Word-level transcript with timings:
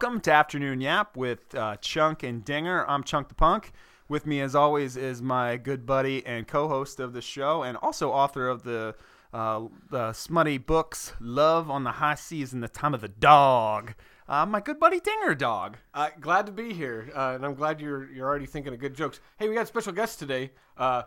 Hello 0.00 0.10
and 0.10 0.14
welcome 0.14 0.20
to 0.20 0.32
Afternoon 0.32 0.80
Yap 0.80 1.16
with 1.16 1.52
uh, 1.56 1.74
Chunk 1.80 2.22
and 2.22 2.44
Dinger. 2.44 2.84
I'm 2.86 3.02
Chunk 3.02 3.28
the 3.28 3.34
Punk. 3.34 3.72
With 4.08 4.26
me, 4.26 4.40
as 4.40 4.54
always, 4.54 4.96
is 4.96 5.20
my 5.20 5.56
good 5.56 5.86
buddy 5.86 6.24
and 6.24 6.46
co-host 6.46 7.00
of 7.00 7.14
the 7.14 7.20
show, 7.20 7.64
and 7.64 7.76
also 7.78 8.12
author 8.12 8.46
of 8.48 8.62
the 8.62 8.94
uh, 9.32 9.64
the 9.90 10.12
smutty 10.12 10.56
books 10.56 11.14
"Love 11.18 11.68
on 11.68 11.82
the 11.82 11.90
High 11.90 12.14
Seas" 12.14 12.52
and 12.52 12.62
"The 12.62 12.68
Time 12.68 12.94
of 12.94 13.00
the 13.00 13.08
Dog." 13.08 13.94
Uh, 14.28 14.46
my 14.46 14.60
good 14.60 14.78
buddy 14.78 15.00
Dinger 15.00 15.34
Dog. 15.34 15.78
Uh, 15.92 16.10
glad 16.20 16.46
to 16.46 16.52
be 16.52 16.72
here, 16.72 17.10
uh, 17.16 17.32
and 17.34 17.44
I'm 17.44 17.54
glad 17.54 17.80
you're 17.80 18.08
you're 18.12 18.28
already 18.28 18.46
thinking 18.46 18.72
of 18.72 18.78
good 18.78 18.94
jokes. 18.94 19.18
Hey, 19.36 19.48
we 19.48 19.56
got 19.56 19.66
special 19.66 19.92
guests 19.92 20.14
today. 20.14 20.52
Uh, 20.76 21.02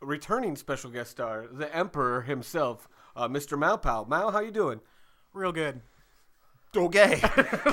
returning 0.00 0.54
special 0.54 0.90
guest 0.90 1.10
star, 1.10 1.46
the 1.50 1.74
Emperor 1.74 2.20
himself, 2.20 2.88
uh, 3.16 3.26
Mr. 3.26 3.58
Mao 3.58 3.76
Pao. 3.76 4.04
Mow, 4.04 4.30
how 4.30 4.38
you 4.38 4.52
doing? 4.52 4.80
Real 5.32 5.50
good. 5.50 5.80
Okay, 6.76 7.22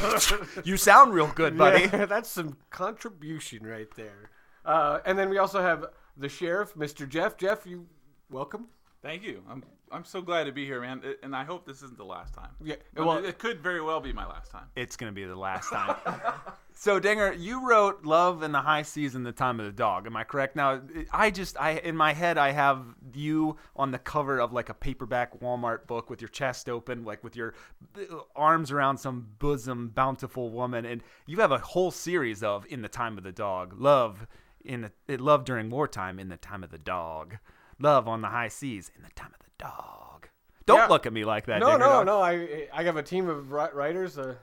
you 0.63 0.77
sound 0.77 1.13
real 1.13 1.27
good, 1.27 1.57
buddy. 1.57 1.83
Yeah, 1.93 2.05
that's 2.05 2.29
some 2.29 2.57
contribution 2.69 3.65
right 3.65 3.89
there. 3.95 4.29
Uh, 4.65 4.99
and 5.05 5.17
then 5.17 5.29
we 5.29 5.37
also 5.39 5.61
have 5.61 5.85
the 6.17 6.29
sheriff, 6.29 6.75
Mr. 6.75 7.07
Jeff. 7.09 7.35
Jeff, 7.37 7.65
you 7.65 7.87
welcome. 8.29 8.67
Thank 9.01 9.23
you. 9.23 9.41
I'm 9.49 9.63
I'm 9.91 10.05
so 10.05 10.21
glad 10.21 10.45
to 10.45 10.51
be 10.53 10.65
here, 10.65 10.79
man. 10.81 11.01
It- 11.03 11.19
And 11.23 11.35
I 11.35 11.43
hope 11.43 11.65
this 11.65 11.77
isn't 11.81 11.97
the 11.97 12.05
last 12.05 12.33
time. 12.33 12.51
Yeah, 12.63 12.75
I 12.95 12.99
mean, 12.99 13.07
well- 13.07 13.25
it 13.25 13.39
could 13.39 13.61
very 13.61 13.81
well 13.81 13.99
be 13.99 14.13
my 14.13 14.25
last 14.25 14.51
time. 14.51 14.67
It's 14.75 14.95
gonna 14.95 15.11
be 15.11 15.25
the 15.25 15.35
last 15.35 15.69
time. 15.69 15.95
so 16.81 16.99
Dinger, 16.99 17.31
you 17.33 17.69
wrote 17.69 18.05
"Love 18.05 18.41
in 18.41 18.51
the 18.53 18.61
High 18.61 18.81
Seas" 18.81 19.13
and 19.13 19.23
"The 19.23 19.31
Time 19.31 19.59
of 19.59 19.67
the 19.67 19.71
Dog." 19.71 20.07
Am 20.07 20.17
I 20.17 20.23
correct? 20.23 20.55
Now, 20.55 20.81
I 21.11 21.29
just 21.29 21.55
I 21.61 21.73
in 21.73 21.95
my 21.95 22.13
head 22.13 22.39
I 22.39 22.53
have 22.53 22.83
you 23.13 23.57
on 23.75 23.91
the 23.91 23.99
cover 23.99 24.39
of 24.39 24.51
like 24.51 24.69
a 24.69 24.73
paperback 24.73 25.39
Walmart 25.41 25.85
book 25.85 26.09
with 26.09 26.21
your 26.21 26.27
chest 26.29 26.67
open, 26.67 27.03
like 27.03 27.23
with 27.23 27.35
your 27.35 27.53
uh, 27.95 28.21
arms 28.35 28.71
around 28.71 28.97
some 28.97 29.27
bosom 29.37 29.89
bountiful 29.89 30.49
woman, 30.49 30.83
and 30.85 31.03
you 31.27 31.37
have 31.37 31.52
a 31.52 31.59
whole 31.59 31.91
series 31.91 32.41
of 32.41 32.65
"In 32.67 32.81
the 32.81 32.89
Time 32.89 33.15
of 33.15 33.23
the 33.23 33.31
Dog," 33.31 33.75
love 33.79 34.25
in 34.65 34.81
the 34.81 34.91
it 35.07 35.21
love 35.21 35.45
during 35.45 35.69
wartime, 35.69 36.17
in 36.17 36.29
the 36.29 36.37
time 36.37 36.63
of 36.63 36.71
the 36.71 36.79
dog, 36.79 37.37
love 37.77 38.07
on 38.07 38.21
the 38.21 38.29
high 38.29 38.47
seas, 38.47 38.91
in 38.95 39.03
the 39.03 39.11
time 39.15 39.31
of 39.39 39.45
the 39.45 39.63
dog. 39.63 40.29
Don't 40.65 40.79
Yeah. 40.79 40.87
look 40.87 41.05
at 41.05 41.13
me 41.13 41.25
like 41.25 41.45
that. 41.45 41.59
No, 41.59 41.67
Dinger 41.67 41.79
no, 41.79 41.85
Dog. 41.85 42.05
no. 42.07 42.21
I 42.21 42.67
I 42.73 42.81
have 42.83 42.97
a 42.97 43.03
team 43.03 43.29
of 43.29 43.52
writers 43.52 44.17
uh, 44.17 44.35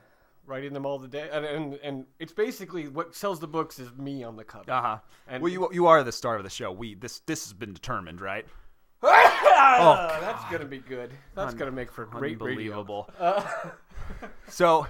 writing 0.49 0.73
them 0.73 0.87
all 0.87 0.99
the 0.99 1.07
day, 1.09 1.29
and, 1.33 1.45
and 1.45 1.75
and 1.83 2.05
it's 2.19 2.33
basically 2.33 2.89
what 2.89 3.15
sells 3.15 3.39
the 3.39 3.47
books 3.47 3.79
is 3.79 3.93
me 3.97 4.25
on 4.25 4.37
the 4.37 4.45
cover. 4.45 4.71
Uh 4.71 4.81
huh. 4.83 4.99
And- 5.29 5.43
well, 5.43 5.53
you 5.53 5.69
you 5.73 5.87
are 5.87 6.03
the 6.03 6.13
star 6.13 6.37
of 6.37 6.43
the 6.45 6.51
show. 6.51 6.73
We 6.73 6.95
this 6.95 7.21
this 7.21 7.45
has 7.45 7.53
been 7.53 7.73
determined, 7.73 8.21
right? 8.21 8.47
oh, 9.03 10.19
that's 10.21 10.45
gonna 10.51 10.65
be 10.65 10.79
good. 10.79 11.11
That's 11.35 11.55
gonna 11.55 11.71
make 11.71 11.93
for 11.93 12.07
great. 12.07 12.33
Unbelievable. 12.33 13.09
so, 14.49 14.87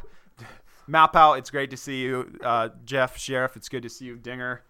Malpow, 0.88 1.38
it's 1.38 1.50
great 1.50 1.70
to 1.70 1.76
see 1.76 2.00
you. 2.00 2.38
Uh, 2.42 2.70
Jeff, 2.84 3.18
Sheriff, 3.18 3.56
it's 3.56 3.68
good 3.68 3.82
to 3.82 3.90
see 3.90 4.06
you. 4.06 4.16
Dinger, 4.16 4.62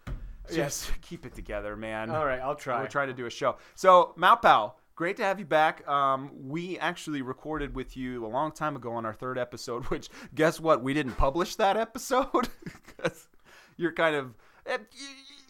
just 0.47 0.57
Yes. 0.57 0.91
keep 1.01 1.25
it 1.25 1.33
together, 1.35 1.77
man. 1.77 2.09
All 2.09 2.25
right, 2.25 2.41
I'll 2.41 2.55
try. 2.55 2.81
We're 2.81 2.87
trying 2.87 3.07
to 3.07 3.13
do 3.13 3.27
a 3.27 3.29
show. 3.29 3.55
So, 3.75 4.13
Malpow, 4.17 4.73
great 4.99 5.15
to 5.15 5.23
have 5.23 5.39
you 5.39 5.45
back. 5.45 5.87
Um, 5.87 6.29
we 6.49 6.77
actually 6.77 7.21
recorded 7.21 7.73
with 7.73 7.95
you 7.95 8.25
a 8.25 8.27
long 8.27 8.51
time 8.51 8.75
ago 8.75 8.91
on 8.91 9.05
our 9.05 9.13
third 9.13 9.37
episode, 9.37 9.85
which 9.91 10.09
guess 10.35 10.59
what? 10.59 10.83
We 10.83 10.93
didn't 10.93 11.13
publish 11.13 11.55
that 11.55 11.77
episode 11.77 12.49
because 12.85 13.29
you're 13.77 13.93
kind 13.93 14.13
of. 14.13 14.35
eh, 14.65 14.77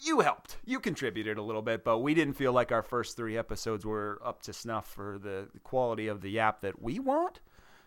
You 0.04 0.20
helped. 0.20 0.58
You 0.66 0.80
contributed 0.80 1.40
a 1.40 1.42
little 1.42 1.64
bit, 1.64 1.84
but 1.84 1.98
we 1.98 2.14
didn't 2.14 2.36
feel 2.36 2.54
like 2.54 2.72
our 2.72 2.84
first 2.84 3.18
three 3.18 3.36
episodes 3.40 3.84
were 3.88 4.22
up 4.24 4.44
to 4.44 4.54
snuff 4.54 4.86
for 4.88 5.18
the 5.18 5.48
quality 5.64 6.08
of 6.08 6.22
the 6.22 6.38
app 6.40 6.62
that 6.62 6.80
we 6.80 7.00
want. 7.00 7.40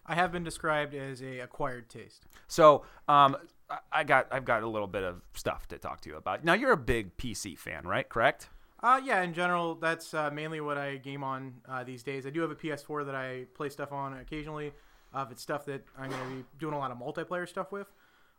I 0.05 0.17
have 0.17 0.33
been 0.33 0.43
described 0.43 0.97
as 0.97 1.23
a 1.23 1.39
acquired 1.39 1.89
taste. 1.89 2.27
So, 2.49 2.83
um, 3.07 3.37
I- 3.71 3.79
I 4.01 4.03
got 4.05 4.27
I've 4.33 4.45
got 4.45 4.65
a 4.65 4.69
little 4.69 4.89
bit 4.89 5.05
of 5.05 5.23
stuff 5.35 5.69
to 5.69 5.79
talk 5.79 6.01
to 6.01 6.09
you 6.11 6.17
about. 6.17 6.43
Now, 6.45 6.55
you're 6.55 6.73
a 6.73 6.77
big 6.77 7.17
PC 7.17 7.57
fan, 7.57 7.87
right? 7.87 8.09
Correct? 8.09 8.49
Uh, 8.83 9.01
yeah, 9.05 9.23
in 9.23 9.33
general, 9.33 9.77
that's 9.77 10.13
uh, 10.13 10.31
mainly 10.33 10.61
what 10.61 10.77
I 10.77 10.97
game 10.97 11.23
on 11.23 11.55
uh, 11.69 11.85
these 11.85 12.03
days. 12.03 12.27
I 12.27 12.31
do 12.31 12.41
have 12.41 12.51
a 12.51 12.57
PS4 12.57 13.07
that 13.07 13.15
I 13.15 13.45
play 13.55 13.69
stuff 13.69 13.93
on 13.93 14.15
occasionally. 14.15 14.73
Uh, 15.15 15.25
if 15.27 15.33
it's 15.33 15.43
stuff 15.43 15.67
that 15.67 15.85
I'm 15.99 16.11
going 16.11 16.23
to 16.23 16.37
be 16.37 16.45
doing 16.59 16.75
a 16.75 16.79
lot 16.79 16.91
of 16.91 16.99
multiplayer 16.99 17.49
stuff 17.49 17.71
with. 17.71 17.87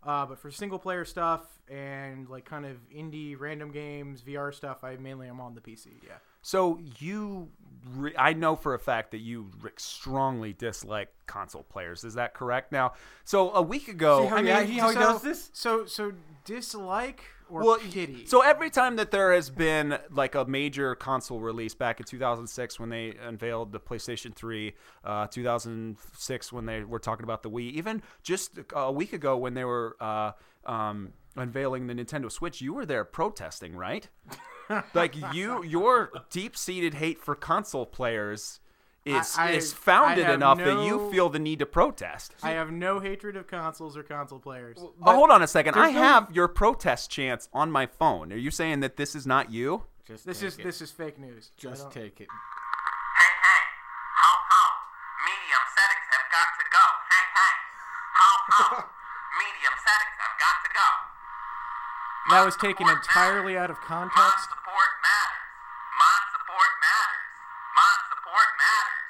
Uh, 0.05 0.25
but 0.25 0.37
for 0.37 0.51
single 0.51 0.79
player 0.79 1.05
stuff 1.05 1.45
and 1.69 2.27
like 2.27 2.43
kind 2.43 2.65
of 2.65 2.77
indie 2.93 3.39
random 3.39 3.71
games, 3.71 4.21
VR 4.21 4.53
stuff, 4.53 4.83
I 4.83 4.97
mainly 4.97 5.29
am 5.29 5.39
on 5.39 5.55
the 5.55 5.61
PC. 5.61 5.87
Yeah. 6.05 6.13
So 6.41 6.77
you, 6.99 7.49
re- 7.95 8.15
I 8.17 8.33
know 8.33 8.57
for 8.57 8.73
a 8.73 8.79
fact 8.79 9.11
that 9.11 9.19
you 9.19 9.49
re- 9.61 9.71
strongly 9.77 10.51
dislike 10.51 11.09
console 11.25 11.63
players. 11.63 12.03
Is 12.03 12.15
that 12.15 12.33
correct? 12.33 12.73
Now, 12.73 12.93
so 13.23 13.51
a 13.51 13.61
week 13.61 13.87
ago, 13.87 14.23
See 14.23 14.27
how 14.27 14.35
I 14.37 14.41
mean, 14.41 14.67
he- 14.67 14.77
how 14.77 14.89
he 14.89 14.95
so, 14.95 14.99
does 14.99 15.21
this? 15.21 15.49
So 15.53 15.85
so 15.85 16.11
dislike 16.43 17.23
or 17.53 17.63
well, 17.63 17.77
pity. 17.77 18.25
so 18.25 18.41
every 18.41 18.69
time 18.69 18.95
that 18.95 19.11
there 19.11 19.31
has 19.31 19.49
been 19.49 19.97
like 20.09 20.33
a 20.33 20.43
major 20.45 20.95
console 20.95 21.39
release 21.39 21.75
back 21.75 21.99
in 21.99 22.05
2006 22.05 22.79
when 22.79 22.89
they 22.89 23.13
unveiled 23.21 23.71
the 23.71 23.79
PlayStation 23.79 24.33
3, 24.33 24.73
uh, 25.03 25.27
2006 25.27 26.51
when 26.51 26.65
they 26.65 26.83
were 26.83 26.99
talking 26.99 27.23
about 27.23 27.43
the 27.43 27.49
Wii, 27.49 27.71
even 27.71 28.01
just 28.23 28.57
a 28.75 28.91
week 28.91 29.13
ago 29.13 29.37
when 29.37 29.53
they 29.53 29.65
were 29.65 29.95
uh, 29.99 30.31
um, 30.65 31.13
unveiling 31.35 31.85
the 31.87 31.93
Nintendo 31.93 32.31
Switch, 32.31 32.59
you 32.59 32.73
were 32.73 32.85
there 32.85 33.05
protesting, 33.05 33.75
right? 33.75 34.09
like 34.95 35.15
you, 35.33 35.63
your 35.63 36.11
deep-seated 36.31 36.95
hate 36.95 37.19
for 37.19 37.35
console 37.35 37.85
players 37.85 38.59
is 39.05 39.37
I- 39.37 39.49
I- 39.49 39.51
is 39.51 39.73
founded 39.73 40.25
I 40.25 40.27
have 40.27 40.35
enough 40.35 40.57
that 40.59 40.85
you 40.85 41.11
feel 41.11 41.29
the 41.29 41.39
need 41.39 41.59
to 41.59 41.65
protest. 41.65 42.35
I 42.41 42.51
have 42.51 42.71
no 42.71 42.99
hatred 42.99 43.35
of 43.35 43.47
consoles 43.47 43.97
or 43.97 44.03
console 44.03 44.39
players. 44.39 44.77
Oh, 44.79 44.93
hold 45.01 45.29
on 45.29 45.41
a 45.41 45.47
second. 45.47 45.75
I 45.75 45.91
no- 45.91 45.99
have 46.01 46.31
your 46.31 46.47
protest 46.47 47.09
chants 47.11 47.49
on 47.53 47.71
my 47.71 47.85
phone. 47.85 48.31
Are 48.31 48.37
you 48.37 48.51
saying 48.51 48.79
that 48.79 48.95
this 48.97 49.15
is 49.15 49.27
not 49.27 49.51
you? 49.51 49.83
Just 50.05 50.25
this 50.25 50.43
is 50.43 50.57
it. 50.59 50.63
this 50.63 50.81
is 50.81 50.91
fake 50.91 51.17
news. 51.19 51.51
Just 51.55 51.91
take 51.91 52.19
it. 52.19 52.27
Hey, 52.27 53.31
hey, 53.39 53.63
how, 54.19 54.35
how, 54.51 54.67
medium 55.23 55.63
settings 55.71 56.07
have 56.11 56.27
got 56.27 56.49
to 56.59 56.65
go. 56.67 56.85
Hey, 57.07 57.25
hey, 57.39 57.55
how, 58.19 58.35
how, 58.51 58.67
medium 59.39 59.75
settings 59.79 60.17
have 60.19 60.35
got 60.43 60.57
to 60.59 60.71
go. 60.75 60.87
That 62.35 62.43
was 62.43 62.55
taken 62.59 62.87
entirely 62.87 63.55
out 63.55 63.71
of 63.71 63.79
context. 63.79 64.19
Mod 64.19 64.39
support 64.43 64.91
matters. 65.03 65.43
Mod 65.95 66.23
support 66.35 66.71
matters. 66.83 67.23
Mod 67.79 67.99
support 68.11 68.49
matters. 68.59 69.03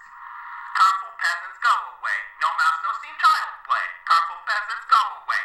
Console 0.77 1.15
peasants 1.17 1.57
go 1.61 1.73
away. 1.73 2.19
No 2.37 2.49
mouse, 2.53 2.79
no 2.85 2.91
Steam 3.01 3.15
child's 3.17 3.57
play. 3.65 3.85
Console 4.05 4.43
peasants 4.45 4.85
go 4.93 5.01
away. 5.25 5.41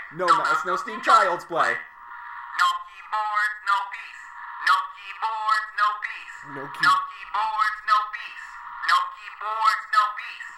No 0.67 0.73
no 0.73 0.77
Steam 0.77 1.01
child's 1.03 1.45
play. 1.45 1.71
No 1.71 2.69
keyboards, 2.89 3.59
no 3.63 3.79
peace. 3.95 4.23
No 4.67 4.77
keyboards, 4.99 5.69
no 5.79 5.89
peace. 6.03 6.37
No 6.51 6.65
key- 6.75 6.87
no 6.87 6.95
keyboards, 6.99 7.79
no 7.87 7.99
peace. 8.11 8.47
No 8.91 8.99
keyboards, 9.15 9.85
no 9.95 10.03
peace. 10.19 10.51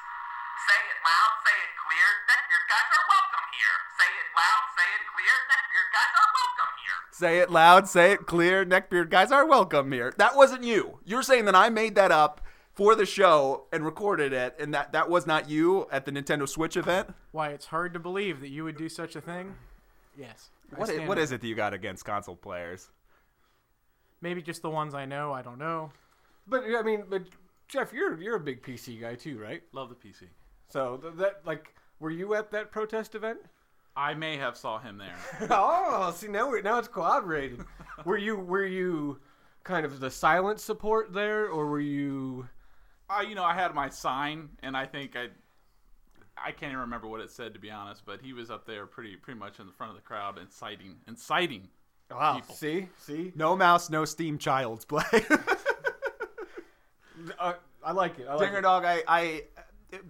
Say 0.65 0.81
it 0.89 0.99
loud, 1.05 1.33
say 1.45 1.57
it 1.61 1.73
clear. 1.85 2.09
Neckbeard 2.31 2.67
guys 2.71 2.89
are 2.97 3.07
welcome 3.11 3.47
here. 3.53 3.77
Say 4.01 4.11
it 4.21 4.29
loud, 4.33 4.65
say 4.77 4.89
it 4.97 5.05
clear. 5.13 5.37
Neckbeard 5.51 5.91
guys 5.93 6.13
are 6.17 6.31
welcome 6.41 6.73
here. 6.81 6.99
Say 7.13 7.39
it 7.45 7.51
loud, 7.51 7.89
say 7.89 8.07
it 8.13 8.27
clear. 8.27 8.65
Neckbeard 8.65 9.11
guys 9.11 9.33
are 9.33 9.47
welcome 9.47 9.93
here. 9.93 10.15
That 10.17 10.37
wasn't 10.37 10.65
you. 10.65 11.01
You're 11.05 11.23
saying 11.23 11.45
that 11.47 11.55
I 11.57 11.69
made 11.69 11.95
that 11.97 12.13
up 12.13 12.41
for 12.73 12.95
the 12.95 13.05
show 13.07 13.67
and 13.73 13.85
recorded 13.85 14.33
it, 14.33 14.57
and 14.59 14.73
that 14.73 14.93
that 14.93 15.11
was 15.11 15.27
not 15.27 15.51
you 15.51 15.87
at 15.93 16.05
the 16.05 16.13
Nintendo 16.13 16.49
Switch 16.49 16.77
event. 16.77 17.13
Why 17.33 17.51
it's 17.51 17.67
hard 17.67 17.93
to 17.95 17.99
believe 17.99 18.41
that 18.41 18.49
you 18.49 18.65
would 18.65 18.77
do 18.79 18.89
such 18.89 19.17
a 19.17 19.21
thing. 19.21 19.57
Yes. 20.17 20.51
I 20.75 20.79
What 20.79 20.89
is, 20.89 20.95
stand 20.95 21.09
what 21.09 21.17
by 21.17 21.23
is 21.23 21.33
it 21.33 21.41
that 21.41 21.47
you 21.47 21.55
got 21.55 21.75
against 21.75 22.05
console 22.05 22.37
players? 22.37 22.91
Maybe 24.21 24.43
just 24.43 24.63
the 24.63 24.71
ones 24.71 24.95
I 24.95 25.07
know. 25.07 25.33
I 25.33 25.43
don't 25.43 25.59
know. 25.59 25.91
But 26.47 26.65
I 26.65 26.83
mean, 26.83 27.05
but 27.09 27.23
Jeff, 27.69 27.93
you're 27.93 28.21
you're 28.21 28.37
a 28.37 28.41
big 28.41 28.63
PC 28.63 29.01
guy 29.01 29.15
too, 29.15 29.39
right? 29.39 29.63
Love 29.73 29.89
the 29.89 29.95
PC. 29.95 30.25
So 30.69 30.99
th- 30.99 31.15
that 31.15 31.41
like, 31.45 31.75
were 32.01 32.11
you 32.11 32.35
at 32.35 32.51
that 32.51 32.71
protest 32.71 33.15
event? 33.15 33.39
I 33.97 34.15
may 34.15 34.37
have 34.37 34.57
saw 34.57 34.79
him 34.79 34.99
there. 34.99 35.17
oh, 35.51 36.13
see 36.15 36.29
now 36.29 36.49
we're 36.49 36.63
now 36.63 36.79
it's 36.79 36.89
corroborated. 36.89 37.61
were 38.05 38.19
you 38.19 38.37
were 38.37 38.67
you 38.67 39.21
kind 39.65 39.85
of 39.87 40.01
the 40.01 40.11
silent 40.11 40.61
support 40.61 41.13
there, 41.13 41.49
or 41.49 41.67
were 41.67 41.81
you? 41.81 42.49
uh, 43.11 43.23
you 43.23 43.35
know, 43.35 43.45
I 43.45 43.55
had 43.55 43.75
my 43.75 43.89
sign, 43.89 44.51
and 44.63 44.77
I 44.77 44.87
think 44.87 45.17
I, 45.17 45.29
I 46.45 46.53
can't 46.53 46.71
even 46.73 46.79
remember 46.81 47.07
what 47.09 47.21
it 47.21 47.31
said 47.31 47.55
to 47.55 47.61
be 47.61 47.71
honest. 47.71 48.03
But 48.07 48.21
he 48.23 48.33
was 48.33 48.51
up 48.51 48.67
there, 48.67 48.87
pretty 48.87 49.17
pretty 49.17 49.39
much 49.39 49.59
in 49.61 49.67
the 49.67 49.73
front 49.73 49.91
of 49.91 49.97
the 49.97 50.03
crowd, 50.03 50.39
inciting 50.39 50.97
inciting. 51.09 51.69
Wow. 52.11 52.35
People. 52.37 52.55
See, 52.57 52.89
see, 52.99 53.33
No 53.37 53.57
mouse, 53.57 53.89
no 53.89 54.05
Steam 54.05 54.37
Child's 54.39 54.85
Play. 54.85 55.03
uh, 57.39 57.53
I 57.85 57.93
like 57.93 58.19
it. 58.19 58.27
I 58.29 58.35
like 58.35 58.41
Dinger 58.47 58.59
it. 58.59 58.63
Dog, 58.63 58.85
I, 58.85 59.03
I, 59.07 59.43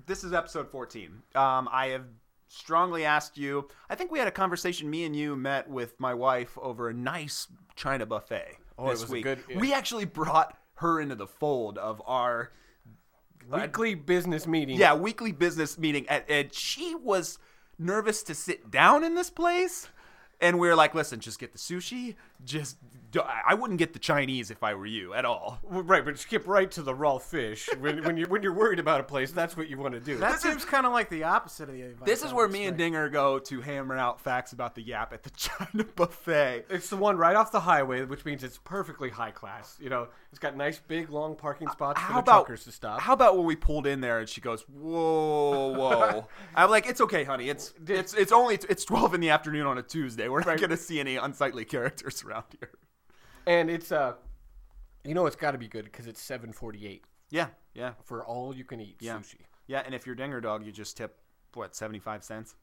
this 0.07 0.25
is 0.25 0.33
episode 0.33 0.71
14. 0.71 1.11
Um, 1.35 1.69
I 1.71 1.89
have 1.89 2.05
strongly 2.49 3.05
asked 3.05 3.37
you. 3.39 3.69
I 3.89 3.95
think 3.95 4.11
we 4.11 4.19
had 4.19 4.29
a 4.29 4.33
conversation. 4.33 4.89
Me 4.91 5.05
and 5.05 5.15
you 5.15 5.37
met 5.37 5.69
with 5.69 5.99
my 6.01 6.15
wife 6.15 6.57
over 6.61 6.89
a 6.89 6.95
nice 6.95 7.47
China 7.77 8.07
buffet 8.07 8.57
Oh, 8.79 8.89
it 8.89 8.93
this 8.93 9.03
was 9.03 9.11
a 9.11 9.13
week. 9.13 9.25
good- 9.25 9.45
yeah. 9.49 9.59
We 9.59 9.73
actually 9.75 10.07
brought 10.07 10.57
her 10.77 11.01
into 11.01 11.15
the 11.15 11.27
fold 11.27 11.77
of 11.77 12.01
our 12.07 12.51
Weekly 13.49 13.95
business 13.95 14.47
meeting. 14.47 14.77
yeah 14.77 14.95
weekly 14.95 15.33
business 15.33 15.79
meeting, 15.79 16.07
and, 16.09 16.25
and 16.29 16.53
she 16.53 16.95
was 16.95 17.39
nervous 17.79 18.23
to 18.25 18.35
sit 18.35 18.71
down 18.71 19.05
in 19.05 19.15
this 19.15 19.31
place. 19.31 19.89
And 20.43 20.59
we 20.59 20.69
were 20.69 20.75
like, 20.75 20.95
listen, 20.95 21.21
just 21.21 21.39
get 21.39 21.53
the 21.53 21.59
sushi. 21.59 22.17
Just, 22.45 22.77
I 23.19 23.55
wouldn't 23.55 23.79
get 23.79 23.93
the 23.93 23.99
Chinese 23.99 24.51
if 24.51 24.63
I 24.63 24.75
were 24.75 24.87
you 24.87 25.15
at 25.15 25.25
all. 25.25 25.59
Well, 25.63 25.83
right, 25.83 26.05
but 26.05 26.19
skip 26.19 26.47
right 26.47 26.71
to 26.73 26.83
the 26.83 26.95
raw 26.95 27.19
fish. 27.19 27.69
When, 27.79 28.05
when 28.05 28.17
you're 28.17 28.29
when 28.29 28.43
you're 28.43 28.53
worried 28.53 28.79
about 28.79 29.01
a 29.01 29.05
place, 29.05 29.33
that's 29.33 29.57
what 29.57 29.69
you 29.69 29.79
want 29.79 29.95
to 29.95 30.01
do. 30.01 30.19
That 30.19 30.41
seems 30.41 30.65
kind 30.65 30.87
of 30.87 30.93
like 30.93 31.09
the 31.11 31.25
opposite 31.25 31.69
of 31.69 31.75
the 31.75 31.83
advice. 31.83 32.07
This 32.07 32.23
is 32.23 32.33
where 32.33 32.49
me 32.49 32.67
and. 32.67 32.77
Dinger 32.77 33.09
go 33.09 33.39
to 33.41 33.61
hammer 33.61 33.97
out 33.97 34.21
facts 34.21 34.53
about 34.53 34.75
the 34.75 34.83
Yap 34.83 35.13
at 35.13 35.23
the 35.23 35.31
China 35.37 35.85
buffet. 35.97 36.67
It's 36.71 36.89
the 36.89 36.97
one 36.97 37.17
right 37.17 37.37
off 37.37 37.53
the 37.53 37.61
highway, 37.61 38.05
which 38.05 38.25
means 38.25 38.45
it's 38.45 38.59
perfectly 38.59 39.11
high 39.11 39.33
class. 39.33 39.77
You 39.81 39.91
know, 39.91 40.09
it's 40.31 40.39
got 40.39 40.57
nice 40.57 40.79
big 40.79 41.11
long 41.11 41.35
parking 41.35 41.69
spots 41.69 42.01
for 42.01 42.07
How 42.07 42.15
the 42.15 42.21
about 42.21 42.47
truckers 42.47 42.65
to 42.65 42.73
stop. 42.73 43.01
How 43.01 43.13
about 43.13 43.37
when 43.37 43.45
we 43.45 43.57
pulled 43.57 43.87
in 43.87 44.01
there 44.01 44.21
and 44.21 44.29
she 44.29 44.41
goes, 44.41 44.63
"Whoa, 44.63 45.73
whoa!" 45.77 46.29
I'm 46.55 46.71
like, 46.71 46.87
"It's 46.87 47.01
okay, 47.01 47.25
honey. 47.25 47.49
It's 47.49 47.75
it's 47.87 48.15
it's 48.15 48.33
only 48.33 48.59
it's 48.69 48.85
12 48.85 49.15
in 49.15 49.21
the 49.21 49.31
afternoon 49.31 49.67
on 49.67 49.79
a 49.79 49.83
Tuesday. 49.83 50.29
We're 50.29 50.45
not 50.45 50.61
gonna 50.61 50.77
see 50.77 51.01
any 51.01 51.17
unsightly 51.17 51.65
characters 51.65 52.25
around 52.31 52.45
here." 52.59 52.71
and 53.47 53.71
it's 53.71 53.91
uh, 53.93 54.15
you 55.05 55.15
know, 55.15 55.27
it's 55.27 55.37
got 55.37 55.53
to 55.53 55.59
be 55.59 55.69
good 55.69 55.85
because 55.85 56.07
it's 56.07 56.21
seven 56.21 56.53
forty 56.53 56.87
eight 56.87 57.05
Yeah, 57.31 57.49
yeah, 57.75 57.93
for 58.05 58.25
all 58.25 58.55
you 58.55 58.65
can 58.65 58.81
eat 58.81 58.97
yeah, 59.01 59.19
sushi. 59.19 59.37
yeah. 59.67 59.83
And 59.85 59.95
if 59.95 60.07
you're 60.07 60.15
Dinger 60.15 60.41
Dog, 60.41 60.65
you 60.65 60.73
just 60.73 60.97
tip 60.97 61.17
what 61.55 61.75
75 61.75 62.23
cents. 62.23 62.55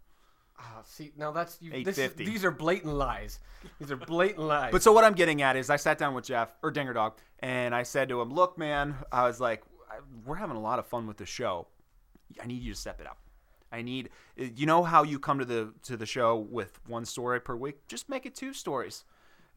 Ah, 0.59 0.81
see, 0.85 1.11
now 1.17 1.31
that's 1.31 1.57
you, 1.61 1.83
this 1.83 1.97
is, 1.99 2.11
$8.50. 2.13 2.15
these 2.25 2.43
are 2.45 2.49
blatant 2.51 2.93
lies. 2.95 3.39
These 3.79 3.91
are 3.91 3.95
blatant 3.97 4.39
lies. 4.47 4.71
But 4.71 4.81
so 4.81 4.91
what 4.91 5.03
I'm 5.03 5.13
getting 5.13 5.41
at 5.43 5.55
is, 5.55 5.69
I 5.69 5.75
sat 5.75 5.97
down 5.99 6.15
with 6.15 6.25
Jeff 6.25 6.55
or 6.63 6.71
Dinger 6.71 6.93
Dog, 6.93 7.13
and 7.39 7.75
I 7.75 7.83
said 7.83 8.09
to 8.09 8.21
him, 8.21 8.33
"Look, 8.33 8.57
man, 8.57 8.95
I 9.11 9.23
was 9.27 9.39
like, 9.39 9.61
I- 9.91 9.99
we're 10.25 10.35
having 10.37 10.55
a 10.57 10.61
lot 10.61 10.79
of 10.79 10.87
fun 10.87 11.05
with 11.05 11.17
the 11.17 11.25
show. 11.27 11.67
I 12.41 12.47
need 12.47 12.61
you 12.63 12.73
to 12.73 12.79
step 12.79 12.99
it 13.01 13.05
up. 13.07 13.17
I 13.71 13.81
need, 13.81 14.09
you 14.35 14.65
know 14.65 14.81
how 14.83 15.03
you 15.03 15.19
come 15.19 15.37
to 15.39 15.45
the 15.45 15.73
to 15.83 15.97
the 15.97 16.05
show 16.05 16.37
with 16.37 16.79
one 16.87 17.05
story 17.05 17.39
per 17.41 17.55
week? 17.55 17.85
Just 17.87 18.09
make 18.09 18.25
it 18.25 18.33
two 18.35 18.53
stories. 18.53 19.03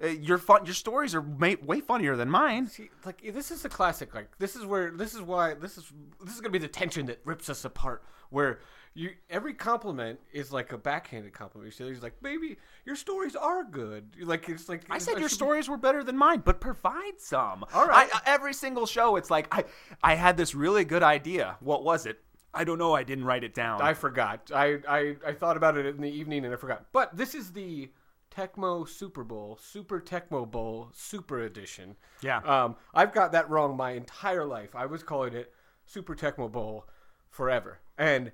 Uh, 0.02 0.06
your 0.08 0.38
fun, 0.38 0.64
your 0.64 0.74
stories 0.74 1.14
are 1.14 1.22
ma- 1.22 1.54
way 1.62 1.80
funnier 1.80 2.16
than 2.16 2.30
mine. 2.30 2.66
See, 2.66 2.90
like 3.04 3.22
this 3.34 3.50
is 3.50 3.64
a 3.64 3.68
classic. 3.68 4.14
Like 4.14 4.30
this 4.38 4.56
is 4.56 4.64
where 4.64 4.90
this 4.90 5.14
is 5.14 5.20
why 5.20 5.54
this 5.54 5.76
is 5.76 5.92
this 6.24 6.34
is 6.34 6.40
gonna 6.40 6.50
be 6.52 6.58
the 6.58 6.68
tension 6.68 7.06
that 7.06 7.20
rips 7.24 7.50
us 7.50 7.64
apart. 7.64 8.02
Where 8.30 8.60
you 8.94 9.10
every 9.28 9.54
compliment 9.54 10.18
is 10.32 10.52
like 10.52 10.72
a 10.72 10.78
backhanded 10.78 11.32
compliment. 11.32 11.74
Say, 11.74 11.88
He's 11.88 12.02
like, 12.02 12.20
"Baby, 12.22 12.56
your 12.86 12.96
stories 12.96 13.36
are 13.36 13.62
good." 13.62 14.16
Like 14.20 14.48
it's 14.48 14.68
like 14.68 14.82
I 14.88 14.98
said 14.98 15.16
it 15.16 15.20
your 15.20 15.28
stories 15.28 15.68
were 15.68 15.76
better 15.76 16.02
than 16.02 16.16
mine, 16.16 16.42
but 16.44 16.60
provide 16.60 17.18
some. 17.18 17.64
All 17.74 17.86
right. 17.86 18.08
I, 18.12 18.20
every 18.26 18.54
single 18.54 18.86
show, 18.86 19.16
it's 19.16 19.30
like 19.30 19.48
I 19.54 19.64
I 20.02 20.14
had 20.14 20.36
this 20.36 20.54
really 20.54 20.84
good 20.84 21.02
idea. 21.02 21.56
What 21.60 21.84
was 21.84 22.06
it? 22.06 22.20
I 22.52 22.64
don't 22.64 22.78
know. 22.78 22.94
I 22.94 23.04
didn't 23.04 23.24
write 23.24 23.44
it 23.44 23.54
down. 23.54 23.80
I 23.80 23.94
forgot. 23.94 24.50
I, 24.52 24.78
I 24.88 25.16
I 25.26 25.32
thought 25.32 25.56
about 25.56 25.76
it 25.76 25.86
in 25.86 26.00
the 26.00 26.10
evening 26.10 26.44
and 26.44 26.52
I 26.54 26.56
forgot. 26.56 26.86
But 26.92 27.16
this 27.16 27.34
is 27.34 27.52
the 27.52 27.90
Tecmo 28.34 28.88
Super 28.88 29.24
Bowl, 29.24 29.58
Super 29.60 30.00
Tecmo 30.00 30.48
Bowl, 30.50 30.90
Super 30.92 31.40
Edition. 31.40 31.96
Yeah. 32.22 32.38
Um, 32.38 32.76
I've 32.94 33.12
got 33.12 33.32
that 33.32 33.50
wrong 33.50 33.76
my 33.76 33.92
entire 33.92 34.44
life. 34.44 34.74
I 34.74 34.86
was 34.86 35.02
calling 35.02 35.34
it 35.34 35.52
Super 35.86 36.14
Tecmo 36.14 36.50
Bowl 36.50 36.86
forever. 37.28 37.78
And 37.98 38.32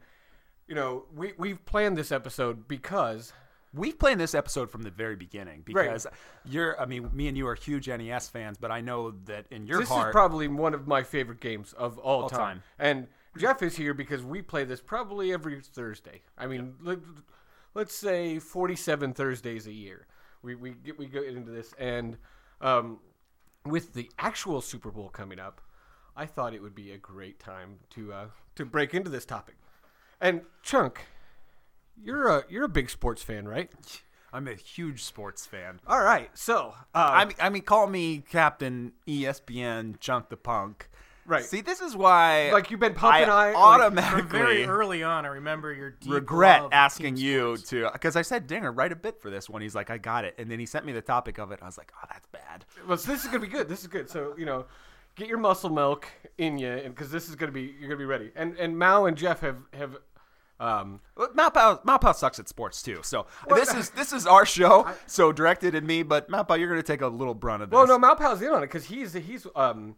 you 0.69 0.75
know, 0.75 1.05
we 1.15 1.33
we've 1.39 1.65
planned 1.65 1.97
this 1.97 2.13
episode 2.13 2.69
because 2.69 3.33
We've 3.77 3.99
planned 3.99 4.21
this 4.21 4.35
episode 4.35 4.71
from 4.71 4.83
the 4.83 4.91
very 4.91 5.17
beginning 5.17 5.63
because 5.65 6.07
you're, 6.47 6.81
I 6.81 6.87
mean, 6.87 7.11
me 7.13 7.29
and 7.29 7.37
you 7.37 7.47
are 7.47 7.55
huge 7.55 7.89
NES 7.89 8.29
fans, 8.29 8.57
but 8.59 8.71
I 8.71 8.81
know 8.81 9.13
that 9.27 9.47
in 9.51 9.67
your 9.67 9.81
this 9.81 9.89
heart, 9.89 10.09
is 10.09 10.13
probably 10.13 10.49
one 10.49 10.73
of 10.73 10.87
my 10.87 11.03
favorite 11.03 11.41
games 11.41 11.75
of 11.75 11.99
all, 11.99 12.23
All 12.23 12.31
time. 12.31 12.39
time. 12.39 12.63
And 12.79 13.07
Jeff 13.37 13.63
is 13.63 13.77
here 13.77 13.93
because 13.93 14.23
we 14.23 14.41
play 14.41 14.65
this 14.65 14.81
probably 14.81 15.33
every 15.33 15.61
Thursday. 15.61 16.23
I 16.39 16.47
mean, 16.47 16.75
let's 17.77 17.95
say 17.95 18.39
47 18.39 19.13
Thursdays 19.13 19.67
a 19.67 19.73
year. 19.73 20.07
We 20.43 20.55
we 20.55 20.71
get 20.73 20.99
we 20.99 21.07
go 21.07 21.23
into 21.23 21.51
this 21.51 21.75
and 21.79 22.17
um, 22.61 23.01
with 23.65 23.93
the 23.93 24.11
actual 24.19 24.61
Super 24.61 24.91
Bowl 24.91 25.11
coming 25.11 25.39
up, 25.39 25.61
I 26.17 26.25
thought 26.25 26.55
it 26.55 26.63
would 26.63 26.75
be 26.75 26.93
a 26.93 26.99
great 26.99 27.39
time 27.39 27.79
to 27.91 28.13
uh, 28.13 28.27
to 28.57 28.65
break 28.65 28.95
into 28.95 29.11
this 29.11 29.27
topic. 29.27 29.57
And 30.21 30.43
Chunk, 30.63 31.07
you're 32.03 32.29
a 32.29 32.45
you're 32.49 32.65
a 32.65 32.69
big 32.69 32.89
sports 32.89 33.23
fan, 33.23 33.47
right? 33.47 33.71
I'm 34.33 34.49
a 34.49 34.55
huge 34.55 35.05
sports 35.05 35.47
fan. 35.47 35.81
All 35.87 36.03
right. 36.03 36.31
So, 36.35 36.75
uh, 36.95 37.11
I 37.13 37.25
mean, 37.25 37.37
I 37.41 37.49
mean, 37.49 37.63
call 37.63 37.87
me 37.87 38.23
Captain 38.29 38.93
ESPN 39.07 40.01
Chunk 40.01 40.29
the 40.29 40.37
Punk. 40.37 40.89
Right. 41.27 41.45
See, 41.45 41.61
this 41.61 41.81
is 41.81 41.97
why, 41.97 42.51
Like, 42.53 42.71
you've 42.71 42.81
been 42.81 42.95
pumping 42.95 43.29
I 43.29 43.33
I- 43.33 43.47
like, 43.53 43.57
automatically 43.57 44.21
From 44.23 44.31
very 44.31 44.65
early 44.65 45.03
on, 45.03 45.25
I 45.25 45.29
remember 45.29 45.73
your 45.73 45.91
deep 45.91 46.13
regret 46.13 46.63
love 46.63 46.73
asking 46.73 47.17
you 47.17 47.57
sports. 47.57 47.71
to 47.71 47.91
because 47.93 48.17
I 48.17 48.23
said 48.23 48.47
Dinger 48.47 48.71
write 48.73 48.93
a 48.93 48.97
bit 48.97 49.21
for 49.21 49.29
this 49.31 49.49
one. 49.51 49.61
He's 49.63 49.75
like, 49.75 49.91
I 49.91 49.99
got 49.99 50.25
it, 50.25 50.35
and 50.39 50.51
then 50.51 50.59
he 50.59 50.67
sent 50.67 50.85
me 50.87 50.93
the 50.93 51.03
topic 51.03 51.39
of 51.39 51.51
it. 51.53 51.59
I 51.63 51.67
was 51.67 51.77
like, 51.79 51.93
oh, 52.03 52.07
that's 52.11 52.27
bad. 52.29 52.65
Well, 52.87 52.97
so 52.97 53.11
this 53.13 53.23
is 53.23 53.27
gonna 53.27 53.41
be 53.41 53.47
good. 53.49 53.69
This 53.69 53.81
is 53.83 53.89
good. 53.89 54.09
So 54.09 54.35
you 54.39 54.47
know, 54.47 54.67
get 55.17 55.29
your 55.29 55.39
muscle 55.39 55.71
milk 55.71 56.07
in 56.39 56.59
you, 56.59 56.69
and 56.71 56.95
because 56.95 57.11
this 57.11 57.29
is 57.29 57.35
gonna 57.35 57.53
be 57.53 57.75
you're 57.79 57.89
gonna 57.89 57.99
be 57.99 58.05
ready. 58.05 58.31
And 58.37 58.57
and 58.59 58.79
Mow 58.79 59.07
and 59.07 59.17
Jeff 59.17 59.41
have 59.41 59.59
have 59.75 59.97
um 60.59 61.01
Well, 61.17 61.29
Malpow, 61.37 61.85
Malpow 61.85 62.15
sucks 62.15 62.39
at 62.39 62.49
sports 62.49 62.83
too. 62.83 63.01
So 63.03 63.27
this 63.55 63.75
is 63.81 63.91
this 63.91 64.13
is 64.13 64.27
our 64.27 64.47
show, 64.47 64.87
so 65.07 65.33
directed 65.33 65.75
at 65.75 65.85
me. 65.85 66.03
But 66.03 66.31
Malpow, 66.31 66.59
you're 66.59 66.69
going 66.69 66.81
to 66.81 66.87
take 66.87 67.03
a 67.03 67.09
little 67.09 67.35
brunt 67.35 67.63
of 67.63 67.71
this. 67.71 67.77
well 67.77 67.87
no 67.87 67.99
Mowpow's 67.99 68.41
in 68.41 68.49
on 68.49 68.63
it 68.63 68.67
because 68.67 68.85
he's 68.87 69.13
he's 69.13 69.47
um 69.55 69.97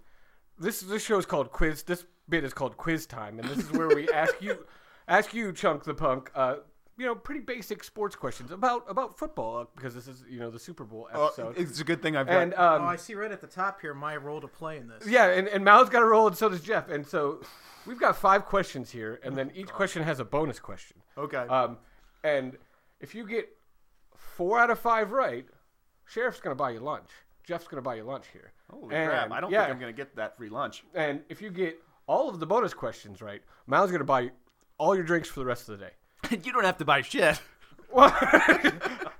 this 0.58 0.81
this 0.81 1.05
show 1.05 1.19
is 1.19 1.26
called 1.26 1.50
quiz. 1.52 1.82
This 1.82 2.05
bit 2.28 2.44
is 2.44 2.52
called 2.52 2.76
quiz 2.76 3.06
time, 3.06 3.38
and 3.38 3.49
this 3.49 3.58
is 3.58 3.72
where 3.72 3.88
we 3.88 4.08
ask 4.10 4.34
you 4.40 4.66
ask 5.08 5.32
you 5.34 5.52
Chunk 5.52 5.84
the 5.84 5.94
Punk 5.94 6.31
uh. 6.34 6.56
You 7.00 7.06
know, 7.06 7.14
pretty 7.14 7.43
basic 7.43 7.84
sports 7.84 8.16
questions 8.16 8.50
about 8.50 8.84
about 8.88 9.16
football 9.16 9.58
uh, 9.58 9.64
because 9.76 9.94
this 9.94 10.08
is 10.08 10.25
you 10.28 10.40
know 10.40 10.50
the 10.50 10.58
Super 10.58 10.82
Bowl 10.82 11.08
Oh, 11.14 11.26
episode. 11.26 11.56
it's 11.56 11.78
a 11.78 11.84
good 11.84 12.02
thing 12.02 12.16
I've 12.16 12.26
got. 12.26 12.43
and 12.43 12.55
um, 12.55 12.82
Oh, 12.82 12.87
I 12.87 12.96
see 12.96 13.14
right 13.14 13.31
at 13.31 13.40
the 13.40 13.46
top 13.46 13.81
here 13.81 13.94
my 13.94 14.16
role 14.16 14.40
to 14.40 14.49
play 14.49 14.78
in 14.78 14.88
this. 14.88 15.06
Yeah, 15.06 15.26
and, 15.26 15.46
and 15.46 15.64
Mow's 15.64 15.88
got 15.90 16.02
a 16.02 16.06
roll, 16.06 16.26
and 16.26 16.37
so 16.37 16.49
does 16.49 16.60
Jeff. 16.60 16.88
And 16.90 17.06
so 17.06 17.40
we've 17.87 18.00
got 18.00 18.16
five 18.16 18.46
questions 18.46 18.90
here, 18.90 19.20
and 19.22 19.37
then 19.37 19.52
each 19.55 19.69
question 19.69 20.02
has 20.02 20.19
a 20.19 20.25
bonus 20.25 20.58
question. 20.58 20.96
Okay. 21.16 21.37
Um, 21.37 21.78
and 22.25 22.58
if 23.00 23.14
you 23.14 23.24
get 23.29 23.48
four 24.17 24.58
out 24.58 24.69
of 24.70 24.81
five 24.81 25.12
right, 25.12 25.46
Sheriff's 26.05 26.41
going 26.41 26.50
to 26.56 26.60
buy 26.60 26.70
you 26.70 26.81
lunch. 26.81 27.10
Jeff's 27.44 27.69
going 27.69 27.77
to 27.77 27.82
buy 27.88 27.94
you 27.94 28.03
lunch 28.03 28.27
here. 28.32 28.53
Holy 28.70 28.94
and, 28.94 29.10
crap! 29.10 29.32
I 29.32 29.41
don't 29.41 29.51
yeah, 29.51 29.63
think 29.63 29.75
I'm 29.75 29.81
going 29.81 29.93
to 29.93 29.96
get 29.96 30.17
that 30.17 30.37
free 30.37 30.48
lunch. 30.48 30.84
And 30.94 31.22
if 31.29 31.41
you 31.41 31.51
get 31.51 31.81
all 32.06 32.29
of 32.29 32.41
the 32.41 32.46
bonus 32.46 32.75
questions 32.75 33.22
right, 33.22 33.43
Mow's 33.67 33.91
going 33.91 34.01
to 34.01 34.05
buy 34.05 34.31
all 34.79 34.94
your 34.94 35.05
drinks 35.05 35.29
for 35.29 35.41
the 35.41 35.46
rest 35.46 35.69
of 35.69 35.79
the 35.79 35.87
day. 35.87 35.93
you 36.44 36.53
don't 36.53 36.65
have 36.65 36.79
to 36.79 36.84
buy 36.84 37.03
shit. 37.03 37.41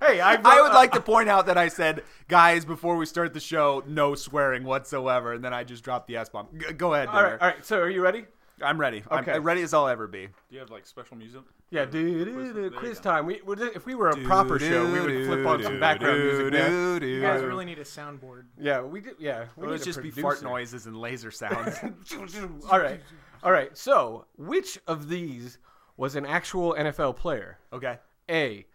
Hey, 0.09 0.21
I, 0.21 0.39
I 0.43 0.61
would 0.61 0.73
like 0.73 0.93
to 0.93 1.01
point 1.01 1.29
out 1.29 1.45
that 1.47 1.57
I 1.57 1.67
said, 1.67 2.03
guys, 2.27 2.65
before 2.65 2.95
we 2.97 3.05
start 3.05 3.33
the 3.33 3.39
show, 3.39 3.83
no 3.85 4.15
swearing 4.15 4.63
whatsoever, 4.63 5.33
and 5.33 5.43
then 5.43 5.53
I 5.53 5.63
just 5.63 5.83
dropped 5.83 6.07
the 6.07 6.15
S 6.15 6.29
bomb. 6.29 6.47
G- 6.57 6.73
go 6.73 6.95
ahead, 6.95 7.09
All 7.09 7.21
right, 7.21 7.33
all 7.33 7.47
right. 7.49 7.63
So 7.63 7.79
are 7.79 7.89
you 7.89 8.01
ready? 8.01 8.25
I'm 8.63 8.79
ready. 8.79 9.03
Okay. 9.11 9.33
I'm 9.33 9.43
ready 9.43 9.61
as 9.61 9.73
I'll 9.73 9.87
ever 9.87 10.07
be. 10.07 10.27
Do 10.27 10.31
you 10.51 10.59
have 10.59 10.69
like 10.69 10.85
special 10.85 11.17
music? 11.17 11.41
Yeah, 11.71 11.85
dude, 11.85 12.33
Quiz- 12.33 12.47
dude, 12.53 12.55
there 12.55 12.69
quiz 12.79 12.99
time. 12.99 13.25
We, 13.25 13.41
we're- 13.45 13.71
if 13.75 13.85
we 13.85 13.95
were 13.95 14.09
a 14.09 14.17
proper 14.23 14.57
show, 14.59 14.91
we 14.91 14.99
would 15.01 15.25
flip 15.27 15.45
on 15.45 15.63
some 15.63 15.79
background 15.79 16.19
music. 16.23 16.51
man. 16.53 17.01
You 17.03 17.21
guys 17.21 17.41
really 17.43 17.65
need 17.65 17.79
a 17.79 17.83
soundboard. 17.83 18.45
Yeah, 18.59 18.81
we 18.81 19.01
did. 19.01 19.15
Yeah, 19.19 19.45
we 19.55 19.61
Well, 19.61 19.65
need 19.67 19.71
let's 19.73 19.83
a 19.83 19.85
just 19.85 20.01
be 20.01 20.11
fart 20.11 20.41
noises 20.43 20.85
and 20.87 20.97
laser 20.97 21.31
sounds. 21.31 21.77
all 22.71 22.79
right, 22.79 22.99
all 23.43 23.51
right. 23.51 23.77
So, 23.77 24.25
which 24.37 24.79
of 24.87 25.09
these 25.09 25.57
was 25.97 26.15
an 26.15 26.25
actual 26.25 26.73
NFL 26.77 27.15
player? 27.17 27.57
okay. 27.73 27.97
A. 28.29 28.65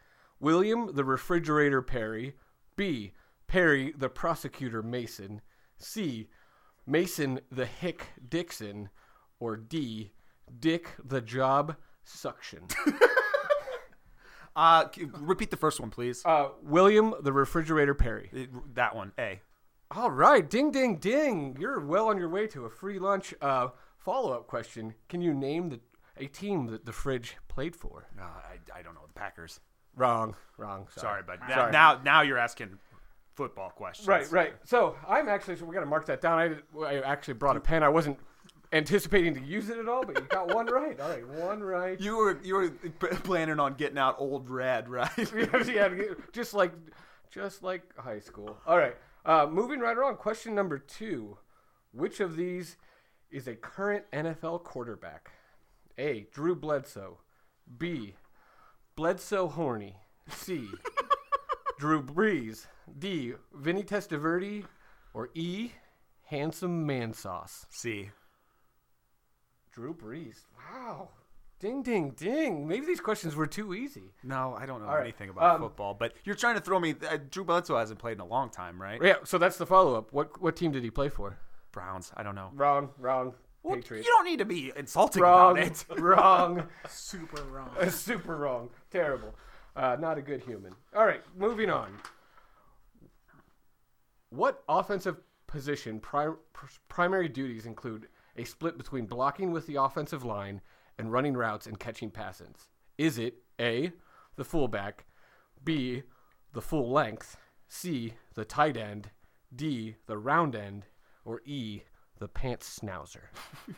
William 0.41 0.95
the 0.95 1.05
Refrigerator 1.05 1.81
Perry. 1.83 2.35
B. 2.77 3.13
Perry 3.47 3.93
the 3.97 4.09
Prosecutor 4.09 4.83
Mason. 4.83 5.41
C. 5.79 6.29
Mason 6.87 7.41
the 7.51 7.67
Hick 7.67 8.09
Dixon. 8.29 8.89
Or 9.41 9.57
D. 9.57 10.13
Dick 10.61 10.91
the 11.05 11.21
Job 11.21 11.77
Suction. 12.05 12.63
Uh, 14.57 14.85
c- 14.95 15.07
repeat 15.19 15.51
the 15.51 15.57
first 15.57 15.81
one, 15.81 15.91
please. 15.91 16.23
uh, 16.25 16.49
William 16.63 17.13
the 17.23 17.33
Refrigerator 17.33 17.93
Perry. 17.93 18.31
It- 18.33 18.75
that 18.77 18.95
one. 18.95 19.11
A. 19.19 19.41
All 19.91 20.13
right, 20.13 20.49
ding, 20.49 20.71
ding, 20.71 20.97
ding. 20.99 21.57
You're 21.59 21.81
well 21.81 22.07
on 22.09 22.19
your 22.19 22.29
way 22.29 22.47
to 22.49 22.65
a 22.65 22.71
free 22.71 22.99
lunch. 23.01 23.35
Uh, 23.41 23.69
Follow 23.99 24.33
up 24.33 24.47
question: 24.47 24.95
Can 25.09 25.21
you 25.23 25.35
name 25.35 25.71
the 25.71 25.81
a 26.17 26.27
team 26.27 26.67
that 26.67 26.85
the 26.87 26.93
fridge 26.93 27.37
played 27.49 27.75
for? 27.75 28.07
Uh, 28.17 28.23
I, 28.23 28.79
I 28.79 28.83
don't 28.83 28.95
know. 28.95 29.01
The 29.09 29.13
Packers. 29.15 29.59
Wrong, 29.97 30.37
wrong. 30.57 30.87
Sorry, 30.97 31.23
but 31.27 31.41
now, 31.49 31.55
Sorry. 31.55 31.73
now 31.73 32.01
now 32.05 32.21
you're 32.23 32.39
asking 32.39 32.79
football 33.35 33.71
questions. 33.71 34.07
Right, 34.07 34.31
right. 34.31 34.55
So 34.65 34.95
I'm 35.09 35.29
actually 35.29 35.57
so 35.57 35.65
we 35.65 35.75
got 35.75 35.81
to 35.81 35.87
mark 35.87 36.07
that 36.07 36.21
down. 36.21 36.39
I, 36.79 36.81
I 36.85 37.01
actually 37.01 37.35
brought 37.35 37.57
a 37.57 37.61
pen. 37.61 37.83
I 37.83 37.89
wasn't 37.89 38.19
anticipating 38.75 39.35
to 39.35 39.41
use 39.41 39.71
it 39.71 39.79
at 39.79 39.89
all, 39.89 40.05
but 40.05 40.19
you 40.19 40.27
got 40.27 40.53
one 40.53 40.67
right. 40.67 41.01
All 41.01 41.09
right, 41.09 41.27
one 41.27 41.63
right. 41.63 41.99
You 42.01 42.17
were 42.17 42.39
you 42.43 42.55
were 42.55 42.69
planning 42.99 43.61
on 43.61 43.75
getting 43.75 43.99
out 43.99 44.17
old 44.19 44.51
red, 44.51 44.89
right? 44.89 45.11
yeah, 45.67 45.89
just 46.33 46.53
like 46.53 46.73
just 47.31 47.63
like 47.63 47.83
high 47.97 48.19
school. 48.19 48.59
All 48.67 48.77
right. 48.77 48.97
Uh, 49.25 49.47
moving 49.51 49.81
right 49.81 49.97
along. 49.97 50.17
Question 50.17 50.55
number 50.55 50.79
two: 50.79 51.39
Which 51.93 52.21
of 52.21 52.37
these 52.37 52.77
is 53.31 53.47
a 53.47 53.55
current 53.55 54.05
NFL 54.13 54.65
quarterback? 54.65 55.31
A. 55.97 56.27
Drew 56.33 56.57
Bledsoe. 56.57 57.19
B. 57.79 58.15
Bledsoe 58.97 59.49
Horny. 59.49 59.97
C. 60.29 60.69
Drew 61.79 62.03
Brees. 62.03 62.67
D. 62.99 63.35
Vinny 63.55 63.85
Testaverde. 63.85 64.65
Or 65.15 65.31
E. 65.35 65.71
Handsome 66.25 66.85
Man 66.85 67.13
Sauce. 67.13 67.67
C. 67.71 68.11
Drew 69.75 69.93
Brees. 69.95 70.45
Wow. 70.73 71.09
Ding, 71.59 71.83
ding, 71.83 72.11
ding. 72.11 72.69
Maybe 72.69 72.87
these 72.87 73.01
questions 73.01 73.35
were 73.35 73.47
too 73.47 73.75
easy. 73.75 74.13
No, 74.23 74.55
I 74.59 74.67
don't 74.67 74.81
know 74.83 74.89
All 74.89 74.95
right, 74.97 75.03
anything 75.03 75.31
about 75.31 75.57
um, 75.57 75.61
football, 75.63 75.95
but 75.95 76.13
you're 76.25 76.35
trying 76.35 76.55
to 76.57 76.61
throw 76.61 76.79
me. 76.79 76.95
Uh, 77.09 77.19
Drew 77.31 77.45
Bledsoe 77.45 77.77
hasn't 77.79 77.99
played 77.99 78.13
in 78.15 78.21
a 78.21 78.27
long 78.27 78.51
time, 78.51 78.81
right? 78.81 79.01
Yeah, 79.03 79.17
so 79.25 79.39
that's 79.39 79.57
the 79.57 79.67
follow 79.67 79.95
up. 79.95 80.13
What 80.13 80.41
what 80.43 80.57
team 80.57 80.73
did 80.73 80.83
he 80.85 80.91
play 80.91 81.09
for? 81.09 81.39
Browns. 81.73 82.13
I 82.17 82.23
don't 82.23 82.35
know. 82.35 82.51
Wrong, 82.55 82.91
wrong. 82.99 83.35
Well, 83.63 83.77
Patriots. 83.77 84.07
you 84.07 84.13
don't 84.13 84.27
need 84.27 84.41
to 84.41 84.45
be 84.45 84.73
insulting 84.77 85.23
Wrong, 85.23 85.57
about 85.59 85.67
it. 85.67 85.85
wrong, 85.99 86.69
Super 86.89 87.43
wrong. 87.45 87.71
super 87.89 88.37
wrong, 88.37 88.69
terrible. 88.91 89.35
Uh, 89.75 89.97
not 89.99 90.19
a 90.19 90.23
good 90.23 90.43
human. 90.43 90.75
All 90.95 91.07
right, 91.07 91.23
moving 91.37 91.71
on. 91.71 91.95
What 94.31 94.63
offensive 94.69 95.17
position 95.47 95.99
pri- 96.01 96.35
pr- 96.53 96.67
primary 96.89 97.29
duties 97.29 97.65
include 97.67 98.09
a 98.37 98.45
split 98.45 98.77
between 98.79 99.07
blocking 99.07 99.53
with 99.53 99.67
the 99.67 99.77
offensive 99.77 100.25
line 100.25 100.61
and 100.99 101.13
running 101.13 101.37
routes 101.37 101.67
and 101.67 101.79
catching 101.79 102.11
passes? 102.11 102.69
Is 102.99 103.19
it 103.19 103.37
A, 103.61 103.93
the 104.37 104.45
fullback, 104.45 105.05
B, 105.65 106.03
the 106.53 106.63
full 106.63 106.91
length, 106.91 107.37
C, 107.69 108.15
the 108.35 108.45
tight 108.45 108.77
end, 108.77 109.11
D, 109.55 109.97
the 110.07 110.19
round 110.19 110.55
end, 110.55 110.87
or 111.25 111.41
E, 111.45 111.83
the 112.19 112.29
pants 112.29 112.79
schnauzer? 112.81 113.29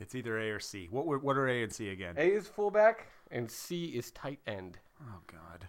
It's 0.00 0.14
either 0.14 0.38
A 0.38 0.50
or 0.50 0.60
C. 0.60 0.88
What 0.90 1.06
were, 1.06 1.18
what 1.18 1.36
are 1.36 1.46
A 1.46 1.62
and 1.62 1.72
C 1.72 1.90
again? 1.90 2.14
A 2.16 2.24
is 2.24 2.48
fullback 2.48 3.08
and 3.30 3.50
C 3.50 3.84
is 3.84 4.10
tight 4.12 4.40
end. 4.46 4.78
Oh 5.02 5.20
God. 5.26 5.68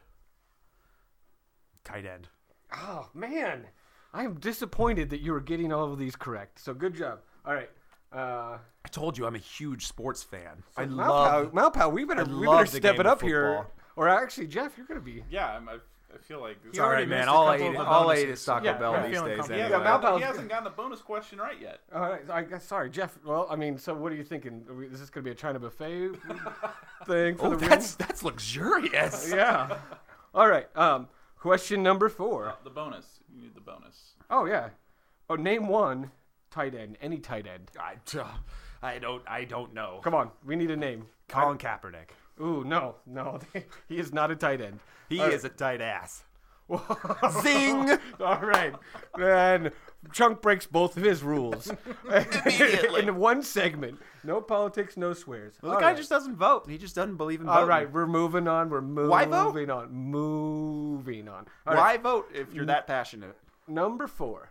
Tight 1.83 2.05
end. 2.05 2.29
Oh 2.73 3.09
man, 3.13 3.65
I 4.13 4.23
am 4.23 4.35
disappointed 4.39 5.09
that 5.11 5.21
you 5.21 5.31
were 5.31 5.39
getting 5.41 5.71
all 5.71 5.91
of 5.91 5.99
these 5.99 6.15
correct. 6.15 6.59
So 6.59 6.73
good 6.73 6.93
job. 6.95 7.19
All 7.45 7.53
right. 7.53 7.69
Uh, 8.13 8.57
I 8.83 8.87
told 8.91 9.17
you 9.17 9.25
I'm 9.25 9.35
a 9.35 9.39
huge 9.39 9.87
sports 9.87 10.21
fan. 10.21 10.63
I 10.75 10.85
Malpow, 10.85 10.97
love. 10.97 11.53
Malpow, 11.53 11.91
we 11.93 12.03
better 12.03 12.21
I 12.21 12.23
we 12.25 12.45
love 12.45 12.59
better 12.65 12.71
the 12.71 12.77
step 12.77 12.99
it 12.99 13.07
up 13.07 13.21
here. 13.21 13.65
Or 13.95 14.09
actually, 14.09 14.47
Jeff, 14.47 14.77
you're 14.77 14.85
gonna 14.87 14.99
be. 14.99 15.23
Yeah, 15.29 15.47
I'm, 15.55 15.69
I, 15.69 15.73
I 16.13 16.17
feel 16.17 16.41
like 16.41 16.57
It's 16.67 16.77
all 16.79 16.89
right, 16.89 17.07
man. 17.07 17.29
All 17.29 17.47
I 17.47 17.57
couple 17.57 17.73
eat, 17.73 17.77
of 17.77 17.85
the 17.85 17.89
all 17.89 18.09
I 18.09 18.15
eat 18.17 18.29
is 18.29 18.43
Taco 18.43 18.65
Yeah, 18.65 18.77
Bell 18.77 18.93
these 19.03 19.11
days. 19.11 19.13
comfortable. 19.21 19.55
he, 19.55 19.61
Anyway. 19.61 19.79
hasn't, 19.85 20.17
he 20.17 20.23
hasn't 20.23 20.49
gotten 20.49 20.63
the 20.65 20.69
bonus 20.71 20.99
question 21.01 21.39
right 21.39 21.55
yet. 21.61 21.79
All 21.95 22.01
right. 22.01 22.29
I 22.29 22.41
guess 22.43 22.65
sorry, 22.65 22.89
Jeff. 22.89 23.17
Well, 23.25 23.47
I 23.49 23.55
mean, 23.55 23.77
so 23.77 23.93
what 23.93 24.11
are 24.11 24.15
you 24.15 24.23
thinking? 24.25 24.65
Are 24.69 24.73
we- 24.73 24.87
Is 24.87 24.99
this 24.99 25.09
gonna 25.09 25.23
be 25.23 25.31
a 25.31 25.35
China 25.35 25.57
buffet 25.59 26.09
thing 27.05 27.35
for 27.37 27.45
Oh, 27.47 27.55
the 27.55 27.65
that's 27.67 27.95
that's 27.95 28.23
luxurious. 28.23 29.29
win? 29.29 29.37
Yeah. 29.37 29.77
All 30.33 30.47
right. 30.49 30.67
Um, 30.75 31.07
question 31.39 31.81
number 31.83 32.09
four. 32.09 32.49
Uh, 32.49 32.53
the 32.65 32.69
bonus. 32.69 33.05
You 33.41 33.47
need 33.47 33.55
the 33.55 33.61
bonus. 33.61 34.13
Oh 34.29 34.45
yeah. 34.45 34.69
Oh, 35.27 35.35
name 35.35 35.67
one 35.67 36.11
tight 36.51 36.75
end. 36.75 36.97
Any 37.01 37.17
tight 37.17 37.47
end. 37.47 37.71
I, 37.79 37.95
uh, 38.19 38.27
I 38.83 38.99
don't. 38.99 39.23
I 39.27 39.45
don't 39.45 39.73
know. 39.73 39.99
Come 40.03 40.13
on. 40.13 40.29
We 40.45 40.55
need 40.55 40.69
a 40.69 40.77
name. 40.77 41.07
Colin 41.27 41.57
Kaepernick. 41.57 42.11
Ooh, 42.39 42.63
no, 42.63 42.97
no. 43.07 43.39
he 43.87 43.97
is 43.97 44.13
not 44.13 44.29
a 44.29 44.35
tight 44.35 44.61
end. 44.61 44.79
He 45.09 45.19
All 45.19 45.25
right. 45.25 45.33
is 45.33 45.43
a 45.43 45.49
tight 45.49 45.81
ass. 45.81 46.23
Zing! 47.41 47.89
All 48.19 48.39
right. 48.41 48.75
And 49.19 49.71
Chunk 50.11 50.41
breaks 50.41 50.65
both 50.65 50.97
of 50.97 51.03
his 51.03 51.21
rules. 51.23 51.71
In 52.99 53.15
one 53.17 53.43
segment. 53.43 53.99
No 54.23 54.41
politics, 54.41 54.97
no 54.97 55.13
swears. 55.13 55.53
Well, 55.61 55.71
the 55.71 55.75
All 55.75 55.81
guy 55.81 55.87
right. 55.89 55.97
just 55.97 56.09
doesn't 56.09 56.35
vote. 56.35 56.67
He 56.69 56.77
just 56.77 56.95
doesn't 56.95 57.17
believe 57.17 57.39
in 57.41 57.47
All 57.47 57.55
voting. 57.55 57.69
right, 57.69 57.91
we're 57.91 58.07
moving 58.07 58.47
on. 58.47 58.69
We're 58.69 58.81
moving 58.81 59.09
Why 59.09 59.25
vote? 59.25 59.69
on. 59.69 59.91
Moving 59.91 61.27
on. 61.27 61.45
All 61.67 61.75
Why 61.75 61.81
right. 61.93 62.01
vote 62.01 62.27
if 62.33 62.53
you're 62.53 62.65
that 62.65 62.87
passionate? 62.87 63.37
Number 63.67 64.07
four. 64.07 64.49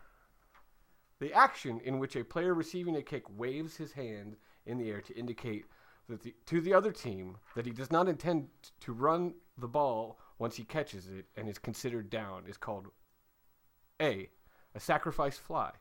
The 1.19 1.33
action 1.35 1.81
in 1.85 1.99
which 1.99 2.17
a 2.17 2.25
player 2.25 2.55
receiving 2.55 2.97
a 2.97 3.03
kick 3.03 3.25
waves 3.37 3.77
his 3.77 3.93
hand 3.93 4.37
in 4.67 4.79
the 4.79 4.89
air 4.91 5.01
to 5.03 5.19
indicate 5.19 5.67
that 6.09 6.23
the, 6.23 6.35
to 6.47 6.61
the 6.61 6.73
other 6.75 6.93
team 6.93 7.37
that 7.55 7.67
he 7.67 7.73
does 7.73 7.91
not 7.91 8.09
intend 8.09 8.49
to 8.81 8.93
run 8.93 9.35
the 9.59 9.69
ball 9.69 10.19
once 10.39 10.57
he 10.57 10.65
catches 10.65 11.09
it 11.11 11.27
and 11.37 11.49
is 11.49 11.59
considered 11.59 12.09
down 12.09 12.45
is 12.49 12.57
called 12.57 12.89
A. 14.01 14.29
A 14.75 14.81
sacrifice 14.81 15.39
fly. 15.39 15.73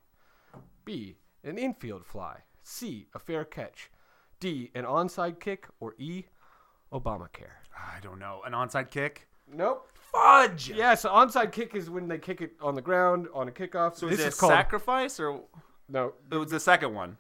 B. 0.86 1.16
An 1.44 1.58
infield 1.58 2.06
fly. 2.06 2.40
C. 2.64 3.08
A 3.14 3.20
fair 3.20 3.46
catch. 3.46 3.90
D. 4.40 4.72
An 4.76 4.86
onside 4.86 5.40
kick. 5.40 5.68
Or 5.80 5.96
E. 5.98 6.26
Obamacare. 6.92 7.60
I 7.78 8.00
don't 8.02 8.20
know. 8.20 8.42
An 8.46 8.54
onside 8.54 8.90
kick? 8.90 9.28
Nope. 9.52 9.88
Fudge. 9.94 10.70
Yeah, 10.72 10.96
so 10.96 11.10
onside 11.10 11.52
kick 11.52 11.76
is 11.76 11.90
when 11.90 12.08
they 12.08 12.18
kick 12.18 12.42
it 12.42 12.54
on 12.62 12.76
the 12.76 12.82
ground 12.82 13.28
on 13.34 13.48
a 13.48 13.52
kickoff. 13.52 13.96
So 13.96 14.08
this 14.08 14.20
is 14.20 14.26
it 14.26 14.28
is 14.30 14.40
called 14.40 14.52
sacrifice 14.52 15.20
or 15.20 15.42
no. 15.88 16.14
it 16.32 16.36
was 16.36 16.52
the 16.52 16.60
second 16.60 16.94
one? 16.94 17.18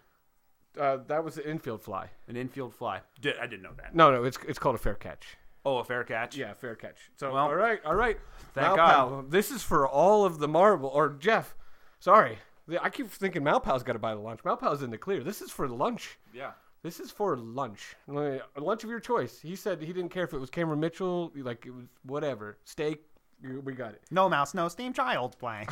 Uh, 0.79 0.97
that 1.07 1.23
was 1.23 1.37
an 1.37 1.43
infield 1.43 1.81
fly. 1.81 2.09
An 2.27 2.35
infield 2.35 2.73
fly. 2.73 3.01
Did, 3.21 3.37
I 3.37 3.47
didn't 3.47 3.63
know 3.63 3.73
that. 3.77 3.95
No, 3.95 4.11
no, 4.11 4.23
it's 4.23 4.37
it's 4.47 4.59
called 4.59 4.75
a 4.75 4.79
fair 4.79 4.95
catch. 4.95 5.37
Oh, 5.65 5.77
a 5.77 5.83
fair 5.83 6.03
catch. 6.03 6.35
Yeah, 6.37 6.53
fair 6.53 6.75
catch. 6.75 7.11
So 7.17 7.33
Well, 7.33 7.45
all 7.45 7.55
right, 7.55 7.79
all 7.85 7.95
right. 7.95 8.17
thank 8.53 8.75
God. 8.75 9.29
This 9.29 9.51
is 9.51 9.61
for 9.61 9.87
all 9.87 10.25
of 10.25 10.39
the 10.39 10.47
marble 10.47 10.89
or 10.89 11.09
Jeff. 11.09 11.55
Sorry, 11.99 12.37
I 12.81 12.89
keep 12.89 13.09
thinking 13.09 13.43
Malpow's 13.43 13.83
got 13.83 13.93
to 13.93 13.99
buy 13.99 14.15
the 14.15 14.21
lunch. 14.21 14.41
Malpow's 14.43 14.83
in 14.83 14.91
the 14.91 14.97
clear. 14.97 15.23
This 15.23 15.41
is 15.41 15.51
for 15.51 15.67
lunch. 15.67 16.17
Yeah. 16.33 16.51
This 16.81 16.99
is 16.99 17.11
for 17.11 17.35
lunch. 17.37 17.95
A 18.07 18.41
lunch 18.57 18.83
of 18.83 18.89
your 18.89 19.01
choice. 19.01 19.39
He 19.41 19.55
said 19.55 19.81
he 19.81 19.91
didn't 19.91 20.09
care 20.09 20.23
if 20.23 20.33
it 20.33 20.37
was 20.37 20.49
Cameron 20.49 20.79
Mitchell, 20.79 21.31
like 21.35 21.65
it 21.65 21.71
was 21.71 21.85
whatever 22.03 22.57
steak. 22.63 23.03
We 23.41 23.73
got 23.73 23.93
it. 23.93 24.01
No 24.11 24.29
mouse, 24.29 24.53
no 24.53 24.67
steam. 24.69 24.93
Child's 24.93 25.35
play. 25.39 25.65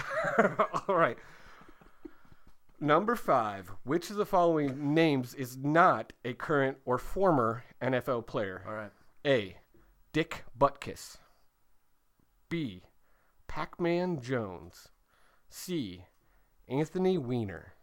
All 0.88 0.96
right. 0.96 1.18
Number 2.80 3.16
five. 3.16 3.72
Which 3.84 4.10
of 4.10 4.18
the 4.18 4.26
following 4.26 4.94
names 4.94 5.34
is 5.34 5.58
not 5.58 6.14
a 6.26 6.34
current 6.34 6.78
or 6.86 6.98
former 6.98 7.64
NFL 7.82 8.28
player? 8.28 8.64
All 8.68 8.74
right. 8.74 8.92
A. 9.26 9.58
Dick 10.14 10.44
Butkus. 10.58 11.18
B. 12.50 12.84
Pac 13.48 13.80
Man 13.80 14.22
Jones. 14.22 14.90
C. 15.50 16.04
Anthony 16.68 17.18
Weiner. 17.18 17.74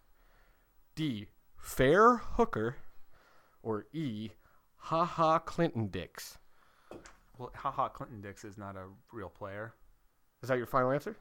D. 0.94 1.28
Fair 1.58 2.16
Hooker. 2.16 2.76
Or 3.62 3.86
E. 3.92 4.30
Ha 4.76 5.04
Ha 5.04 5.38
Clinton 5.40 5.88
Dix. 5.88 6.38
Well, 7.38 7.50
haha, 7.56 7.88
Clinton 7.88 8.20
Dix 8.20 8.44
is 8.44 8.56
not 8.56 8.76
a 8.76 8.84
real 9.12 9.28
player. 9.28 9.74
Is 10.42 10.48
that 10.50 10.56
your 10.58 10.66
final 10.66 10.92
answer? 10.92 11.16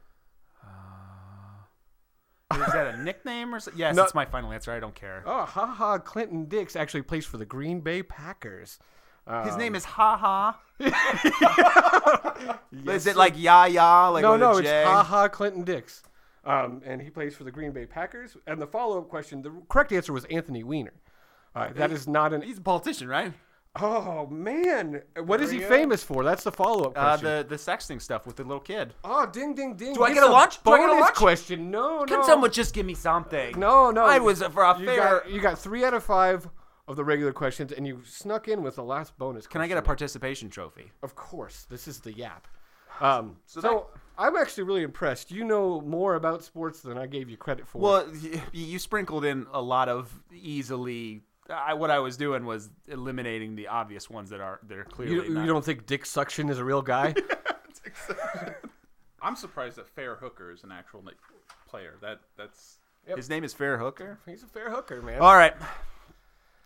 Is 2.53 2.59
that 2.71 2.93
a 2.93 2.97
nickname 3.03 3.55
or 3.55 3.59
something? 3.59 3.79
Yes, 3.79 3.95
No. 3.95 4.03
it's 4.03 4.13
my 4.13 4.25
final 4.25 4.51
answer. 4.51 4.71
I 4.71 4.79
don't 4.79 4.93
care. 4.93 5.23
Oh, 5.25 5.43
Ha 5.45 5.65
Ha 5.65 5.97
Clinton 5.97 6.45
Dix 6.45 6.75
actually 6.75 7.01
plays 7.01 7.25
for 7.25 7.37
the 7.37 7.45
Green 7.45 7.79
Bay 7.81 8.03
Packers. 8.03 8.77
His 9.45 9.53
Um, 9.53 9.57
name 9.59 9.73
is 9.73 9.85
Ha 9.85 10.17
haha. 10.17 10.53
is 12.91 13.07
it 13.07 13.15
like 13.15 13.33
ya 13.37 13.65
ya? 13.65 14.09
Like 14.09 14.21
no, 14.21 14.33
with 14.33 14.41
no, 14.41 14.51
it's 14.57 14.67
J? 14.69 14.83
Ha 14.83 15.01
Ha 15.03 15.27
Clinton 15.29 15.63
Dix. 15.63 16.03
Um, 16.45 16.81
and 16.85 17.01
he 17.01 17.09
plays 17.09 17.35
for 17.35 17.43
the 17.45 17.51
Green 17.51 17.71
Bay 17.71 17.85
Packers. 17.85 18.35
And 18.47 18.61
the 18.61 18.67
follow 18.67 18.99
up 18.99 19.09
question, 19.09 19.41
the 19.41 19.51
correct 19.69 19.91
answer 19.93 20.11
was 20.11 20.25
Anthony 20.25 20.63
Weiner. 20.63 20.93
Uh, 21.55 21.71
that 21.73 21.91
is 21.91 22.07
not 22.07 22.33
an. 22.33 22.41
He's 22.41 22.57
a 22.57 22.61
politician, 22.61 23.07
right? 23.07 23.31
Oh 23.75 24.27
man, 24.27 25.01
what 25.25 25.41
is 25.41 25.49
he 25.49 25.57
go. 25.59 25.67
famous 25.67 26.03
for? 26.03 26.23
That's 26.23 26.43
the 26.43 26.51
follow 26.51 26.89
up 26.89 26.93
Uh, 26.95 27.17
the 27.17 27.45
the 27.47 27.55
sexting 27.55 27.99
stuff 27.99 28.27
with 28.27 28.35
the 28.35 28.43
little 28.43 28.59
kid. 28.59 28.93
oh, 29.03 29.25
ding, 29.25 29.55
ding, 29.55 29.75
ding! 29.75 29.93
Do 29.95 30.03
I 30.03 30.13
get 30.13 30.21
a 30.23 30.27
lunch? 30.27 30.61
Do 30.63 30.71
I 30.73 30.77
get 30.77 30.85
a 30.85 30.87
Bonus 30.89 31.01
lunch? 31.01 31.15
question? 31.15 31.71
No, 31.71 31.99
no. 31.99 32.05
Can 32.05 32.19
no. 32.19 32.25
someone 32.25 32.51
just 32.51 32.75
give 32.75 32.85
me 32.85 32.93
something? 32.93 33.57
No, 33.59 33.89
no. 33.89 34.03
I 34.05 34.19
was 34.19 34.43
for 34.43 34.63
a 34.63 34.79
you 34.79 34.85
fair. 34.85 34.97
Got, 35.21 35.31
you 35.31 35.41
got 35.41 35.57
three 35.57 35.83
out 35.83 35.95
of 35.95 36.03
five 36.03 36.47
of 36.87 36.97
the 36.97 37.03
regular 37.03 37.33
questions, 37.33 37.71
and 37.71 37.87
you 37.87 38.01
snuck 38.05 38.47
in 38.47 38.61
with 38.61 38.75
the 38.75 38.83
last 38.83 39.17
bonus. 39.17 39.47
Can 39.47 39.61
I 39.61 39.67
get 39.67 39.77
a 39.77 39.81
participation 39.81 40.49
trophy? 40.51 40.91
Of 41.01 41.15
course, 41.15 41.65
this 41.67 41.87
is 41.87 41.99
the 41.99 42.13
Yap. 42.13 42.47
Um, 43.01 43.37
so 43.45 43.61
that- 43.61 43.85
I'm 44.17 44.35
actually 44.35 44.63
really 44.63 44.83
impressed. 44.83 45.31
You 45.31 45.43
know 45.43 45.81
more 45.81 46.15
about 46.15 46.43
sports 46.43 46.81
than 46.81 46.97
I 46.97 47.07
gave 47.07 47.29
you 47.29 47.37
credit 47.37 47.67
for. 47.67 47.79
Well, 47.79 48.07
you 48.51 48.77
sprinkled 48.77 49.25
in 49.25 49.47
a 49.51 49.61
lot 49.61 49.89
of 49.89 50.13
easily. 50.31 51.21
I, 51.49 51.73
what 51.73 51.89
I 51.89 51.99
was 51.99 52.15
doing 52.15 52.45
was 52.45 52.69
eliminating 52.87 53.55
the 53.55 53.67
obvious 53.67 54.09
ones 54.09 54.29
that 54.29 54.39
are 54.39 54.59
that 54.67 54.77
are 54.77 54.83
clearly. 54.85 55.15
you, 55.15 55.41
you 55.41 55.47
don't 55.47 55.65
think 55.65 55.87
Dick 55.87 56.05
Suction 56.05 56.49
is 56.49 56.59
a 56.59 56.63
real 56.63 56.83
guy? 56.83 57.15
I'm 59.21 59.35
surprised 59.35 59.77
that 59.77 59.87
Fair 59.87 60.15
Hooker 60.15 60.51
is 60.51 60.63
an 60.63 60.71
actual 60.71 61.03
player. 61.67 61.95
That 62.01 62.19
that's 62.37 62.77
His 63.15 63.29
name 63.29 63.43
is 63.43 63.53
Fair 63.53 63.77
Hooker. 63.77 64.19
He's 64.25 64.43
a 64.43 64.47
fair 64.47 64.69
hooker, 64.69 65.01
man. 65.01 65.21
All 65.21 65.35
right. 65.35 65.53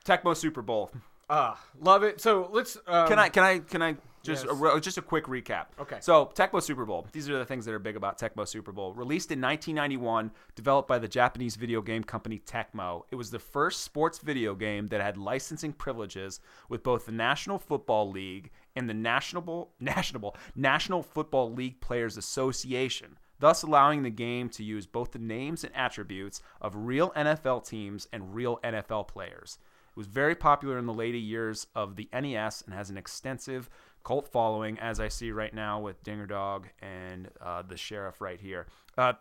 Tecmo 0.05 0.35
Super 0.35 0.61
Bowl. 0.61 0.91
Ah, 1.29 1.59
love 1.79 2.03
it. 2.03 2.21
So 2.21 2.49
let's. 2.51 2.77
Um, 2.87 3.07
Can 3.07 3.19
I 3.19 3.29
can 3.29 3.43
I 3.43 3.59
can 3.59 3.81
I 3.81 3.95
Just 4.27 4.45
Yes. 4.45 4.61
a, 4.75 4.79
just 4.81 4.97
a 4.97 5.01
quick 5.01 5.25
recap. 5.25 5.67
Okay. 5.79 5.97
So 6.01 6.31
Tecmo 6.35 6.61
Super 6.61 6.85
Bowl. 6.85 7.07
These 7.11 7.29
are 7.29 7.37
the 7.37 7.45
things 7.45 7.65
that 7.65 7.73
are 7.73 7.79
big 7.79 7.95
about 7.95 8.19
Tecmo 8.19 8.47
Super 8.47 8.71
Bowl. 8.71 8.93
Released 8.93 9.31
in 9.31 9.41
1991, 9.41 10.31
developed 10.55 10.87
by 10.87 10.99
the 10.99 11.07
Japanese 11.07 11.55
video 11.55 11.81
game 11.81 12.03
company 12.03 12.39
Tecmo. 12.45 13.03
It 13.09 13.15
was 13.15 13.31
the 13.31 13.39
first 13.39 13.81
sports 13.81 14.19
video 14.19 14.53
game 14.53 14.87
that 14.87 15.01
had 15.01 15.17
licensing 15.17 15.73
privileges 15.73 16.39
with 16.69 16.83
both 16.83 17.05
the 17.05 17.11
National 17.11 17.57
Football 17.57 18.11
League 18.11 18.51
and 18.75 18.89
the 18.89 18.93
National 18.93 19.71
National 19.79 20.35
National 20.55 21.01
Football 21.01 21.53
League 21.53 21.79
Players 21.81 22.17
Association. 22.17 23.17
Thus, 23.39 23.61
allowing 23.61 24.01
the 24.03 24.09
game 24.09 24.49
to 24.49 24.63
use 24.63 24.87
both 24.87 25.11
the 25.11 25.19
names 25.19 25.63
and 25.63 25.75
attributes 25.75 26.41
of 26.59 26.73
real 26.75 27.11
NFL 27.11 27.67
teams 27.67 28.07
and 28.11 28.33
real 28.33 28.59
NFL 28.63 29.07
players. 29.07 29.59
It 29.91 29.97
was 29.97 30.07
very 30.07 30.35
popular 30.35 30.77
in 30.77 30.85
the 30.87 30.93
later 30.93 31.17
years 31.17 31.67
of 31.75 31.95
the 31.95 32.09
NES 32.13 32.61
and 32.63 32.73
has 32.73 32.89
an 32.89 32.97
extensive 32.97 33.69
cult 34.07 34.29
following, 34.29 34.79
as 34.79 35.01
I 35.01 35.09
see 35.09 35.31
right 35.31 35.53
now 35.53 35.81
with 35.81 36.01
Dinger 36.01 36.27
Dog 36.27 36.69
and 36.81 37.29
uh, 37.41 37.61
the 37.61 37.75
Sheriff 37.75 38.21
right 38.21 38.39
here. 38.39 38.67
Uh, 38.97 39.13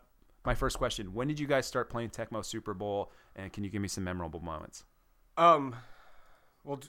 my 0.45 0.55
first 0.55 0.77
question 0.77 1.13
When 1.13 1.27
did 1.27 1.41
you 1.41 1.45
guys 1.45 1.65
start 1.65 1.89
playing 1.89 2.11
Tecmo 2.11 2.43
Super 2.43 2.73
Bowl? 2.73 3.11
And 3.35 3.51
can 3.51 3.65
you 3.65 3.69
give 3.69 3.81
me 3.81 3.89
some 3.89 4.05
memorable 4.05 4.39
moments? 4.39 4.85
Um, 5.35 5.75
well, 6.63 6.77
J- 6.77 6.87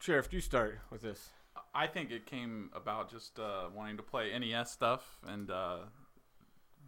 Sheriff, 0.00 0.32
you 0.32 0.40
start 0.40 0.78
with 0.90 1.02
this. 1.02 1.28
I 1.74 1.86
think 1.86 2.10
it 2.10 2.24
came 2.24 2.70
about 2.74 3.10
just 3.10 3.38
uh, 3.38 3.64
wanting 3.74 3.98
to 3.98 4.02
play 4.02 4.36
NES 4.36 4.70
stuff 4.70 5.18
and 5.26 5.50
uh, 5.50 5.78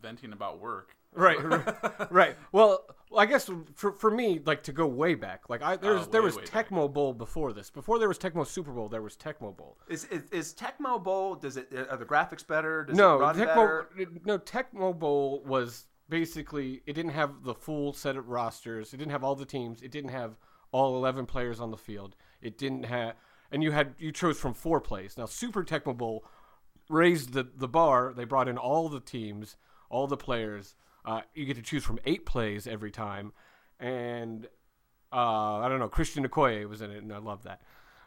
venting 0.01 0.33
about 0.33 0.59
work. 0.59 0.97
Right, 1.17 1.43
right, 1.45 2.13
right. 2.13 2.37
Well, 2.53 2.85
I 3.17 3.27
guess 3.27 3.51
for, 3.75 3.93
for 3.93 4.11
me, 4.11 4.41
like 4.45 4.63
to 4.65 4.73
go 4.73 4.87
way 4.87 5.15
back, 5.15 5.49
like 5.49 5.63
I 5.63 5.77
there's 5.77 6.03
Oh, 6.03 6.11
there 6.11 6.21
way, 6.21 6.27
was 6.27 6.37
way 6.37 6.45
back. 6.45 6.69
Tecmo 6.69 6.93
Bowl 6.93 7.15
before 7.15 7.53
this. 7.53 7.71
Before 7.71 7.99
there 7.99 8.09
was 8.09 8.19
Tecmo 8.19 8.47
Super 8.47 8.73
Bowl, 8.73 8.89
there 8.89 9.03
was 9.03 9.17
Tecmo 9.17 9.57
Bowl. 9.57 9.79
Is, 9.89 10.05
is, 10.05 10.23
is 10.31 10.55
Tecmo 10.55 11.03
Bowl, 11.03 11.35
does 11.35 11.57
it, 11.57 11.69
uh, 11.75 11.87
are 11.87 11.97
the 11.97 12.05
graphics 12.05 12.47
better? 12.47 12.85
Does 12.85 12.97
no, 12.97 13.17
it 13.17 13.21
run 13.21 13.37
Tecmo 13.37 13.47
better? 13.47 13.89
no 14.25 14.39
Tecmo 14.39 14.97
Bowl 14.97 15.43
was 15.47 15.87
basically 16.09 16.83
it 16.87 16.93
didn't 16.93 17.13
have 17.13 17.43
the 17.45 17.55
full 17.55 17.93
set 17.93 18.17
of 18.17 18.29
rosters. 18.29 18.93
It 18.93 18.99
didn't 18.99 19.13
have 19.13 19.25
all 19.25 19.35
the 19.35 19.47
teams. 19.47 19.83
It 19.83 19.91
didn't 19.91 20.11
have 20.11 20.37
all 20.73 20.97
11 20.97 21.27
players 21.27 21.61
on 21.61 21.71
the 21.71 21.77
field. 21.77 22.17
It 22.43 22.59
didn't 22.59 22.85
have 22.85 23.15
and 23.51 23.63
you 23.63 23.71
had 23.73 23.95
you 23.99 24.13
chose 24.13 24.39
from 24.39 24.55
four 24.55 24.81
plays. 24.81 25.17
Now 25.17 25.27
Super 25.27 25.65
Tecmo 25.65 25.97
Bowl 25.97 26.25
raised 26.89 27.33
the 27.33 27.49
the 27.57 27.69
bar. 27.69 28.13
They 28.15 28.25
brought 28.25 28.49
in 28.49 28.59
all 28.59 28.89
the 28.89 29.01
teams, 29.01 29.57
all 29.89 30.07
the 30.07 30.17
players. 30.17 30.75
Uh, 31.07 31.21
you 31.35 31.45
get 31.47 31.57
to 31.57 31.63
choose 31.63 31.85
from 31.85 31.99
eight 32.05 32.27
plays 32.27 32.67
every 32.67 32.91
time, 32.91 33.33
and 33.79 34.47
uh, 35.13 35.59
I 35.59 35.69
don't 35.69 35.79
know. 35.79 35.89
Christian 35.89 36.27
Okoye 36.27 36.69
was 36.69 36.83
in 36.83 36.91
it, 36.91 37.03
and 37.03 37.13
I 37.13 37.19
love 37.19 37.45
that. 37.45 37.63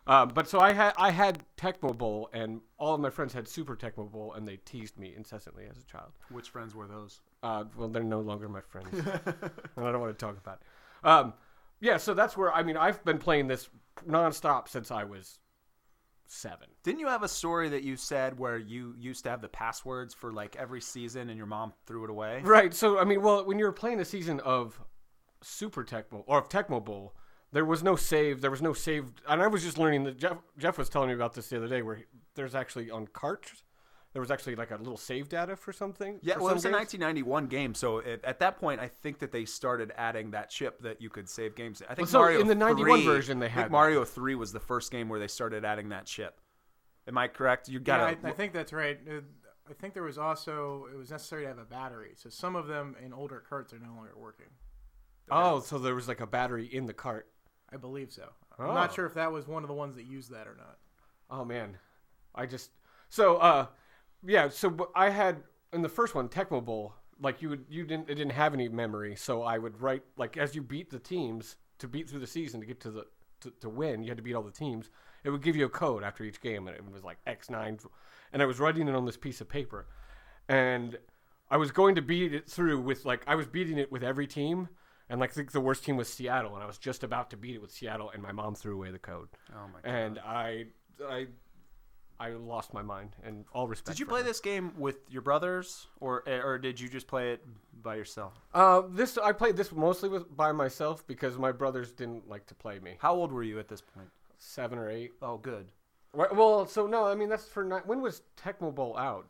Um, 0.06 0.30
but 0.30 0.50
so 0.50 0.60
I 0.60 0.74
had 0.74 0.94
I 0.98 1.12
had 1.12 1.44
Tecmo 1.56 1.98
Bowl, 1.98 2.30
and 2.34 2.62
all 2.78 2.96
of 2.96 3.00
my 3.00 3.10
friends 3.10 3.32
had 3.34 3.48
Super 3.48 3.76
Tecmo 3.76 4.12
Bowl, 4.12 4.34
and 4.34 4.48
they 4.48 4.58
teased 4.58 4.98
me 4.98 5.14
incessantly 5.16 5.66
as 5.70 5.78
a 5.78 5.84
child. 5.86 6.12
Which 6.30 6.50
friends 6.50 6.76
were 6.76 6.88
those? 6.88 7.22
Uh, 7.44 7.66
well, 7.78 7.88
they're 7.88 8.04
no 8.04 8.20
longer 8.20 8.50
my 8.50 8.62
friends, 8.62 8.90
and 8.94 9.86
I 9.86 9.92
don't 9.92 10.02
want 10.02 10.18
to 10.18 10.26
talk 10.26 10.38
about 10.38 10.62
it. 10.62 11.08
Um, 11.08 11.34
yeah, 11.80 11.98
so 11.98 12.14
that's 12.14 12.36
where 12.36 12.52
I 12.52 12.64
mean 12.64 12.76
I've 12.76 13.04
been 13.06 13.20
playing 13.20 13.48
this 13.48 13.70
nonstop 14.08 14.68
since 14.68 14.92
I 14.92 15.04
was 15.04 15.40
seven. 16.30 16.68
Didn't 16.84 17.00
you 17.00 17.08
have 17.08 17.24
a 17.24 17.28
story 17.28 17.70
that 17.70 17.84
you 17.84 17.96
said 17.96 18.38
where 18.38 18.58
you 18.58 18.96
used 18.98 19.24
to 19.24 19.30
have 19.30 19.42
the 19.42 19.48
passwords 19.48 20.14
for 20.14 20.32
like 20.32 20.56
every 20.56 20.82
season 20.82 21.30
and 21.30 21.38
your 21.38 21.48
mom 21.48 21.74
threw 21.86 22.04
it 22.04 22.10
away? 22.10 22.42
Right. 22.44 22.74
So 22.74 23.00
I 23.00 23.04
mean, 23.04 23.22
well, 23.22 23.46
when 23.46 23.60
you 23.60 23.66
were 23.66 23.72
playing 23.72 24.00
a 24.00 24.06
season 24.06 24.40
of 24.42 24.80
Super 25.42 25.84
Tecmo 25.84 26.24
or 26.28 26.38
of 26.38 26.50
Tecmo 26.50 26.84
Bowl, 26.84 27.16
there 27.52 27.66
was 27.66 27.84
no 27.84 27.96
save. 27.96 28.42
There 28.42 28.52
was 28.52 28.62
no 28.62 28.74
save, 28.74 29.12
and 29.28 29.42
I 29.42 29.48
was 29.48 29.64
just 29.64 29.78
learning 29.78 30.04
that 30.04 30.18
Jeff 30.18 30.38
Jeff 30.58 30.78
was 30.78 30.90
telling 30.90 31.10
me 31.10 31.16
about 31.16 31.34
this 31.34 31.50
the 31.50 31.58
other 31.58 31.68
day, 31.68 31.82
where 31.82 31.96
he, 31.96 32.04
there's 32.36 32.56
actually 32.56 32.92
on 32.92 33.08
carts, 33.08 33.64
there 34.14 34.22
was 34.22 34.32
actually 34.32 34.56
like 34.56 34.72
a 34.72 34.76
little 34.76 34.98
save 34.98 35.30
data 35.30 35.56
for 35.56 35.72
something. 35.72 36.20
Yeah, 36.22 36.36
for 36.36 36.42
well, 36.42 36.52
it 36.52 36.54
was 36.56 36.64
some 36.64 36.74
a 36.74 36.78
1991 36.78 37.48
game, 37.48 37.76
so 37.76 38.00
it, 38.00 38.22
at 38.24 38.40
that 38.40 38.58
point, 38.60 38.82
I 38.82 38.88
think 38.88 39.20
that 39.20 39.32
they 39.32 39.46
started 39.46 39.92
adding 39.98 40.32
that 40.32 40.50
chip 40.50 40.82
that 40.82 41.02
you 41.02 41.10
could 41.10 41.30
save 41.30 41.56
games. 41.56 41.82
I 41.84 41.94
think 41.94 42.00
Well, 42.00 42.08
so 42.08 42.20
Mario 42.20 42.42
in 42.42 42.48
the 42.48 42.56
91 42.56 43.00
3 43.02 43.06
version, 43.06 43.40
they 43.40 43.46
I 43.46 43.50
had 43.50 43.62
think. 43.64 43.72
Mario 43.72 44.04
3 44.04 44.36
was 44.36 44.52
the 44.52 44.60
first 44.60 44.92
game 44.92 45.10
where 45.10 45.20
they 45.20 45.28
started 45.28 45.64
adding 45.64 45.90
that 45.90 46.06
chip. 46.06 46.40
Am 47.08 47.18
I 47.18 47.28
correct? 47.28 47.70
You 47.70 47.80
got 47.80 48.00
Yeah. 48.00 48.30
I, 48.30 48.30
I 48.30 48.34
think 48.34 48.54
that's 48.54 48.74
right. 48.74 49.00
Uh, 49.08 49.22
I 49.70 49.74
think 49.74 49.94
there 49.94 50.04
was 50.04 50.18
also 50.18 50.88
it 50.92 50.98
was 50.98 51.12
necessary 51.12 51.44
to 51.44 51.50
have 51.50 51.60
a 51.60 51.66
battery, 51.66 52.14
so 52.16 52.30
some 52.30 52.56
of 52.56 52.68
them 52.68 52.96
in 53.04 53.14
older 53.14 53.44
carts 53.48 53.74
are 53.74 53.80
no 53.80 53.94
longer 53.94 54.14
working. 54.18 54.48
Oh, 55.30 55.60
so 55.60 55.78
there 55.78 55.94
was 55.94 56.08
like 56.08 56.22
a 56.22 56.28
battery 56.28 56.66
in 56.66 56.88
the 56.88 56.94
cart. 56.94 57.28
I 57.72 57.78
believe 57.78 58.12
so. 58.12 58.30
Oh. 58.58 58.68
I'm 58.68 58.74
not 58.74 58.94
sure 58.94 59.06
if 59.06 59.14
that 59.14 59.32
was 59.32 59.48
one 59.48 59.64
of 59.64 59.68
the 59.68 59.76
ones 59.76 59.96
that 59.96 60.06
used 60.06 60.32
that 60.32 60.48
or 60.48 60.56
not. 60.58 60.78
Oh 61.30 61.46
man, 61.46 61.78
I 62.34 62.48
just 62.48 62.72
so 63.10 63.38
uh 63.38 63.68
yeah. 64.26 64.50
So 64.50 64.90
I 64.96 65.10
had 65.10 65.44
in 65.74 65.82
the 65.82 65.90
first 65.90 66.16
one 66.16 66.30
Tecmo 66.30 66.64
Bowl, 66.64 66.94
like 67.22 67.42
you 67.42 67.50
would 67.50 67.66
you 67.70 67.86
didn't 67.86 68.10
it 68.10 68.16
didn't 68.16 68.32
have 68.32 68.54
any 68.54 68.70
memory, 68.70 69.16
so 69.16 69.44
I 69.44 69.58
would 69.58 69.82
write 69.82 70.04
like 70.18 70.38
as 70.38 70.56
you 70.56 70.62
beat 70.62 70.90
the 70.90 71.00
teams 71.00 71.56
to 71.80 71.88
beat 71.88 72.10
through 72.10 72.20
the 72.20 72.28
season 72.28 72.60
to 72.60 72.66
get 72.66 72.80
to 72.82 72.92
the 72.92 73.06
to, 73.42 73.52
to 73.62 73.70
win, 73.70 74.04
you 74.04 74.10
had 74.10 74.18
to 74.18 74.24
beat 74.24 74.34
all 74.34 74.44
the 74.44 74.52
teams. 74.52 74.90
It 75.24 75.30
would 75.30 75.44
give 75.44 75.56
you 75.56 75.66
a 75.66 75.70
code 75.70 76.04
after 76.04 76.24
each 76.24 76.42
game, 76.42 76.68
and 76.68 76.76
it 76.76 76.84
was 76.92 77.04
like 77.04 77.18
X 77.26 77.50
nine, 77.50 77.80
and 78.34 78.42
I 78.42 78.46
was 78.46 78.60
writing 78.60 78.88
it 78.88 78.96
on 78.96 79.06
this 79.06 79.18
piece 79.18 79.42
of 79.42 79.50
paper, 79.50 79.88
and 80.48 80.98
I 81.50 81.58
was 81.58 81.72
going 81.72 81.96
to 81.96 82.02
beat 82.02 82.34
it 82.34 82.50
through 82.50 82.82
with 82.82 83.06
like 83.06 83.24
I 83.28 83.36
was 83.36 83.48
beating 83.48 83.78
it 83.78 83.92
with 83.92 84.04
every 84.04 84.28
team. 84.28 84.70
And 85.12 85.20
like 85.20 85.32
I 85.32 85.34
think 85.34 85.52
the 85.52 85.60
worst 85.60 85.84
team 85.84 85.98
was 85.98 86.08
Seattle, 86.08 86.54
and 86.54 86.64
I 86.64 86.68
was 86.68 86.78
just 86.78 87.04
about 87.04 87.32
to 87.32 87.38
beat 87.38 87.56
it 87.56 87.62
with 87.62 87.72
Seattle, 87.72 88.12
and 88.12 88.22
my 88.22 88.32
mom 88.32 88.54
threw 88.54 88.76
away 88.76 88.92
the 88.92 89.00
code 89.00 89.30
oh 89.52 89.68
my 89.74 89.82
god. 89.82 89.90
and 89.90 90.20
I, 90.20 90.66
I, 91.04 91.26
I 92.20 92.30
lost 92.32 92.74
my 92.74 92.82
mind. 92.82 93.16
And 93.24 93.46
all 93.54 93.68
respect. 93.68 93.96
Did 93.96 94.00
you 94.00 94.06
for 94.06 94.10
play 94.12 94.22
her. 94.22 94.28
this 94.28 94.40
game 94.40 94.74
with 94.78 94.98
your 95.10 95.22
brothers, 95.22 95.88
or 96.00 96.24
or 96.28 96.58
did 96.58 96.80
you 96.80 96.90
just 96.90 97.08
play 97.08 97.32
it 97.32 97.46
by 97.82 97.96
yourself? 97.96 98.34
Uh, 98.54 98.84
this 98.90 99.18
I 99.18 99.32
played 99.32 99.56
this 99.56 99.72
mostly 99.72 100.10
with 100.10 100.36
by 100.36 100.52
myself 100.52 101.06
because 101.08 101.38
my 101.38 101.52
brothers 101.52 101.92
didn't 101.94 102.28
like 102.30 102.46
to 102.48 102.56
play 102.56 102.80
me. 102.80 102.96
How 103.00 103.16
old 103.16 103.32
were 103.32 103.44
you 103.44 103.60
at 103.60 103.68
this 103.68 103.82
point? 103.82 104.10
Seven 104.38 104.78
or 104.80 104.90
eight. 104.90 105.12
Oh, 105.22 105.38
good. 105.38 105.68
Right, 106.14 106.34
Well, 106.36 106.66
so 106.66 106.88
no, 106.88 107.06
I 107.06 107.16
mean 107.16 107.30
that's 107.30 107.46
for 107.48 107.64
ni- 107.64 107.76
when 107.86 108.02
was 108.02 108.22
Tecmo 108.36 108.74
Bowl 108.74 108.98
out? 108.98 109.28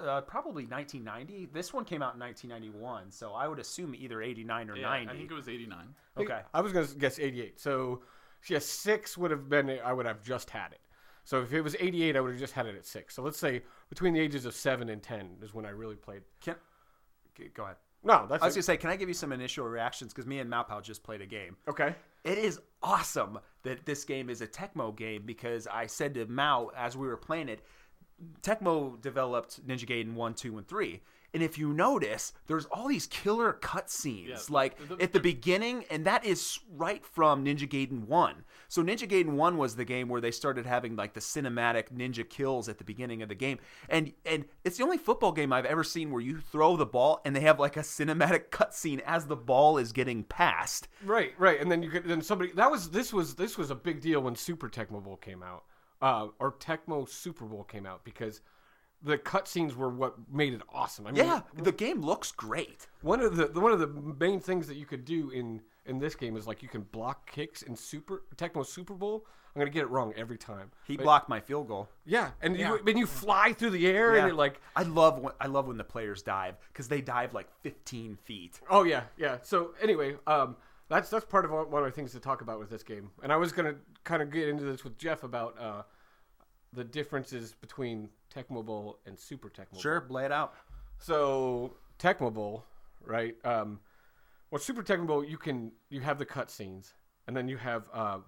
Uh, 0.00 0.20
probably 0.22 0.64
1990. 0.66 1.46
This 1.52 1.72
one 1.72 1.84
came 1.84 2.02
out 2.02 2.14
in 2.14 2.20
1991, 2.20 3.12
so 3.12 3.34
I 3.34 3.46
would 3.46 3.60
assume 3.60 3.94
either 3.94 4.20
89 4.20 4.70
or 4.70 4.76
Yeah, 4.76 4.88
90. 4.88 5.10
I 5.12 5.16
think 5.16 5.30
it 5.30 5.34
was 5.34 5.48
89. 5.48 5.94
okay. 6.16 6.40
I 6.52 6.60
was 6.60 6.72
gonna 6.72 6.86
guess 6.98 7.20
eighty-eight. 7.20 7.60
So, 7.60 8.02
yeah, 8.48 8.58
six 8.58 9.16
would 9.16 9.30
have 9.30 9.48
been. 9.48 9.70
I 9.84 9.92
would 9.92 10.06
have 10.06 10.22
just 10.24 10.50
had 10.50 10.72
it. 10.72 10.80
So 11.24 11.42
if 11.42 11.52
it 11.52 11.62
was 11.62 11.76
eighty-eight, 11.78 12.16
I 12.16 12.20
would 12.20 12.32
have 12.32 12.40
just 12.40 12.52
had 12.52 12.66
it 12.66 12.74
at 12.74 12.84
six. 12.84 13.14
So 13.14 13.22
let's 13.22 13.38
say 13.38 13.62
between 13.88 14.12
the 14.14 14.20
ages 14.20 14.44
of 14.44 14.54
seven 14.54 14.88
and 14.88 15.02
ten 15.02 15.36
is 15.42 15.54
when 15.54 15.64
I 15.66 15.70
really 15.70 15.96
played. 15.96 16.22
Can, 16.40 16.56
go 17.54 17.64
ahead. 17.64 17.76
No, 18.04 18.26
that's 18.28 18.42
I 18.42 18.46
was 18.46 18.56
it. 18.56 18.58
gonna 18.58 18.62
say, 18.64 18.76
can 18.76 18.90
I 18.90 18.96
give 18.96 19.08
you 19.08 19.14
some 19.14 19.32
initial 19.32 19.64
reactions? 19.66 20.12
Because 20.12 20.26
me 20.26 20.40
and 20.40 20.50
Malpow 20.50 20.82
just 20.82 21.02
played 21.04 21.20
a 21.20 21.26
game. 21.26 21.56
okay. 21.68 21.94
It 22.24 22.38
is 22.38 22.60
awesome 22.82 23.40
that 23.64 23.84
this 23.84 24.04
game 24.04 24.30
is 24.30 24.42
a 24.42 24.46
Tecmo 24.46 24.94
game 24.94 25.22
because 25.26 25.66
I 25.66 25.86
said 25.86 26.14
to 26.14 26.26
Mow 26.26 26.70
as 26.76 26.96
we 26.96 27.08
were 27.08 27.16
playing 27.16 27.48
it, 27.48 27.60
Tecmo 28.42 29.00
developed 29.00 29.66
Ninja 29.66 29.86
Gaiden 29.86 30.14
1, 30.14 30.34
2, 30.34 30.58
and 30.58 30.68
3. 30.68 31.00
And 31.34 31.42
if 31.42 31.56
you 31.56 31.72
notice, 31.72 32.34
there's 32.46 32.66
all 32.66 32.88
these 32.88 33.06
killer 33.06 33.54
cutscenes, 33.60 34.28
Yeah, 34.28 34.38
like 34.50 34.76
the- 34.88 35.02
at 35.02 35.12
the 35.12 35.20
beginning, 35.20 35.84
and 35.90 36.04
that 36.04 36.24
is 36.26 36.58
right 36.76 37.04
from 37.04 37.44
Ninja 37.44 37.66
Gaiden 37.68 38.06
1. 38.06 38.44
So 38.68 38.82
Ninja 38.82 39.08
Gaiden 39.08 39.30
1 39.32 39.56
was 39.56 39.76
the 39.76 39.84
game 39.84 40.08
where 40.08 40.20
they 40.20 40.30
started 40.30 40.66
having 40.66 40.94
like 40.94 41.14
the 41.14 41.20
cinematic 41.20 41.90
ninja 41.90 42.28
kills 42.28 42.68
at 42.68 42.76
the 42.78 42.84
beginning 42.84 43.22
of 43.22 43.28
the 43.28 43.34
game. 43.34 43.58
And 43.88 44.12
and 44.26 44.44
it's 44.64 44.76
the 44.76 44.84
only 44.84 44.98
football 44.98 45.32
game 45.32 45.52
I've 45.52 45.64
ever 45.66 45.84
seen 45.84 46.10
where 46.10 46.20
you 46.20 46.38
throw 46.38 46.76
the 46.76 46.86
ball 46.86 47.20
and 47.24 47.34
they 47.34 47.40
have 47.40 47.58
like 47.58 47.76
a 47.76 47.80
cinematic 47.80 48.48
cutscene 48.50 49.00
as 49.06 49.26
the 49.26 49.36
ball 49.36 49.78
is 49.78 49.92
getting 49.92 50.24
passed. 50.24 50.88
Right, 51.04 51.32
right, 51.38 51.60
and 51.60 51.70
then 51.72 51.82
you 51.82 51.90
could 51.90 52.04
then 52.04 52.20
somebody 52.22 52.52
that 52.52 52.70
was 52.70 52.90
this 52.90 53.12
was 53.12 53.34
this 53.36 53.56
was 53.56 53.70
a 53.70 53.74
big 53.74 54.00
deal 54.02 54.20
when 54.20 54.36
Super 54.36 54.68
Tecmo 54.68 55.02
Bowl 55.02 55.16
came 55.16 55.42
out, 55.42 55.64
uh, 56.02 56.28
or 56.38 56.52
Tecmo 56.52 57.08
Super 57.08 57.44
Bowl 57.46 57.64
came 57.64 57.86
out 57.86 58.04
because 58.04 58.40
the 59.04 59.18
cutscenes 59.18 59.74
were 59.74 59.88
what 59.90 60.14
made 60.30 60.54
it 60.54 60.62
awesome. 60.72 61.06
I 61.06 61.12
mean, 61.12 61.24
Yeah, 61.24 61.40
the 61.54 61.72
game 61.72 62.00
looks 62.02 62.30
great. 62.32 62.86
one 63.00 63.20
of 63.20 63.36
the 63.36 63.48
one 63.60 63.72
of 63.72 63.80
the 63.80 63.88
main 63.88 64.40
things 64.40 64.66
that 64.68 64.76
you 64.76 64.86
could 64.86 65.04
do 65.04 65.30
in 65.30 65.60
in 65.86 65.98
this 65.98 66.14
game 66.14 66.36
is 66.36 66.46
like 66.46 66.62
you 66.62 66.68
can 66.68 66.82
block 66.82 67.30
kicks 67.30 67.62
in 67.62 67.74
Super 67.76 68.22
Tecmo 68.36 68.64
Super 68.64 68.94
Bowl. 68.94 69.26
I'm 69.54 69.60
gonna 69.60 69.70
get 69.70 69.82
it 69.82 69.90
wrong 69.90 70.14
every 70.16 70.38
time. 70.38 70.70
He 70.86 70.96
But- 70.96 71.02
blocked 71.02 71.28
my 71.28 71.40
field 71.40 71.68
goal. 71.68 71.88
yeah, 72.06 72.30
and 72.40 72.56
Yeah. 72.56 72.74
you 72.74 72.78
when 72.84 72.96
you 72.96 73.06
fly 73.06 73.52
through 73.52 73.70
the 73.70 73.86
air 73.86 74.14
and 74.14 74.26
you're 74.28 74.36
like, 74.36 74.60
I 74.76 74.82
love 74.84 75.18
when 75.18 75.34
I 75.40 75.46
love 75.48 75.66
when 75.66 75.76
the 75.76 75.84
players 75.84 76.22
dive 76.22 76.56
because 76.68 76.88
they 76.88 77.00
dive 77.02 77.34
like 77.34 77.50
15 77.62 78.16
feet. 78.16 78.60
Oh 78.70 78.84
yeah, 78.84 79.04
yeah. 79.18 79.38
So 79.42 79.74
anyway, 79.82 80.16
um, 80.26 80.56
that's 80.88 81.10
that's 81.10 81.24
part 81.26 81.44
of 81.44 81.50
one 81.50 81.68
one 81.70 81.82
of 81.82 81.88
the 81.90 81.94
things 81.94 82.12
to 82.12 82.20
talk 82.20 82.40
about 82.40 82.60
with 82.60 82.70
this 82.70 82.82
game. 82.82 83.10
And 83.22 83.30
I 83.32 83.36
was 83.36 83.52
gonna 83.52 83.74
kind 84.04 84.22
of 84.22 84.30
get 84.30 84.48
into 84.48 84.64
this 84.64 84.84
with 84.84 84.96
Jeff 84.96 85.22
about 85.24 85.58
uh, 85.58 85.82
the 86.72 86.84
differences 86.84 87.54
between 87.54 88.08
Tecmo 88.34 88.64
Bowl 88.64 88.98
and 89.06 89.18
Super 89.18 89.48
Tecmo. 89.50 89.72
Bowl. 89.72 89.80
Sure, 89.80 90.06
lay 90.08 90.24
it 90.24 90.32
out. 90.32 90.54
So 90.98 91.74
Tecmo 91.98 92.32
Bowl, 92.32 92.64
right? 93.04 93.34
Um, 93.44 93.80
well, 94.50 94.60
Super 94.60 94.82
Tecmo 94.82 95.06
Bowl, 95.06 95.24
you 95.24 95.38
can 95.38 95.72
you 95.90 96.00
have 96.00 96.18
the 96.18 96.26
cutscenes, 96.26 96.92
and 97.26 97.36
then 97.36 97.48
you 97.48 97.56
have 97.56 97.84
uh, 97.92 98.18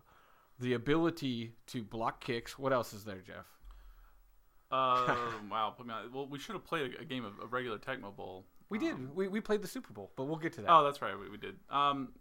the 0.60 0.74
ability 0.74 1.52
to 1.68 1.82
block 1.82 2.22
kicks. 2.24 2.58
What 2.58 2.72
else 2.72 2.92
is 2.92 3.04
there, 3.04 3.20
Jeff? 3.26 3.46
Uh, 4.70 5.14
wow. 5.50 5.74
Put 5.76 5.86
me 5.86 5.92
on. 5.94 6.12
Well, 6.12 6.26
we 6.26 6.38
should 6.38 6.54
have 6.54 6.64
played 6.64 6.94
a, 6.98 7.02
a 7.02 7.04
game 7.04 7.24
of, 7.24 7.34
a 7.42 7.46
regular 7.46 7.78
Tecmo 7.78 8.14
Bowl. 8.14 8.46
We 8.70 8.78
Um, 8.78 8.84
did. 8.84 9.14
We, 9.14 9.28
we 9.28 9.40
played 9.40 9.62
the 9.62 9.68
Super 9.68 9.92
Bowl, 9.92 10.10
but 10.16 10.24
we'll 10.24 10.36
get 10.38 10.52
to 10.54 10.62
that. 10.62 10.70
Oh, 10.70 10.82
that's 10.84 11.02
right. 11.02 11.18
We, 11.18 11.28
we 11.28 11.36
did. 11.36 11.56
Um, 11.70 12.12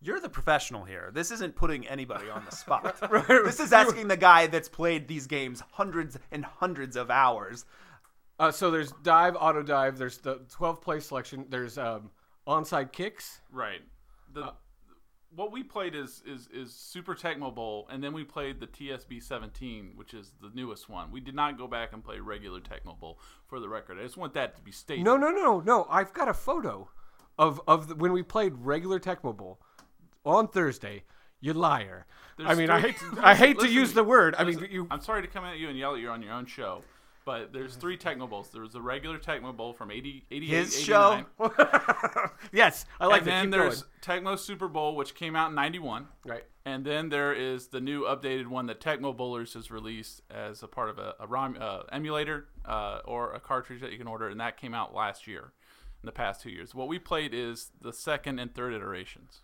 You're 0.00 0.20
the 0.20 0.28
professional 0.28 0.84
here. 0.84 1.10
This 1.12 1.30
isn't 1.30 1.56
putting 1.56 1.86
anybody 1.88 2.28
on 2.28 2.44
the 2.44 2.54
spot. 2.56 2.96
This 3.28 3.60
is 3.60 3.72
asking 3.72 4.08
the 4.08 4.16
guy 4.16 4.46
that's 4.46 4.68
played 4.68 5.08
these 5.08 5.26
games 5.26 5.62
hundreds 5.72 6.18
and 6.30 6.44
hundreds 6.44 6.96
of 6.96 7.10
hours. 7.10 7.64
Uh, 8.38 8.50
so 8.50 8.70
there's 8.70 8.92
dive, 9.02 9.34
auto 9.38 9.62
dive. 9.62 9.96
There's 9.96 10.18
the 10.18 10.40
12 10.50 10.80
play 10.82 11.00
selection. 11.00 11.46
There's 11.48 11.78
um, 11.78 12.10
onside 12.46 12.92
kicks. 12.92 13.40
right. 13.50 13.80
The 14.32 14.44
Uh, 14.44 14.50
what 15.34 15.52
we 15.52 15.62
played 15.62 15.94
is 15.94 16.22
is 16.26 16.48
is 16.52 16.72
Super 16.72 17.14
Tecmo 17.14 17.54
Bowl, 17.54 17.86
and 17.90 18.02
then 18.02 18.12
we 18.12 18.24
played 18.24 18.60
the 18.60 18.66
TSB 18.66 19.22
17, 19.22 19.92
which 19.96 20.14
is 20.14 20.32
the 20.40 20.50
newest 20.54 20.88
one. 20.88 21.10
We 21.10 21.20
did 21.20 21.34
not 21.34 21.58
go 21.58 21.66
back 21.66 21.92
and 21.92 22.04
play 22.04 22.20
regular 22.20 22.60
Tecmo 22.60 22.98
Bowl 22.98 23.18
for 23.46 23.60
the 23.60 23.68
record. 23.68 23.98
I 23.98 24.02
just 24.02 24.16
want 24.16 24.34
that 24.34 24.56
to 24.56 24.62
be 24.62 24.72
stated. 24.72 25.04
No, 25.04 25.16
no, 25.16 25.30
no, 25.30 25.60
no. 25.60 25.86
I've 25.90 26.12
got 26.12 26.28
a 26.28 26.34
photo 26.34 26.90
of 27.38 27.60
of 27.66 27.88
the, 27.88 27.94
when 27.96 28.12
we 28.12 28.22
played 28.22 28.54
regular 28.58 28.98
Tecmo 29.00 29.36
Bowl 29.36 29.60
on 30.26 30.48
Thursday. 30.48 31.04
You 31.40 31.52
liar. 31.52 32.06
I 32.38 32.54
There's 32.54 32.58
mean, 32.58 32.70
I 32.70 32.80
hate 32.80 32.98
to, 32.98 33.18
I 33.22 33.34
hate 33.34 33.54
to 33.54 33.62
listen, 33.62 33.74
use 33.74 33.92
the 33.94 34.04
word. 34.04 34.34
I 34.38 34.44
mean, 34.44 34.54
listen, 34.56 34.70
you. 34.70 34.86
I'm 34.90 35.00
sorry 35.00 35.22
to 35.22 35.28
come 35.28 35.44
at 35.44 35.58
you 35.58 35.68
and 35.68 35.78
yell 35.78 35.94
at 35.94 36.00
you 36.00 36.08
on 36.08 36.22
your 36.22 36.32
own 36.32 36.46
show, 36.46 36.82
but 37.24 37.52
there's 37.52 37.76
three 37.76 37.96
Tecmo 37.96 38.28
Bowls. 38.28 38.50
There 38.50 38.62
was 38.62 38.72
the 38.72 38.80
regular 38.80 39.18
Tecmo 39.18 39.56
Bowl 39.56 39.72
from 39.72 39.90
80, 39.90 40.24
88, 40.30 40.48
His 40.48 40.74
89, 40.82 41.26
show? 41.38 41.52
yes, 42.52 42.84
I 43.00 43.06
like 43.06 43.22
and 43.22 43.26
that. 43.26 43.30
then 43.30 43.44
Keep 43.44 43.50
there's. 43.52 43.84
Tecmo 44.02 44.38
Super 44.38 44.68
Bowl, 44.68 44.96
which 44.96 45.14
came 45.14 45.34
out 45.36 45.50
in 45.50 45.54
91. 45.54 46.06
Right. 46.26 46.44
And 46.64 46.84
then 46.84 47.10
there 47.10 47.32
is 47.32 47.68
the 47.68 47.80
new 47.80 48.02
updated 48.02 48.48
one 48.48 48.66
that 48.66 48.80
Tecmo 48.80 49.16
Bowlers 49.16 49.54
has 49.54 49.70
released 49.70 50.20
as 50.30 50.62
a 50.62 50.66
part 50.68 50.90
of 50.90 50.98
a, 50.98 51.14
a 51.20 51.26
ROM 51.26 51.56
uh, 51.60 51.82
emulator 51.92 52.48
uh, 52.64 53.00
or 53.04 53.32
a 53.34 53.40
cartridge 53.40 53.80
that 53.82 53.92
you 53.92 53.98
can 53.98 54.08
order, 54.08 54.28
and 54.28 54.40
that 54.40 54.56
came 54.56 54.74
out 54.74 54.92
last 54.94 55.26
year, 55.28 55.52
in 56.02 56.06
the 56.06 56.12
past 56.12 56.42
two 56.42 56.50
years. 56.50 56.74
What 56.74 56.88
we 56.88 56.98
played 56.98 57.32
is 57.32 57.70
the 57.80 57.92
second 57.92 58.40
and 58.40 58.52
third 58.52 58.74
iterations. 58.74 59.42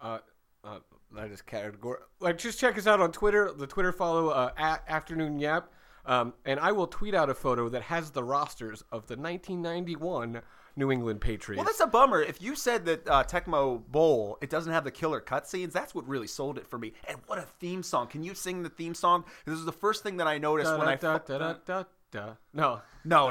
Uh, 0.00 0.18
uh, 0.64 0.78
that 1.14 1.30
is 1.30 1.42
category. 1.42 1.98
Like, 2.20 2.38
just 2.38 2.58
check 2.58 2.78
us 2.78 2.86
out 2.86 3.00
on 3.00 3.12
Twitter. 3.12 3.52
The 3.52 3.66
Twitter 3.66 3.92
follow 3.92 4.28
uh, 4.28 4.50
at 4.56 4.84
Afternoon 4.88 5.38
Yap, 5.38 5.70
um, 6.06 6.34
and 6.44 6.60
I 6.60 6.72
will 6.72 6.86
tweet 6.86 7.14
out 7.14 7.30
a 7.30 7.34
photo 7.34 7.68
that 7.70 7.82
has 7.82 8.10
the 8.10 8.22
rosters 8.22 8.82
of 8.92 9.06
the 9.06 9.16
1991 9.16 10.42
New 10.76 10.92
England 10.92 11.20
Patriots. 11.20 11.58
Well, 11.58 11.64
that's 11.64 11.80
a 11.80 11.86
bummer. 11.86 12.22
If 12.22 12.40
you 12.40 12.54
said 12.54 12.84
that 12.86 13.08
uh, 13.08 13.24
Tecmo 13.24 13.84
Bowl 13.88 14.38
it 14.40 14.50
doesn't 14.50 14.72
have 14.72 14.84
the 14.84 14.90
killer 14.90 15.20
cutscenes, 15.20 15.72
that's 15.72 15.94
what 15.94 16.06
really 16.06 16.28
sold 16.28 16.58
it 16.58 16.66
for 16.66 16.78
me. 16.78 16.92
And 17.08 17.18
what 17.26 17.38
a 17.38 17.42
theme 17.58 17.82
song! 17.82 18.06
Can 18.06 18.22
you 18.22 18.34
sing 18.34 18.62
the 18.62 18.68
theme 18.70 18.94
song? 18.94 19.24
This 19.44 19.58
is 19.58 19.64
the 19.64 19.72
first 19.72 20.02
thing 20.02 20.18
that 20.18 20.26
I 20.26 20.38
noticed 20.38 20.70
Da, 20.70 20.78
when 20.78 20.98
da, 20.98 21.14
I. 21.14 21.54
da, 21.66 21.84
da. 22.10 22.34
No. 22.52 22.80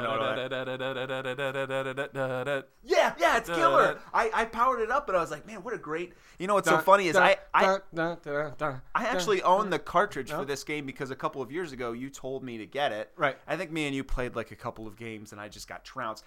no, 0.16 0.34
no. 0.34 0.34
Yeah, 2.82 3.14
yeah, 3.20 3.36
it's 3.36 3.48
killer. 3.48 4.00
I, 4.12 4.30
I 4.34 4.44
powered 4.46 4.80
it 4.80 4.90
up 4.90 5.08
and 5.08 5.16
I 5.16 5.20
was 5.20 5.30
like, 5.30 5.46
man, 5.46 5.62
what 5.62 5.74
a 5.74 5.78
great. 5.78 6.12
You 6.38 6.46
know 6.46 6.54
what's 6.54 6.68
so 6.68 6.78
funny 6.78 7.06
is 7.08 7.14
I 7.16 7.36
I, 7.54 7.64
I 8.94 9.06
actually 9.06 9.42
own 9.42 9.70
the 9.70 9.78
cartridge 9.78 10.30
for 10.30 10.44
this 10.44 10.64
game 10.64 10.86
because 10.86 11.10
a 11.10 11.16
couple 11.16 11.42
of 11.42 11.52
years 11.52 11.72
ago 11.72 11.92
you 11.92 12.10
told 12.10 12.42
me 12.42 12.58
to 12.58 12.66
get 12.66 12.92
it. 12.92 13.12
Right. 13.16 13.36
I 13.46 13.56
think 13.56 13.70
me 13.70 13.86
and 13.86 13.94
you 13.94 14.02
played 14.02 14.34
like 14.34 14.50
a 14.50 14.56
couple 14.56 14.86
of 14.86 14.96
games 14.96 15.32
and 15.32 15.40
I 15.40 15.48
just 15.48 15.68
got 15.68 15.84
trounced. 15.84 16.24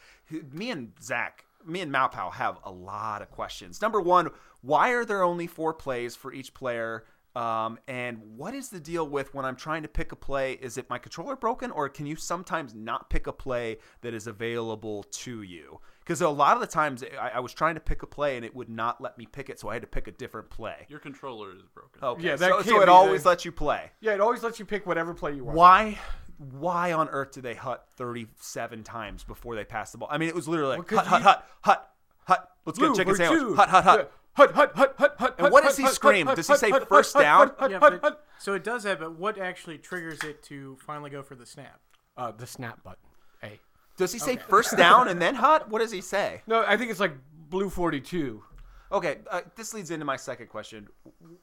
Me 0.51 0.69
and 0.71 0.91
Zach, 1.01 1.45
me 1.65 1.81
and 1.81 1.91
Malpow 1.93 2.31
have 2.33 2.59
a 2.63 2.71
lot 2.71 3.21
of 3.21 3.31
questions. 3.31 3.81
Number 3.81 3.99
one, 3.99 4.29
why 4.61 4.91
are 4.91 5.03
there 5.05 5.23
only 5.23 5.47
four 5.47 5.73
plays 5.73 6.15
for 6.15 6.31
each 6.31 6.53
player? 6.53 7.03
Um, 7.35 7.79
and 7.87 8.19
what 8.37 8.53
is 8.53 8.69
the 8.69 8.79
deal 8.79 9.07
with 9.07 9.33
when 9.33 9.43
I'm 9.43 9.55
trying 9.55 9.81
to 9.81 9.87
pick 9.87 10.11
a 10.11 10.15
play? 10.15 10.53
Is 10.53 10.77
it 10.77 10.87
my 10.89 10.99
controller 10.99 11.35
broken, 11.35 11.71
or 11.71 11.89
can 11.89 12.05
you 12.05 12.15
sometimes 12.15 12.75
not 12.75 13.09
pick 13.09 13.25
a 13.25 13.33
play 13.33 13.77
that 14.01 14.13
is 14.13 14.27
available 14.27 15.03
to 15.03 15.41
you? 15.41 15.79
Because 16.01 16.21
a 16.21 16.29
lot 16.29 16.53
of 16.55 16.61
the 16.61 16.67
times 16.67 17.03
I, 17.19 17.29
I 17.29 17.39
was 17.39 17.53
trying 17.53 17.73
to 17.75 17.81
pick 17.81 18.03
a 18.03 18.07
play 18.07 18.35
and 18.35 18.45
it 18.45 18.53
would 18.55 18.69
not 18.69 19.01
let 19.01 19.17
me 19.17 19.25
pick 19.25 19.49
it, 19.49 19.59
so 19.59 19.69
I 19.69 19.73
had 19.73 19.81
to 19.81 19.87
pick 19.87 20.07
a 20.07 20.11
different 20.11 20.49
play. 20.51 20.85
Your 20.89 20.99
controller 20.99 21.51
is 21.55 21.63
broken. 21.73 22.03
Okay, 22.03 22.23
Yeah, 22.27 22.35
that 22.35 22.49
so, 22.49 22.61
so 22.61 22.81
it 22.81 22.89
always 22.89 23.23
the- 23.23 23.29
lets 23.29 23.45
you 23.45 23.51
play. 23.51 23.89
Yeah, 24.01 24.13
it 24.13 24.21
always 24.21 24.43
lets 24.43 24.59
you 24.59 24.65
pick 24.65 24.85
whatever 24.85 25.13
play 25.13 25.33
you 25.33 25.43
want. 25.45 25.57
Why? 25.57 25.97
Why 26.37 26.91
on 26.93 27.07
earth 27.09 27.31
did 27.31 27.43
they 27.43 27.53
hut 27.55 27.87
37 27.95 28.83
times 28.83 29.23
before 29.23 29.55
they 29.55 29.63
passed 29.63 29.91
the 29.93 29.97
ball? 29.97 30.09
I 30.11 30.17
mean, 30.17 30.29
it 30.29 30.35
was 30.35 30.47
literally 30.47 30.77
like 30.77 30.91
Well, 30.91 30.99
hut, 31.03 31.07
'cause 31.09 31.21
hut, 31.21 31.23
hut, 31.23 31.47
hut, 31.61 31.93
hut. 32.27 32.49
Let's 32.65 32.79
get 32.79 32.91
a 32.91 32.95
chicken 32.95 33.15
sandwich. 33.15 33.39
two. 33.39 33.55
Hut, 33.55 33.69
hut, 33.69 33.83
hut. 33.83 33.99
Yeah. 33.99 34.05
Hut, 34.35 34.51
hut, 34.53 34.71
hut, 34.75 34.95
hut, 34.97 35.15
hut. 35.19 35.35
And 35.37 35.51
what 35.51 35.63
does 35.63 35.77
he 35.77 35.87
scream? 35.87 36.27
Does 36.27 36.47
he 36.47 36.55
say 36.55 36.71
first 36.89 37.15
down? 37.15 37.49
hut, 37.49 37.55
hut, 37.59 37.71
Yeah, 37.71 37.79
hut, 37.79 38.01
but, 38.01 38.25
so 38.39 38.53
it 38.53 38.63
does 38.63 38.83
that, 38.83 38.99
but 38.99 39.17
what 39.17 39.37
actually 39.37 39.77
triggers 39.77 40.23
it 40.23 40.41
to 40.43 40.77
finally 40.85 41.09
go 41.09 41.21
for 41.21 41.35
the 41.35 41.45
snap? 41.45 41.79
Uh, 42.17 42.31
the 42.31 42.47
snap 42.47 42.83
button. 42.83 43.05
A. 43.43 43.59
Does 43.97 44.11
he 44.11 44.19
say 44.19 44.37
first 44.37 44.75
down 44.77 45.07
and 45.07 45.21
then 45.21 45.35
hut? 45.35 45.69
What 45.69 45.79
does 45.79 45.91
he 45.91 46.01
say? 46.01 46.41
No, 46.47 46.63
I 46.65 46.77
think 46.77 46.89
it's 46.89 46.99
like 46.99 47.13
blue 47.49 47.69
42. 47.69 48.43
Okay, 48.91 49.17
uh, 49.31 49.41
this 49.55 49.73
leads 49.73 49.89
into 49.89 50.05
my 50.05 50.15
second 50.15 50.47
question. 50.47 50.87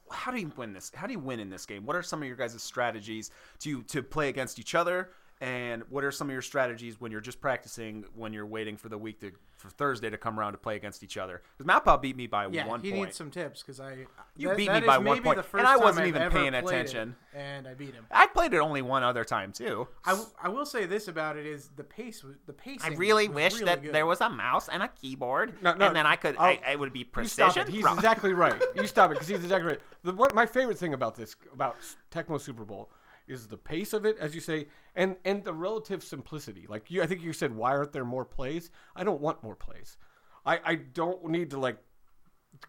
How 0.09 0.31
do 0.31 0.39
you 0.39 0.51
win 0.55 0.71
this? 0.73 0.91
How 0.95 1.05
do 1.05 1.13
you 1.13 1.19
win 1.19 1.39
in 1.39 1.49
this 1.49 1.65
game? 1.65 1.85
What 1.85 1.95
are 1.95 2.01
some 2.01 2.21
of 2.21 2.27
your 2.27 2.37
guys' 2.37 2.61
strategies 2.61 3.31
to 3.59 3.83
to 3.83 4.01
play 4.01 4.29
against 4.29 4.59
each 4.59 4.75
other? 4.75 5.09
And 5.41 5.83
what 5.89 6.03
are 6.03 6.11
some 6.11 6.27
of 6.29 6.33
your 6.33 6.41
strategies 6.41 7.01
when 7.01 7.11
you're 7.11 7.19
just 7.19 7.41
practicing 7.41 8.05
when 8.15 8.31
you're 8.31 8.45
waiting 8.45 8.77
for 8.77 8.89
the 8.89 8.97
week 8.97 9.19
to 9.21 9.31
for 9.61 9.69
Thursday 9.69 10.09
to 10.09 10.17
come 10.17 10.39
around 10.39 10.51
to 10.53 10.57
play 10.57 10.75
against 10.75 11.03
each 11.03 11.17
other? 11.17 11.41
Because 11.57 11.71
Malpaw 11.71 12.01
beat 12.01 12.15
me 12.17 12.27
by 12.27 12.47
Yeah, 12.47 12.67
one 12.67 12.81
he 12.81 12.91
point. 12.91 13.03
needs 13.05 13.15
some 13.17 13.31
tips 13.31 13.61
because 13.61 13.79
I 13.79 14.05
You 14.35 14.49
that- 14.49 14.57
beat 14.57 14.67
that 14.67 14.81
me 14.81 14.87
by 14.87 14.97
is 14.97 15.03
one 15.05 15.21
point, 15.23 15.37
the 15.51 15.57
and 15.57 15.67
I 15.67 15.77
wasn't 15.77 16.07
even 16.07 16.29
paying 16.31 16.51
played 16.51 16.55
it, 16.55 16.65
attention. 16.65 17.15
and 17.33 17.67
I 17.67 17.73
beat 17.73 17.93
him. 17.93 18.05
I 18.11 18.27
played 18.27 18.53
it 18.53 18.57
only 18.57 18.81
one 18.81 19.03
other 19.03 19.23
time 19.23 19.51
too. 19.53 19.87
I, 20.05 20.11
w- 20.11 20.29
I 20.41 20.49
will 20.49 20.65
say 20.65 20.85
this 20.85 21.07
about 21.07 21.37
it 21.37 21.45
is 21.45 21.69
the 21.75 21.83
pace 21.83 22.23
was 22.23 22.35
the 22.47 22.53
pace. 22.53 22.81
I 22.83 22.89
really 22.89 23.27
was 23.27 23.35
wish 23.35 23.53
really 23.53 23.65
that 23.65 23.81
good. 23.83 23.93
there 23.93 24.05
was 24.05 24.19
a 24.21 24.29
mouse 24.29 24.67
and 24.67 24.81
a 24.83 24.87
keyboard, 24.89 25.61
No, 25.61 25.73
no, 25.75 25.87
and 25.87 25.95
then 25.95 26.05
I 26.07 26.15
could. 26.15 26.35
I'll- 26.37 26.57
I, 26.65 26.71
it 26.73 26.79
would 26.79 26.91
be 26.93 26.99
You 26.99 27.05
precision. 27.05 27.67
He's 27.67 27.85
exactly 27.85 28.33
right. 28.33 28.61
You 28.75 28.87
stop 28.87 29.11
it 29.11 29.13
because 29.15 29.27
he's 29.27 29.43
exactly 29.43 29.69
right. 29.71 29.79
The, 30.03 30.13
what 30.13 30.33
my 30.33 30.45
favorite 30.45 30.77
thing 30.79 30.93
about 30.93 31.15
this 31.15 31.35
about 31.53 31.77
Tecmo 32.11 32.39
Super 32.41 32.65
Bowl 32.65 32.89
is 33.31 33.47
the 33.47 33.57
pace 33.57 33.93
of 33.93 34.05
it, 34.05 34.17
as 34.19 34.35
you 34.35 34.41
say, 34.41 34.67
and 34.95 35.15
and 35.25 35.43
the 35.43 35.53
relative 35.53 36.03
simplicity. 36.03 36.65
Like 36.67 36.91
you, 36.91 37.01
I 37.01 37.07
think 37.07 37.21
you 37.21 37.33
said, 37.33 37.55
why 37.55 37.71
aren't 37.71 37.93
there 37.93 38.05
more 38.05 38.25
plays? 38.25 38.69
I 38.95 39.03
don't 39.03 39.21
want 39.21 39.43
more 39.43 39.55
plays. 39.55 39.97
I 40.45 40.59
I 40.63 40.75
don't 40.75 41.25
need 41.25 41.49
to 41.51 41.59
like 41.59 41.77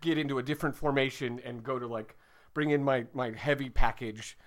get 0.01 0.19
into 0.19 0.39
a 0.39 0.43
different 0.43 0.77
formation 0.77 1.41
and 1.45 1.63
go 1.63 1.79
to 1.79 1.87
like 1.87 2.17
bring 2.55 2.71
in 2.71 2.83
my 2.83 3.07
my 3.13 3.31
heavy 3.31 3.69
package. 3.69 4.39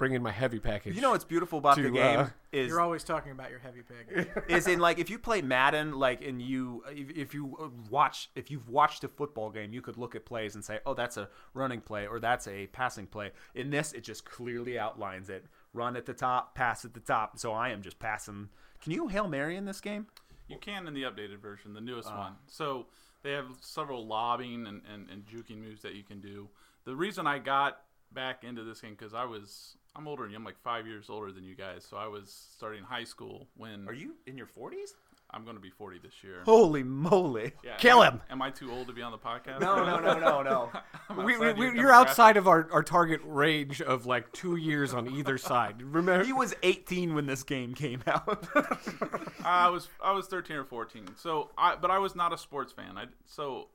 Bring 0.00 0.14
in 0.14 0.22
my 0.22 0.30
heavy 0.30 0.58
package. 0.58 0.94
You 0.96 1.02
know 1.02 1.10
what's 1.10 1.24
beautiful 1.26 1.58
about 1.58 1.76
To, 1.76 1.82
the 1.82 1.90
game 1.90 2.20
uh, 2.20 2.28
is 2.52 2.70
You're 2.70 2.80
always 2.80 3.04
talking 3.04 3.32
about 3.32 3.50
your 3.50 3.58
heavy 3.58 3.82
pick. 3.82 4.30
is 4.48 4.66
in 4.66 4.80
like 4.80 4.98
if 4.98 5.10
you 5.10 5.18
play 5.18 5.42
Madden, 5.42 5.92
like 5.92 6.24
and 6.24 6.40
you 6.40 6.82
if, 6.88 7.10
if 7.10 7.34
you 7.34 7.54
uh, 7.60 7.68
watch 7.90 8.30
if 8.34 8.50
you've 8.50 8.70
watched 8.70 9.04
a 9.04 9.08
football 9.08 9.50
game, 9.50 9.74
you 9.74 9.82
could 9.82 9.98
look 9.98 10.14
at 10.14 10.24
plays 10.24 10.54
and 10.54 10.64
say, 10.64 10.78
oh, 10.86 10.94
that's 10.94 11.18
a 11.18 11.28
running 11.52 11.82
play 11.82 12.06
or 12.06 12.18
that's 12.18 12.48
a 12.48 12.66
passing 12.68 13.06
play. 13.06 13.32
In 13.54 13.68
this, 13.68 13.92
it 13.92 14.02
just 14.02 14.24
clearly 14.24 14.78
outlines 14.78 15.28
it: 15.28 15.44
run 15.74 15.96
at 15.96 16.06
the 16.06 16.14
top, 16.14 16.54
pass 16.54 16.86
at 16.86 16.94
the 16.94 17.00
top. 17.00 17.38
So 17.38 17.52
I 17.52 17.68
am 17.68 17.82
just 17.82 17.98
passing. 17.98 18.48
Can 18.80 18.92
you 18.92 19.08
hail 19.08 19.28
mary 19.28 19.54
in 19.54 19.66
this 19.66 19.82
game? 19.82 20.06
You 20.48 20.56
can 20.56 20.86
in 20.88 20.94
the 20.94 21.02
updated 21.02 21.40
version, 21.40 21.74
the 21.74 21.80
newest 21.82 22.08
Ah. 22.10 22.18
one. 22.20 22.32
So 22.46 22.86
they 23.22 23.32
have 23.32 23.48
several 23.60 24.06
lobbing 24.06 24.66
and, 24.66 24.80
and, 24.90 25.10
and 25.10 25.26
juking 25.26 25.58
moves 25.58 25.82
that 25.82 25.94
you 25.94 26.04
can 26.04 26.22
do. 26.22 26.48
The 26.84 26.96
reason 26.96 27.26
I 27.26 27.38
got 27.38 27.82
back 28.12 28.44
into 28.44 28.64
this 28.64 28.80
game 28.80 28.92
because 28.98 29.14
I 29.14 29.24
was 29.24 29.76
I'm 30.00 30.08
older 30.08 30.22
than 30.22 30.30
you. 30.30 30.38
I'm 30.38 30.44
like 30.44 30.58
five 30.62 30.86
years 30.86 31.10
older 31.10 31.30
than 31.30 31.44
you 31.44 31.54
guys. 31.54 31.84
So 31.88 31.98
I 31.98 32.06
was 32.06 32.34
starting 32.56 32.82
high 32.82 33.04
school 33.04 33.48
when 33.58 33.86
Are 33.86 33.92
you 33.92 34.14
in 34.26 34.38
your 34.38 34.46
forties? 34.46 34.94
I'm 35.32 35.44
going 35.44 35.54
to 35.54 35.62
be 35.62 35.70
40 35.70 36.00
this 36.02 36.24
year. 36.24 36.38
Holy 36.44 36.82
moly! 36.82 37.52
Yeah, 37.62 37.76
Kill 37.76 38.02
am 38.02 38.14
I- 38.14 38.16
him. 38.16 38.20
Am 38.30 38.42
I 38.42 38.50
too 38.50 38.72
old 38.72 38.88
to 38.88 38.92
be 38.94 39.02
on 39.02 39.12
the 39.12 39.18
podcast? 39.18 39.60
No, 39.60 39.84
no, 39.84 40.00
no, 40.00 40.18
no, 40.18 40.42
no. 40.42 40.70
I'm 41.08 41.18
we, 41.18 41.36
we, 41.36 41.52
we, 41.52 41.66
your 41.66 41.76
you're 41.76 41.92
outside 41.92 42.36
of 42.36 42.48
our, 42.48 42.66
our 42.72 42.82
target 42.82 43.20
range 43.24 43.80
of 43.82 44.06
like 44.06 44.32
two 44.32 44.56
years 44.56 44.92
on 44.94 45.08
either 45.14 45.38
side. 45.38 45.82
Remember? 45.82 46.24
He 46.24 46.32
was 46.32 46.54
18 46.64 47.14
when 47.14 47.26
this 47.26 47.42
game 47.44 47.74
came 47.74 48.02
out. 48.08 48.48
I 49.44 49.68
was 49.68 49.88
I 50.02 50.12
was 50.12 50.26
13 50.28 50.56
or 50.56 50.64
14. 50.64 51.10
So 51.16 51.50
I 51.58 51.76
but 51.76 51.90
I 51.90 51.98
was 51.98 52.16
not 52.16 52.32
a 52.32 52.38
sports 52.38 52.72
fan. 52.72 52.96
I 52.96 53.04
so 53.26 53.68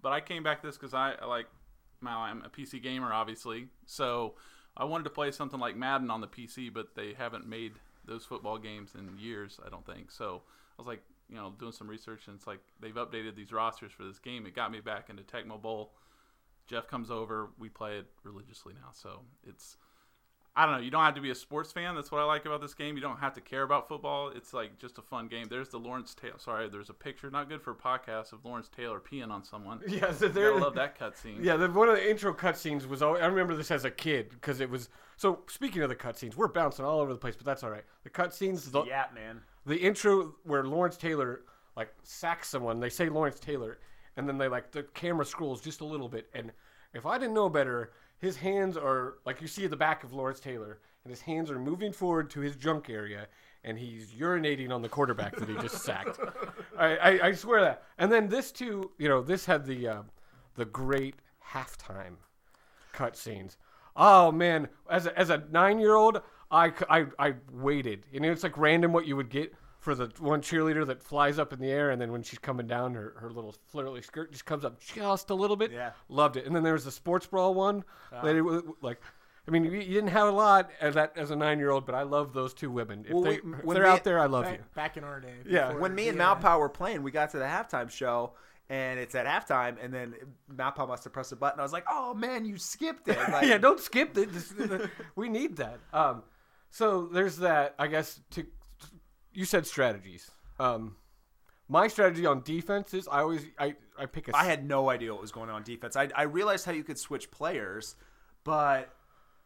but 0.00 0.12
I 0.12 0.20
came 0.20 0.42
back 0.44 0.60
to 0.62 0.68
this 0.68 0.78
because 0.78 0.94
I 0.94 1.16
I 1.20 1.26
like 1.26 1.46
now 2.00 2.20
I'm 2.20 2.42
a 2.42 2.48
PC 2.48 2.82
gamer 2.82 3.12
obviously. 3.12 3.66
So 3.84 4.36
I 4.76 4.84
wanted 4.84 5.04
to 5.04 5.10
play 5.10 5.30
something 5.30 5.60
like 5.60 5.76
Madden 5.76 6.10
on 6.10 6.20
the 6.20 6.26
PC, 6.26 6.72
but 6.72 6.94
they 6.94 7.14
haven't 7.14 7.46
made 7.46 7.72
those 8.04 8.24
football 8.24 8.58
games 8.58 8.94
in 8.96 9.18
years. 9.18 9.60
I 9.64 9.68
don't 9.68 9.86
think 9.86 10.10
so. 10.10 10.42
I 10.78 10.82
was 10.82 10.86
like 10.86 11.02
you 11.28 11.36
know 11.36 11.52
doing 11.58 11.72
some 11.72 11.88
research 11.88 12.26
and 12.26 12.36
it's 12.36 12.46
like 12.46 12.60
they've 12.80 12.94
updated 12.94 13.34
these 13.34 13.52
rosters 13.52 13.92
for 13.92 14.04
this 14.04 14.18
game. 14.18 14.46
It 14.46 14.54
got 14.54 14.70
me 14.70 14.80
back 14.80 15.10
into 15.10 15.22
Tecmo 15.22 15.60
Bowl. 15.60 15.92
Jeff 16.66 16.88
comes 16.88 17.10
over, 17.10 17.50
we 17.58 17.68
play 17.68 17.98
it 17.98 18.06
religiously 18.22 18.72
now. 18.74 18.88
So 18.92 19.20
it's 19.46 19.76
I 20.56 20.66
don't 20.66 20.76
know. 20.76 20.80
You 20.80 20.90
don't 20.92 21.02
have 21.02 21.16
to 21.16 21.20
be 21.20 21.30
a 21.30 21.34
sports 21.34 21.72
fan. 21.72 21.96
That's 21.96 22.12
what 22.12 22.20
I 22.20 22.24
like 22.24 22.44
about 22.46 22.60
this 22.60 22.74
game. 22.74 22.94
You 22.94 23.00
don't 23.02 23.16
have 23.18 23.32
to 23.34 23.40
care 23.40 23.64
about 23.64 23.88
football. 23.88 24.28
It's 24.28 24.52
like 24.54 24.78
just 24.78 24.98
a 24.98 25.02
fun 25.02 25.26
game. 25.26 25.48
There's 25.50 25.68
the 25.68 25.78
Lawrence 25.78 26.14
Taylor. 26.14 26.38
Sorry, 26.38 26.68
there's 26.68 26.90
a 26.90 26.94
picture. 26.94 27.28
Not 27.28 27.48
good 27.48 27.60
for 27.60 27.72
a 27.72 27.74
podcast 27.74 28.32
of 28.32 28.44
Lawrence 28.44 28.68
Taylor 28.68 29.00
peeing 29.00 29.30
on 29.30 29.42
someone. 29.42 29.80
Yeah, 29.88 30.12
so 30.12 30.28
there. 30.28 30.54
I 30.54 30.58
love 30.58 30.76
that 30.76 30.96
cutscene. 30.98 31.42
Yeah, 31.42 31.56
the, 31.56 31.68
one 31.68 31.88
of 31.88 31.96
the 31.96 32.08
intro 32.08 32.32
cutscenes 32.32 32.86
was. 32.86 33.02
Always, 33.02 33.22
I 33.22 33.26
remember 33.26 33.56
this 33.56 33.70
as 33.72 33.84
a 33.84 33.90
kid 33.90 34.30
because 34.30 34.60
it 34.60 34.70
was. 34.70 34.88
So 35.16 35.40
speaking 35.48 35.82
of 35.82 35.88
the 35.88 35.96
cutscenes, 35.96 36.36
we're 36.36 36.46
bouncing 36.48 36.84
all 36.84 37.00
over 37.00 37.12
the 37.12 37.18
place, 37.18 37.34
but 37.36 37.46
that's 37.46 37.64
all 37.64 37.70
right. 37.70 37.84
The 38.04 38.10
cutscenes, 38.10 38.70
the, 38.70 38.84
Yeah, 38.84 39.06
man. 39.12 39.40
the 39.66 39.76
intro 39.76 40.34
where 40.44 40.64
Lawrence 40.64 40.96
Taylor 40.96 41.42
like 41.76 41.92
sacks 42.04 42.48
someone. 42.48 42.78
They 42.78 42.90
say 42.90 43.08
Lawrence 43.08 43.40
Taylor, 43.40 43.78
and 44.16 44.28
then 44.28 44.38
they 44.38 44.46
like 44.46 44.70
the 44.70 44.84
camera 44.94 45.24
scrolls 45.24 45.60
just 45.60 45.80
a 45.80 45.84
little 45.84 46.08
bit. 46.08 46.28
And 46.32 46.52
if 46.94 47.06
I 47.06 47.18
didn't 47.18 47.34
know 47.34 47.48
better, 47.48 47.90
his 48.24 48.36
hands 48.36 48.76
are 48.76 49.14
like 49.24 49.40
you 49.40 49.46
see 49.46 49.64
at 49.64 49.70
the 49.70 49.76
back 49.76 50.02
of 50.02 50.12
Lawrence 50.12 50.40
Taylor, 50.40 50.78
and 51.04 51.10
his 51.10 51.20
hands 51.20 51.50
are 51.50 51.58
moving 51.58 51.92
forward 51.92 52.30
to 52.30 52.40
his 52.40 52.56
junk 52.56 52.88
area, 52.88 53.26
and 53.62 53.78
he's 53.78 54.12
urinating 54.12 54.70
on 54.70 54.82
the 54.82 54.88
quarterback 54.88 55.36
that 55.36 55.48
he 55.48 55.54
just 55.56 55.82
sacked. 55.82 56.18
I, 56.78 56.96
I, 56.96 57.26
I 57.26 57.32
swear 57.32 57.60
that. 57.60 57.82
And 57.98 58.10
then 58.10 58.28
this 58.28 58.50
too, 58.50 58.90
you 58.98 59.08
know, 59.08 59.22
this 59.22 59.44
had 59.44 59.66
the 59.66 59.88
uh, 59.88 60.02
the 60.54 60.64
great 60.64 61.16
halftime 61.52 62.16
cutscenes. 62.94 63.56
Oh 63.96 64.32
man, 64.32 64.68
as 64.90 65.06
a, 65.06 65.18
as 65.18 65.30
a 65.30 65.44
nine 65.50 65.78
year 65.78 65.94
old, 65.94 66.22
I, 66.50 66.72
I 66.88 67.06
I 67.18 67.34
waited. 67.52 68.06
You 68.10 68.20
know, 68.20 68.32
it's 68.32 68.42
like 68.42 68.56
random 68.56 68.92
what 68.92 69.06
you 69.06 69.16
would 69.16 69.28
get 69.30 69.54
for 69.84 69.94
the 69.94 70.10
one 70.18 70.40
cheerleader 70.40 70.86
that 70.86 71.02
flies 71.02 71.38
up 71.38 71.52
in 71.52 71.58
the 71.60 71.70
air, 71.70 71.90
and 71.90 72.00
then 72.00 72.10
when 72.10 72.22
she's 72.22 72.38
coming 72.38 72.66
down, 72.66 72.94
her, 72.94 73.14
her 73.18 73.30
little 73.30 73.54
flirty 73.68 74.00
skirt 74.00 74.32
just 74.32 74.46
comes 74.46 74.64
up 74.64 74.80
just 74.80 75.28
a 75.28 75.34
little 75.34 75.56
bit. 75.56 75.70
Yeah. 75.72 75.90
loved 76.08 76.36
it. 76.38 76.46
And 76.46 76.56
then 76.56 76.62
there 76.62 76.72
was 76.72 76.86
the 76.86 76.90
sports 76.90 77.26
brawl 77.26 77.52
one. 77.52 77.84
that 78.10 78.34
it 78.34 78.40
wa- 78.40 78.62
like, 78.80 78.98
I 79.46 79.50
mean, 79.50 79.64
you, 79.64 79.72
you 79.72 79.92
didn't 79.92 80.08
have 80.08 80.26
a 80.28 80.30
lot 80.30 80.70
as 80.80 80.94
that 80.94 81.12
as 81.18 81.30
a 81.30 81.36
nine 81.36 81.58
year 81.58 81.70
old, 81.70 81.84
but 81.84 81.94
I 81.94 82.02
love 82.04 82.32
those 82.32 82.54
two 82.54 82.70
women. 82.70 83.04
If, 83.06 83.12
Well, 83.12 83.22
they, 83.24 83.40
we- 83.40 83.52
if 83.58 83.64
when 83.64 83.74
they're 83.74 83.84
we- 83.84 83.90
out 83.90 84.02
there, 84.04 84.18
I 84.18 84.24
love 84.24 84.46
you. 84.46 84.52
Back, 84.56 84.74
back 84.74 84.96
in 84.96 85.04
our 85.04 85.20
day. 85.20 85.34
Yeah. 85.44 85.66
before- 85.66 85.80
When 85.82 85.94
me 85.94 86.08
and 86.08 86.16
yeah. 86.16 86.34
Malpow 86.34 86.58
were 86.58 86.70
playing, 86.70 87.02
we 87.02 87.10
got 87.10 87.30
to 87.32 87.38
the 87.38 87.44
halftime 87.44 87.90
show, 87.90 88.32
and 88.70 88.98
it's 88.98 89.14
at 89.14 89.26
halftime, 89.26 89.76
and 89.84 89.92
then 89.92 90.14
Malpow 90.50 90.88
must 90.88 91.04
have 91.04 91.12
pressed 91.12 91.32
a 91.32 91.36
button. 91.36 91.60
I 91.60 91.62
was 91.62 91.74
like, 91.74 91.84
"Oh 91.90 92.14
man, 92.14 92.46
you 92.46 92.56
skipped 92.56 93.06
it!" 93.08 93.18
Like, 93.30 93.46
yeah, 93.46 93.58
don't 93.58 93.78
skip 93.80 94.16
it. 94.16 94.32
This- 94.32 94.54
we 95.14 95.28
need 95.28 95.56
that. 95.56 95.78
Um, 95.92 96.22
so 96.70 97.04
there's 97.12 97.36
that. 97.38 97.74
I 97.78 97.86
guess 97.88 98.18
to 98.30 98.46
you 99.34 99.44
said 99.44 99.66
strategies. 99.66 100.30
Um, 100.58 100.96
my 101.68 101.88
strategy 101.88 102.26
on 102.26 102.42
defense 102.42 102.94
is 102.94 103.08
I 103.08 103.20
always 103.20 103.46
I, 103.58 103.74
I 103.98 104.06
pick 104.06 104.28
a 104.28 104.36
I 104.36 104.44
had 104.44 104.66
no 104.66 104.90
idea 104.90 105.12
what 105.12 105.20
was 105.20 105.32
going 105.32 105.50
on 105.50 105.62
defense. 105.62 105.96
I, 105.96 106.08
I 106.14 106.22
realized 106.22 106.66
how 106.66 106.72
you 106.72 106.84
could 106.84 106.98
switch 106.98 107.30
players, 107.30 107.96
but 108.44 108.94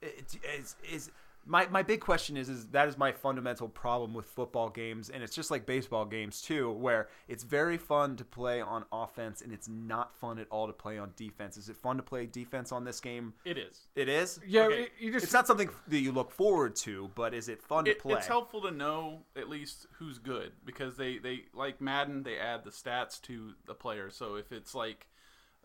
it, 0.02 0.36
it's, 0.42 0.76
is 0.90 1.10
my, 1.46 1.66
my 1.68 1.82
big 1.82 2.00
question 2.00 2.36
is 2.36 2.48
is 2.48 2.66
that 2.68 2.88
is 2.88 2.98
my 2.98 3.10
fundamental 3.12 3.68
problem 3.68 4.12
with 4.12 4.26
football 4.26 4.68
games, 4.68 5.08
and 5.08 5.22
it's 5.22 5.34
just 5.34 5.50
like 5.50 5.64
baseball 5.64 6.04
games 6.04 6.42
too, 6.42 6.70
where 6.72 7.08
it's 7.26 7.42
very 7.44 7.78
fun 7.78 8.16
to 8.16 8.24
play 8.24 8.60
on 8.60 8.84
offense 8.92 9.40
and 9.40 9.52
it's 9.52 9.68
not 9.68 10.14
fun 10.14 10.38
at 10.38 10.46
all 10.50 10.66
to 10.66 10.72
play 10.72 10.98
on 10.98 11.12
defense. 11.16 11.56
Is 11.56 11.68
it 11.68 11.76
fun 11.76 11.96
to 11.96 12.02
play 12.02 12.26
defense 12.26 12.70
on 12.72 12.84
this 12.84 13.00
game? 13.00 13.32
It 13.44 13.56
is. 13.56 13.86
It 13.94 14.08
is. 14.08 14.40
yeah. 14.46 14.62
Okay. 14.64 14.82
it- 14.82 14.92
you 14.98 15.12
just 15.12 15.24
It's 15.24 15.32
not 15.32 15.46
something 15.46 15.70
that 15.88 15.98
you 16.00 16.12
look 16.12 16.30
forward 16.30 16.76
to, 16.76 17.10
but 17.14 17.32
is 17.32 17.48
it 17.48 17.62
fun 17.62 17.84
to 17.86 17.94
play? 17.94 18.14
it's 18.14 18.26
helpful 18.26 18.60
to 18.62 18.70
know 18.70 19.20
at 19.36 19.48
least 19.48 19.86
who's 19.98 20.18
good 20.18 20.52
because 20.64 20.96
they, 20.96 21.18
they 21.18 21.44
like 21.54 21.80
Madden. 21.80 22.22
They 22.22 22.36
add 22.38 22.64
the 22.64 22.70
stats 22.70 23.20
to 23.22 23.54
the 23.66 23.74
player. 23.74 24.10
So 24.10 24.34
if 24.34 24.52
it's 24.52 24.74
like, 24.74 25.06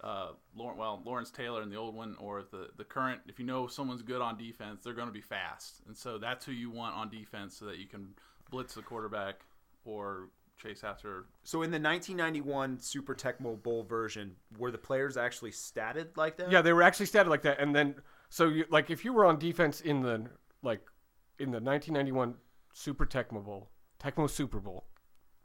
uh, 0.02 0.32
Lawrence, 0.56 0.80
well, 0.80 1.02
Lawrence 1.06 1.32
Taylor 1.32 1.62
in 1.62 1.70
the 1.70 1.78
old 1.78 1.96
one 1.96 2.16
or 2.20 2.44
the 2.52 2.70
the 2.78 2.84
current, 2.84 3.22
if 3.28 3.40
you 3.40 3.46
know 3.46 3.68
someone's 3.68 4.02
good 4.02 4.22
on 4.22 4.38
defense, 4.38 4.84
they're 4.84 4.94
going 4.94 5.08
to 5.08 5.14
be 5.14 5.22
fast, 5.22 5.82
and 5.88 5.96
so 5.96 6.18
that's 6.18 6.46
who 6.46 6.52
you 6.52 6.70
want 6.70 6.96
on 6.96 7.10
defense 7.10 7.56
so 7.58 7.66
that 7.66 7.78
you 7.78 7.88
can 7.88 8.10
blitz 8.52 8.74
the 8.74 8.82
quarterback 8.82 9.42
or 9.86 10.30
chase 10.62 10.84
after. 10.84 11.26
So 11.44 11.62
in 11.62 11.72
the 11.72 11.80
1991 11.80 12.80
Super 12.80 13.16
Tecmo 13.16 13.62
Bowl 13.62 13.84
version, 13.84 14.36
were 14.58 14.72
the 14.72 14.78
players 14.78 15.18
actually 15.18 15.52
statted 15.52 16.18
like 16.18 16.38
that? 16.38 16.52
yeah 16.52 16.62
they 16.62 16.74
were 16.74 16.84
actually 16.84 17.08
statted 17.08 17.28
like 17.28 17.44
that, 17.44 17.60
and 17.60 17.76
then 17.76 17.96
so 18.30 18.50
you 18.50 18.66
like 18.70 18.90
if 18.90 19.06
you 19.06 19.14
were 19.14 19.26
on 19.26 19.40
defense 19.40 19.82
in 19.82 20.02
the 20.02 20.26
like 20.62 20.82
in 21.40 21.52
the 21.52 21.60
1991 21.60 22.36
Super 22.74 23.06
Tecmo 23.06 23.44
Bowl, 23.44 23.70
Tecmo 24.02 24.30
Super 24.30 24.60
Bowl, 24.60 24.86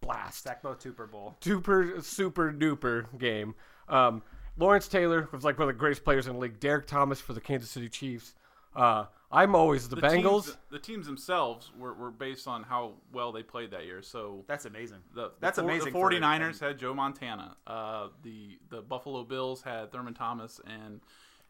blast. 0.01 0.47
Tecmo 0.47 0.81
Super 0.81 1.07
Bowl. 1.07 1.37
super 1.41 2.01
super 2.01 2.53
duper 2.53 3.07
game. 3.19 3.55
Um, 3.89 4.23
Lawrence 4.59 4.89
Taylor 4.89 5.29
was 5.33 5.45
like 5.45 5.59
one 5.59 5.69
of 5.69 5.75
the 5.75 5.79
greatest 5.79 6.05
players 6.05 6.27
in 6.27 6.35
the 6.35 6.39
league. 6.39 6.61
Derrick 6.61 6.87
Thomas 6.87 7.21
for 7.21 7.33
the 7.33 7.41
Kansas 7.41 7.71
City 7.71 7.89
Chiefs. 7.89 8.35
Uh, 8.75 9.07
I'm 9.31 9.55
always 9.55 9.89
the, 9.89 9.97
Bengals. 9.97 10.45
Teams, 10.45 10.57
the 10.71 10.79
teams 10.79 11.07
themselves 11.07 11.71
were, 11.79 11.93
were 11.95 12.11
based 12.11 12.47
on 12.49 12.63
how 12.63 12.93
well 13.13 13.33
they 13.33 13.43
played 13.43 13.71
that 13.73 13.85
year. 13.87 14.03
So 14.03 14.45
That's 14.47 14.65
amazing. 14.67 14.99
The, 15.15 15.33
That's 15.41 15.57
the, 15.57 15.63
four- 15.63 15.71
amazing 15.71 15.93
The 15.93 15.99
for- 15.99 16.11
49ers 16.11 16.61
had 16.61 16.79
Joe 16.79 16.95
Montana. 16.95 17.57
Uh, 17.67 18.09
the 18.23 18.59
the 18.71 18.81
Buffalo 18.83 19.25
Bills 19.25 19.63
had 19.63 19.91
Thurman 19.93 20.15
Thomas 20.15 20.61
and, 20.67 21.01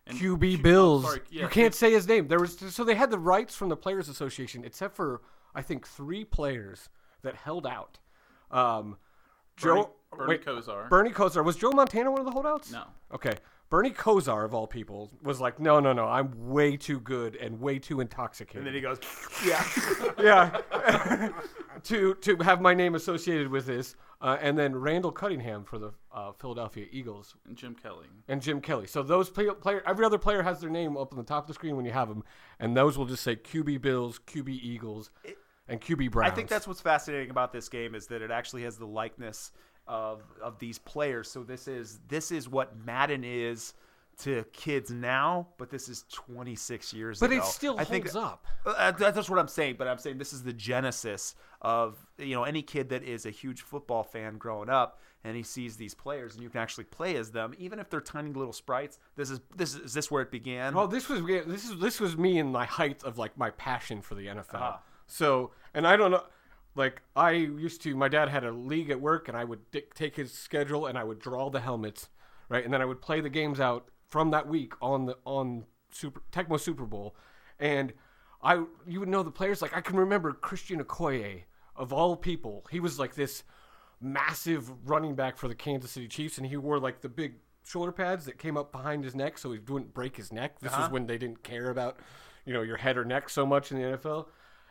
and 0.06 0.18
QB 0.18 0.40
Q- 0.40 0.58
Bills. 0.58 1.04
sorry, 1.04 1.20
yeah, 1.30 1.42
you 1.42 1.48
can't 1.48 1.74
say 1.74 1.92
his 1.92 2.08
name. 2.08 2.28
There 2.28 2.40
was 2.40 2.58
so 2.58 2.82
they 2.84 2.94
had 2.94 3.10
the 3.10 3.18
rights 3.18 3.54
from 3.54 3.68
the 3.68 3.76
Players 3.76 4.08
Association, 4.08 4.64
except 4.64 4.96
for 4.96 5.20
I 5.54 5.62
think 5.62 5.86
three 5.86 6.24
players 6.24 6.88
that 7.22 7.34
held 7.36 7.66
out. 7.66 7.98
Um, 8.50 8.96
Bernie, 9.60 9.82
Joe 9.82 9.90
Bernie 10.16 10.28
wait, 10.30 10.44
Kosar. 10.44 10.88
Bernie 10.88 11.10
Kosar 11.10 11.44
was 11.44 11.56
Joe 11.56 11.70
Montana 11.70 12.10
one 12.10 12.20
of 12.20 12.26
the 12.26 12.32
holdouts? 12.32 12.72
No. 12.72 12.84
Okay. 13.12 13.34
Bernie 13.70 13.90
Kosar 13.90 14.46
of 14.46 14.54
all 14.54 14.66
people 14.66 15.10
was 15.22 15.40
like, 15.40 15.60
no, 15.60 15.78
no, 15.78 15.92
no, 15.92 16.06
I'm 16.06 16.32
way 16.48 16.76
too 16.76 17.00
good 17.00 17.36
and 17.36 17.60
way 17.60 17.78
too 17.78 18.00
intoxicated. 18.00 18.58
And 18.58 18.66
then 18.66 18.74
he 18.74 18.80
goes, 18.80 18.98
"Yeah." 19.44 19.62
yeah, 20.18 21.30
to 21.84 22.14
to 22.14 22.36
have 22.38 22.62
my 22.62 22.72
name 22.72 22.94
associated 22.94 23.48
with 23.48 23.66
this, 23.66 23.94
uh, 24.22 24.38
and 24.40 24.58
then 24.58 24.74
Randall 24.74 25.12
Cunningham 25.12 25.64
for 25.64 25.78
the 25.78 25.92
uh, 26.14 26.32
Philadelphia 26.32 26.86
Eagles 26.90 27.34
and 27.46 27.58
Jim 27.58 27.74
Kelly. 27.74 28.06
and 28.28 28.40
Jim 28.40 28.62
Kelly. 28.62 28.86
So 28.86 29.02
those 29.02 29.28
play, 29.28 29.50
player, 29.50 29.82
every 29.86 30.06
other 30.06 30.18
player 30.18 30.42
has 30.42 30.60
their 30.60 30.70
name 30.70 30.96
up 30.96 31.12
on 31.12 31.18
the 31.18 31.24
top 31.24 31.44
of 31.44 31.48
the 31.48 31.54
screen 31.54 31.76
when 31.76 31.84
you 31.84 31.92
have 31.92 32.08
them, 32.08 32.24
and 32.58 32.74
those 32.74 32.96
will 32.96 33.06
just 33.06 33.22
say 33.22 33.36
QB 33.36 33.82
Bills, 33.82 34.18
QB 34.26 34.48
Eagles, 34.48 35.10
and 35.68 35.78
QB 35.78 36.10
Browns. 36.10 36.32
I 36.32 36.34
think 36.34 36.48
that's 36.48 36.66
what's 36.66 36.80
fascinating 36.80 37.28
about 37.28 37.52
this 37.52 37.68
game 37.68 37.94
is 37.94 38.06
that 38.06 38.22
it 38.22 38.30
actually 38.30 38.62
has 38.62 38.78
the 38.78 38.86
likeness 38.86 39.52
of 39.88 40.22
of 40.40 40.59
these 40.59 40.79
players. 40.79 41.31
So 41.31 41.42
this 41.42 41.66
is 41.66 42.01
this 42.09 42.31
is 42.31 42.48
what 42.48 42.77
Madden 42.85 43.24
is 43.24 43.74
to 44.18 44.44
kids 44.53 44.90
now, 44.90 45.46
but 45.59 45.70
this 45.70 45.88
is 45.88 46.05
26 46.12 46.92
years 46.92 47.20
but 47.20 47.31
ago. 47.31 47.40
it 47.40 47.44
still 47.44 47.79
I 47.79 47.85
think 47.85 48.11
holds 48.11 48.16
up. 48.16 48.46
Uh, 48.66 48.90
that's 48.90 49.31
what 49.31 49.38
I'm 49.38 49.48
saying, 49.48 49.77
but 49.79 49.87
I'm 49.87 49.98
saying 49.98 50.18
this 50.18 50.33
is 50.33 50.42
the 50.42 50.53
genesis 50.53 51.35
of 51.62 51.96
you 52.18 52.35
know 52.35 52.44
any 52.44 52.62
kid 52.62 52.90
that 52.90 53.03
is 53.03 53.27
a 53.27 53.31
huge 53.31 53.62
football 53.62 54.05
fan 54.05 54.37
growing 54.38 54.68
up 54.68 55.01
and 55.24 55.37
he 55.37 55.42
sees 55.42 55.77
these 55.77 55.94
players 55.94 56.35
and 56.35 56.42
you 56.42 56.48
can 56.48 56.61
actually 56.61 56.85
play 56.85 57.16
as 57.16 57.31
them, 57.31 57.55
even 57.59 57.79
if 57.79 57.90
they're 57.90 58.01
tiny 58.01 58.33
little 58.33 58.53
sprites. 58.53 58.98
This 59.16 59.31
is 59.31 59.40
this 59.57 59.74
is, 59.74 59.81
is 59.81 59.94
this 59.94 60.11
where 60.11 60.22
it 60.22 60.31
began? 60.31 60.74
Well, 60.74 60.88
this 60.88 61.09
was 61.09 61.22
this 61.24 61.64
is 61.64 61.79
this 61.79 62.01
was 62.01 62.16
me 62.16 62.38
in 62.38 62.51
my 62.53 62.66
height 62.66 63.03
of 63.05 63.18
like 63.18 63.37
my 63.37 63.51
passion 63.51 64.01
for 64.01 64.14
the 64.14 64.27
NFL. 64.27 64.55
Ah. 64.55 64.81
So, 65.07 65.53
and 65.74 65.87
I 65.87 65.96
don't 65.96 66.11
know, 66.11 66.22
like 66.78 67.02
I 67.14 67.32
used 67.32 67.82
to. 67.82 67.96
My 67.96 68.08
dad 68.08 68.28
had 68.28 68.44
a 68.44 68.52
league 68.52 68.90
at 68.90 69.00
work, 69.00 69.28
and 69.28 69.36
I 69.36 69.44
would 69.44 69.70
dic- 69.70 69.94
take 69.94 70.16
his 70.16 70.32
schedule 70.32 70.86
and 70.86 70.96
I 70.96 71.04
would 71.04 71.18
draw 71.18 71.50
the 71.50 71.60
helmets, 71.60 72.08
right, 72.48 72.64
and 72.64 72.72
then 72.72 72.80
I 72.80 72.84
would 72.84 73.02
play 73.02 73.20
the 73.20 73.28
games 73.28 73.60
out 73.60 73.88
from 74.08 74.30
that 74.30 74.48
week 74.48 74.72
on 74.80 75.06
the 75.06 75.16
on 75.24 75.64
Super 75.90 76.22
Tecmo 76.32 76.58
Super 76.58 76.86
Bowl, 76.86 77.16
and 77.58 77.92
I 78.42 78.64
you 78.86 79.00
would 79.00 79.08
know 79.08 79.22
the 79.22 79.30
players. 79.30 79.60
Like 79.60 79.76
I 79.76 79.80
can 79.80 79.96
remember 79.96 80.32
Christian 80.32 80.82
Okoye 80.82 81.42
of 81.76 81.92
all 81.92 82.16
people. 82.16 82.66
He 82.70 82.80
was 82.80 82.98
like 82.98 83.14
this 83.14 83.42
massive 84.00 84.88
running 84.88 85.14
back 85.14 85.36
for 85.36 85.48
the 85.48 85.54
Kansas 85.54 85.90
City 85.90 86.08
Chiefs, 86.08 86.38
and 86.38 86.46
he 86.46 86.56
wore 86.56 86.78
like 86.78 87.00
the 87.00 87.08
big 87.08 87.34
shoulder 87.64 87.92
pads 87.92 88.24
that 88.24 88.38
came 88.38 88.56
up 88.56 88.72
behind 88.72 89.04
his 89.04 89.14
neck 89.14 89.36
so 89.36 89.52
he 89.52 89.58
wouldn't 89.58 89.92
break 89.92 90.16
his 90.16 90.32
neck. 90.32 90.58
This 90.60 90.72
was 90.72 90.80
uh-huh. 90.80 90.88
when 90.90 91.06
they 91.06 91.18
didn't 91.18 91.42
care 91.42 91.70
about, 91.70 91.98
you 92.46 92.54
know, 92.54 92.62
your 92.62 92.78
head 92.78 92.96
or 92.96 93.04
neck 93.04 93.28
so 93.28 93.44
much 93.44 93.70
in 93.70 93.78
the 93.78 93.98
NFL. 93.98 94.26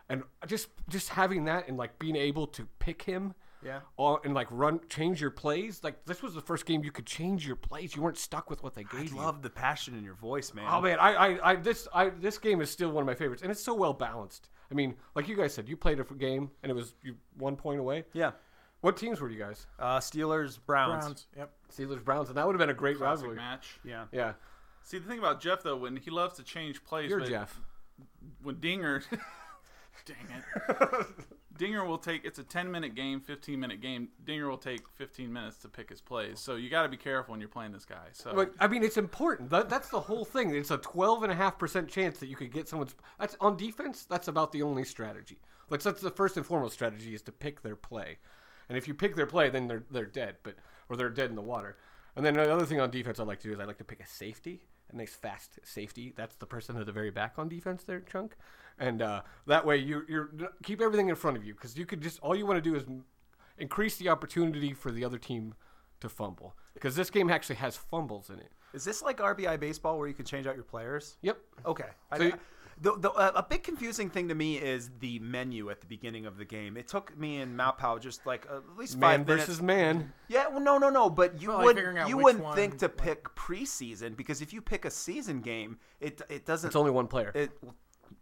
And 0.10 0.24
just 0.48 0.70
just 0.89 1.10
having 1.10 1.46
that 1.46 1.67
and 1.67 1.78
like 1.78 2.00
being 2.00 2.15
able 2.15 2.48
to 2.48 2.65
pick 2.80 3.02
him, 3.02 3.34
Yeah. 3.62 3.80
all, 3.98 4.22
and 4.24 4.34
like 4.34 4.48
run 4.50 4.80
change 4.89 5.20
your 5.20 5.32
plays. 5.32 5.84
Like 5.84 6.06
this 6.06 6.22
was 6.22 6.34
the 6.34 6.41
first 6.41 6.65
game 6.65 6.84
you 6.84 6.91
could 6.91 7.06
change 7.06 7.46
your 7.46 7.58
plays. 7.58 7.93
You 7.96 8.02
weren't 8.02 8.17
stuck 8.17 8.50
with 8.50 8.63
what 8.63 8.74
they 8.74 8.86
I 8.91 8.98
gave 9.02 9.12
you. 9.12 9.17
love 9.17 9.41
the 9.41 9.50
passion 9.50 9.98
in 9.98 10.04
your 10.06 10.13
voice, 10.13 10.54
man. 10.54 10.65
Oh 10.70 10.80
man, 10.82 10.98
I, 11.00 11.13
I, 11.13 11.52
I 11.52 11.56
this 11.58 11.88
I 11.93 12.10
this 12.10 12.38
game 12.38 12.62
is 12.62 12.70
still 12.72 12.89
one 12.91 13.02
of 13.02 13.06
my 13.08 13.15
favorites, 13.15 13.41
and 13.43 13.52
it's 13.52 13.62
so 13.63 13.74
well 13.74 13.91
balanced. 13.93 14.50
I 14.72 14.76
mean, 14.76 14.96
like 15.15 15.28
you 15.28 15.36
guys 15.36 15.54
said, 15.54 15.67
you 15.67 15.76
played 15.76 16.00
a 16.00 16.04
game 16.04 16.52
and 16.63 16.70
it 16.70 16.76
was 16.76 16.93
you 17.04 17.15
one 17.38 17.56
point 17.58 17.80
away. 17.82 18.06
Yeah. 18.13 18.32
What 18.82 18.96
teams 18.96 19.20
were 19.20 19.30
you 19.30 19.39
guys? 19.39 19.65
Uh, 19.80 19.98
Steelers, 19.98 20.60
Browns. 20.65 21.04
Browns. 21.04 21.28
Yep. 21.36 21.52
Steelers 21.76 22.04
Browns, 22.04 22.30
and 22.30 22.38
that 22.38 22.46
would 22.46 22.54
have 22.54 22.60
been 22.60 22.70
a 22.70 22.74
great 22.74 22.98
Classic 22.98 23.24
rivalry. 23.26 23.36
match. 23.36 23.80
Yeah. 23.84 24.06
Yeah, 24.12 24.34
See 24.84 25.00
the 25.00 25.08
thing 25.10 25.20
about 25.20 25.41
Jeff 25.41 25.63
though, 25.63 25.76
when 25.76 25.98
he 25.98 26.12
loves 26.12 26.36
to 26.38 26.43
change 26.43 26.84
plays, 26.86 27.10
you're 27.10 27.20
but 27.20 27.28
Jeff. 27.28 27.60
when 28.43 28.60
Dinger, 28.60 29.02
dang 30.06 30.18
it, 30.38 31.08
Dinger 31.58 31.86
will 31.86 31.98
take 31.98 32.24
it's 32.24 32.40
a 32.40 32.44
10 32.44 32.72
minute 32.72 32.96
game, 32.96 33.20
15 33.20 33.60
minute 33.60 33.82
game. 33.82 34.10
Dinger 34.24 34.50
will 34.50 34.58
take 34.58 34.82
15 34.96 35.32
minutes 35.32 35.58
to 35.58 35.68
pick 35.68 35.90
his 35.90 36.02
plays. 36.02 36.40
So 36.40 36.56
you 36.56 36.70
got 36.70 36.84
to 36.84 36.90
be 36.90 36.98
careful 36.98 37.32
when 37.32 37.40
you're 37.40 37.50
playing 37.50 37.72
this 37.72 37.86
guy. 37.86 38.08
So 38.14 38.34
But 38.34 38.54
I 38.60 38.68
mean, 38.68 38.84
it's 38.84 38.98
important. 38.98 39.50
That, 39.50 39.70
that's 39.70 39.90
the 39.90 40.00
whole 40.00 40.26
thing. 40.26 40.54
It's 40.56 40.72
a 40.72 40.78
twelve 40.78 41.24
and 41.24 41.32
a 41.32 41.36
half 41.36 41.58
percent 41.58 41.88
chance 41.88 42.20
that 42.20 42.28
you 42.28 42.36
could 42.36 42.52
get 42.52 42.68
someone's. 42.68 42.96
That's 43.20 43.36
on 43.42 43.58
defense. 43.58 44.06
That's 44.06 44.28
about 44.28 44.52
the 44.52 44.62
only 44.62 44.84
strategy. 44.84 45.40
Like 45.70 45.82
that's 45.82 46.02
the 46.02 46.12
first 46.12 46.38
and 46.38 46.46
foremost 46.46 46.74
strategy 46.74 47.14
is 47.14 47.22
to 47.24 47.32
pick 47.32 47.62
their 47.62 47.76
play, 47.76 48.18
and 48.70 48.78
if 48.78 48.88
you 48.88 48.94
pick 48.94 49.16
their 49.16 49.26
play, 49.26 49.50
then 49.50 49.68
they're 49.68 49.84
they're 49.92 50.06
dead. 50.06 50.38
But 50.44 50.56
or 50.90 50.96
they're 50.96 51.10
dead 51.10 51.30
in 51.30 51.36
the 51.36 51.42
water. 51.42 51.78
And 52.16 52.26
then 52.26 52.34
the 52.34 52.52
other 52.52 52.66
thing 52.66 52.80
on 52.80 52.90
defense 52.90 53.20
I 53.20 53.24
like 53.24 53.40
to 53.42 53.48
do 53.48 53.54
is 53.54 53.60
I 53.60 53.66
like 53.66 53.78
to 53.78 53.84
pick 53.84 54.00
a 54.00 54.08
safety, 54.08 54.62
a 54.92 54.96
nice 54.96 55.14
fast 55.14 55.60
safety. 55.64 56.14
That's 56.16 56.36
the 56.36 56.48
person 56.48 56.76
at 56.78 56.86
the 56.86 56.92
very 56.92 57.12
back 57.12 57.34
on 57.38 57.48
defense 57.48 57.84
there, 57.84 58.00
chunk, 58.00 58.36
and 58.80 59.02
uh, 59.02 59.22
that 59.48 59.66
way 59.66 59.78
you 59.78 60.04
you're 60.08 60.30
keep 60.63 60.82
everything 60.82 61.10
in 61.10 61.16
front 61.16 61.38
of 61.38 61.44
you 61.46 61.54
because 61.54 61.78
you 61.78 61.86
could 61.86 62.02
just 62.02 62.20
all 62.22 62.36
you 62.36 62.46
want 62.46 62.62
to 62.63 62.70
do 62.70 62.76
is 62.76 62.84
increase 63.58 63.98
the 63.98 64.10
opportunity 64.10 64.74
for 64.74 64.92
the 64.92 65.04
other 65.04 65.18
team 65.18 65.54
to 66.00 66.10
fumble 66.10 66.56
because 66.74 66.96
this 66.96 67.10
game 67.10 67.30
actually 67.30 67.56
has 67.56 67.76
fumbles 67.76 68.30
in 68.30 68.40
it. 68.40 68.52
Is 68.74 68.84
this 68.84 69.02
like 69.02 69.18
RBI 69.18 69.60
baseball 69.60 69.98
where 69.98 70.08
you 70.08 70.13
can 70.13 70.26
change 70.26 70.46
out 70.46 70.56
your 70.56 70.63
players? 70.63 71.18
Yep. 71.22 71.38
Okay. 71.66 71.90
I, 72.12 72.18
So 72.18 72.24
you- 72.26 72.34
the, 72.80 72.96
the, 73.00 73.10
uh, 73.10 73.32
a 73.34 73.42
big 73.42 73.63
confusing 73.63 74.08
thing 74.08 74.28
to 74.28 74.36
me 74.36 74.58
is 74.58 74.92
the 75.00 75.18
menu 75.18 75.72
at 75.72 75.82
the 75.82 75.88
beginning 75.88 76.28
of 76.28 76.38
the 76.38 76.46
game. 76.46 76.78
It 76.78 76.88
took 76.88 77.18
me 77.18 77.38
and 77.42 77.58
Mapao 77.60 78.00
just 78.00 78.24
like 78.28 78.46
uh, 78.52 78.58
at 78.58 78.78
least 78.78 79.00
Man 79.00 79.22
five 79.22 79.28
minutes. 79.28 79.48
versus 79.48 79.62
man. 79.63 80.13
Yeah, 80.28 80.48
well, 80.50 80.60
no, 80.60 80.78
no, 80.78 80.92
no. 80.92 81.10
But 81.10 81.42
you 81.42 81.48
Well, 81.50 81.58
like 81.58 81.66
would 81.66 81.76
figuring 81.78 81.98
out 81.98 82.08
you 82.08 82.18
wouldn't 82.18 82.44
one, 82.44 82.56
think 82.56 82.78
to 82.78 82.86
like- 82.86 82.98
pick 82.98 83.24
preseason 83.36 84.16
because 84.16 84.44
if 84.44 84.54
you 84.54 84.62
pick 84.62 84.86
a 84.86 84.92
season 84.92 85.42
game, 85.42 85.80
it 86.00 86.22
it 86.30 86.46
doesn't. 86.46 86.68
It's 86.68 86.76
only 86.76 86.92
one 86.92 87.08
player. 87.08 87.32
It 87.34 87.50
well, 87.63 87.74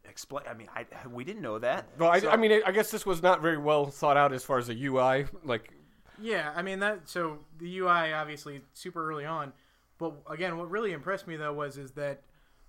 explain. 0.08 0.46
I 0.50 0.54
mean, 0.54 0.68
I 0.76 0.86
we 1.08 1.24
didn't 1.24 1.42
know 1.42 1.60
that. 1.60 1.88
Well, 1.98 2.10
I, 2.10 2.20
So- 2.20 2.30
I 2.30 2.38
mean, 2.38 2.62
I 2.66 2.72
guess 2.72 2.92
this 2.92 3.06
was 3.06 3.22
not 3.22 3.42
very 3.42 3.58
well 3.58 3.86
thought 3.88 4.18
out 4.18 4.34
as 4.34 4.44
far 4.44 4.58
as 4.58 4.68
the 4.68 4.86
UI. 4.86 5.26
Like, 5.44 5.72
Yeah, 6.20 6.52
I 6.56 6.62
mean 6.62 6.80
that. 6.80 7.10
So 7.10 7.40
the 7.58 7.80
UI 7.80 8.14
obviously 8.14 8.62
super 8.74 9.10
early 9.10 9.26
on, 9.26 9.54
but 9.98 10.14
again, 10.30 10.58
what 10.58 10.70
really 10.70 10.92
impressed 10.94 11.28
me 11.28 11.36
though 11.36 11.54
was 11.54 11.78
is 11.78 11.92
that 11.92 12.22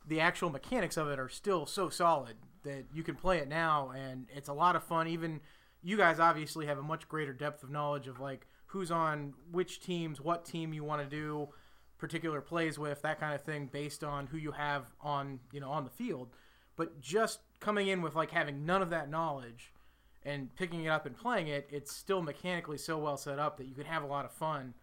the 0.06 0.20
actual 0.20 0.50
mechanics 0.50 0.96
of 0.96 1.08
it 1.08 1.18
are 1.18 1.28
still 1.28 1.66
so 1.66 1.88
solid 1.88 2.36
that 2.62 2.84
you 2.92 3.02
can 3.02 3.14
play 3.16 3.38
it 3.38 3.48
now, 3.48 3.90
and 3.96 4.26
it's 4.34 4.48
a 4.48 4.52
lot 4.52 4.74
of 4.76 4.82
fun. 4.84 5.06
Even 5.08 5.40
you 5.82 5.96
guys 5.96 6.18
obviously 6.18 6.66
have 6.66 6.78
a 6.78 6.82
much 6.82 7.08
greater 7.08 7.32
depth 7.32 7.62
of 7.62 7.70
knowledge 7.70 8.06
of 8.08 8.18
like 8.20 8.46
who's 8.66 8.90
on 8.90 9.34
which 9.52 9.80
teams, 9.80 10.20
what 10.20 10.44
team 10.44 10.72
you 10.72 10.82
want 10.82 11.02
to 11.02 11.08
do 11.08 11.48
particular 11.98 12.40
plays 12.42 12.78
with, 12.78 13.00
that 13.02 13.18
kind 13.18 13.34
of 13.34 13.42
thing, 13.42 13.70
based 13.72 14.04
on 14.04 14.26
who 14.26 14.36
you 14.36 14.50
have 14.52 14.84
on 15.00 15.38
you 15.52 15.60
know 15.60 15.70
on 15.70 15.84
the 15.84 15.90
field. 15.90 16.28
But 16.76 17.00
just 17.00 17.40
coming 17.60 17.88
in 17.88 18.02
with 18.02 18.14
like 18.14 18.30
having 18.30 18.66
none 18.66 18.82
of 18.82 18.90
that 18.90 19.10
knowledge 19.10 19.72
and 20.24 20.54
picking 20.56 20.84
it 20.84 20.88
up 20.88 21.06
and 21.06 21.16
playing 21.16 21.48
it, 21.48 21.68
it's 21.70 21.92
still 21.92 22.22
mechanically 22.22 22.78
so 22.78 22.98
well 22.98 23.16
set 23.16 23.38
up 23.38 23.56
that 23.56 23.66
you 23.66 23.74
can 23.74 23.86
have 23.86 24.02
a 24.02 24.06
lot 24.06 24.24
of 24.24 24.32
fun, 24.32 24.74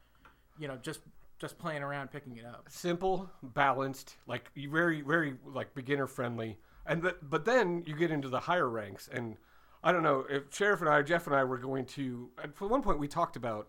you 0.60 0.68
know, 0.68 0.78
just 0.82 1.02
just 1.40 1.58
playing 1.58 1.84
around 1.84 2.10
picking 2.10 2.38
it 2.38 2.46
up. 2.46 2.66
simple, 2.70 3.30
balanced, 3.42 4.16
like 4.28 4.50
very, 4.56 5.02
very 5.02 5.36
like 5.46 5.74
beginner 5.76 6.08
friendly. 6.08 6.58
And 6.86 7.02
th- 7.02 7.16
but 7.22 7.46
then 7.46 7.84
you 7.86 7.96
get 7.96 8.12
into 8.12 8.30
the 8.30 8.42
higher 8.42 8.70
ranks, 8.70 9.10
and 9.12 9.38
I 9.84 9.92
don't 9.92 10.04
know 10.04 10.26
if 10.30 10.44
Sheriff 10.54 10.80
and 10.82 10.90
I, 10.90 11.02
Jeff 11.02 11.28
and 11.28 11.36
I, 11.36 11.44
were 11.44 11.58
going 11.58 11.86
to. 11.88 12.30
At 12.42 12.60
one 12.62 12.82
point, 12.82 13.00
we 13.00 13.08
talked 13.08 13.36
about 13.36 13.68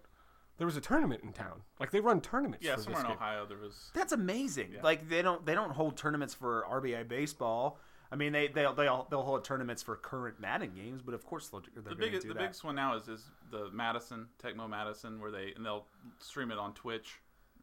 there 0.59 0.67
was 0.67 0.77
a 0.77 0.81
tournament 0.81 1.23
in 1.25 1.33
town. 1.33 1.63
Like 1.81 1.91
they 1.91 2.01
run 2.01 2.21
tournaments. 2.21 2.65
yeah, 2.65 2.77
for 2.77 2.83
somewhere 2.83 3.03
this 3.03 3.11
in 3.11 3.17
game. 3.17 3.23
Ohio 3.23 3.47
there 3.47 3.59
was. 3.59 3.91
That's 3.95 4.13
amazing. 4.13 4.77
Like 4.83 5.09
they 5.09 5.23
don't 5.23 5.45
they 5.45 5.55
don't 5.55 5.73
hold 5.73 5.97
tournaments 5.97 6.35
for 6.35 6.65
RBI 6.71 7.09
baseball. 7.09 7.79
I 8.15 8.17
mean 8.17 8.33
they 8.33 8.47
they'll 8.47 8.73
they'll, 8.73 9.09
they'll 9.11 9.25
hold 9.25 9.45
tournaments 9.45 9.83
for 9.83 9.97
current 9.97 10.39
Madden 10.39 10.71
games, 10.73 11.03
but 11.05 11.15
of 11.15 11.27
course 11.27 11.49
they'll, 11.49 11.63
they're 11.75 11.83
The 11.83 11.83
going 11.83 11.97
to 11.97 12.05
biggest, 12.05 12.23
do 12.23 12.29
the 12.29 12.35
that. 12.35 12.41
biggest 12.41 12.63
one 12.63 12.77
now 12.77 12.95
is 12.95 13.09
is 13.09 13.25
the 13.51 13.71
Madison 13.73 14.29
Tecmo 14.41 14.71
Madness, 14.71 15.05
where 15.19 15.33
they 15.33 15.53
and 15.57 15.67
they'll 15.67 15.87
stream 16.21 16.53
it 16.53 16.59
on 16.59 16.75
Twitch. 16.75 17.17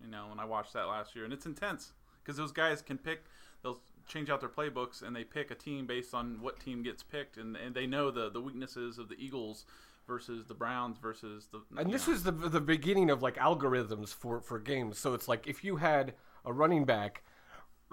You 0.03 0.09
know, 0.09 0.27
and 0.29 0.41
I 0.41 0.45
watched 0.45 0.73
that 0.73 0.87
last 0.87 1.15
year, 1.15 1.23
and 1.23 1.31
it's 1.33 1.45
intense 1.45 1.93
because 2.21 2.35
those 2.35 2.51
guys 2.51 2.81
can 2.81 2.97
pick. 2.97 3.23
They'll 3.63 3.79
change 4.09 4.29
out 4.29 4.41
their 4.41 4.49
playbooks, 4.49 5.03
and 5.03 5.15
they 5.15 5.23
pick 5.23 5.51
a 5.51 5.55
team 5.55 5.87
based 5.87 6.13
on 6.13 6.41
what 6.41 6.59
team 6.59 6.83
gets 6.83 7.01
picked, 7.01 7.37
and, 7.37 7.55
and 7.55 7.73
they 7.73 7.87
know 7.87 8.11
the 8.11 8.29
the 8.29 8.41
weaknesses 8.41 8.97
of 8.97 9.07
the 9.07 9.15
Eagles 9.17 9.65
versus 10.05 10.47
the 10.47 10.53
Browns 10.53 10.97
versus 10.97 11.47
the. 11.53 11.61
And 11.79 11.93
this 11.93 12.07
know. 12.07 12.13
was 12.13 12.23
the 12.23 12.31
the 12.33 12.59
beginning 12.59 13.09
of 13.09 13.21
like 13.21 13.37
algorithms 13.37 14.09
for 14.09 14.41
for 14.41 14.59
games. 14.59 14.97
So 14.97 15.13
it's 15.13 15.29
like 15.29 15.47
if 15.47 15.63
you 15.63 15.77
had 15.77 16.13
a 16.43 16.51
running 16.51 16.83
back, 16.83 17.23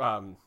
um, 0.00 0.38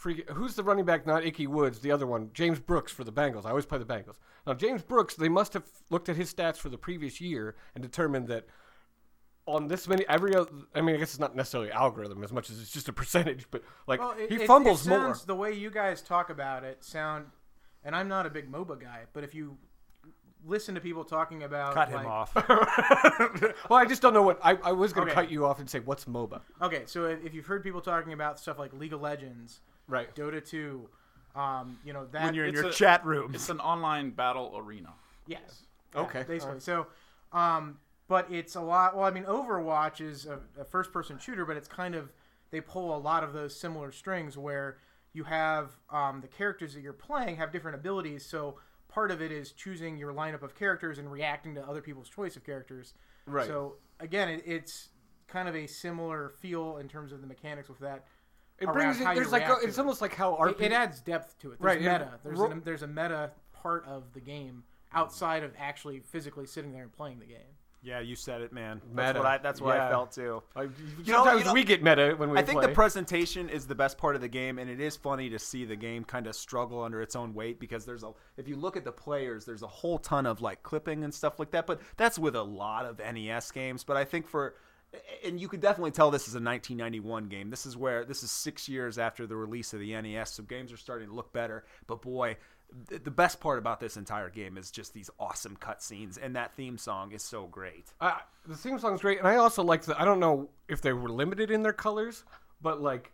free, 0.00 0.24
who's 0.32 0.54
the 0.54 0.62
running 0.64 0.84
back? 0.84 1.06
Not 1.06 1.24
Ickey 1.24 1.46
Woods, 1.46 1.78
the 1.80 1.92
other 1.92 2.06
one, 2.06 2.30
James 2.32 2.58
Brooks 2.58 2.90
for 2.90 3.04
the 3.04 3.12
Bengals. 3.12 3.44
I 3.44 3.50
always 3.50 3.66
play 3.66 3.78
the 3.78 3.84
Bengals. 3.84 4.16
Now 4.46 4.54
James 4.54 4.82
Brooks, 4.82 5.14
they 5.14 5.28
must 5.28 5.52
have 5.52 5.64
looked 5.90 6.08
at 6.08 6.16
his 6.16 6.32
stats 6.32 6.56
for 6.56 6.68
the 6.70 6.78
previous 6.78 7.20
year 7.20 7.54
and 7.74 7.82
determined 7.82 8.28
that 8.28 8.46
on 9.46 9.68
this 9.68 9.86
many 9.88 10.06
every 10.08 10.34
other, 10.34 10.50
I 10.74 10.80
mean 10.80 10.94
I 10.94 10.98
guess 10.98 11.10
it's 11.10 11.18
not 11.18 11.36
necessarily 11.36 11.70
algorithm 11.72 12.22
as 12.24 12.32
much 12.32 12.50
as 12.50 12.60
it's 12.60 12.70
just 12.70 12.88
a 12.88 12.92
percentage, 12.92 13.46
but 13.50 13.62
like 13.86 14.00
Well, 14.00 14.14
it, 14.18 14.30
he 14.30 14.36
it- 14.36 14.46
fumbles 14.46 14.86
it 14.86 14.90
more. 14.90 14.98
sounds, 15.00 15.24
The 15.24 15.34
way 15.34 15.52
you 15.52 15.70
guys 15.70 16.00
talk 16.02 16.30
about 16.30 16.64
it 16.64 16.82
sound, 16.84 17.26
and 17.84 17.94
I'm 17.94 18.08
not 18.08 18.24
a 18.26 18.30
big 18.30 18.50
MOBA 18.50 18.80
guy, 18.80 19.00
but 19.12 19.22
if 19.24 19.34
you 19.34 19.56
listen 20.46 20.74
to 20.74 20.80
people 20.80 21.04
talking 21.04 21.42
about 21.42 21.74
Cut 21.74 21.88
him 21.88 21.96
like- 21.96 22.06
off. 22.06 22.34
well, 23.68 23.78
I 23.78 23.84
just 23.86 24.00
don't 24.02 24.14
know 24.14 24.22
what 24.22 24.38
I, 24.42 24.56
I 24.62 24.72
was 24.72 24.92
going 24.94 25.06
to 25.06 25.12
Okay. 25.12 25.22
cut 25.22 25.30
you 25.30 25.44
off 25.46 25.58
and 25.60 25.68
say 25.68 25.80
what's 25.80 26.06
MOBA. 26.06 26.40
Okay, 26.62 26.82
so 26.86 27.04
if, 27.06 27.22
if 27.24 27.34
you've 27.34 27.44
heard 27.46 27.62
people 27.62 27.80
talking 27.82 28.12
about 28.14 28.38
stuff 28.40 28.58
like 28.58 28.72
League 28.72 28.92
of 28.94 29.00
Legends, 29.02 29.60
Right. 29.90 30.14
Dota 30.14 30.44
2, 30.46 30.88
um, 31.34 31.78
you 31.84 31.92
know 31.92 32.06
that 32.12 32.24
when 32.24 32.34
you're 32.34 32.46
in 32.46 32.54
It's 32.54 32.62
your 32.62 32.70
a- 32.70 32.74
chat 32.74 33.04
room. 33.04 33.32
It's 33.34 33.48
an 33.48 33.60
online 33.60 34.10
battle 34.10 34.54
arena. 34.56 34.94
Yes. 35.26 35.62
Okay. 35.94 36.20
Yeah, 36.20 36.24
basically. 36.24 36.60
So, 36.60 36.86
um, 37.32 37.78
but 38.08 38.30
it's 38.30 38.54
a 38.56 38.60
lot. 38.60 38.96
Well, 38.96 39.04
I 39.04 39.10
mean, 39.10 39.24
Overwatch 39.24 40.00
is 40.00 40.26
a, 40.26 40.40
a 40.60 40.64
first-person 40.64 41.18
shooter, 41.18 41.44
but 41.44 41.56
it's 41.56 41.68
kind 41.68 41.94
of 41.94 42.12
they 42.50 42.60
pull 42.60 42.96
a 42.96 42.98
lot 42.98 43.22
of 43.22 43.32
those 43.32 43.54
similar 43.54 43.92
strings 43.92 44.36
where 44.36 44.78
you 45.12 45.24
have 45.24 45.70
um, 45.90 46.20
the 46.20 46.28
characters 46.28 46.74
that 46.74 46.80
you're 46.82 46.92
playing 46.92 47.36
have 47.36 47.52
different 47.52 47.76
abilities. 47.76 48.24
So 48.24 48.56
part 48.88 49.10
of 49.10 49.22
it 49.22 49.30
is 49.32 49.52
choosing 49.52 49.96
your 49.96 50.12
lineup 50.12 50.42
of 50.42 50.54
characters 50.56 50.98
and 50.98 51.10
reacting 51.10 51.54
to 51.54 51.62
other 51.68 51.80
people's 51.80 52.08
choice 52.08 52.36
of 52.36 52.44
characters. 52.44 52.94
Right. 53.26 53.46
So 53.46 53.76
again, 54.00 54.28
it, 54.28 54.42
it's 54.46 54.88
kind 55.28 55.48
of 55.48 55.54
a 55.54 55.66
similar 55.66 56.30
feel 56.40 56.78
in 56.78 56.88
terms 56.88 57.12
of 57.12 57.20
the 57.20 57.26
mechanics 57.26 57.68
with 57.68 57.78
that. 57.80 58.04
It 58.60 58.66
around 58.66 58.74
brings 58.74 58.98
how 58.98 59.12
it, 59.12 59.14
there's 59.14 59.26
you 59.28 59.32
like 59.32 59.42
react 59.48 59.58
a, 59.58 59.62
to 59.62 59.68
it's 59.68 59.78
it. 59.78 59.80
almost 59.80 60.00
like 60.00 60.14
how 60.14 60.34
It, 60.36 60.58
RPG 60.58 60.60
it 60.66 60.72
adds 60.72 61.00
depth 61.00 61.38
to 61.40 61.52
it. 61.52 61.60
There's 61.60 61.66
Right, 61.66 61.78
it- 61.80 61.92
meta. 61.92 62.10
There's 62.22 62.38
ro- 62.38 62.50
an, 62.50 62.62
there's 62.64 62.82
a 62.82 62.86
meta 62.88 63.30
part 63.52 63.84
of 63.86 64.12
the 64.14 64.20
game 64.20 64.62
outside 64.92 65.42
of 65.44 65.52
actually 65.58 66.00
physically 66.00 66.46
sitting 66.46 66.72
there 66.72 66.82
and 66.82 66.92
playing 66.92 67.18
the 67.20 67.26
game. 67.26 67.38
yeah, 67.82 68.00
you 68.00 68.14
said 68.16 68.42
it, 68.42 68.52
man. 68.52 68.82
Meta. 68.90 68.94
That's 68.96 69.16
what 69.18 69.26
I 69.26 69.38
that's 69.38 69.60
what 69.62 69.76
Yeah. 69.76 69.86
I 69.86 69.90
felt 69.90 70.12
too. 70.12 70.42
I, 70.54 70.64
know- 70.64 70.70
sometimes 71.06 71.38
you 71.40 71.44
know- 71.46 71.52
we 71.54 71.64
get 71.64 71.82
meta 71.82 72.14
when 72.16 72.30
we 72.30 72.38
I 72.38 72.42
think 72.42 72.58
play. 72.58 72.66
the 72.66 72.74
presentation 72.74 73.48
is 73.48 73.66
the 73.66 73.74
best 73.74 73.96
part 73.96 74.14
of 74.16 74.20
the 74.20 74.28
game, 74.28 74.58
and 74.58 74.68
it 74.68 74.80
is 74.80 74.96
funny 74.96 75.30
to 75.30 75.38
see 75.38 75.64
the 75.64 75.76
game 75.76 76.04
kind 76.04 76.26
of 76.26 76.34
struggle 76.34 76.82
under 76.82 77.00
its 77.00 77.16
own 77.16 77.32
weight 77.32 77.58
because 77.60 77.86
there's 77.86 78.02
a. 78.02 78.12
If 78.36 78.46
you 78.48 78.56
look 78.56 78.76
at 78.76 78.84
the 78.84 78.92
players, 78.92 79.46
there's 79.46 79.62
a 79.62 79.66
whole 79.68 79.98
ton 79.98 80.26
of 80.26 80.42
like 80.42 80.62
clipping 80.62 81.04
and 81.04 81.14
stuff 81.14 81.38
like 81.38 81.52
that. 81.52 81.66
But 81.66 81.80
that's 81.96 82.18
with 82.18 82.36
a 82.36 82.42
lot 82.42 82.84
of 82.84 82.98
NES 82.98 83.50
games. 83.52 83.82
But 83.84 83.96
I 83.96 84.04
think 84.04 84.26
for, 84.28 84.54
and 85.24 85.40
you 85.40 85.48
could 85.48 85.60
definitely 85.60 85.90
tell 85.92 86.10
this 86.10 86.28
is 86.28 86.34
a 86.34 86.40
1991 86.42 87.28
game. 87.28 87.50
This 87.50 87.66
is 87.66 87.76
where 87.76 88.04
this 88.04 88.22
is 88.22 88.30
six 88.30 88.68
years 88.68 88.98
after 88.98 89.26
the 89.26 89.36
release 89.36 89.72
of 89.72 89.80
the 89.80 90.00
NES, 90.00 90.32
so 90.32 90.42
games 90.42 90.72
are 90.72 90.76
starting 90.76 91.08
to 91.08 91.14
look 91.14 91.32
better. 91.32 91.64
But 91.86 92.02
boy. 92.02 92.36
th- 92.88 93.02
The 93.02 93.10
best 93.10 93.40
part 93.40 93.58
about 93.58 93.80
this 93.80 93.96
entire 93.96 94.30
game 94.30 94.56
is 94.56 94.70
just 94.70 94.92
these 94.94 95.10
awesome 95.18 95.56
cutscenes, 95.56 96.18
and 96.22 96.34
that 96.36 96.54
theme 96.54 96.78
song 96.78 97.12
is 97.12 97.22
so 97.22 97.46
great. 97.46 97.86
Uh, 98.00 98.18
the 98.46 98.56
theme 98.56 98.78
song's 98.78 99.00
great, 99.00 99.18
and 99.18 99.26
I 99.28 99.36
also 99.36 99.62
like 99.62 99.82
the. 99.82 100.00
I 100.00 100.04
don't 100.04 100.20
know 100.20 100.50
if 100.68 100.80
they 100.80 100.92
were 100.92 101.08
limited 101.08 101.50
in 101.50 101.62
their 101.62 101.72
colors, 101.72 102.24
but 102.60 102.80
like 102.80 103.12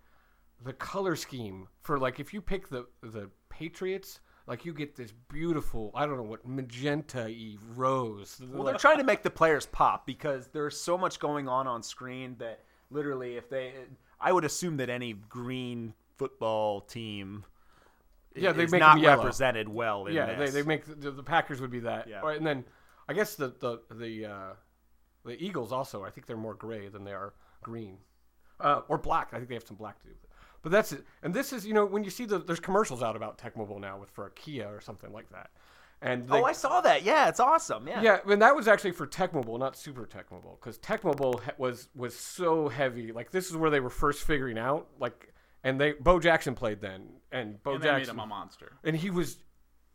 the 0.65 0.73
color 0.73 1.17
scheme 1.17 1.69
for 1.83 1.99
like 1.99 2.21
if 2.21 2.33
you 2.35 2.41
pick 2.43 2.69
the 2.69 2.87
the 3.03 3.31
Patriots, 3.49 4.21
like 4.47 4.65
you 4.65 4.73
get 4.73 4.95
this 4.97 5.13
beautiful. 5.29 5.91
I 5.95 6.07
don't 6.07 6.17
know 6.17 6.23
what 6.23 6.47
magenta 6.47 7.33
rose. 7.75 8.41
Well, 8.53 8.65
they're 8.65 8.75
trying 8.75 8.99
to 8.99 9.05
make 9.05 9.23
the 9.23 9.31
players 9.31 9.67
pop 9.67 10.07
because 10.07 10.49
there's 10.49 10.81
so 10.81 10.97
much 10.97 11.19
going 11.19 11.49
on 11.49 11.67
on 11.67 11.83
screen 11.83 12.37
that 12.39 12.61
literally, 12.91 13.37
if 13.37 13.49
they, 13.49 13.73
I 14.21 14.33
would 14.33 14.45
assume 14.45 14.77
that 14.79 14.89
any 14.89 15.15
green 15.15 15.95
football 16.17 16.81
team, 16.81 17.45
Yeah, 18.35 18.53
they 18.53 18.65
is 18.65 18.71
make 18.73 18.81
not 18.81 19.03
represented 19.03 19.69
well 19.69 20.07
in 20.07 20.15
yeah, 20.15 20.35
they, 20.35 20.45
this. 20.45 20.55
they 20.55 20.63
make 20.63 20.85
the, 21.01 21.11
the 21.11 21.23
Packers 21.23 21.61
would 21.61 21.71
be 21.71 21.81
that. 21.81 22.07
Yeah. 22.09 22.21
Right, 22.21 22.37
and 22.37 22.47
then 22.47 22.65
I 23.09 23.15
guess 23.15 23.35
the 23.35 23.49
the 23.59 23.81
the 23.91 24.27
uh, 24.27 24.53
the 25.25 25.43
Eagles 25.43 25.73
also. 25.73 26.05
I 26.05 26.11
think 26.11 26.27
they're 26.27 26.37
more 26.37 26.55
gray 26.55 26.89
than 26.89 27.05
they 27.05 27.13
are 27.13 27.35
green, 27.63 27.99
uh, 28.61 28.83
or 28.89 28.97
black. 28.99 29.31
I 29.33 29.37
think 29.39 29.49
they 29.49 29.55
have 29.55 29.67
some 29.67 29.77
black 29.77 30.01
too. 30.03 30.11
But 30.67 30.73
that's 30.73 30.91
it. 30.91 31.05
And 31.23 31.33
this 31.33 31.53
is 31.53 31.65
you 31.65 31.75
know 31.75 31.87
when 31.87 32.03
you 32.03 32.11
see 32.11 32.25
the 32.25 32.41
there's 32.41 32.59
commercials 32.59 33.01
out 33.01 33.15
about 33.15 33.39
Tecmo 33.39 33.69
Bowl 33.69 33.79
now 33.79 33.99
with 33.99 34.11
for 34.11 34.27
a 34.27 34.31
Kia 34.33 34.67
or 34.67 34.81
something 34.81 35.13
like 35.13 35.31
that. 35.31 35.51
And 36.03 36.27
they, 36.27 36.41
oh, 36.41 36.43
I 36.43 36.51
saw 36.51 36.81
that. 36.81 37.05
Yeah, 37.05 37.29
it's 37.29 37.39
awesome. 37.39 37.87
Yeah. 37.87 38.03
yeah, 38.03 38.19
and 38.27 38.43
that 38.43 38.57
was 38.57 38.67
actually 38.67 38.91
for 38.91 39.07
Tecmo 39.07 39.47
Bowl, 39.47 39.59
not 39.59 39.77
Super 39.77 40.07
Tecmo 40.07 40.43
Bowl, 40.43 40.59
because 40.61 40.77
Tecmo 40.79 41.17
Bowl 41.17 41.41
was 41.57 41.89
was 41.95 42.17
so 42.17 42.69
heavy. 42.69 43.13
Like 43.13 43.31
this 43.31 43.49
is 43.49 43.57
where 43.57 43.71
they 43.71 43.79
were 43.79 43.91
first 43.91 44.25
figuring 44.25 44.59
out. 44.59 44.89
Like, 44.99 45.33
and 45.63 45.81
they 45.81 45.93
Bo 45.93 46.19
Jackson 46.19 46.57
played 46.57 46.81
then, 46.81 47.11
and 47.31 47.63
Bo 47.63 47.75
and 47.75 47.81
they 47.85 47.87
made 47.87 47.99
Jackson 47.99 48.17
him 48.17 48.21
a 48.25 48.27
monster. 48.27 48.73
and 48.83 48.97
he 48.97 49.11
was 49.11 49.39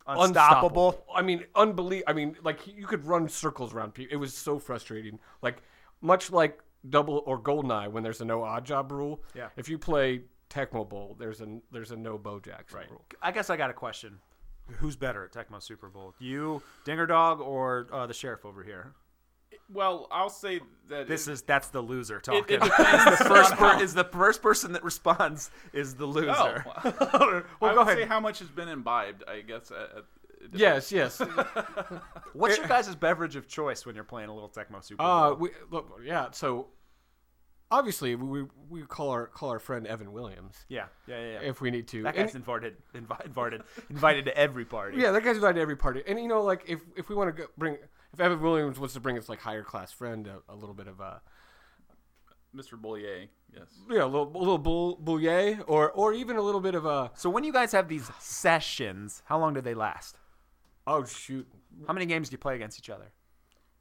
Unstoppable. 0.07 1.03
I 1.13 1.21
mean, 1.21 1.43
unbelievable. 1.53 2.09
I 2.09 2.13
mean, 2.13 2.37
like 2.45 2.65
you 2.65 2.87
could 2.87 3.03
run 3.05 3.27
circles 3.27 3.73
around 3.73 3.93
people. 3.93 4.13
It 4.13 4.21
was 4.21 4.33
so 4.33 4.57
frustrating. 4.57 5.19
Like 5.41 5.63
much 5.99 6.31
like 6.31 6.61
double 6.89 7.23
or 7.25 7.37
goldeneye 7.37 7.91
when 7.91 8.03
there's 8.03 8.21
a 8.21 8.25
no 8.25 8.39
Oddjob 8.39 8.89
rule. 8.89 9.21
Yeah. 9.35 9.49
If 9.57 9.67
you 9.67 9.77
play 9.77 10.21
Tecmo 10.51 10.87
Bowl, 10.87 11.15
there's 11.19 11.41
a 11.41 11.59
there's 11.71 11.91
a 11.91 11.95
no 11.95 12.17
Bo 12.17 12.39
Jackson 12.39 12.81
rule. 12.89 13.05
I 13.21 13.31
guess 13.31 13.49
I 13.49 13.57
got 13.57 13.69
a 13.69 13.73
question. 13.73 14.19
Who's 14.77 14.95
better 14.95 15.23
at 15.25 15.31
Tecmo 15.33 15.61
Super 15.61 15.89
Bowl? 15.89 16.13
You, 16.19 16.61
Dinger 16.85 17.05
Dog, 17.05 17.41
or 17.41 17.87
uh, 17.91 18.05
the 18.07 18.13
sheriff 18.13 18.45
over 18.45 18.63
here? 18.63 18.93
Well, 19.73 20.07
I'll 20.11 20.29
say 20.29 20.61
that 20.89 21.07
This 21.07 21.27
it- 21.27 21.31
is 21.33 21.41
that's 21.41 21.67
the 21.69 21.81
loser 21.81 22.19
talking. 22.19 22.43
it 22.47 22.61
depends 22.63 23.17
the 23.19 23.25
first 23.25 23.53
per, 23.53 23.69
how- 23.69 23.81
is 23.81 23.93
the 23.93 24.03
first 24.05 24.41
person 24.41 24.73
that 24.73 24.83
responds 24.83 25.49
is 25.73 25.95
the 25.95 26.05
loser. 26.05 26.63
Oh, 26.67 27.43
Well, 27.59 27.71
I 27.71 27.73
go 27.73 27.79
would 27.79 27.87
ahead. 27.87 27.97
say 27.97 28.05
how 28.05 28.19
much 28.19 28.39
has 28.39 28.49
been 28.49 28.67
imbibed. 28.69 29.23
I 29.27 29.41
guess. 29.41 29.71
At, 29.71 29.97
at, 29.97 30.03
Yes, 30.53 30.91
yes. 30.91 31.21
What's 32.33 32.57
your 32.57 32.67
guys' 32.67 32.95
beverage 32.95 33.35
of 33.35 33.47
choice 33.47 33.85
when 33.85 33.93
you're 33.93 34.03
playing 34.03 34.29
a 34.29 34.33
little 34.33 34.49
Tecmo 34.49 34.83
Super 34.83 34.97
Bowl? 35.03 35.07
Uh, 35.07 35.33
we, 35.35 35.49
look, 35.69 35.99
yeah. 36.03 36.31
So 36.31 36.67
obviously 37.71 38.15
we 38.15 38.45
we 38.69 38.81
call 38.83 39.09
our 39.09 39.27
call 39.27 39.49
our 39.49 39.59
friend 39.59 39.87
Evan 39.87 40.11
Williams 40.11 40.65
yeah, 40.67 40.85
yeah, 41.07 41.17
yeah. 41.19 41.31
yeah. 41.33 41.39
if 41.49 41.61
we 41.61 41.71
need 41.71 41.87
to. 41.89 42.03
that 42.03 42.15
And- 42.15 42.25
guy's 42.27 42.35
invited, 42.35 42.75
invi- 42.93 43.25
invited, 43.25 43.63
invited 43.89 44.25
to 44.25 44.37
every 44.37 44.65
party. 44.65 44.97
Yeah, 44.99 45.11
that 45.11 45.23
guy's 45.23 45.35
invited 45.37 45.55
to 45.55 45.61
every 45.61 45.77
party. 45.77 46.03
And 46.05 46.19
you 46.19 46.27
know, 46.27 46.41
like 46.43 46.63
if 46.67 46.81
if 46.95 47.09
we 47.09 47.15
want 47.15 47.35
to 47.35 47.47
bring 47.57 47.77
if 48.13 48.19
Evan 48.19 48.41
Williams 48.41 48.77
wants 48.77 48.93
to 48.95 48.99
bring 48.99 49.15
his 49.15 49.29
like 49.29 49.39
higher 49.39 49.63
class 49.63 49.91
friend 49.91 50.27
a, 50.27 50.41
a 50.51 50.55
little 50.55 50.75
bit 50.75 50.87
of 50.87 50.99
a 50.99 51.21
Mr. 52.55 52.73
Bulleit. 52.79 53.29
Yes. 53.53 53.67
yeah 53.89 54.03
a 54.03 54.05
little 54.05 54.31
a 54.35 54.37
little 54.37 54.57
bull 54.57 54.97
Bulleit 54.97 55.61
or 55.67 55.91
or 55.91 56.13
even 56.13 56.37
a 56.37 56.41
little 56.41 56.61
bit 56.61 56.73
of 56.75 56.85
a 56.85 57.11
So 57.15 57.29
when 57.29 57.43
you 57.43 57.51
guys 57.51 57.71
have 57.73 57.87
these 57.89 58.09
sessions, 58.19 59.21
how 59.25 59.39
long 59.39 59.53
do 59.53 59.61
they 59.61 59.73
last? 59.73 60.17
oh 60.87 61.03
shoot 61.05 61.47
How 61.87 61.93
many 61.93 62.05
games 62.05 62.29
do 62.29 62.33
you 62.33 62.37
play 62.37 62.55
against 62.55 62.79
each 62.79 62.89
other? 62.89 63.11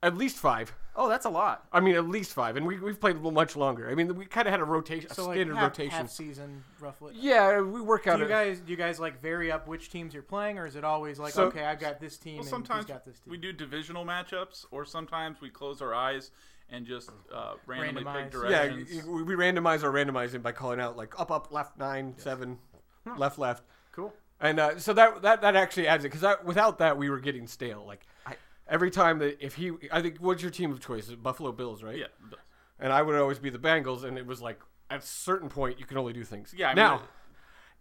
At 0.03 0.17
least 0.17 0.37
five. 0.37 0.73
Oh, 0.97 1.09
that's 1.09 1.25
a 1.25 1.31
lot. 1.31 1.67
I 1.73 1.81
mean, 1.81 1.95
at 1.95 2.09
least 2.09 2.33
five, 2.35 2.57
and 2.57 2.67
we 2.67 2.79
we've 2.79 3.01
played 3.01 3.15
a 3.15 3.19
little 3.19 3.31
much 3.31 3.55
longer. 3.57 3.89
I 3.91 3.95
mean, 3.95 4.15
we 4.17 4.27
kind 4.27 4.47
of 4.49 4.53
had 4.53 4.61
a 4.61 4.65
rotation, 4.65 5.11
a 5.11 5.15
So 5.15 5.27
like 5.27 5.37
standard 5.37 5.55
half, 5.57 5.65
rotation. 5.71 5.91
half 5.93 6.11
season 6.11 6.65
roughly. 6.81 7.15
Yeah, 7.17 7.61
we 7.61 7.81
work 7.81 8.05
Do 8.05 8.11
out. 8.11 8.19
you 8.19 8.25
a- 8.25 8.29
guys 8.29 8.61
do 8.61 8.71
you 8.71 8.77
guys 8.77 8.99
like 9.01 9.21
vary 9.21 9.51
up 9.53 9.67
which 9.69 9.91
teams 9.91 10.13
you're 10.13 10.23
playing, 10.23 10.59
or 10.59 10.67
is 10.67 10.77
it 10.77 10.85
always 10.85 11.19
like 11.19 11.33
So- 11.33 11.45
okay, 11.45 11.65
I've 11.65 11.79
got 11.81 12.01
this 12.01 12.19
team 12.19 12.35
Well, 12.35 12.41
and 12.43 12.49
sometimes 12.51 12.85
he's 12.87 12.93
got 12.95 13.05
this 13.05 13.21
team? 13.21 13.31
we 13.31 13.37
do 13.39 13.53
divisional 13.53 14.05
matchups, 14.05 14.67
or 14.71 14.85
sometimes 14.85 15.41
we 15.41 15.49
close 15.49 15.81
our 15.81 15.95
eyes 15.95 16.33
and 16.71 16.87
just 16.87 17.11
uh, 17.33 17.55
randomly 17.67 18.05
pick 18.05 18.13
Randomize. 18.33 18.51
yeah, 18.51 18.67
directions. 18.69 19.05
y- 19.07 19.11
we 19.13 19.23
we 19.23 19.35
randomize 19.35 19.83
our 19.85 19.91
randomizing 19.93 20.43
by 20.43 20.53
calling 20.53 20.81
out 20.81 20.97
like 20.97 21.19
up, 21.19 21.31
up, 21.31 21.53
left, 21.53 21.79
nine, 21.79 22.15
seven, 22.19 22.59
left, 23.17 23.39
left. 23.39 23.63
cool. 23.93 24.13
And 24.41 24.59
uh, 24.59 24.79
so 24.79 24.93
that 24.95 25.23
that 25.23 25.41
that 25.43 25.57
actually 25.57 25.87
adds 25.87 26.05
it 26.05 26.13
because 26.13 26.37
without 26.45 26.79
that 26.79 26.97
we 26.99 27.09
were 27.11 27.21
getting 27.21 27.47
stale. 27.47 27.85
Like 27.87 28.07
I- 28.27 28.37
every 28.71 28.91
time 28.91 29.19
that 29.19 29.45
if 29.45 29.57
he, 29.57 29.73
I 29.93 30.01
think 30.01 30.19
what's 30.19 30.41
your 30.41 30.51
team 30.51 30.71
of 30.73 30.81
choice? 30.81 31.07
Buffalo 31.11 31.53
Bills, 31.53 31.83
right? 31.83 31.99
yeah. 31.99 32.07
And 32.79 32.95
I 32.95 33.03
would 33.03 33.15
always 33.17 33.39
be 33.39 33.51
the 33.51 33.59
Bengals, 33.59 34.05
and 34.05 34.17
it 34.17 34.27
was 34.27 34.41
like 34.41 34.61
at 34.89 35.01
a 35.01 35.07
certain 35.07 35.51
point 35.51 35.79
you 35.79 35.85
can 35.85 35.99
only 35.99 36.15
do 36.15 36.25
things. 36.25 36.55
Yeah, 36.57 36.69
I 36.69 36.71
mean, 36.71 36.77
now, 36.77 37.03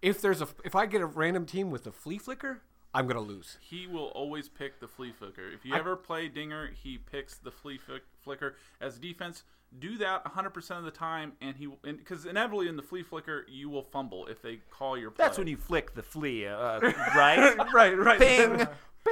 if 0.02 0.20
there's 0.20 0.42
a 0.42 0.48
if 0.66 0.76
I 0.76 0.88
get 0.88 1.00
a 1.02 1.06
random 1.06 1.46
team 1.46 1.72
with 1.72 1.88
a 1.88 1.92
flea 1.94 2.18
flicker, 2.18 2.62
I'm 2.94 3.08
gonna 3.08 3.22
lose. 3.22 3.58
He 3.62 3.88
will 3.88 4.08
always 4.08 4.50
pick 4.50 4.82
the 4.82 4.88
flea 4.88 5.14
flicker. 5.18 5.50
If 5.54 5.64
you 5.64 5.74
ever 5.76 5.96
play 5.96 6.28
Dinger, 6.28 6.72
he 6.74 6.98
picks 6.98 7.38
the 7.38 7.52
flea 7.52 7.78
flick- 7.78 8.04
flicker 8.22 8.56
as 8.82 8.98
defense. 8.98 9.44
Do 9.78 10.00
that 10.00 10.26
100% 10.26 10.78
of 10.80 10.84
the 10.84 10.90
time, 10.92 11.34
and 11.42 11.56
he 11.56 11.70
because 11.84 12.26
inevitably 12.26 12.68
in 12.68 12.76
the 12.76 12.82
flea 12.82 13.04
flicker 13.04 13.46
you 13.48 13.70
will 13.70 13.84
fumble 13.84 14.26
if 14.26 14.42
they 14.42 14.60
call 14.72 14.98
your 14.98 15.12
play. 15.12 15.26
That's 15.26 15.38
when 15.38 15.48
you 15.48 15.58
flick 15.58 15.94
the 15.94 16.04
flea, 16.04 16.48
uh, 16.48 16.80
right? 17.16 17.56
right, 17.74 17.98
right. 17.98 18.20
Bing. 18.20 18.68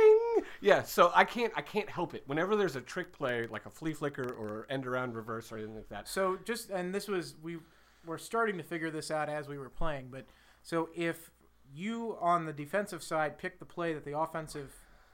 Yeah, 0.61 0.83
so 0.83 1.11
I 1.15 1.23
can't 1.25 1.53
I 1.55 1.61
can't 1.61 1.89
help 1.89 2.13
it. 2.13 2.23
Whenever 2.27 2.55
there's 2.55 2.75
a 2.75 2.81
trick 2.81 3.11
play 3.13 3.47
like 3.47 3.65
a 3.65 3.69
flea 3.69 3.93
flicker 3.93 4.23
or 4.33 4.65
end 4.69 4.87
around 4.87 5.15
reverse 5.15 5.51
or 5.51 5.57
anything 5.57 5.75
like 5.75 5.89
that. 5.89 6.07
So 6.07 6.37
just 6.45 6.69
and 6.69 6.93
this 6.93 7.07
was 7.07 7.35
we 7.41 7.57
were 8.05 8.17
starting 8.17 8.57
to 8.57 8.63
figure 8.63 8.89
this 8.89 9.11
out 9.11 9.29
as 9.29 9.47
we 9.47 9.57
were 9.57 9.69
playing, 9.69 10.07
but 10.11 10.25
so 10.63 10.89
if 10.95 11.29
you 11.73 12.17
on 12.21 12.45
the 12.45 12.53
defensive 12.53 13.03
side 13.03 13.37
pick 13.37 13.59
the 13.59 13.65
play 13.65 13.93
that 13.93 14.05
the 14.05 14.17
offensive 14.17 14.71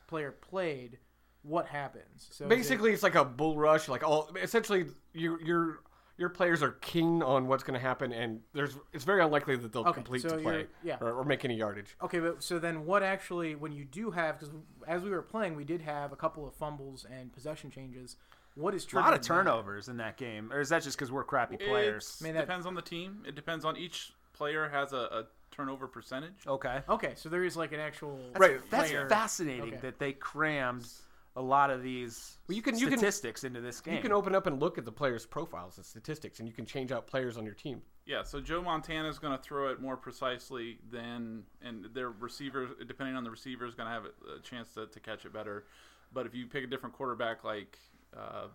player 0.07 0.31
played, 0.31 0.99
what 1.41 1.65
happens? 1.67 2.27
So 2.31 2.45
is 2.45 2.47
it- 2.47 2.49
Basically, 2.49 2.93
it's 2.93 3.03
like 3.03 3.15
a 3.15 3.25
bull 3.25 3.57
rush. 3.57 3.87
Like 3.89 4.03
all, 4.03 4.29
essentially, 4.41 4.85
your 5.13 5.41
your 5.41 5.79
your 6.17 6.29
players 6.29 6.61
are 6.61 6.71
keen 6.81 7.23
on 7.23 7.47
what's 7.47 7.63
going 7.63 7.73
to 7.73 7.79
happen, 7.85 8.11
and 8.11 8.41
there's 8.53 8.77
it's 8.93 9.03
very 9.03 9.21
unlikely 9.23 9.55
that 9.55 9.71
they'll 9.73 9.81
Okay, 9.83 9.93
complete 9.93 10.21
so 10.21 10.29
the 10.29 10.37
play 10.37 10.53
you're- 10.53 10.67
yeah. 10.83 10.97
or, 11.01 11.11
or 11.13 11.23
make 11.23 11.43
any 11.43 11.55
yardage. 11.55 11.95
Okay, 12.03 12.19
but 12.19 12.43
so 12.43 12.59
then 12.59 12.85
what 12.85 13.01
actually, 13.03 13.55
when 13.55 13.71
you 13.71 13.83
do 13.85 14.11
have, 14.11 14.39
because 14.39 14.53
as 14.87 15.01
we 15.03 15.09
were 15.09 15.21
playing, 15.23 15.55
we 15.55 15.63
did 15.63 15.81
have 15.81 16.11
a 16.11 16.15
couple 16.15 16.47
of 16.47 16.53
fumbles 16.53 17.05
and 17.11 17.33
possession 17.33 17.71
changes. 17.71 18.17
What 18.55 18.75
is 18.75 18.85
A 18.93 18.95
lot 18.95 19.13
of 19.13 19.19
triggering 19.19 19.21
that? 19.21 19.23
turnovers 19.23 19.89
in 19.89 19.97
that 19.97 20.17
game, 20.17 20.53
or 20.53 20.59
is 20.59 20.69
that 20.69 20.83
just 20.83 20.95
because 20.97 21.11
we're 21.11 21.23
crappy 21.23 21.57
players? 21.57 22.17
It 22.21 22.23
I 22.23 22.27
mean, 22.27 22.35
that- 22.35 22.41
depends 22.41 22.65
on 22.67 22.75
the 22.75 22.83
team. 22.83 23.23
It 23.27 23.33
depends 23.33 23.65
on 23.65 23.75
each 23.77 24.13
player 24.33 24.69
has 24.69 24.93
a, 24.93 24.97
a 24.97 25.23
turnover 25.49 25.87
percentage. 25.87 26.45
Okay, 26.45 26.81
Okay, 26.87 27.13
so 27.15 27.29
there 27.29 27.43
is 27.43 27.57
like 27.57 27.71
an 27.71 27.79
actual 27.79 28.19
Right, 28.37 28.59
that's 28.69 28.89
player- 28.91 29.09
fascinating 29.09 29.61
Okay. 29.73 29.77
that 29.77 29.97
they 29.97 30.13
crammed 30.13 30.87
a 31.35 31.41
lot 31.41 31.69
of 31.71 31.81
these 31.81 32.37
Well, 32.47 32.55
you 32.55 32.61
can- 32.61 32.77
you 32.77 32.87
can- 32.87 32.97
statistics 32.99 33.43
into 33.43 33.59
this 33.59 33.81
game. 33.81 33.95
You 33.95 34.01
can 34.01 34.11
open 34.11 34.35
up 34.35 34.45
and 34.45 34.59
look 34.59 34.77
at 34.77 34.85
the 34.85 34.91
players' 34.91 35.25
profiles 35.25 35.77
and 35.77 35.85
statistics, 35.85 36.39
and 36.39 36.47
you 36.47 36.53
can 36.53 36.65
change 36.65 36.91
out 36.91 37.07
players 37.07 37.37
on 37.37 37.45
your 37.45 37.55
team. 37.55 37.81
Yeah, 38.05 38.21
so 38.23 38.39
Joe 38.41 38.61
Montana 38.61 39.07
is 39.09 39.17
going 39.17 39.35
to 39.35 39.41
throw 39.41 39.71
it 39.71 39.81
more 39.81 39.97
precisely 39.97 40.77
than, 40.91 41.43
and 41.61 41.85
their 41.93 42.11
receiver, 42.11 42.69
depending 42.87 43.15
on 43.15 43.23
the 43.23 43.31
receiver, 43.31 43.65
is 43.65 43.73
going 43.75 43.87
to 43.87 43.93
have 43.93 44.05
a, 44.05 44.35
a 44.35 44.39
chance 44.41 44.73
to, 44.75 44.85
to 44.87 44.99
catch 44.99 45.25
it 45.25 45.33
better. 45.33 45.65
But 46.13 46.25
if 46.27 46.35
you 46.35 46.45
pick 46.45 46.63
a 46.63 46.67
different 46.67 46.93
quarterback, 46.93 47.43
like 47.43 47.79
uh, 48.15 48.47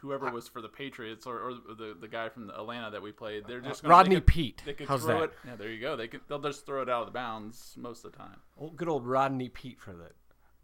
whoever 0.00 0.30
was 0.30 0.48
for 0.48 0.60
the 0.60 0.68
Patriots 0.68 1.26
or, 1.26 1.38
or 1.40 1.54
the 1.74 1.96
the 1.98 2.08
guy 2.08 2.28
from 2.28 2.50
Atlanta 2.50 2.90
that 2.90 3.00
we 3.02 3.12
played, 3.12 3.44
they're 3.46 3.60
just 3.60 3.82
gonna, 3.82 3.92
Rodney 3.92 4.16
they 4.16 4.20
could, 4.20 4.26
Peete. 4.26 4.62
They 4.66 4.74
could 4.74 4.88
How's 4.88 5.02
throw 5.04 5.20
that? 5.20 5.24
it. 5.24 5.32
Yeah, 5.46 5.56
there 5.56 5.70
you 5.70 5.80
go. 5.80 5.96
They 5.96 6.08
could, 6.08 6.20
they'll 6.28 6.38
just 6.40 6.66
throw 6.66 6.82
it 6.82 6.88
out 6.88 7.00
of 7.02 7.06
the 7.06 7.12
bounds 7.12 7.74
most 7.76 8.04
of 8.04 8.12
the 8.12 8.18
time. 8.18 8.36
Old, 8.58 8.76
good 8.76 8.88
old 8.88 9.06
Rodney 9.06 9.48
Peete 9.48 9.80
for 9.80 9.92
the 9.92 10.10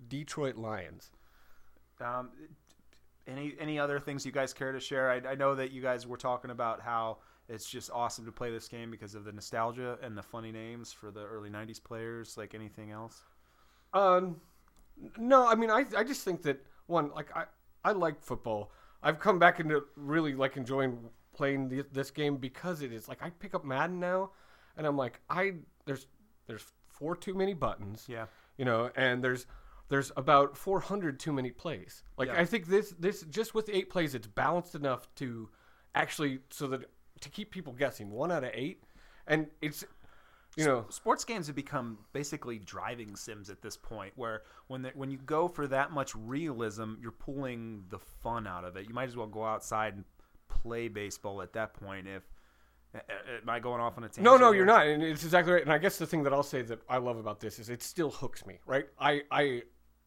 Detroit 0.09 0.57
Lions. 0.57 1.11
Um, 2.01 2.31
any 3.27 3.55
any 3.59 3.79
other 3.79 3.99
things 3.99 4.27
you 4.27 4.33
guys 4.33 4.53
care 4.53 4.73
to 4.73 4.81
share? 4.81 5.11
I, 5.11 5.33
I 5.33 5.35
know 5.35 5.55
that 5.55 5.71
you 5.71 5.81
guys 5.81 6.07
were 6.07 6.17
talking 6.17 6.51
about 6.51 6.81
how 6.81 7.19
it's 7.49 7.69
just 7.69 7.91
awesome 7.91 8.25
to 8.25 8.33
play 8.33 8.51
this 8.51 8.69
game 8.69 8.91
because 8.91 9.15
of 9.15 9.25
the 9.25 9.33
nostalgia 9.33 9.99
and 10.03 10.17
the 10.17 10.23
funny 10.23 10.53
names 10.53 10.93
for 10.93 11.11
the 11.11 11.25
early 11.25 11.51
'90s 11.51 11.83
players. 11.83 12.37
Like 12.37 12.55
anything 12.55 12.91
else? 12.91 13.23
Um, 13.93 14.41
no, 15.19 15.47
I 15.47 15.55
mean, 15.55 15.71
I 15.71 15.85
I 15.97 16.05
just 16.05 16.25
think 16.25 16.43
that 16.43 16.65
one, 16.87 17.11
like 17.15 17.35
I 17.37 17.45
I 17.85 17.93
like 17.93 18.21
football. 18.21 18.73
I've 19.03 19.19
come 19.21 19.39
back 19.39 19.61
into 19.61 19.85
really 19.97 20.35
like 20.35 20.57
enjoying 20.57 20.99
playing 21.35 21.69
the, 21.69 21.85
this 21.93 22.11
game 22.11 22.37
because 22.37 22.83
it 22.83 22.93
is 22.93 23.09
like 23.09 23.23
I 23.23 23.31
pick 23.31 23.55
up 23.55 23.65
Madden 23.65 24.01
now, 24.01 24.31
and 24.77 24.87
I'm 24.87 24.97
like 24.97 25.21
I 25.31 25.55
there's 25.85 26.07
there's 26.47 26.65
four 26.89 27.17
too 27.17 27.35
many 27.35 27.55
buttons. 27.55 28.05
Yeah. 28.09 28.27
you 28.57 28.65
know, 28.65 28.91
and 28.97 29.23
there's 29.23 29.47
there's 29.89 30.11
about 30.17 30.57
400 30.57 31.21
too 31.21 31.33
many 31.33 31.51
plays. 31.51 32.03
Like 32.17 32.29
Yeah. 32.29 32.41
I 32.41 32.45
think 32.45 32.67
this 32.67 32.91
this 32.99 33.23
just 33.23 33.55
with 33.55 33.69
eight 33.73 33.91
plays, 33.91 34.15
it's 34.15 34.27
balanced 34.27 34.75
enough 34.75 35.13
to 35.17 35.49
actually 35.95 36.41
so 36.51 36.67
that 36.69 36.91
to 37.21 37.29
keep 37.29 37.51
people 37.51 37.73
guessing 37.73 38.11
one 38.11 38.33
out 38.33 38.45
of 38.45 38.51
eight, 38.55 38.83
and 39.27 39.47
it's 39.61 39.85
you 40.57 40.65
know 40.65 40.87
sports 40.89 41.25
games 41.25 41.47
have 41.47 41.57
become 41.57 41.99
basically 42.13 42.59
driving 42.59 43.17
sims 43.17 43.51
at 43.51 43.61
this 43.61 43.77
point 43.77 44.13
where 44.17 44.43
when 44.69 44.83
they, 44.83 44.91
when 44.95 45.11
you 45.11 45.19
go 45.19 45.49
for 45.49 45.67
that 45.67 45.91
much 45.91 46.15
realism 46.15 46.95
you're 47.01 47.11
pulling 47.11 47.83
the 47.91 47.99
fun 47.99 48.47
out 48.47 48.65
of 48.65 48.77
it 48.77 48.87
you 48.87 48.95
might 48.95 49.09
as 49.09 49.17
well 49.17 49.27
go 49.27 49.45
outside 49.45 49.95
and 49.95 50.05
play 50.47 50.87
baseball 50.87 51.43
at 51.43 51.53
that 51.53 51.75
point 51.75 52.07
if 52.07 52.23
am 52.95 53.49
i 53.49 53.59
going 53.59 53.81
off 53.81 53.99
on 53.99 54.05
a 54.05 54.07
tangent 54.07 54.25
No, 54.25 54.37
no, 54.37 54.53
you're 54.53 54.65
not, 54.65 54.87
and 54.87 55.03
it's 55.03 55.25
exactly 55.25 55.53
right. 55.53 55.63
And 55.63 55.73
I 55.73 55.79
guess 55.79 55.99
the 55.99 56.07
thing 56.07 56.23
that 56.23 56.33
I'll 56.33 56.45
say 56.45 56.63
that 56.63 56.81
I 56.89 56.99
love 56.99 57.17
about 57.17 57.41
this 57.41 57.59
is 57.59 57.69
it 57.69 57.83
still 57.83 58.11
hooks 58.11 58.47
me, 58.47 58.61
right? 58.67 58.87
I, 59.01 59.23
I, 59.33 59.63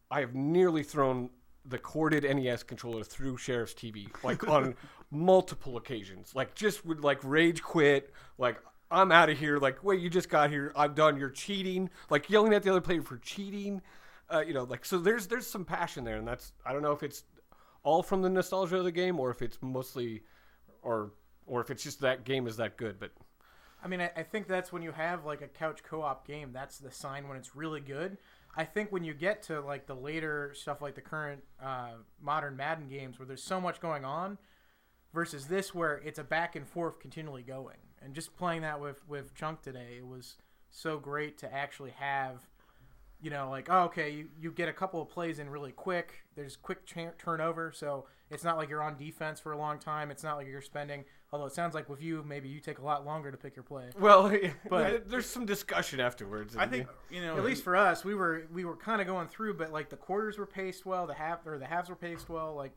I 0.10 0.22
have 0.22 0.34
nearly 0.34 0.84
thrown 0.84 1.30
the 1.66 1.78
corded 1.78 2.24
NES 2.24 2.64
controller 2.64 3.04
through 3.04 3.38
Sheriff's 3.38 3.74
TV, 3.74 4.08
like 4.24 4.48
on 4.48 4.76
multiple 5.12 5.78
occasions. 5.78 6.34
Like 6.34 6.56
just 6.56 6.86
would 6.86 7.02
like 7.02 7.20
rage 7.24 7.62
quit, 7.62 8.14
like 8.38 8.58
I'm 8.90 9.12
out 9.12 9.30
of 9.30 9.38
here. 9.38 9.58
Like 9.58 9.84
wait, 9.84 10.00
you 10.00 10.10
just 10.10 10.30
got 10.30 10.50
here. 10.50 10.72
I'm 10.76 10.94
done. 10.94 11.18
You're 11.18 11.30
cheating. 11.30 11.90
Like 12.10 12.30
yelling 12.30 12.54
at 12.54 12.64
the 12.64 12.72
other 12.72 12.82
player 12.82 13.02
for 13.02 13.18
cheating. 13.18 13.82
Uh, 14.30 14.44
you 14.46 14.54
know, 14.54 14.64
like 14.64 14.86
so. 14.86 14.98
There's 14.98 15.28
there's 15.28 15.48
some 15.48 15.66
passion 15.66 16.04
there, 16.04 16.18
and 16.18 16.28
that's 16.28 16.54
I 16.66 16.74
don't 16.74 16.82
know 16.82 16.92
if 16.92 17.04
it's 17.04 17.24
all 17.84 18.04
from 18.04 18.22
the 18.22 18.30
nostalgia 18.30 18.78
of 18.78 18.84
the 18.84 18.92
game 18.92 19.20
or 19.20 19.30
if 19.30 19.42
it's 19.42 19.58
mostly, 19.62 20.24
or 20.82 21.12
or 21.46 21.62
if 21.62 21.70
it's 21.70 21.84
just 21.84 22.02
that 22.02 22.24
game 22.24 22.48
is 22.48 22.58
that 22.58 22.78
good, 22.78 23.00
but. 23.00 23.12
I 23.84 23.88
mean, 23.88 24.02
I, 24.02 24.10
I 24.18 24.24
think 24.24 24.48
that's 24.48 24.74
when 24.74 24.82
you 24.82 24.92
have 24.92 25.24
like 25.24 25.42
a 25.42 25.48
couch 25.48 25.84
co-op 25.84 26.28
game. 26.28 26.50
That's 26.52 26.80
the 26.80 26.90
sign 26.92 27.28
when 27.28 27.38
it's 27.38 27.56
really 27.56 27.80
good. 27.80 28.18
I 28.58 28.66
think 28.66 28.92
when 28.92 29.04
you 29.04 29.14
get 29.14 29.44
to 29.44 29.62
like 29.62 29.86
the 29.86 29.94
later 29.94 30.52
stuff, 30.56 30.82
like 30.82 30.96
the 30.96 31.02
current 31.02 31.44
uh, 31.64 31.92
modern 32.20 32.58
Madden 32.58 32.90
games, 32.90 33.20
where 33.20 33.26
there's 33.28 33.44
so 33.44 33.62
much 33.62 33.80
going 33.80 34.04
on, 34.04 34.40
versus 35.14 35.46
this 35.46 35.74
where 35.76 36.02
it's 36.04 36.20
a 36.20 36.24
back 36.24 36.56
and 36.56 36.68
forth 36.68 37.00
continually 37.00 37.44
going. 37.44 37.78
And 38.02 38.14
just 38.14 38.36
playing 38.36 38.62
that 38.62 38.82
with 38.82 39.08
with 39.08 39.36
Chunk 39.36 39.62
today, 39.62 39.98
it 40.00 40.08
was 40.08 40.38
so 40.70 40.98
great 40.98 41.38
to 41.40 41.54
actually 41.54 41.92
have 41.92 42.48
you 43.22 43.32
know, 43.32 43.50
like 43.50 43.68
oh, 43.70 43.86
okay, 43.86 44.12
you, 44.12 44.28
you 44.40 44.52
get 44.52 44.70
a 44.70 44.74
couple 44.74 45.02
of 45.02 45.10
plays 45.10 45.40
in 45.40 45.50
really 45.50 45.72
quick. 45.72 46.26
There's 46.36 46.56
quick 46.56 46.86
cha- 46.86 47.14
turnover, 47.18 47.72
so 47.72 48.06
it's 48.30 48.44
not 48.44 48.58
like 48.58 48.70
you're 48.70 48.84
on 48.84 48.96
defense 48.98 49.40
for 49.40 49.52
a 49.52 49.58
long 49.58 49.80
time. 49.80 50.12
It's 50.12 50.24
not 50.24 50.38
like 50.38 50.48
you're 50.48 50.62
spending. 50.62 51.06
Although 51.34 51.48
it 51.48 51.52
sounds 51.54 51.76
like 51.76 51.90
with 51.90 52.02
you, 52.02 52.24
maybe 52.26 52.48
you 52.48 52.62
take 52.62 52.80
a 52.80 52.84
lot 52.84 53.06
longer 53.06 53.32
to 53.32 53.38
pick 53.38 53.56
your 53.56 53.64
play. 53.64 53.90
Well, 54.00 54.30
But- 54.70 54.70
but 54.70 55.10
there's 55.10 55.26
some 55.26 55.46
discussion 55.46 56.00
afterwards. 56.00 56.56
I 56.56 56.68
think 56.68 56.88
you 57.10 57.22
know 57.22 57.38
At 57.38 57.44
least 57.44 57.64
for 57.64 57.76
us, 57.76 58.06
we 58.06 58.16
were 58.16 58.48
we 58.52 58.64
were 58.64 58.78
kind 58.78 59.02
of 59.02 59.08
going 59.08 59.28
through, 59.28 59.56
but 59.56 59.72
like 59.72 59.90
the 59.90 59.98
quarters 59.98 60.38
were 60.38 60.46
paced 60.46 60.86
well, 60.86 61.06
the 61.06 61.14
half 61.14 61.46
or 61.46 61.58
the 61.58 61.66
halves 61.66 61.90
were 61.90 61.96
paced 61.96 62.30
well. 62.30 62.56
Like 62.56 62.72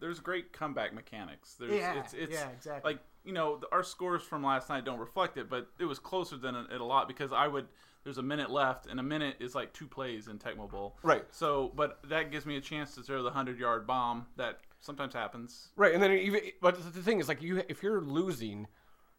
there's 0.00 0.20
great 0.20 0.52
comeback 0.52 0.94
mechanics. 0.94 1.54
There's, 1.58 1.72
Yeah, 1.72 1.98
it's, 1.98 2.14
it's 2.14 2.32
yeah, 2.32 2.48
exactly. 2.50 2.92
Like 2.92 3.00
you 3.24 3.32
know, 3.32 3.56
the, 3.58 3.66
our 3.72 3.82
scores 3.82 4.22
from 4.22 4.44
last 4.44 4.68
night 4.68 4.84
don't 4.84 5.00
reflect 5.00 5.36
it, 5.36 5.50
but 5.50 5.68
it 5.80 5.84
was 5.84 5.98
closer 5.98 6.36
than 6.36 6.54
it 6.54 6.80
a 6.80 6.84
lot 6.84 7.08
because 7.08 7.32
I 7.32 7.48
would. 7.48 7.66
There's 8.04 8.18
a 8.18 8.22
minute 8.22 8.48
left, 8.48 8.86
and 8.86 9.00
a 9.00 9.02
minute 9.02 9.36
is 9.40 9.54
like 9.56 9.72
two 9.74 9.88
plays 9.88 10.28
in 10.28 10.38
Tecmo 10.38 10.70
Bowl. 10.70 10.96
Right. 11.02 11.24
So, 11.30 11.72
but 11.74 11.98
that 12.08 12.30
gives 12.30 12.46
me 12.46 12.56
a 12.56 12.60
chance 12.60 12.94
to 12.94 13.02
throw 13.02 13.22
the 13.24 13.30
hundred 13.30 13.58
yard 13.58 13.86
bomb 13.88 14.26
that 14.36 14.60
sometimes 14.80 15.14
happens. 15.14 15.68
Right, 15.76 15.94
and 15.94 16.02
then 16.02 16.12
even 16.12 16.40
but 16.60 16.76
the 16.94 17.02
thing 17.02 17.20
is 17.20 17.28
like 17.28 17.42
you 17.42 17.62
if 17.68 17.82
you're 17.82 18.00
losing, 18.00 18.66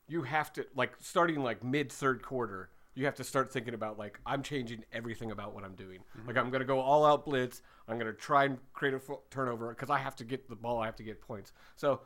you 0.07 0.23
have 0.23 0.51
to 0.53 0.65
like 0.75 0.93
starting 0.99 1.41
like 1.43 1.63
mid 1.63 1.91
third 1.91 2.21
quarter, 2.21 2.69
you 2.95 3.05
have 3.05 3.15
to 3.15 3.23
start 3.23 3.51
thinking 3.51 3.73
about 3.73 3.97
like 3.97 4.19
I'm 4.25 4.43
changing 4.43 4.83
everything 4.91 5.31
about 5.31 5.53
what 5.53 5.63
I'm 5.63 5.75
doing. 5.75 5.99
Like 6.27 6.37
I'm 6.37 6.49
gonna 6.49 6.65
go 6.65 6.79
all 6.79 7.05
out 7.05 7.25
blitz. 7.25 7.61
I'm 7.87 7.97
gonna 7.97 8.13
try 8.13 8.45
and 8.45 8.57
create 8.73 8.93
a 8.93 8.99
fo- 8.99 9.21
turnover 9.29 9.69
because 9.69 9.89
I 9.89 9.97
have 9.97 10.15
to 10.17 10.23
get 10.23 10.47
the 10.49 10.55
ball. 10.55 10.79
I 10.79 10.85
have 10.85 10.95
to 10.97 11.03
get 11.03 11.21
points. 11.21 11.53
So 11.75 12.01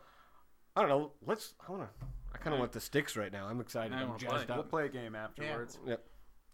I 0.76 0.80
don't 0.80 0.88
know. 0.90 1.12
Let's. 1.26 1.54
I 1.66 1.70
wanna. 1.72 1.88
I 2.32 2.38
kind 2.38 2.52
of 2.52 2.58
want 2.60 2.72
the 2.72 2.80
sticks 2.80 3.16
right 3.16 3.32
now. 3.32 3.46
I'm 3.46 3.60
excited. 3.60 3.92
I 3.92 4.02
I'm 4.02 4.18
jazzed 4.18 4.46
play. 4.46 4.56
We'll 4.56 4.64
play 4.64 4.86
a 4.86 4.88
game 4.88 5.14
afterwards. 5.14 5.78
Yep. 5.86 6.04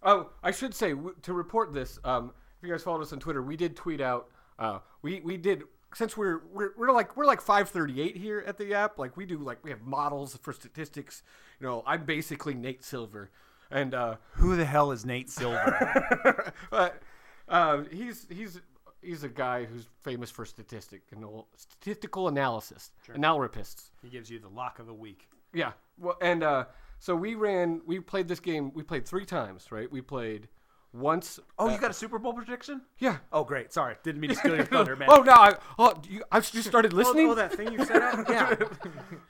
Oh, 0.02 0.30
I 0.42 0.50
should 0.50 0.74
say 0.74 0.90
w- 0.90 1.14
to 1.22 1.32
report 1.32 1.72
this. 1.72 1.98
Um, 2.04 2.32
if 2.58 2.66
you 2.66 2.72
guys 2.72 2.82
followed 2.82 3.00
us 3.02 3.12
on 3.12 3.18
Twitter, 3.18 3.42
we 3.42 3.56
did 3.56 3.76
tweet 3.76 4.00
out. 4.00 4.28
Uh, 4.58 4.80
we 5.02 5.20
we 5.20 5.36
did 5.38 5.62
since 5.94 6.16
we're 6.16 6.40
we're, 6.52 6.70
we're 6.76 6.92
like 6.92 7.16
we're 7.16 7.24
like 7.26 7.40
538 7.40 8.16
here 8.16 8.44
at 8.46 8.58
the 8.58 8.74
app. 8.74 8.98
Like 8.98 9.16
we 9.16 9.26
do 9.26 9.38
like 9.38 9.62
we 9.64 9.70
have 9.70 9.82
models 9.82 10.38
for 10.42 10.52
statistics. 10.52 11.22
You 11.60 11.66
know, 11.66 11.82
I'm 11.86 12.04
basically 12.04 12.54
Nate 12.54 12.84
Silver, 12.84 13.30
and 13.70 13.94
uh, 13.94 14.16
Who 14.34 14.56
the 14.56 14.64
hell 14.64 14.92
is 14.92 15.04
Nate 15.04 15.30
Silver? 15.30 16.52
but 16.70 17.02
uh, 17.48 17.84
he's 17.90 18.26
he's 18.30 18.60
he's 19.02 19.24
a 19.24 19.28
guy 19.28 19.64
who's 19.64 19.86
famous 20.02 20.30
for 20.30 20.44
statistic 20.44 21.02
and 21.10 21.24
statistical 21.56 22.28
analysis, 22.28 22.90
analypists. 23.08 23.90
he 24.02 24.08
gives 24.08 24.30
you 24.30 24.38
the 24.38 24.48
lock 24.48 24.78
of 24.78 24.86
the 24.86 24.94
week. 24.94 25.28
Yeah. 25.52 25.72
Well, 25.98 26.16
and 26.20 26.42
uh, 26.42 26.64
so 26.98 27.16
we 27.16 27.34
ran. 27.34 27.80
We 27.86 28.00
played 28.00 28.28
this 28.28 28.40
game. 28.40 28.72
We 28.74 28.82
played 28.82 29.06
three 29.06 29.24
times, 29.24 29.72
right? 29.72 29.90
We 29.90 30.00
played 30.00 30.48
once. 30.92 31.38
Oh, 31.58 31.68
uh, 31.68 31.72
you 31.72 31.78
got 31.78 31.90
a 31.90 31.94
Super 31.94 32.18
Bowl 32.18 32.32
prediction? 32.32 32.82
yeah. 32.98 33.18
Oh, 33.32 33.44
great. 33.44 33.72
Sorry, 33.72 33.96
didn't 34.02 34.20
mean 34.20 34.30
to 34.30 34.36
steal 34.36 34.56
your 34.56 34.64
thunder, 34.66 34.96
man. 34.96 35.08
Oh 35.10 35.22
no! 35.22 35.32
I, 35.32 35.56
oh, 35.78 35.94
you, 36.08 36.22
I 36.30 36.40
just 36.40 36.68
started 36.68 36.92
listening. 36.92 37.28
oh, 37.28 37.34
that 37.34 37.52
thing 37.52 37.72
you 37.72 37.84
said, 37.84 38.02
out? 38.02 38.28
yeah. 38.28 38.56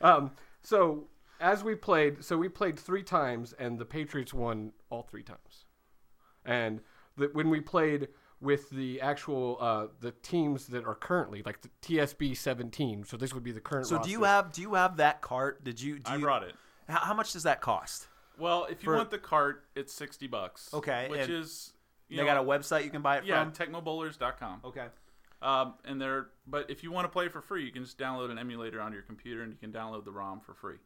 Um, 0.00 0.32
so 0.62 1.08
as 1.40 1.64
we 1.64 1.74
played, 1.74 2.24
so 2.24 2.36
we 2.36 2.48
played 2.48 2.78
three 2.78 3.02
times, 3.02 3.54
and 3.58 3.78
the 3.78 3.84
Patriots 3.84 4.32
won 4.32 4.72
all 4.90 5.02
three 5.02 5.22
times. 5.22 5.64
And 6.44 6.80
the, 7.16 7.30
when 7.32 7.50
we 7.50 7.60
played 7.60 8.08
with 8.40 8.70
the 8.70 9.00
actual 9.00 9.58
uh, 9.60 9.86
the 10.00 10.12
teams 10.22 10.66
that 10.68 10.86
are 10.86 10.94
currently 10.94 11.42
like 11.44 11.60
the 11.60 11.70
TSB 11.82 12.36
17, 12.36 13.04
so 13.04 13.16
this 13.16 13.34
would 13.34 13.42
be 13.42 13.52
the 13.52 13.60
current. 13.60 13.86
So 13.86 13.98
do 13.98 14.10
you 14.10 14.22
roster. 14.22 14.34
have 14.34 14.52
do 14.52 14.62
you 14.62 14.74
have 14.74 14.96
that 14.96 15.20
cart? 15.20 15.64
Did 15.64 15.80
you? 15.80 15.98
Do 15.98 16.10
I 16.10 16.16
you, 16.16 16.22
brought 16.22 16.42
it. 16.42 16.54
How, 16.88 16.98
how 16.98 17.14
much 17.14 17.32
does 17.32 17.42
that 17.44 17.60
cost? 17.60 18.08
Well, 18.40 18.64
if 18.70 18.82
you 18.82 18.86
For- 18.86 18.96
want 18.96 19.10
the 19.10 19.18
cart, 19.18 19.64
it's 19.74 19.92
sixty 19.92 20.26
bucks. 20.26 20.70
Okay, 20.72 21.08
which 21.08 21.20
and 21.22 21.32
is 21.32 21.72
you 22.08 22.16
they 22.16 22.22
know, 22.22 22.28
got 22.28 22.40
a 22.40 22.44
website 22.44 22.84
you 22.84 22.90
can 22.90 23.02
buy 23.02 23.18
it 23.18 23.24
yeah, 23.24 23.42
from. 23.44 23.52
tecmobowlers.com. 23.52 24.60
Okay. 24.64 24.86
Um, 25.42 25.74
and 25.84 26.00
they're 26.00 26.28
but 26.46 26.70
if 26.70 26.82
you 26.82 26.90
want 26.90 27.04
to 27.04 27.08
play 27.08 27.28
for 27.28 27.40
free, 27.40 27.64
you 27.64 27.72
can 27.72 27.84
just 27.84 27.98
download 27.98 28.30
an 28.30 28.38
emulator 28.38 28.80
on 28.80 28.92
your 28.92 29.02
computer 29.02 29.42
and 29.42 29.52
you 29.52 29.58
can 29.58 29.72
download 29.72 30.04
the 30.04 30.10
ROM 30.12 30.40
for 30.40 30.54
free. 30.54 30.76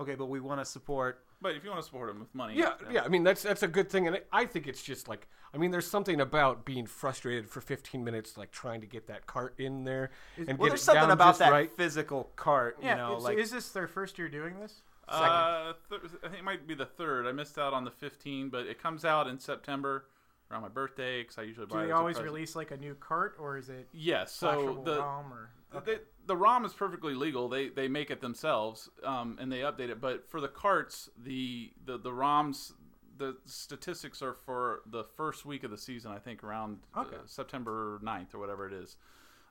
Okay, 0.00 0.14
but 0.14 0.26
we 0.26 0.38
want 0.38 0.60
to 0.60 0.64
support. 0.64 1.24
But 1.40 1.56
if 1.56 1.64
you 1.64 1.70
want 1.70 1.80
to 1.82 1.86
support 1.86 2.08
them 2.08 2.20
with 2.20 2.32
money, 2.34 2.54
Yeah, 2.56 2.74
yeah. 2.90 3.02
I 3.02 3.08
mean, 3.08 3.24
that's 3.24 3.42
that's 3.42 3.62
a 3.62 3.68
good 3.68 3.88
thing, 3.90 4.06
and 4.06 4.20
I 4.32 4.44
think 4.44 4.66
it's 4.68 4.82
just 4.82 5.08
like 5.08 5.28
I 5.52 5.56
mean, 5.58 5.70
there's 5.70 5.86
something 5.88 6.20
about 6.20 6.64
being 6.64 6.86
frustrated 6.86 7.48
for 7.48 7.60
15 7.60 8.04
minutes, 8.04 8.36
like 8.36 8.50
trying 8.50 8.80
to 8.82 8.86
get 8.86 9.06
that 9.06 9.26
cart 9.26 9.54
in 9.58 9.84
there 9.84 10.10
and 10.36 10.46
Well, 10.46 10.56
get 10.66 10.68
there's 10.68 10.80
it 10.82 10.84
something 10.84 11.02
down 11.02 11.10
about 11.10 11.28
just 11.30 11.38
that 11.40 11.52
right. 11.52 11.70
physical 11.76 12.30
cart. 12.36 12.76
Yeah. 12.82 12.90
you 12.90 12.96
know, 12.98 13.18
so 13.18 13.24
like 13.24 13.38
is 13.38 13.50
this 13.50 13.70
their 13.70 13.88
first 13.88 14.18
year 14.18 14.28
doing 14.28 14.60
this? 14.60 14.82
Uh, 15.14 15.72
th- 15.88 16.02
I 16.22 16.28
think 16.28 16.40
it 16.40 16.44
might 16.44 16.66
be 16.66 16.74
the 16.74 16.86
third. 16.86 17.26
I 17.26 17.32
missed 17.32 17.58
out 17.58 17.72
on 17.72 17.84
the 17.84 17.90
15, 17.90 18.48
but 18.50 18.66
it 18.66 18.82
comes 18.82 19.04
out 19.04 19.26
in 19.26 19.38
September 19.38 20.06
around 20.50 20.62
my 20.62 20.68
birthday 20.68 21.22
because 21.22 21.38
I 21.38 21.42
usually 21.42 21.66
buy. 21.66 21.76
Do 21.76 21.82
it 21.82 21.86
they 21.86 21.92
as 21.92 21.98
always 21.98 22.16
present. 22.16 22.32
release 22.34 22.56
like 22.56 22.70
a 22.70 22.76
new 22.76 22.94
cart, 22.94 23.36
or 23.38 23.56
is 23.56 23.68
it 23.68 23.88
Yes. 23.92 24.32
So 24.32 24.82
the 24.84 24.98
ROM 24.98 25.32
or? 25.32 25.50
the, 25.84 26.00
the 26.26 26.36
ROM 26.36 26.64
is 26.64 26.72
perfectly 26.72 27.14
legal. 27.14 27.48
They 27.48 27.68
they 27.68 27.88
make 27.88 28.10
it 28.10 28.20
themselves, 28.20 28.88
um, 29.04 29.36
and 29.40 29.50
they 29.52 29.58
update 29.60 29.88
it. 29.90 30.00
But 30.00 30.28
for 30.30 30.40
the 30.40 30.48
carts, 30.48 31.10
the 31.16 31.72
the 31.84 31.98
the 31.98 32.10
ROMs, 32.10 32.72
the 33.16 33.36
statistics 33.44 34.22
are 34.22 34.34
for 34.34 34.80
the 34.86 35.04
first 35.04 35.44
week 35.44 35.64
of 35.64 35.70
the 35.70 35.78
season. 35.78 36.12
I 36.12 36.18
think 36.18 36.42
around 36.44 36.78
uh, 36.94 37.04
September 37.26 38.00
9th 38.02 38.34
or 38.34 38.38
whatever 38.38 38.66
it 38.66 38.72
is. 38.72 38.96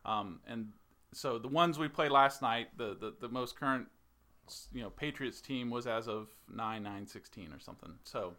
Um, 0.05 0.39
and 0.47 0.69
so 1.13 1.37
the 1.37 1.47
ones 1.47 1.77
we 1.77 1.87
played 1.87 2.11
last 2.11 2.41
night, 2.41 2.69
the 2.77 2.95
the, 2.99 3.13
the 3.19 3.29
most 3.29 3.55
current, 3.59 3.87
you 4.73 4.81
know, 4.81 4.89
Patriots 4.89 5.41
team 5.41 5.69
was 5.69 5.87
as 5.87 6.07
of 6.07 6.27
nine 6.53 6.83
nine 6.83 7.07
sixteen 7.07 7.51
or 7.51 7.59
something. 7.59 7.93
So. 8.03 8.33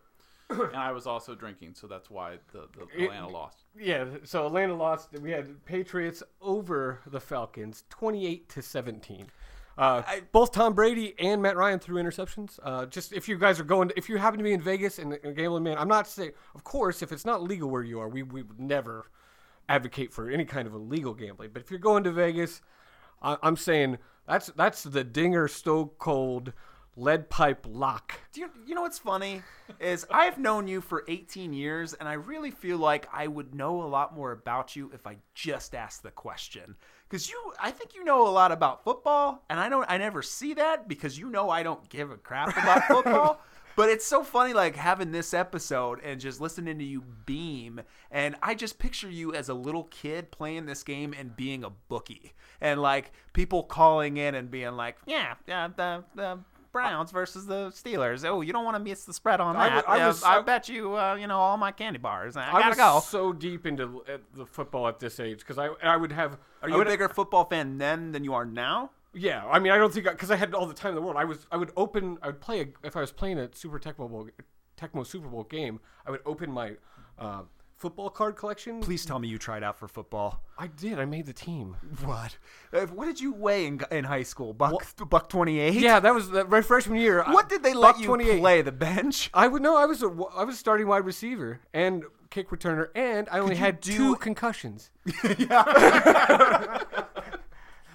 and 0.51 0.77
I 0.77 0.93
was 0.93 1.07
also 1.07 1.35
drinking, 1.35 1.75
so 1.75 1.87
that's 1.87 2.09
why 2.09 2.39
the, 2.55 2.69
the 2.75 2.87
It- 2.97 3.05
Atlanta 3.05 3.29
lost. 3.29 3.65
Yeah, 3.79 4.07
so 4.25 4.47
Atlanta 4.47 4.75
lost. 4.75 5.11
We 5.21 5.31
had 5.31 5.63
Patriots 5.67 6.23
over 6.41 7.01
the 7.07 7.21
Falcons, 7.21 7.85
28 7.91 8.49
to 8.49 8.63
17. 8.63 9.27
Uh, 9.79 10.03
both 10.33 10.51
Tom 10.51 10.73
Brady 10.73 11.15
and 11.21 11.41
Matt 11.41 11.57
Ryan 11.57 11.79
threw 11.79 12.03
interceptions. 12.03 12.59
Uh, 12.63 12.87
just 12.87 13.13
if 13.13 13.29
you 13.29 13.39
guys 13.39 13.61
are 13.61 13.65
going, 13.65 13.93
if 13.97 14.09
you 14.09 14.17
happen 14.17 14.39
to 14.39 14.45
be 14.45 14.53
in 14.53 14.61
Vegas 14.61 14.99
and, 14.99 15.19
and 15.23 15.37
gambling, 15.37 15.63
man, 15.63 15.79
I'm 15.79 15.87
not 15.87 16.09
saying. 16.09 16.33
Of 16.57 16.65
course, 16.65 17.01
if 17.01 17.13
it's 17.13 17.25
not 17.25 17.43
legal 17.43 17.71
where 17.71 17.85
you 17.85 18.01
are, 18.01 18.09
we 18.09 18.25
we 18.25 18.43
would 18.43 18.59
never 18.59 19.09
advocate 19.69 20.13
for 20.13 20.31
any 20.31 20.45
kind 20.45 20.67
of 20.67 20.75
illegal 20.75 21.15
gambling. 21.15 21.51
But 21.53 21.63
if 21.63 21.71
you're 21.71 21.79
going 21.79 22.03
to 22.05 22.11
Vegas, 22.11 22.61
I, 23.23 23.37
I'm 23.41 23.57
saying 23.57 23.99
that's 24.29 24.49
that's 24.49 24.83
the 24.83 25.03
Dinger 25.03 25.49
Stone 25.49 25.91
Cold 25.99 26.53
lead 26.99 27.31
pipe 27.31 27.65
lock. 27.69 28.15
Do 28.33 28.41
you, 28.41 28.51
you 28.67 28.75
know 28.75 28.83
what's 28.83 28.99
funny 28.99 29.43
is 29.81 30.05
I've 30.11 30.39
known 30.39 30.67
you 30.67 30.81
for 30.81 31.05
18 31.09 31.53
years, 31.53 31.95
and 31.95 32.09
I 32.09 32.15
really 32.15 32.51
feel 32.51 32.77
like 32.77 33.09
I 33.13 33.27
would 33.27 33.55
know 33.55 33.83
a 33.83 33.87
lot 33.87 34.15
more 34.15 34.33
about 34.33 34.77
you 34.77 34.91
if 34.93 35.07
I 35.07 35.17
just 35.35 35.75
asked 35.75 36.03
the 36.03 36.11
question. 36.11 36.77
Because 37.09 37.31
you, 37.31 37.41
I 37.59 37.71
think 37.71 37.95
you 37.95 38.05
know 38.05 38.27
a 38.27 38.31
lot 38.31 38.53
about 38.53 38.85
football, 38.85 39.45
and 39.49 39.59
I 39.59 39.69
don't, 39.69 39.87
I 39.89 39.97
never 39.97 40.23
see 40.23 40.55
that 40.55 40.89
because 40.89 41.19
you 41.19 41.31
know 41.31 41.49
I 41.49 41.63
don't 41.63 41.89
give 41.89 42.11
a 42.11 42.17
crap 42.17 42.51
about 42.51 42.85
football. 42.89 43.41
But 43.79 43.91
it's 43.91 44.05
so 44.05 44.25
funny, 44.25 44.53
like 44.55 44.75
having 44.75 45.13
this 45.13 45.33
episode 45.33 46.01
and 46.03 46.21
just 46.21 46.41
listening 46.41 46.79
to 46.79 46.85
you 46.85 47.05
beam, 47.27 47.81
and 48.11 48.35
I 48.43 48.57
just 48.57 48.81
picture 48.81 49.09
you 49.09 49.33
as 49.33 49.49
a 49.49 49.55
little 49.55 49.85
kid 49.85 50.33
playing 50.33 50.67
this 50.67 50.83
game 50.83 51.15
and 51.17 51.37
being 51.37 51.63
a 51.63 51.71
bookie, 51.71 52.33
and 52.61 52.83
like 52.83 53.13
people 53.35 53.63
calling 53.63 54.17
in 54.17 54.35
and 54.35 54.51
being 54.51 54.73
like, 54.73 54.97
"Yeah, 55.07 55.35
yeah, 55.47 55.69
the 55.69 56.03
the 56.17 56.41
Browns 56.73 57.13
versus 57.13 57.47
the 57.47 57.71
Steelers. 57.71 58.25
Oh, 58.29 58.41
you 58.41 58.53
don't 58.53 58.65
want 58.65 58.75
to 58.77 58.83
miss 58.83 59.05
the 59.05 59.13
spread 59.15 59.41
on 59.41 59.55
that. 59.55 59.87
wa- 59.87 59.95
I 59.95 60.07
was- 60.09 60.23
I 60.25 60.39
I- 60.39 60.43
bet 60.43 60.69
you, 60.69 60.97
uh, 60.97 61.15
you 61.15 61.27
know, 61.29 61.39
all 61.39 61.57
my 61.57 61.71
candy 61.73 61.99
bars. 62.01 62.37
I, 62.37 62.49
I 62.53 62.61
gotta 62.61 62.75
go. 62.77 63.01
so 63.01 63.33
deep 63.33 63.65
into 63.65 64.03
uh, 64.13 64.19
the 64.35 64.45
football 64.45 64.89
at 64.89 64.99
this 64.99 65.21
age 65.21 65.39
because 65.39 65.57
I 65.57 65.69
I 65.85 65.97
would 65.97 66.11
have. 66.13 66.37
Are 66.63 66.69
you 66.69 66.81
a 66.81 66.85
bigger 66.85 67.09
football 67.09 67.45
fan 67.45 67.79
then 67.79 68.11
than 68.13 68.25
you 68.25 68.35
are 68.35 68.45
now? 68.45 68.91
Yeah, 69.15 69.45
I 69.47 69.59
mean, 69.59 69.73
I 69.73 69.79
don't 69.79 69.93
think 69.93 70.07
because 70.07 70.31
I 70.31 70.37
had 70.37 70.55
all 70.55 70.67
the 70.67 70.75
time 70.75 70.91
in 70.91 70.95
the 70.97 71.03
world. 71.03 71.17
I 71.17 71.25
was, 71.25 71.47
I 71.51 71.57
would 71.57 71.73
open, 71.77 72.19
I 72.23 72.27
would 72.29 72.41
play 72.41 72.61
a, 72.61 72.67
if 72.87 72.97
I 72.97 73.01
was 73.01 73.11
playing 73.11 73.39
a 73.39 73.49
Super 73.55 73.79
Tecmo 73.79 74.09
Bowl, 74.11 74.29
Tecmo 74.79 75.07
Super 75.07 75.29
Bowl 75.29 75.45
game. 75.45 75.81
I 76.07 76.11
would 76.11 76.21
open 76.27 76.53
my 76.53 76.73
uh, 77.19 77.43
football 77.77 78.11
card 78.11 78.37
collection. 78.37 78.81
Please 78.81 79.07
tell 79.07 79.19
me 79.19 79.27
you 79.27 79.39
tried 79.39 79.63
out 79.63 79.79
for 79.79 79.89
football. 79.89 80.43
I 80.59 80.67
did. 80.67 80.99
I 81.01 81.05
made 81.07 81.25
the 81.27 81.33
team. 81.33 81.77
What? 82.05 82.37
Uh, 82.73 82.81
what 82.87 83.07
did 83.07 83.19
you 83.21 83.33
weigh 83.33 83.67
in, 83.67 83.81
in 83.91 84.05
high 84.05 84.23
school? 84.25 84.53
Buck 84.53 84.75
buck 85.09 85.29
twenty 85.31 85.59
eight. 85.59 85.75
Yeah, 85.75 86.01
that 86.01 86.15
was 86.15 86.29
the, 86.31 86.45
my 86.45 86.61
freshman 86.61 87.01
year. 87.01 87.23
I- 87.23 87.33
What 87.33 87.49
did 87.49 87.63
they 87.63 87.73
let 87.75 87.93
Buck 87.95 88.01
you 88.01 88.07
28. 88.07 88.39
play? 88.41 88.63
The 88.63 88.73
bench? 88.73 89.31
I 89.33 89.49
would 89.49 89.63
no. 89.63 89.77
I 89.77 89.87
was 89.87 90.03
a, 90.03 90.09
I 90.37 90.45
was 90.45 90.59
starting 90.59 90.87
wide 90.87 91.05
receiver 91.07 91.61
and 91.73 92.05
kick 92.31 92.51
returner, 92.51 92.89
and 92.95 93.27
I 93.33 93.39
only 93.39 93.57
had 93.57 93.81
do- 93.81 93.97
two 93.97 94.17
concussions. 94.17 94.91
yeah. 95.39 96.83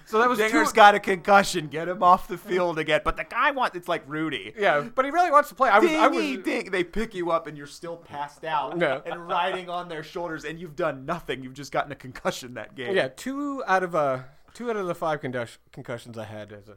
So 0.06 0.18
that 0.18 0.28
was 0.28 0.38
Dinger's 0.38 0.68
two. 0.70 0.76
got 0.76 0.94
a 0.94 1.00
concussion. 1.00 1.68
Get 1.68 1.88
him 1.88 2.02
off 2.02 2.28
the 2.28 2.36
field 2.38 2.78
again. 2.78 3.00
But 3.04 3.16
the 3.16 3.24
guy 3.24 3.50
wants. 3.52 3.76
It's 3.76 3.88
like 3.88 4.02
Rudy. 4.06 4.52
yeah, 4.58 4.80
but 4.94 5.04
he 5.04 5.10
really 5.10 5.30
wants 5.30 5.48
to 5.48 5.54
play. 5.54 5.70
I 5.70 5.78
was. 5.78 5.90
I 5.90 6.08
Dingy 6.08 6.36
was. 6.36 6.44
ding. 6.44 6.70
They 6.70 6.84
pick 6.84 7.14
you 7.14 7.30
up 7.30 7.46
and 7.46 7.56
you're 7.56 7.66
still 7.66 7.96
passed 7.96 8.44
out 8.44 8.78
Yeah. 8.80 9.00
and 9.06 9.26
riding 9.26 9.68
on 9.70 9.88
their 9.88 10.02
shoulders, 10.02 10.44
and 10.44 10.58
you've 10.60 10.76
done 10.76 11.06
nothing. 11.06 11.42
You've 11.42 11.54
just 11.54 11.72
gotten 11.72 11.90
a 11.92 11.96
concussion 11.96 12.54
that 12.54 12.74
game. 12.74 12.94
Yeah, 12.94 13.08
two 13.08 13.62
out 13.66 13.82
of 13.82 13.94
uh 13.94 14.20
two 14.52 14.70
out 14.70 14.76
of 14.76 14.86
the 14.86 14.94
five 14.94 15.20
concussions 15.20 16.18
I 16.18 16.24
had 16.24 16.52
as 16.52 16.68
a 16.68 16.76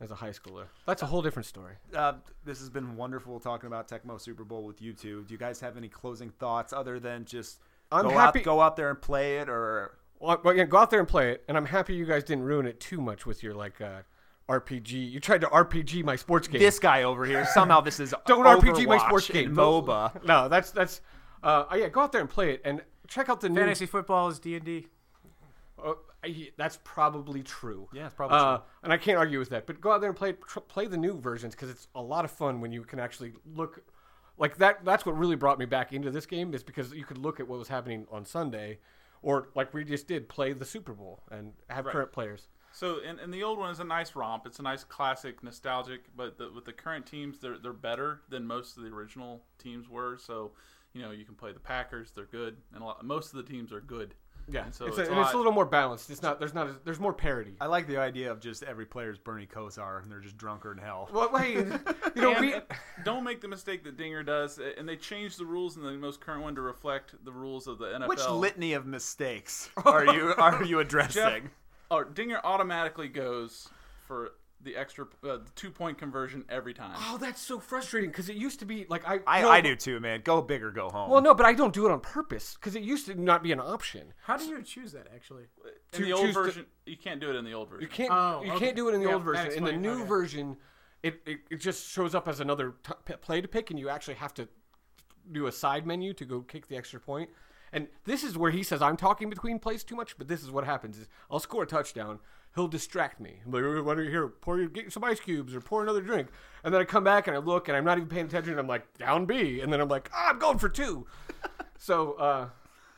as 0.00 0.10
a 0.10 0.14
high 0.16 0.30
schooler. 0.30 0.64
That's 0.86 1.02
a 1.02 1.06
whole 1.06 1.22
different 1.22 1.46
story. 1.46 1.74
Uh, 1.94 2.14
this 2.44 2.58
has 2.58 2.68
been 2.68 2.96
wonderful 2.96 3.40
talking 3.40 3.66
about 3.66 3.88
Tecmo 3.88 4.20
Super 4.20 4.44
Bowl 4.44 4.64
with 4.64 4.82
you 4.82 4.92
two. 4.92 5.24
Do 5.24 5.32
you 5.32 5.38
guys 5.38 5.60
have 5.60 5.76
any 5.78 5.88
closing 5.88 6.28
thoughts 6.30 6.72
other 6.74 7.00
than 7.00 7.24
just 7.24 7.60
I'm 7.90 8.02
go 8.02 8.10
happy. 8.10 8.40
out 8.40 8.44
go 8.44 8.60
out 8.60 8.76
there 8.76 8.90
and 8.90 9.00
play 9.00 9.38
it 9.38 9.48
or 9.48 9.96
Well, 10.18 10.40
well, 10.44 10.54
yeah, 10.54 10.64
go 10.64 10.78
out 10.78 10.90
there 10.90 11.00
and 11.00 11.08
play 11.08 11.32
it, 11.32 11.44
and 11.48 11.56
I'm 11.56 11.66
happy 11.66 11.94
you 11.94 12.06
guys 12.06 12.24
didn't 12.24 12.44
ruin 12.44 12.66
it 12.66 12.80
too 12.80 13.00
much 13.00 13.26
with 13.26 13.42
your 13.42 13.54
like 13.54 13.80
uh, 13.80 14.02
RPG. 14.48 15.10
You 15.10 15.20
tried 15.20 15.42
to 15.42 15.46
RPG 15.48 16.04
my 16.04 16.16
sports 16.16 16.48
game. 16.48 16.60
this 16.60 16.78
guy 16.78 17.02
over 17.02 17.24
here 17.24 17.44
somehow 17.46 17.80
this 17.80 18.00
is 18.00 18.14
don't 18.26 18.44
RPG 18.44 18.86
my 18.86 18.98
sports 18.98 19.28
game. 19.28 19.54
MOBA. 19.54 20.24
No, 20.26 20.48
that's 20.48 20.70
that's. 20.70 21.00
Uh, 21.42 21.64
oh, 21.70 21.76
yeah, 21.76 21.88
go 21.88 22.00
out 22.00 22.12
there 22.12 22.20
and 22.20 22.30
play 22.30 22.52
it, 22.52 22.62
and 22.64 22.82
check 23.08 23.28
out 23.28 23.40
the 23.40 23.48
new. 23.48 23.60
Fantasy 23.60 23.86
football 23.86 24.28
is 24.28 24.38
D 24.38 24.56
and 24.56 24.64
D. 24.64 24.86
Uh, 25.82 25.92
that's 26.56 26.78
probably 26.82 27.42
true. 27.42 27.88
Yeah, 27.92 28.06
it's 28.06 28.14
probably 28.14 28.38
uh, 28.38 28.56
true. 28.56 28.66
And 28.82 28.92
I 28.92 28.96
can't 28.96 29.18
argue 29.18 29.38
with 29.38 29.50
that. 29.50 29.66
But 29.66 29.80
go 29.80 29.92
out 29.92 30.00
there 30.00 30.10
and 30.10 30.16
play 30.16 30.32
tr- 30.32 30.60
play 30.60 30.86
the 30.86 30.96
new 30.96 31.18
versions 31.20 31.54
because 31.54 31.70
it's 31.70 31.88
a 31.94 32.02
lot 32.02 32.24
of 32.24 32.30
fun 32.30 32.60
when 32.60 32.72
you 32.72 32.82
can 32.82 32.98
actually 32.98 33.34
look 33.54 33.82
like 34.38 34.56
that. 34.58 34.84
That's 34.84 35.06
what 35.06 35.16
really 35.16 35.36
brought 35.36 35.58
me 35.58 35.66
back 35.66 35.92
into 35.92 36.10
this 36.10 36.26
game 36.26 36.54
is 36.54 36.62
because 36.62 36.92
you 36.92 37.04
could 37.04 37.18
look 37.18 37.40
at 37.40 37.46
what 37.46 37.58
was 37.58 37.68
happening 37.68 38.06
on 38.10 38.24
Sunday, 38.24 38.78
or 39.26 39.48
like 39.56 39.74
we 39.74 39.84
just 39.84 40.06
did, 40.06 40.28
play 40.28 40.52
the 40.52 40.64
Super 40.64 40.92
Bowl 40.92 41.20
and 41.32 41.52
have 41.68 41.84
current 41.86 42.12
players. 42.12 42.46
So, 42.72 42.98
and, 43.04 43.18
and 43.18 43.34
the 43.34 43.42
old 43.42 43.58
one 43.58 43.70
is 43.70 43.80
a 43.80 43.84
nice 43.84 44.14
romp. 44.14 44.46
It's 44.46 44.60
a 44.60 44.62
nice 44.62 44.84
classic, 44.84 45.42
nostalgic. 45.42 46.04
But 46.16 46.38
the, 46.38 46.52
with 46.52 46.64
the 46.64 46.72
current 46.72 47.06
teams, 47.06 47.40
they're 47.40 47.58
they're 47.58 47.72
better 47.72 48.20
than 48.28 48.46
most 48.46 48.76
of 48.76 48.84
the 48.84 48.90
original 48.90 49.42
teams 49.58 49.88
were. 49.88 50.16
So, 50.16 50.52
you 50.92 51.02
know, 51.02 51.10
you 51.10 51.24
can 51.24 51.34
play 51.34 51.52
the 51.52 51.58
Packers. 51.58 52.12
They're 52.14 52.26
good, 52.26 52.56
and 52.72 52.82
a 52.82 52.86
lot, 52.86 53.04
most 53.04 53.34
of 53.34 53.44
the 53.44 53.52
teams 53.52 53.72
are 53.72 53.80
good. 53.80 54.14
Yeah, 54.48 54.64
And 54.64 54.72
so 54.72 54.86
it's, 54.86 54.96
it's 54.96 55.08
a, 55.08 55.12
a 55.12 55.16
and 55.16 55.24
it's 55.24 55.34
a 55.34 55.36
little 55.36 55.50
more 55.50 55.64
balanced. 55.66 56.08
It's 56.08 56.22
not. 56.22 56.38
There's 56.38 56.54
not. 56.54 56.68
As, 56.68 56.76
there's 56.84 57.00
more 57.00 57.12
parity. 57.12 57.54
I 57.60 57.66
like 57.66 57.88
the 57.88 57.96
idea 57.96 58.30
of 58.30 58.38
just 58.38 58.62
every 58.62 58.86
player's 58.86 59.18
Bernie 59.18 59.46
Kosar 59.46 60.00
and 60.02 60.12
they're 60.12 60.20
just 60.20 60.36
drunker 60.36 60.70
in 60.70 60.78
hell. 60.78 61.08
Well, 61.12 61.30
wait, 61.32 61.56
you 62.14 62.22
know, 62.22 62.32
And- 62.32 62.40
we, 62.40 62.52
and 62.54 62.62
don't 63.06 63.24
make 63.24 63.40
the 63.40 63.48
mistake 63.48 63.84
that 63.84 63.96
Dinger 63.96 64.22
does, 64.22 64.58
and 64.58 64.88
they 64.88 64.96
changed 64.96 65.38
the 65.38 65.46
rules 65.46 65.76
in 65.76 65.82
the 65.84 65.92
most 65.92 66.20
current 66.20 66.42
one 66.42 66.54
to 66.56 66.60
reflect 66.60 67.14
the 67.24 67.32
rules 67.32 67.66
of 67.66 67.78
the 67.78 67.86
NFL. 67.86 68.08
Which 68.08 68.28
litany 68.28 68.72
of 68.72 68.84
mistakes 68.84 69.70
are 69.84 70.04
you 70.04 70.34
are 70.36 70.64
you 70.64 70.80
addressing? 70.80 71.22
Jeff, 71.22 71.50
oh, 71.90 72.04
Dinger 72.04 72.40
automatically 72.42 73.08
goes 73.08 73.68
for 74.06 74.32
the 74.62 74.74
extra 74.74 75.06
uh, 75.22 75.38
two 75.54 75.70
point 75.70 75.98
conversion 75.98 76.44
every 76.48 76.74
time. 76.74 76.96
oh, 76.96 77.18
that's 77.18 77.40
so 77.40 77.60
frustrating 77.60 78.10
because 78.10 78.28
it 78.28 78.36
used 78.36 78.58
to 78.58 78.66
be 78.66 78.86
like 78.88 79.06
I. 79.06 79.20
I, 79.26 79.42
no, 79.42 79.50
I 79.50 79.60
do 79.60 79.76
too, 79.76 80.00
man. 80.00 80.22
Go 80.24 80.42
big 80.42 80.62
or 80.62 80.72
go 80.72 80.90
home. 80.90 81.08
Well, 81.08 81.22
no, 81.22 81.34
but 81.34 81.46
I 81.46 81.52
don't 81.52 81.72
do 81.72 81.86
it 81.86 81.92
on 81.92 82.00
purpose 82.00 82.54
because 82.54 82.74
it 82.74 82.82
used 82.82 83.06
to 83.06 83.14
not 83.14 83.42
be 83.42 83.52
an 83.52 83.60
option. 83.60 84.14
How 84.24 84.36
do 84.36 84.46
you 84.46 84.62
choose 84.62 84.92
that 84.92 85.06
actually? 85.14 85.44
in 85.64 85.98
to 85.98 86.04
the 86.04 86.12
old 86.12 86.24
choose 86.26 86.34
to- 86.34 86.42
version, 86.42 86.66
you 86.86 86.96
can't 86.96 87.20
do 87.20 87.30
it 87.30 87.36
in 87.36 87.44
the 87.44 87.52
old 87.52 87.70
version. 87.70 87.82
You 87.82 87.88
can't. 87.88 88.10
Oh, 88.12 88.42
you 88.44 88.50
okay. 88.52 88.66
can't 88.66 88.76
do 88.76 88.88
it 88.88 88.94
in 88.94 89.00
the 89.00 89.08
Yeah, 89.08 89.14
old 89.14 89.22
version. 89.22 89.52
In 89.52 89.64
the 89.64 89.72
new 89.72 90.00
okay. 90.00 90.04
version, 90.08 90.56
it, 91.06 91.20
it, 91.24 91.38
it 91.50 91.56
just 91.60 91.88
shows 91.88 92.14
up 92.14 92.26
as 92.26 92.40
another 92.40 92.74
t- 92.82 92.92
p- 93.04 93.14
play 93.14 93.40
to 93.40 93.48
pick, 93.48 93.70
and 93.70 93.78
you 93.78 93.88
actually 93.88 94.14
have 94.14 94.34
to 94.34 94.48
do 95.30 95.46
a 95.46 95.52
side 95.52 95.86
menu 95.86 96.12
to 96.14 96.24
go 96.24 96.40
kick 96.40 96.66
the 96.68 96.76
extra 96.76 97.00
point. 97.00 97.30
And 97.72 97.88
this 98.04 98.24
is 98.24 98.36
where 98.38 98.50
he 98.50 98.62
says 98.62 98.82
I'm 98.82 98.96
talking 98.96 99.28
between 99.30 99.58
plays 99.58 99.84
too 99.84 99.96
much. 99.96 100.18
But 100.18 100.28
this 100.28 100.42
is 100.42 100.50
what 100.50 100.64
happens: 100.64 100.98
is 100.98 101.08
I'll 101.30 101.38
score 101.38 101.62
a 101.62 101.66
touchdown. 101.66 102.18
He'll 102.54 102.68
distract 102.68 103.20
me. 103.20 103.40
I'm 103.44 103.52
like, 103.52 103.62
"Oh, 103.62 103.82
why 103.82 103.94
don't 103.94 104.04
you 104.04 104.10
here? 104.10 104.28
Pour 104.28 104.58
your, 104.58 104.68
get 104.68 104.92
some 104.92 105.04
ice 105.04 105.20
cubes 105.20 105.54
or 105.54 105.60
pour 105.60 105.82
another 105.82 106.00
drink. 106.00 106.28
And 106.64 106.72
then 106.72 106.80
I 106.80 106.84
come 106.84 107.04
back 107.04 107.26
and 107.26 107.36
I 107.36 107.38
look 107.40 107.68
and 107.68 107.76
I'm 107.76 107.84
not 107.84 107.98
even 107.98 108.08
paying 108.08 108.26
attention. 108.26 108.52
And 108.52 108.60
I'm 108.60 108.66
like 108.66 108.98
down 108.98 109.26
B, 109.26 109.60
and 109.60 109.72
then 109.72 109.80
I'm 109.80 109.88
like, 109.88 110.10
ah, 110.12 110.30
I'm 110.30 110.38
going 110.38 110.58
for 110.58 110.68
two. 110.68 111.06
so, 111.78 112.14
uh, 112.14 112.48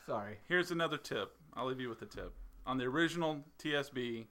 sorry. 0.07 0.39
Here's 0.49 0.71
another 0.71 0.97
tip. 0.97 1.35
I'll 1.55 1.67
leave 1.67 1.81
you 1.81 1.89
with 1.89 2.03
a 2.03 2.07
tip. 2.07 2.33
On 2.67 2.79
the 2.79 2.85
original 2.85 3.45
TSB, 3.63 4.27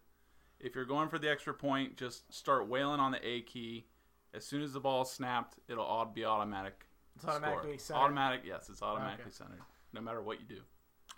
if 0.60 0.76
you're 0.76 0.86
going 0.86 1.10
for 1.10 1.20
the 1.20 1.30
extra 1.30 1.54
point, 1.54 1.98
just 1.98 2.32
start 2.34 2.68
wailing 2.68 3.00
on 3.00 3.12
the 3.12 3.28
A 3.28 3.42
key. 3.42 3.86
As 4.34 4.46
soon 4.46 4.62
as 4.62 4.74
the 4.74 4.80
ball 4.80 5.04
is 5.04 5.10
snapped, 5.10 5.56
it'll 5.68 5.86
all 5.86 6.06
be 6.06 6.26
automatic. 6.26 6.86
It's 7.16 7.26
automatically 7.26 7.78
score. 7.78 7.80
centered. 7.80 8.00
Automatic, 8.04 8.42
yes, 8.46 8.70
it's 8.70 8.82
automatically 8.82 9.32
centered, 9.32 9.60
no 9.94 10.02
matter 10.02 10.22
what 10.22 10.40
you 10.40 10.46
do. 10.46 10.62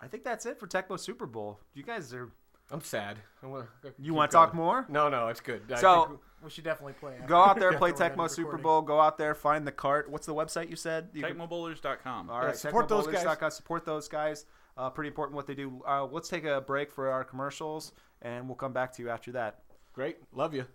I 0.00 0.06
think 0.06 0.24
that's 0.24 0.46
it 0.46 0.58
for 0.58 0.66
Tecmo 0.66 0.98
Super 0.98 1.26
Bowl. 1.26 1.60
You 1.74 1.82
guys 1.82 2.14
are. 2.14 2.30
I'm 2.72 2.80
sad. 2.82 3.18
I 3.42 3.46
wanna, 3.46 3.66
You 3.98 4.14
want 4.14 4.30
to 4.30 4.34
talk 4.36 4.54
more? 4.54 4.86
No, 4.88 5.08
no, 5.08 5.26
it's 5.28 5.40
good. 5.40 5.62
I 5.72 5.80
So- 5.80 6.20
We 6.42 6.48
should 6.48 6.64
definitely 6.64 6.92
play. 6.94 7.14
after- 7.16 7.26
Go 7.26 7.36
out 7.42 7.58
there, 7.58 7.72
play 7.78 7.90
after 7.90 8.04
we're 8.04 8.08
done 8.10 8.18
Tecmo 8.18 8.30
Super 8.30 8.46
recording. 8.46 8.62
Bowl. 8.62 8.82
Go 8.82 9.00
out 9.00 9.18
there, 9.18 9.34
find 9.34 9.66
the 9.66 9.72
cart. 9.72 10.08
What's 10.08 10.24
the 10.26 10.34
website 10.34 10.70
you 10.70 10.76
said? 10.76 11.08
You 11.12 11.22
can- 11.24 11.36
TecmoBowlers.com. 11.36 12.30
All 12.30 12.40
right, 12.40 12.56
support 12.56 12.88
those 12.88 13.06
guys. 13.08 13.54
Support 13.54 13.84
those 13.84 14.08
guys. 14.08 14.46
Uh, 14.76 14.88
pretty 14.88 15.08
important 15.08 15.34
what 15.36 15.46
they 15.48 15.54
do. 15.54 15.82
Uh, 15.86 16.06
let's 16.06 16.28
take 16.28 16.44
a 16.44 16.60
break 16.60 16.90
for 16.92 17.10
our 17.10 17.24
commercials, 17.24 17.92
and 18.22 18.46
we'll 18.48 18.56
come 18.56 18.72
back 18.72 18.92
to 18.94 19.02
you 19.02 19.10
after 19.10 19.32
that. 19.32 19.62
Great, 19.92 20.18
love 20.32 20.54
you. 20.54 20.66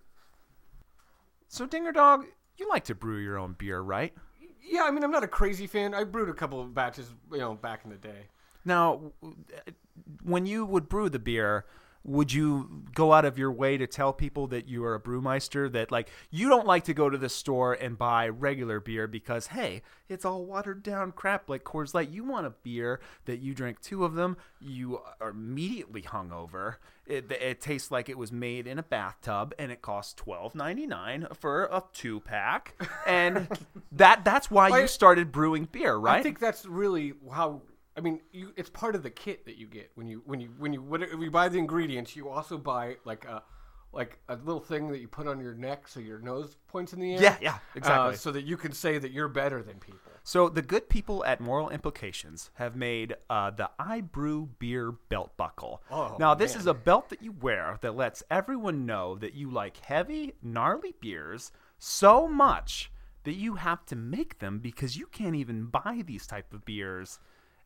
So, 1.48 1.66
Dinger 1.66 1.92
Dog, 1.92 2.26
you 2.58 2.68
like 2.70 2.86
to 2.86 2.96
brew 2.96 3.18
your 3.18 3.38
own 3.38 3.56
beer, 3.58 3.80
right? 3.80 4.14
Yeah, 4.62 4.84
I 4.84 4.92
mean, 4.92 5.04
I'm 5.04 5.12
not 5.12 5.24
a 5.24 5.28
crazy 5.28 5.68
fan. 5.68 5.94
I 5.94 6.04
brewed 6.04 6.30
a 6.30 6.34
couple 6.34 6.60
of 6.60 6.74
batches, 6.74 7.14
you 7.32 7.38
know, 7.38 7.54
back 7.54 7.82
in 7.84 7.92
the 7.92 7.98
day. 7.98 8.28
Now, 8.66 9.12
when 10.24 10.46
you 10.46 10.66
would 10.66 10.90
brew 10.90 11.08
the 11.08 11.20
beer, 11.20 11.66
would 12.06 12.32
you 12.32 12.84
go 12.94 13.14
out 13.14 13.26
of 13.26 13.38
your 13.38 13.52
way 13.52 13.78
to 13.78 13.88
tell 13.88 14.14
people 14.14 14.46
that 14.48 14.68
you 14.70 14.86
are 14.86 14.94
a 14.94 15.00
brewmeister? 15.00 15.72
That 15.72 15.92
like 15.92 16.10
you 16.30 16.48
don't 16.48 16.68
like 16.68 16.84
to 16.86 16.94
go 16.94 17.10
to 17.10 17.18
the 17.18 17.30
store 17.30 17.74
and 17.74 17.98
buy 17.98 18.30
regular 18.30 18.80
beer 18.80 19.08
because 19.08 19.48
hey, 19.48 19.82
it's 20.08 20.24
all 20.24 20.46
watered 20.46 20.84
down 20.84 21.12
crap 21.12 21.50
like 21.50 21.64
Coors 21.64 21.96
Light. 21.96 22.10
You 22.10 22.24
want 22.24 22.46
a 22.46 22.52
beer 22.52 23.00
that 23.26 23.40
you 23.40 23.56
drink 23.56 23.82
two 23.82 24.06
of 24.06 24.14
them, 24.14 24.38
you 24.62 25.00
are 25.20 25.30
immediately 25.30 26.04
hungover. 26.04 26.76
It, 27.08 27.32
it 27.32 27.60
tastes 27.62 27.92
like 27.92 28.08
it 28.08 28.18
was 28.18 28.32
made 28.32 28.66
in 28.68 28.80
a 28.80 28.84
bathtub 28.84 29.54
and 29.58 29.72
it 29.72 29.82
costs 29.82 30.14
twelve 30.14 30.54
ninety 30.56 30.86
nine 30.86 31.28
for 31.34 31.66
a 31.66 31.84
two 31.92 32.20
pack, 32.20 32.76
and 33.08 33.48
that 33.92 34.24
that's 34.24 34.52
why 34.52 34.70
Well, 34.70 34.82
you 34.82 34.88
started 34.88 35.32
brewing 35.32 35.68
beer, 35.72 35.96
right? 35.96 36.20
I 36.20 36.24
think 36.24 36.40
that's 36.40 36.66
really 36.66 37.14
how. 37.32 37.62
I 37.98 38.02
mean, 38.02 38.20
you, 38.32 38.52
it's 38.58 38.70
part 38.70 38.96
of 38.96 39.04
the 39.04 39.10
kit 39.10 39.46
that 39.46 39.58
you 39.58 39.68
get 39.68 39.92
when 39.96 40.08
you 40.08 40.22
when 40.26 40.40
you 40.40 40.50
when 40.58 40.74
you 40.74 40.82
when 40.82 41.02
you 41.22 41.32
buy 41.32 41.50
the 41.50 41.58
ingredients. 41.58 42.16
You 42.16 42.30
also 42.30 42.58
buy 42.58 42.98
like 43.06 43.26
a 43.26 43.44
like 43.94 44.20
a 44.28 44.36
little 44.36 44.60
thing 44.60 44.90
that 44.90 45.00
you 45.00 45.08
put 45.08 45.26
on 45.26 45.40
your 45.40 45.54
neck 45.54 45.88
so 45.88 46.02
your 46.02 46.20
nose 46.20 46.58
points 46.68 46.92
in 46.92 47.00
the 47.00 47.16
air. 47.16 47.22
Yeah, 47.22 47.38
yeah, 47.42 47.54
Uh, 47.54 47.58
exactly. 47.76 48.16
so 48.18 48.32
that 48.32 48.44
you 48.44 48.58
can 48.58 48.74
say 48.74 48.98
that 48.98 49.12
you're 49.12 49.30
better 49.30 49.64
than 49.64 49.80
people. 49.80 50.12
So 50.24 50.50
the 50.50 50.62
good 50.62 50.90
people 50.90 51.24
at 51.24 51.40
Moral 51.40 51.70
Implications 51.70 52.50
have 52.56 52.76
made 52.76 53.16
uh, 53.30 53.52
the 53.52 53.70
I 53.80 54.02
Brew 54.02 54.50
Beer 54.60 54.92
Belt 54.92 55.38
Buckle. 55.38 55.82
Oh, 55.90 56.18
now 56.20 56.34
this 56.34 56.54
man. 56.56 56.62
is 56.62 56.68
a 56.68 56.74
belt 56.74 57.08
that 57.10 57.22
you 57.22 57.32
wear 57.32 57.78
that 57.82 57.96
lets 57.96 58.24
everyone 58.30 58.86
know 58.86 59.16
that 59.18 59.34
you 59.36 59.50
like 59.50 59.78
heavy, 59.78 60.34
gnarly 60.44 60.96
beers 61.00 61.52
so 61.78 62.28
much 62.28 62.92
that 63.24 63.36
you 63.36 63.56
have 63.56 63.86
to 63.86 63.96
make 63.96 64.40
them 64.40 64.60
because 64.60 64.98
you 64.98 65.08
can't 65.08 65.36
even 65.36 65.66
buy 65.68 66.04
these 66.06 66.28
type 66.28 66.54
of 66.54 66.66
beers 66.66 67.20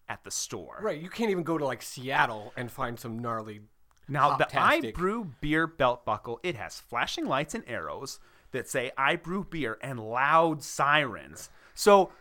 at 0.10 0.24
the 0.24 0.32
store. 0.32 0.80
Right. 0.82 0.99
You 0.99 1.10
can't 1.10 1.30
even 1.30 1.43
go 1.43 1.57
to 1.57 1.66
like 1.66 1.82
Seattle 1.82 2.51
and 2.57 2.70
find 2.72 2.99
some 2.99 3.20
gnarly. 3.20 3.62
Now 4.07 4.36
the 4.38 4.47
I 4.60 4.91
Brew 4.91 5.32
Beer 5.39 5.68
Belt 5.68 6.03
Buckle, 6.03 6.39
it 6.41 6.55
has 6.55 6.80
flashing 6.80 7.26
lights 7.26 7.53
and 7.53 7.64
arrows 7.68 8.20
that 8.51 8.68
say 8.68 8.91
I 8.97 9.16
brew 9.16 9.43
beer 9.43 9.78
and 9.82 9.99
loud 9.99 10.64
sirens. 10.64 11.49
So 11.76 12.12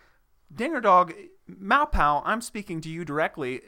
Dinger 0.55 0.81
Dog, 0.81 1.15
Mowpow, 1.51 2.23
I'm 2.25 2.41
speaking 2.41 2.81
to 2.83 2.91
you 2.91 3.05
directly. 3.05 3.61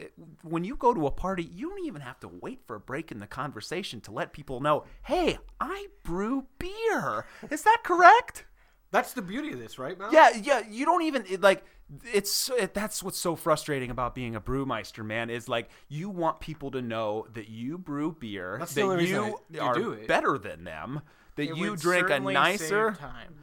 When 0.43 0.65
you 0.65 0.77
go 0.77 0.95
to 0.95 1.07
a 1.07 1.11
party, 1.11 1.43
you 1.43 1.71
don't 1.71 1.87
even 1.87 2.03
have 2.03 2.21
to 2.21 2.29
wait 2.29 2.61
for 2.67 2.77
a 2.77 2.81
break 2.81 3.11
in 3.11 3.21
the 3.21 3.27
conversation 3.27 4.01
to 4.03 4.13
let 4.13 4.33
people 4.33 4.61
know, 4.61 4.85
hey, 5.03 5.39
I 5.59 5.87
brew 6.05 6.47
beer. 6.59 7.27
Is 7.51 7.63
that 7.63 7.79
correct? 7.85 8.45
That's 8.93 9.13
the 9.13 9.23
beauty 9.23 9.53
of 9.53 9.59
this, 9.59 9.79
right, 9.79 9.99
Mow? 9.99 10.11
Yeah, 10.11 10.31
yeah. 10.43 10.63
You 10.69 10.85
don't 10.85 11.03
even 11.03 11.25
it, 11.29 11.41
like. 11.41 11.65
It's 12.13 12.49
it, 12.51 12.73
that's 12.73 13.03
what's 13.03 13.19
so 13.19 13.35
frustrating 13.35 13.91
about 13.91 14.15
being 14.15 14.37
a 14.37 14.41
brewmeister, 14.41 15.05
man. 15.05 15.29
Is 15.29 15.49
like 15.49 15.69
you 15.89 16.09
want 16.09 16.39
people 16.39 16.71
to 16.71 16.81
know 16.81 17.27
that 17.35 17.49
you 17.49 17.79
brew 17.79 18.13
beer, 18.13 18.57
That's 18.61 18.75
that 18.75 19.01
you 19.03 19.41
you 19.51 19.61
are 19.61 19.75
do 19.75 19.93
it. 19.93 20.07
better 20.07 20.39
than 20.39 20.63
them, 20.63 21.01
that 21.35 21.51
It 21.51 21.57
you 21.57 21.75
drink 21.77 22.09
a 22.11 22.21
nicer. 22.21 22.93
time. 22.93 23.35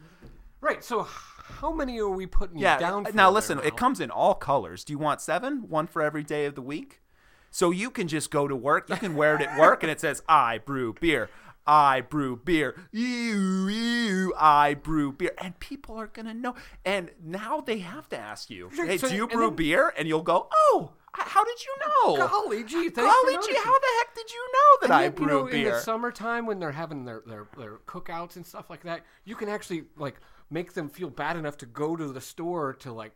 Right. 0.62 0.82
So 0.82 1.02
how 1.02 1.72
many 1.72 1.98
are 2.00 2.08
we 2.08 2.24
putting 2.26 2.56
Yeah. 2.58 2.78
down? 2.78 3.06
Uh, 3.06 3.10
for 3.10 3.16
now 3.16 3.30
listen, 3.30 3.60
it 3.62 3.76
comes 3.76 4.00
in 4.00 4.10
all 4.10 4.34
colors. 4.34 4.82
Do 4.82 4.94
you 4.94 4.98
want 4.98 5.20
seven? 5.20 5.68
One 5.68 5.86
for 5.86 6.00
every 6.00 6.22
day 6.22 6.46
of 6.46 6.54
the 6.54 6.62
week. 6.62 7.02
So 7.50 7.70
you 7.70 7.90
can 7.90 8.08
just 8.08 8.30
go 8.30 8.48
to 8.48 8.56
work. 8.56 8.88
You 8.88 8.96
can 8.96 9.14
wear 9.14 9.34
it 9.34 9.42
at 9.42 9.58
work, 9.58 9.82
and 9.82 9.90
it 9.92 10.00
says 10.00 10.22
"I 10.26 10.56
brew 10.56 10.94
beer." 10.98 11.28
I 11.68 12.00
brew 12.00 12.34
beer. 12.36 12.74
Ew, 12.92 13.68
ew, 13.68 14.34
I 14.38 14.72
brew 14.72 15.12
beer. 15.12 15.32
And 15.36 15.58
people 15.60 15.96
are 15.96 16.06
going 16.06 16.24
to 16.24 16.32
know. 16.32 16.54
And 16.82 17.10
now 17.22 17.60
they 17.60 17.78
have 17.80 18.08
to 18.08 18.18
ask 18.18 18.48
you, 18.48 18.70
hey, 18.74 18.96
so- 18.96 19.08
do 19.08 19.14
you 19.14 19.28
brew 19.28 19.48
then- 19.48 19.56
beer? 19.56 19.92
And 19.98 20.08
you'll 20.08 20.22
go, 20.22 20.48
oh, 20.50 20.92
how 21.12 21.44
did 21.44 21.58
you 21.62 21.74
know? 21.80 22.26
Golly 22.26 22.64
gee, 22.64 22.88
Golly 22.90 23.36
gee, 23.46 23.56
how 23.56 23.78
the 23.78 23.86
heck 23.98 24.14
did 24.14 24.30
you 24.30 24.48
know 24.52 24.88
that 24.88 24.90
I 24.90 25.08
brew 25.10 25.26
you 25.26 25.32
know, 25.32 25.44
beer? 25.44 25.68
in 25.68 25.74
the 25.74 25.80
summertime 25.80 26.46
when 26.46 26.58
they're 26.58 26.72
having 26.72 27.04
their, 27.04 27.22
their 27.26 27.46
their 27.58 27.76
cookouts 27.86 28.36
and 28.36 28.46
stuff 28.46 28.70
like 28.70 28.84
that, 28.84 29.02
you 29.24 29.34
can 29.34 29.48
actually 29.48 29.84
like 29.96 30.16
make 30.50 30.74
them 30.74 30.88
feel 30.88 31.10
bad 31.10 31.36
enough 31.36 31.56
to 31.58 31.66
go 31.66 31.96
to 31.96 32.12
the 32.12 32.20
store 32.20 32.72
to 32.74 32.92
like 32.92 33.14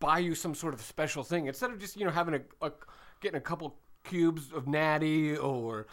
buy 0.00 0.18
you 0.18 0.34
some 0.34 0.54
sort 0.54 0.74
of 0.74 0.80
special 0.80 1.22
thing 1.22 1.46
instead 1.46 1.70
of 1.70 1.78
just 1.78 1.96
you 1.96 2.04
know 2.04 2.10
having 2.10 2.34
a, 2.34 2.66
a 2.66 2.72
getting 3.20 3.38
a 3.38 3.40
couple 3.40 3.76
cubes 4.04 4.52
of 4.52 4.66
natty 4.66 5.36
or 5.36 5.86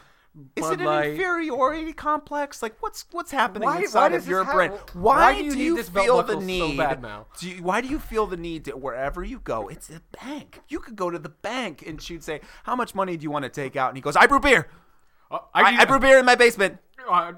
Is 0.55 0.63
Bud 0.63 0.81
it 0.81 0.85
an 0.87 1.03
inferiority 1.11 1.93
complex? 1.93 2.61
Like 2.61 2.75
what's 2.81 3.05
what's 3.11 3.31
happening 3.31 3.67
Why- 3.67 3.79
inside 3.81 4.11
why 4.11 4.17
of 4.17 4.27
your 4.27 4.43
brain? 4.43 4.71
Why, 4.93 5.15
Why 5.17 5.33
do 5.33 5.43
you 5.45 5.51
do 5.51 5.57
need 5.57 5.63
you 5.65 5.83
feel 5.83 6.21
the 6.23 6.33
so 6.33 6.39
need? 6.39 6.77
bad 6.77 7.01
now? 7.01 7.27
do 7.39 7.49
you, 7.49 7.63
why 7.63 7.79
do 7.81 7.87
you 7.87 7.99
feel 7.99 8.25
the 8.27 8.35
need 8.37 8.65
to 8.65 8.71
wherever 8.75 9.23
you 9.23 9.39
go? 9.39 9.69
It's 9.69 9.89
a 9.89 10.01
bank. 10.23 10.61
You 10.67 10.79
could 10.79 10.95
go 10.97 11.09
to 11.09 11.17
the 11.17 11.29
bank 11.29 11.83
and 11.87 12.01
she'd 12.01 12.23
say, 12.23 12.41
"How 12.63 12.75
much 12.75 12.93
money 12.93 13.15
do 13.15 13.23
you 13.23 13.31
want 13.31 13.43
to 13.43 13.49
take 13.49 13.75
out?" 13.77 13.89
And 13.89 13.97
he 13.97 14.01
goes, 14.01 14.15
"I 14.17 14.27
brew 14.27 14.39
beer. 14.41 14.67
Uh, 15.31 15.39
I, 15.53 15.71
need- 15.71 15.79
I 15.79 15.85
brew 15.85 15.99
beer 15.99 16.19
in 16.19 16.25
my 16.25 16.35
basement. 16.35 16.79
uh, 17.07 17.11
I 17.11 17.31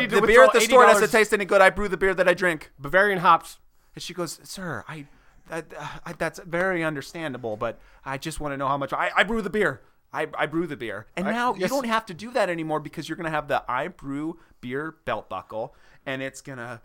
The, 0.00 0.20
the 0.20 0.26
beer 0.26 0.44
at 0.44 0.52
the 0.52 0.60
store 0.62 0.86
doesn't 0.86 1.10
taste 1.10 1.32
any 1.34 1.44
good. 1.44 1.60
I 1.60 1.70
brew 1.70 1.88
the 1.88 1.96
beer 1.98 2.14
that 2.14 2.28
I 2.28 2.34
drink." 2.34 2.70
Bavarian 2.78 3.18
hops. 3.18 3.58
And 3.94 4.02
she 4.02 4.14
goes, 4.14 4.40
"Sir, 4.44 4.82
I, 4.88 5.06
that, 5.50 5.66
uh, 5.76 5.86
I 6.06 6.12
that's 6.14 6.38
very 6.40 6.82
understandable, 6.82 7.56
but 7.56 7.78
I 8.04 8.16
just 8.16 8.40
want 8.40 8.52
to 8.52 8.56
know 8.56 8.68
how 8.68 8.78
much 8.78 8.92
I, 8.92 9.10
I 9.14 9.24
brew 9.24 9.42
the 9.42 9.50
beer. 9.50 9.82
I, 10.12 10.26
I 10.38 10.46
brew 10.46 10.66
the 10.66 10.76
beer, 10.76 11.06
and 11.16 11.28
I- 11.28 11.32
now 11.32 11.54
you 11.54 11.68
don't 11.68 11.86
have 11.86 12.06
to 12.06 12.14
do 12.14 12.30
that 12.32 12.48
anymore 12.48 12.80
because 12.80 13.08
you're 13.08 13.16
gonna 13.16 13.30
have 13.30 13.48
the 13.48 13.62
I 13.70 13.88
brew 13.88 14.38
beer 14.60 14.96
belt 15.04 15.28
buckle, 15.28 15.74
and 16.06 16.22
it's 16.22 16.40
gonna. 16.40 16.80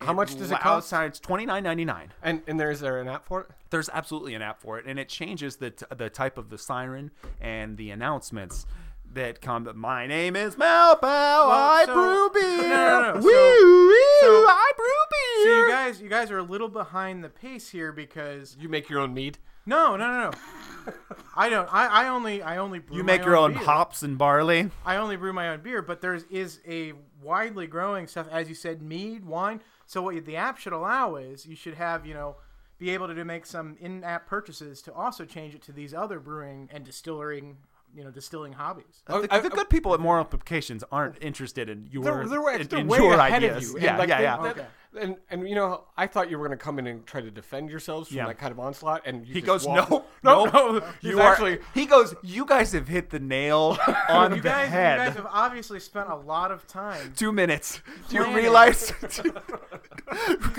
How 0.00 0.14
much 0.14 0.34
does 0.36 0.50
it 0.50 0.54
cost? 0.60 0.66
Outside, 0.94 1.06
it's 1.06 1.20
twenty 1.20 1.44
nine 1.44 1.62
ninety 1.62 1.84
nine. 1.84 2.12
And 2.22 2.42
and 2.46 2.58
there 2.58 2.70
is 2.70 2.80
there 2.80 3.00
an 3.00 3.08
app 3.08 3.26
for 3.26 3.40
it? 3.42 3.46
There's 3.70 3.88
absolutely 3.90 4.34
an 4.34 4.40
app 4.42 4.60
for 4.62 4.78
it, 4.78 4.86
and 4.86 4.98
it 4.98 5.08
changes 5.08 5.56
the 5.56 5.70
t- 5.72 5.84
the 5.94 6.08
type 6.08 6.38
of 6.38 6.48
the 6.48 6.56
siren 6.58 7.10
and 7.40 7.76
the 7.76 7.90
announcements 7.90 8.64
that 9.12 9.40
come. 9.42 9.68
My 9.74 10.06
name 10.06 10.36
is 10.36 10.54
Mowpow. 10.54 11.02
I 11.02 11.82
so- 11.86 11.92
brew 11.94 12.30
beer. 12.40 12.68
No, 12.68 13.02
no, 13.02 13.14
no. 13.14 13.20
Woo, 13.20 13.30
So- 13.30 13.86
woo, 13.88 13.94
so- 14.20 14.46
I 14.48 14.72
brew 14.76 14.86
beer. 15.10 15.44
So 15.44 15.66
you 15.66 15.68
guys, 15.70 16.00
you 16.02 16.08
guys 16.08 16.30
are 16.30 16.38
a 16.38 16.42
little 16.42 16.68
behind 16.68 17.22
the 17.24 17.28
pace 17.28 17.68
here 17.70 17.92
because 17.92 18.56
You 18.58 18.68
make 18.68 18.88
your 18.88 19.00
own 19.00 19.12
mead. 19.12 19.38
No, 19.70 19.96
no, 19.96 20.06
no, 20.06 20.30
no. 20.30 20.92
I 21.36 21.48
don't. 21.48 21.72
I, 21.72 21.86
I 22.04 22.08
only, 22.08 22.42
I 22.42 22.56
only. 22.58 22.78
Brew 22.80 22.96
you 22.98 23.02
my 23.04 23.16
make 23.16 23.24
your 23.24 23.36
own 23.36 23.52
beer. 23.54 23.62
hops 23.62 24.02
and 24.02 24.18
barley. 24.18 24.70
I 24.84 24.96
only 24.96 25.16
brew 25.16 25.32
my 25.32 25.48
own 25.50 25.60
beer, 25.60 25.80
but 25.82 26.00
there 26.00 26.18
is 26.30 26.60
a 26.66 26.92
widely 27.22 27.66
growing 27.66 28.06
stuff, 28.06 28.26
as 28.30 28.48
you 28.48 28.54
said, 28.54 28.82
mead, 28.82 29.24
wine. 29.24 29.60
So 29.86 30.02
what 30.02 30.24
the 30.24 30.36
app 30.36 30.58
should 30.58 30.72
allow 30.72 31.16
is 31.16 31.46
you 31.46 31.56
should 31.56 31.74
have, 31.74 32.06
you 32.06 32.14
know, 32.14 32.36
be 32.78 32.90
able 32.90 33.08
to 33.08 33.24
make 33.24 33.44
some 33.44 33.76
in-app 33.80 34.26
purchases 34.26 34.80
to 34.82 34.92
also 34.94 35.24
change 35.24 35.54
it 35.54 35.62
to 35.62 35.72
these 35.72 35.92
other 35.92 36.18
brewing 36.18 36.68
and 36.72 36.82
distilling, 36.84 37.58
you 37.94 38.02
know, 38.04 38.10
distilling 38.10 38.54
hobbies. 38.54 39.02
Oh, 39.08 39.20
the, 39.22 39.34
I- 39.34 39.40
the 39.40 39.50
good 39.50 39.68
people 39.68 39.92
at 39.94 40.00
Moral 40.00 40.24
Implications 40.24 40.82
aren't 40.90 41.16
interested 41.22 41.68
in 41.68 41.88
your 41.90 42.02
They're, 42.04 42.26
they're, 42.26 42.50
in, 42.54 42.66
they're 42.68 42.78
in 42.80 42.88
way 42.88 42.98
your 42.98 43.14
ahead 43.14 43.44
ideas. 43.44 43.68
of 43.74 43.80
you. 43.80 43.86
Yeah, 43.86 43.98
like 43.98 44.08
yeah, 44.08 44.16
they- 44.16 44.22
yeah. 44.24 44.36
that- 44.42 44.50
Okay. 44.58 44.66
And 44.98 45.16
and 45.30 45.48
you 45.48 45.54
know, 45.54 45.84
I 45.96 46.06
thought 46.08 46.30
you 46.30 46.38
were 46.38 46.46
going 46.48 46.58
to 46.58 46.62
come 46.64 46.78
in 46.80 46.86
and 46.88 47.06
try 47.06 47.20
to 47.20 47.30
defend 47.30 47.70
yourselves 47.70 48.08
from 48.08 48.16
Yeah. 48.16 48.26
that 48.26 48.38
kind 48.38 48.50
of 48.50 48.58
onslaught, 48.58 49.02
and 49.06 49.24
you 49.26 49.34
He 49.34 49.40
just 49.40 49.64
goes, 49.64 49.66
no, 49.68 50.04
no, 50.24 50.46
no, 50.46 50.82
you 51.00 51.20
are. 51.20 51.30
actually 51.32 51.58
He 51.74 51.86
goes, 51.86 52.12
you 52.22 52.44
guys 52.44 52.72
have 52.72 52.88
hit 52.88 53.10
the 53.10 53.20
nail 53.20 53.78
on 54.08 54.34
You 54.34 54.40
the 54.42 54.48
guys, 54.48 54.66
you 54.68 54.72
guys 54.74 55.14
have 55.14 55.26
obviously 55.30 55.78
spent 55.78 56.08
a 56.08 56.16
lot 56.16 56.50
of 56.50 56.66
time. 56.66 57.12
Two 57.14 57.30
minutes. 57.30 57.80
Do 58.08 58.16
you 58.16 58.22
Planning. 58.24 58.42
realize? 58.42 58.92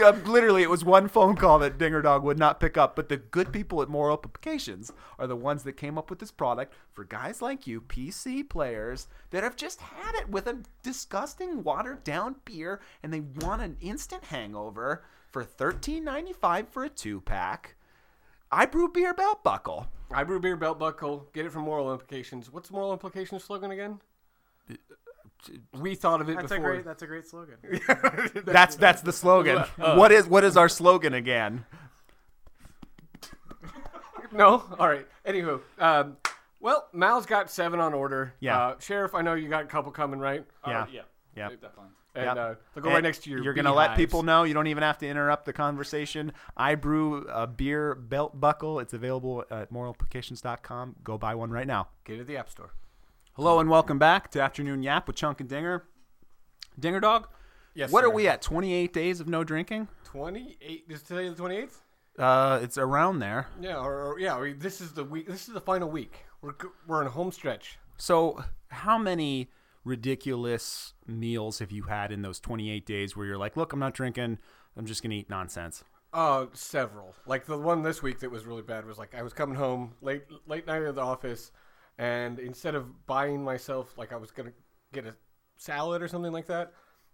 Um, 0.03 0.23
Literally, 0.25 0.63
it 0.63 0.69
was 0.69 0.85
one 0.85 1.07
phone 1.09 1.35
call 1.35 1.59
that 1.59 1.77
Dinger 1.77 2.01
Dog 2.01 2.23
would 2.23 2.39
not 2.39 2.59
pick 2.59 2.77
up. 2.77 2.95
But 2.95 3.09
the 3.09 3.17
good 3.17 3.51
people 3.51 3.81
at 3.81 3.89
Moral 3.89 4.15
Publications 4.17 4.91
are 5.19 5.27
the 5.27 5.35
ones 5.35 5.63
that 5.63 5.73
came 5.73 5.97
up 5.97 6.09
with 6.09 6.19
this 6.19 6.31
product 6.31 6.73
for 6.93 7.03
guys 7.03 7.41
like 7.41 7.67
you, 7.67 7.81
PC 7.81 8.47
players, 8.47 9.07
that 9.31 9.43
have 9.43 9.55
just 9.55 9.81
had 9.81 10.15
it 10.15 10.29
with 10.29 10.47
a 10.47 10.59
disgusting 10.83 11.63
watered 11.63 12.03
down 12.03 12.35
beer 12.45 12.79
and 13.03 13.13
they 13.13 13.19
want 13.19 13.61
an 13.61 13.77
instant 13.81 14.20
hangover 14.23 15.03
for 15.29 15.43
thirteen 15.43 16.03
ninety 16.03 16.33
five 16.33 16.69
for 16.69 16.83
a 16.83 16.89
two 16.89 17.21
pack. 17.21 17.75
I 18.51 18.65
brew 18.65 18.89
beer 18.89 19.13
belt 19.13 19.43
buckle. 19.43 19.87
I 20.13 20.23
brew 20.23 20.39
beer 20.39 20.57
belt 20.57 20.77
buckle. 20.77 21.29
Get 21.33 21.45
it 21.45 21.51
from 21.51 21.63
Moral 21.63 21.91
Implications. 21.91 22.51
What's 22.51 22.69
Moral 22.69 22.91
Implications 22.91 23.43
slogan 23.43 23.71
again? 23.71 23.99
We 25.79 25.95
thought 25.95 26.21
of 26.21 26.29
it 26.29 26.35
That's 26.35 26.51
a 26.51 26.59
great. 26.59 26.85
That's 26.85 27.01
a 27.01 27.07
great 27.07 27.27
slogan. 27.27 27.55
That's 28.45 28.75
that's 28.75 29.01
the 29.01 29.13
slogan. 29.13 29.63
Uh. 29.79 29.95
what 29.95 30.11
is 30.11 30.27
what 30.27 30.43
is 30.43 30.55
our 30.55 30.69
slogan 30.69 31.13
again? 31.13 31.65
no, 34.31 34.63
all 34.77 34.87
right. 34.87 35.07
Anywho, 35.25 35.61
um, 35.79 36.17
well, 36.59 36.87
Mow's 36.93 37.25
got 37.25 37.49
seven 37.49 37.79
on 37.79 37.93
order. 37.93 38.35
Yeah. 38.39 38.59
uh, 38.59 38.75
Sheriff, 38.79 39.15
I 39.15 39.21
know 39.21 39.33
you 39.33 39.49
got 39.49 39.63
a 39.63 39.67
couple 39.67 39.91
coming, 39.91 40.19
right? 40.19 40.45
Yeah. 40.67 40.85
yeah, 40.91 41.01
Yeah. 41.35 41.49
And 42.13 42.25
Yep. 42.25 42.37
uh, 42.37 42.55
they'll 42.75 42.83
go 42.83 42.89
And 42.89 42.95
right 42.95 43.03
next 43.03 43.23
to 43.23 43.29
your. 43.29 43.41
You're 43.41 43.53
gonna 43.53 43.73
let 43.73 43.95
people 43.95 44.21
know. 44.23 44.43
You 44.43 44.53
don't 44.53 44.67
even 44.67 44.83
have 44.83 44.97
to 44.97 45.07
interrupt 45.07 45.45
the 45.45 45.53
conversation. 45.53 46.33
I 46.57 46.75
brew 46.75 47.25
a 47.29 47.47
beer 47.47 47.95
belt 47.95 48.39
buckle. 48.39 48.79
It's 48.79 48.93
available 48.93 49.45
at 49.49 49.71
moralimplications.com. 49.71 50.97
Go 51.03 51.17
buy 51.17 51.35
one 51.35 51.51
right 51.51 51.67
now. 51.67 51.87
get 52.03 52.17
it 52.17 52.21
at 52.21 52.27
the 52.27 52.35
App 52.37 52.49
Store. 52.49 52.73
Hello 53.33 53.59
and 53.59 53.69
welcome 53.69 53.97
back 53.97 54.29
to 54.31 54.41
Afternoon 54.41 54.83
Yap 54.83 55.07
with 55.07 55.15
Chunk 55.15 55.39
and 55.39 55.47
Dinger. 55.49 55.85
Dinger 56.77 56.99
Dog. 56.99 57.29
Yes. 57.73 57.91
what 57.91 58.01
sir. 58.03 58.07
are 58.07 58.13
we 58.13 58.27
at? 58.27 58.41
28 58.41 58.91
days 58.91 59.21
of 59.21 59.29
no 59.29 59.45
drinking. 59.45 59.87
Twenty-eight. 60.03 60.83
Is 60.89 61.03
today 61.03 61.29
the 61.29 61.35
twenty-eighth? 61.35 61.81
Uh, 62.19 62.59
it's 62.61 62.77
around 62.77 63.19
there. 63.19 63.47
Yeah, 63.61 63.77
or, 63.77 64.11
or 64.11 64.19
yeah. 64.19 64.35
Or 64.37 64.51
this 64.51 64.81
is 64.81 64.91
the 64.91 65.05
week. 65.05 65.27
This 65.27 65.47
is 65.47 65.53
the 65.53 65.61
final 65.61 65.89
week. 65.89 66.25
We're 66.41 66.51
we're 66.85 67.01
in 67.01 67.07
home 67.07 67.31
stretch. 67.31 67.79
So, 67.95 68.43
how 68.67 68.97
many 68.97 69.49
ridiculous 69.83 70.93
meals 71.07 71.59
have 71.59 71.71
you 71.71 71.83
had 71.83 72.11
in 72.11 72.21
those 72.21 72.39
28 72.39 72.85
days 72.85 73.15
where 73.15 73.25
you're 73.25 73.37
like, 73.37 73.57
look, 73.57 73.73
I'm 73.73 73.79
not 73.79 73.93
drinking. 73.93 74.37
I'm 74.77 74.85
just 74.85 75.03
gonna 75.03 75.15
eat 75.15 75.29
nonsense. 75.29 75.83
Uh, 76.13 76.47
several. 76.53 77.15
Like 77.25 77.45
the 77.45 77.57
one 77.57 77.83
this 77.83 78.03
week 78.03 78.19
that 78.19 78.31
was 78.31 78.45
really 78.45 78.61
bad 78.61 78.85
was 78.85 78.97
like 78.97 79.15
I 79.15 79.23
was 79.23 79.33
coming 79.33 79.55
home 79.55 79.93
late 80.01 80.23
late 80.45 80.67
night 80.67 80.81
at 80.81 80.95
the 80.95 81.01
office, 81.01 81.51
and 81.97 82.39
instead 82.39 82.75
of 82.75 83.05
buying 83.05 83.43
myself 83.43 83.97
like 83.97 84.11
I 84.11 84.17
was 84.17 84.31
gonna 84.31 84.53
get 84.91 85.05
a 85.05 85.15
salad 85.57 86.01
or 86.01 86.07
something 86.07 86.33
like 86.33 86.47
that, 86.47 86.73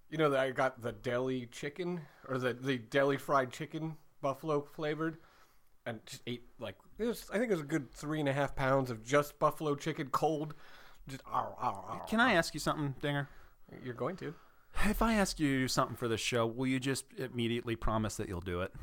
you 0.09 0.18
know 0.18 0.30
that 0.32 0.39
I 0.39 0.51
got 0.51 0.82
the 0.82 0.93
deli 0.93 1.47
chicken 1.47 2.01
or 2.28 2.38
the 2.38 2.53
the 2.53 2.78
deli 2.78 3.18
fried 3.18 3.51
chicken 3.51 3.97
buffalo 4.22 4.61
flavored, 4.61 5.18
and 5.86 5.99
just 6.05 6.24
ate 6.26 6.45
like 6.59 6.76
it 6.97 7.05
was. 7.05 7.30
I 7.32 7.38
think 7.38 7.51
it 7.51 7.55
was 7.55 7.61
a 7.61 7.65
good 7.65 7.91
three 7.91 8.20
and 8.20 8.30
a 8.30 8.34
half 8.34 8.55
pounds 8.55 8.89
of 8.89 9.03
just 9.03 9.38
buffalo 9.38 9.76
chicken 9.76 10.07
cold. 10.09 10.55
Just 11.08 11.22
ow, 11.28 11.55
ow, 11.62 11.86
ow. 11.89 12.05
Can 12.08 12.20
I 12.20 12.34
ask 12.34 12.53
you 12.53 12.60
something, 12.60 12.95
Dinger? 13.01 13.30
You're 13.84 13.93
going 13.93 14.16
to. 14.18 14.34
If 14.86 15.01
I 15.01 15.14
ask 15.16 15.39
you 15.39 15.47
to 15.47 15.60
do 15.64 15.68
something 15.68 15.95
for 15.95 16.08
the 16.08 16.18
show, 16.18 16.45
will 16.45 16.68
you 16.68 16.80
just 16.80 17.05
immediately 17.18 17.76
promise 17.76 18.16
that 18.18 18.28
you'll 18.28 18.41
do 18.41 18.62
it? 18.62 18.74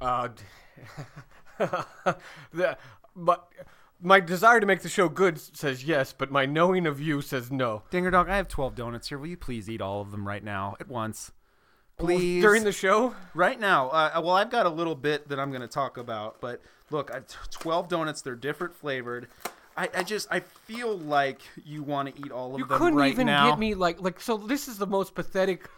Uh, 0.00 0.28
the, 2.52 2.76
but 3.14 3.48
my 4.00 4.20
desire 4.20 4.60
to 4.60 4.66
make 4.66 4.80
the 4.80 4.88
show 4.88 5.08
good 5.08 5.38
says 5.38 5.84
yes, 5.84 6.12
but 6.12 6.30
my 6.30 6.46
knowing 6.46 6.86
of 6.86 7.00
you 7.00 7.22
says 7.22 7.50
no. 7.50 7.82
Dinger 7.90 8.10
Dog, 8.10 8.28
I 8.28 8.36
have 8.36 8.48
12 8.48 8.74
donuts 8.74 9.08
here. 9.08 9.18
Will 9.18 9.28
you 9.28 9.36
please 9.36 9.70
eat 9.70 9.80
all 9.80 10.00
of 10.00 10.10
them 10.10 10.26
right 10.26 10.42
now 10.42 10.76
at 10.80 10.88
once? 10.88 11.32
Please. 11.96 12.42
During 12.42 12.64
the 12.64 12.72
show, 12.72 13.14
right 13.34 13.58
now. 13.58 13.88
Uh, 13.90 14.20
well, 14.22 14.34
I've 14.34 14.50
got 14.50 14.66
a 14.66 14.70
little 14.70 14.96
bit 14.96 15.28
that 15.28 15.38
I'm 15.38 15.50
going 15.50 15.62
to 15.62 15.68
talk 15.68 15.96
about, 15.96 16.40
but 16.40 16.60
look, 16.90 17.14
I, 17.14 17.20
12 17.50 17.88
donuts. 17.88 18.20
They're 18.20 18.34
different 18.34 18.74
flavored. 18.74 19.28
I, 19.76 19.88
I 19.94 20.02
just 20.02 20.28
I 20.30 20.40
feel 20.40 20.96
like 20.98 21.40
you 21.64 21.82
want 21.82 22.14
to 22.14 22.20
eat 22.24 22.30
all 22.30 22.46
of 22.46 22.52
them. 22.52 22.60
you 22.60 22.66
them 22.66 22.78
couldn't 22.78 22.94
right 22.98 23.12
even 23.12 23.26
now. 23.26 23.50
get 23.50 23.58
me 23.58 23.74
like 23.74 24.00
like 24.00 24.20
so. 24.20 24.36
This 24.36 24.68
is 24.68 24.78
the 24.78 24.86
most 24.86 25.14
pathetic. 25.14 25.68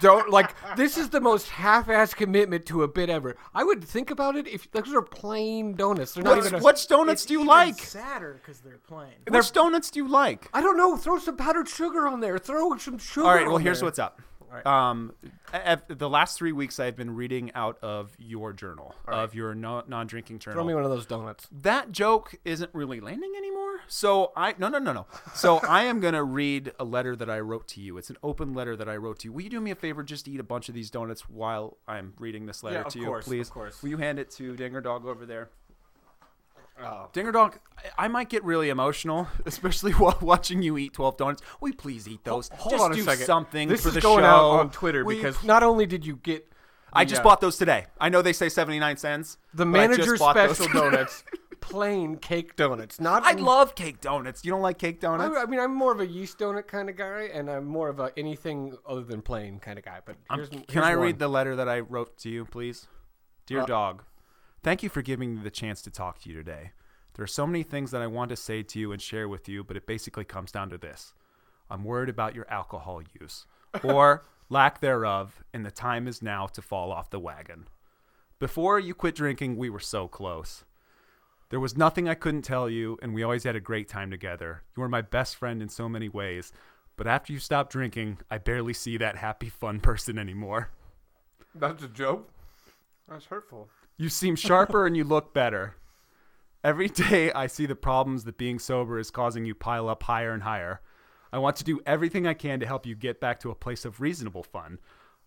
don't 0.00 0.30
like 0.30 0.54
this 0.76 0.96
is 0.96 1.10
the 1.10 1.20
most 1.20 1.48
half-ass 1.48 2.14
commitment 2.14 2.66
to 2.66 2.84
a 2.84 2.88
bit 2.88 3.10
ever. 3.10 3.36
I 3.52 3.64
would 3.64 3.82
think 3.82 4.12
about 4.12 4.36
it 4.36 4.46
if 4.46 4.70
those 4.70 4.94
are 4.94 5.02
plain 5.02 5.74
donuts. 5.74 6.14
They're 6.14 6.22
not 6.22 6.36
What's, 6.36 6.46
even. 6.46 6.60
A, 6.60 6.62
which 6.62 6.86
donuts 6.86 7.24
do 7.26 7.34
you 7.34 7.40
even 7.40 7.48
like? 7.48 7.78
Sadder 7.80 8.40
because 8.40 8.60
they're 8.60 8.78
plain. 8.86 9.10
Which 9.28 9.50
donuts 9.52 9.90
do 9.90 9.98
you 9.98 10.08
like? 10.08 10.48
I 10.54 10.60
don't 10.60 10.76
know. 10.76 10.96
Throw 10.96 11.18
some 11.18 11.36
powdered 11.36 11.68
sugar 11.68 12.06
on 12.06 12.20
there. 12.20 12.38
Throw 12.38 12.76
some 12.78 12.98
sugar. 12.98 13.26
All 13.26 13.34
right. 13.34 13.46
Well, 13.46 13.56
on 13.56 13.62
here's 13.62 13.80
there. 13.80 13.86
what's 13.86 13.98
up. 13.98 14.22
Right. 14.50 14.66
Um, 14.66 15.12
the 15.88 16.08
last 16.08 16.36
three 16.38 16.52
weeks 16.52 16.78
I've 16.80 16.96
been 16.96 17.14
reading 17.14 17.50
out 17.54 17.78
of 17.82 18.14
your 18.18 18.52
journal, 18.52 18.94
of 19.06 19.34
your 19.34 19.54
no, 19.54 19.82
non-drinking 19.86 20.38
journal. 20.38 20.56
Throw 20.56 20.64
me 20.64 20.74
one 20.74 20.84
of 20.84 20.90
those 20.90 21.06
donuts. 21.06 21.46
that 21.62 21.92
joke 21.92 22.34
isn't 22.44 22.70
really 22.72 23.00
landing 23.00 23.32
anymore. 23.36 23.80
So 23.88 24.32
I 24.36 24.54
no 24.58 24.68
no 24.68 24.78
no 24.78 24.92
no. 24.92 25.06
So 25.34 25.58
I 25.68 25.84
am 25.84 26.00
gonna 26.00 26.24
read 26.24 26.72
a 26.78 26.84
letter 26.84 27.14
that 27.16 27.30
I 27.30 27.40
wrote 27.40 27.68
to 27.68 27.80
you. 27.80 27.98
It's 27.98 28.10
an 28.10 28.16
open 28.22 28.54
letter 28.54 28.76
that 28.76 28.88
I 28.88 28.96
wrote 28.96 29.20
to 29.20 29.28
you. 29.28 29.32
Will 29.32 29.42
you 29.42 29.50
do 29.50 29.60
me 29.60 29.70
a 29.70 29.74
favor? 29.76 30.02
Just 30.02 30.28
eat 30.28 30.40
a 30.40 30.44
bunch 30.44 30.68
of 30.68 30.74
these 30.74 30.90
donuts 30.90 31.28
while 31.28 31.76
I'm 31.86 32.14
reading 32.18 32.46
this 32.46 32.62
letter 32.62 32.78
Yeah, 32.78 32.82
to 32.84 32.98
you, 32.98 33.06
course, 33.06 33.26
of 33.28 33.50
course. 33.50 33.82
Will 33.82 33.90
you 33.90 33.98
hand 33.98 34.18
it 34.18 34.30
to 34.32 34.56
Dinger 34.56 34.80
Dog 34.80 35.06
over 35.06 35.26
there? 35.26 35.50
Oh. 36.82 37.08
Dinger 37.12 37.32
Dog, 37.32 37.58
I- 37.98 38.08
might 38.08 38.28
get 38.28 38.44
really 38.44 38.68
emotional, 38.68 39.28
especially 39.46 39.92
while 40.02 40.18
watching 40.20 40.62
you 40.62 40.76
eat 40.78 40.92
12 40.92 41.16
donuts. 41.16 41.42
We 41.60 41.72
please 41.72 42.06
eat 42.06 42.22
those? 42.24 42.48
Hold 42.54 42.72
Just 42.72 42.84
on 42.84 42.92
a 42.92 42.94
do 42.94 43.02
second. 43.02 43.24
something 43.26 43.68
This 43.68 43.82
for 43.82 43.88
is 43.88 43.94
the 43.94 44.00
going 44.00 44.24
show. 44.24 44.26
out 44.26 44.50
on 44.60 44.70
Twitter 44.70 45.00
you 45.00 45.06
because 45.08 45.42
not 45.44 45.62
only 45.62 45.86
did 45.86 46.04
you 46.04 46.16
get, 46.16 46.46
I 46.92 47.04
just 47.04 47.20
uh, 47.20 47.24
bought 47.24 47.40
those 47.40 47.56
today. 47.58 47.86
I 48.00 48.08
know 48.08 48.22
they 48.22 48.32
say 48.32 48.48
79 48.48 48.96
cents. 48.96 49.38
the 49.54 49.66
manager 49.66 50.16
special 50.16 50.68
donuts, 50.72 51.24
plain 51.60 52.16
cake 52.16 52.56
donuts. 52.56 53.00
Not 53.00 53.24
I 53.24 53.32
love 53.32 53.74
cake 53.74 54.00
donuts. 54.00 54.44
You 54.44 54.50
don't 54.52 54.62
like 54.62 54.78
cake 54.78 55.00
donuts? 55.00 55.34
I, 55.36 55.42
I 55.42 55.46
mean, 55.46 55.60
I'm 55.60 55.74
more 55.74 55.92
of 55.92 56.00
a 56.00 56.06
yeast 56.06 56.38
donut 56.38 56.66
kind 56.68 56.88
of 56.88 56.96
guy, 56.96 57.28
and 57.32 57.50
I'm 57.50 57.64
more 57.66 57.88
of 57.88 57.98
a 58.00 58.12
anything 58.16 58.76
other 58.86 59.02
than 59.02 59.20
plain 59.22 59.58
kind 59.58 59.78
of 59.78 59.84
guy. 59.84 60.00
But 60.04 60.16
here's, 60.32 60.48
Can 60.48 60.64
here's 60.70 60.84
I 60.84 60.94
one. 60.94 61.04
read 61.06 61.18
the 61.18 61.28
letter 61.28 61.56
that 61.56 61.68
I 61.68 61.80
wrote 61.80 62.16
to 62.18 62.30
you, 62.30 62.44
please? 62.44 62.86
Dear 63.46 63.60
Uh, 63.62 63.66
dog, 63.66 64.02
thank 64.66 64.82
you 64.82 64.88
for 64.88 65.00
giving 65.00 65.36
me 65.36 65.42
the 65.44 65.48
chance 65.48 65.80
to 65.80 65.92
talk 65.92 66.18
to 66.18 66.28
you 66.28 66.34
today. 66.34 66.72
There 67.14 67.22
are 67.22 67.28
so 67.28 67.46
many 67.46 67.62
things 67.62 67.92
that 67.92 68.02
I 68.02 68.08
want 68.08 68.30
to 68.30 68.36
say 68.36 68.64
to 68.64 68.80
you 68.80 68.90
and 68.90 69.00
share 69.00 69.28
with 69.28 69.48
you, 69.48 69.62
but 69.62 69.76
it 69.76 69.86
basically 69.86 70.24
comes 70.24 70.50
down 70.50 70.70
to 70.70 70.76
this 70.76 71.14
I'm 71.70 71.84
worried 71.84 72.08
about 72.08 72.34
your 72.34 72.50
alcohol 72.50 73.00
use, 73.20 73.46
or 73.84 74.24
lack 74.48 74.80
thereof, 74.80 75.44
and 75.54 75.64
the 75.64 75.70
time 75.70 76.08
is 76.08 76.20
now 76.20 76.48
to 76.48 76.60
fall 76.60 76.90
off 76.90 77.10
the 77.10 77.20
wagon. 77.20 77.68
Before 78.40 78.80
you 78.80 78.92
quit 78.92 79.14
drinking, 79.14 79.56
we 79.56 79.70
were 79.70 79.78
so 79.78 80.08
close. 80.08 80.64
There 81.50 81.60
was 81.60 81.76
nothing 81.76 82.08
I 82.08 82.14
couldn't 82.14 82.42
tell 82.42 82.68
you, 82.68 82.98
and 83.00 83.14
we 83.14 83.22
always 83.22 83.44
had 83.44 83.54
a 83.54 83.60
great 83.60 83.88
time 83.88 84.10
together. 84.10 84.64
You 84.76 84.80
were 84.80 84.88
my 84.88 85.00
best 85.00 85.36
friend 85.36 85.62
in 85.62 85.68
so 85.68 85.88
many 85.88 86.08
ways, 86.08 86.52
but 86.96 87.06
after 87.06 87.32
you 87.32 87.38
stopped 87.38 87.70
drinking, 87.70 88.18
I 88.32 88.38
barely 88.38 88.72
see 88.72 88.96
that 88.96 89.18
happy, 89.18 89.48
fun 89.48 89.78
person 89.78 90.18
anymore. 90.18 90.70
That's 91.54 91.84
a 91.84 91.88
joke. 91.88 92.28
That's 93.08 93.26
hurtful. 93.26 93.68
You 93.98 94.10
seem 94.10 94.36
sharper 94.36 94.86
and 94.86 94.94
you 94.94 95.04
look 95.04 95.32
better. 95.32 95.76
Every 96.62 96.88
day 96.88 97.32
I 97.32 97.46
see 97.46 97.64
the 97.64 97.74
problems 97.74 98.24
that 98.24 98.36
being 98.36 98.58
sober 98.58 98.98
is 98.98 99.10
causing 99.10 99.46
you 99.46 99.54
pile 99.54 99.88
up 99.88 100.02
higher 100.02 100.32
and 100.32 100.42
higher. 100.42 100.82
I 101.32 101.38
want 101.38 101.56
to 101.56 101.64
do 101.64 101.80
everything 101.86 102.26
I 102.26 102.34
can 102.34 102.60
to 102.60 102.66
help 102.66 102.84
you 102.84 102.94
get 102.94 103.20
back 103.20 103.40
to 103.40 103.50
a 103.50 103.54
place 103.54 103.86
of 103.86 104.00
reasonable 104.00 104.42
fun, 104.42 104.80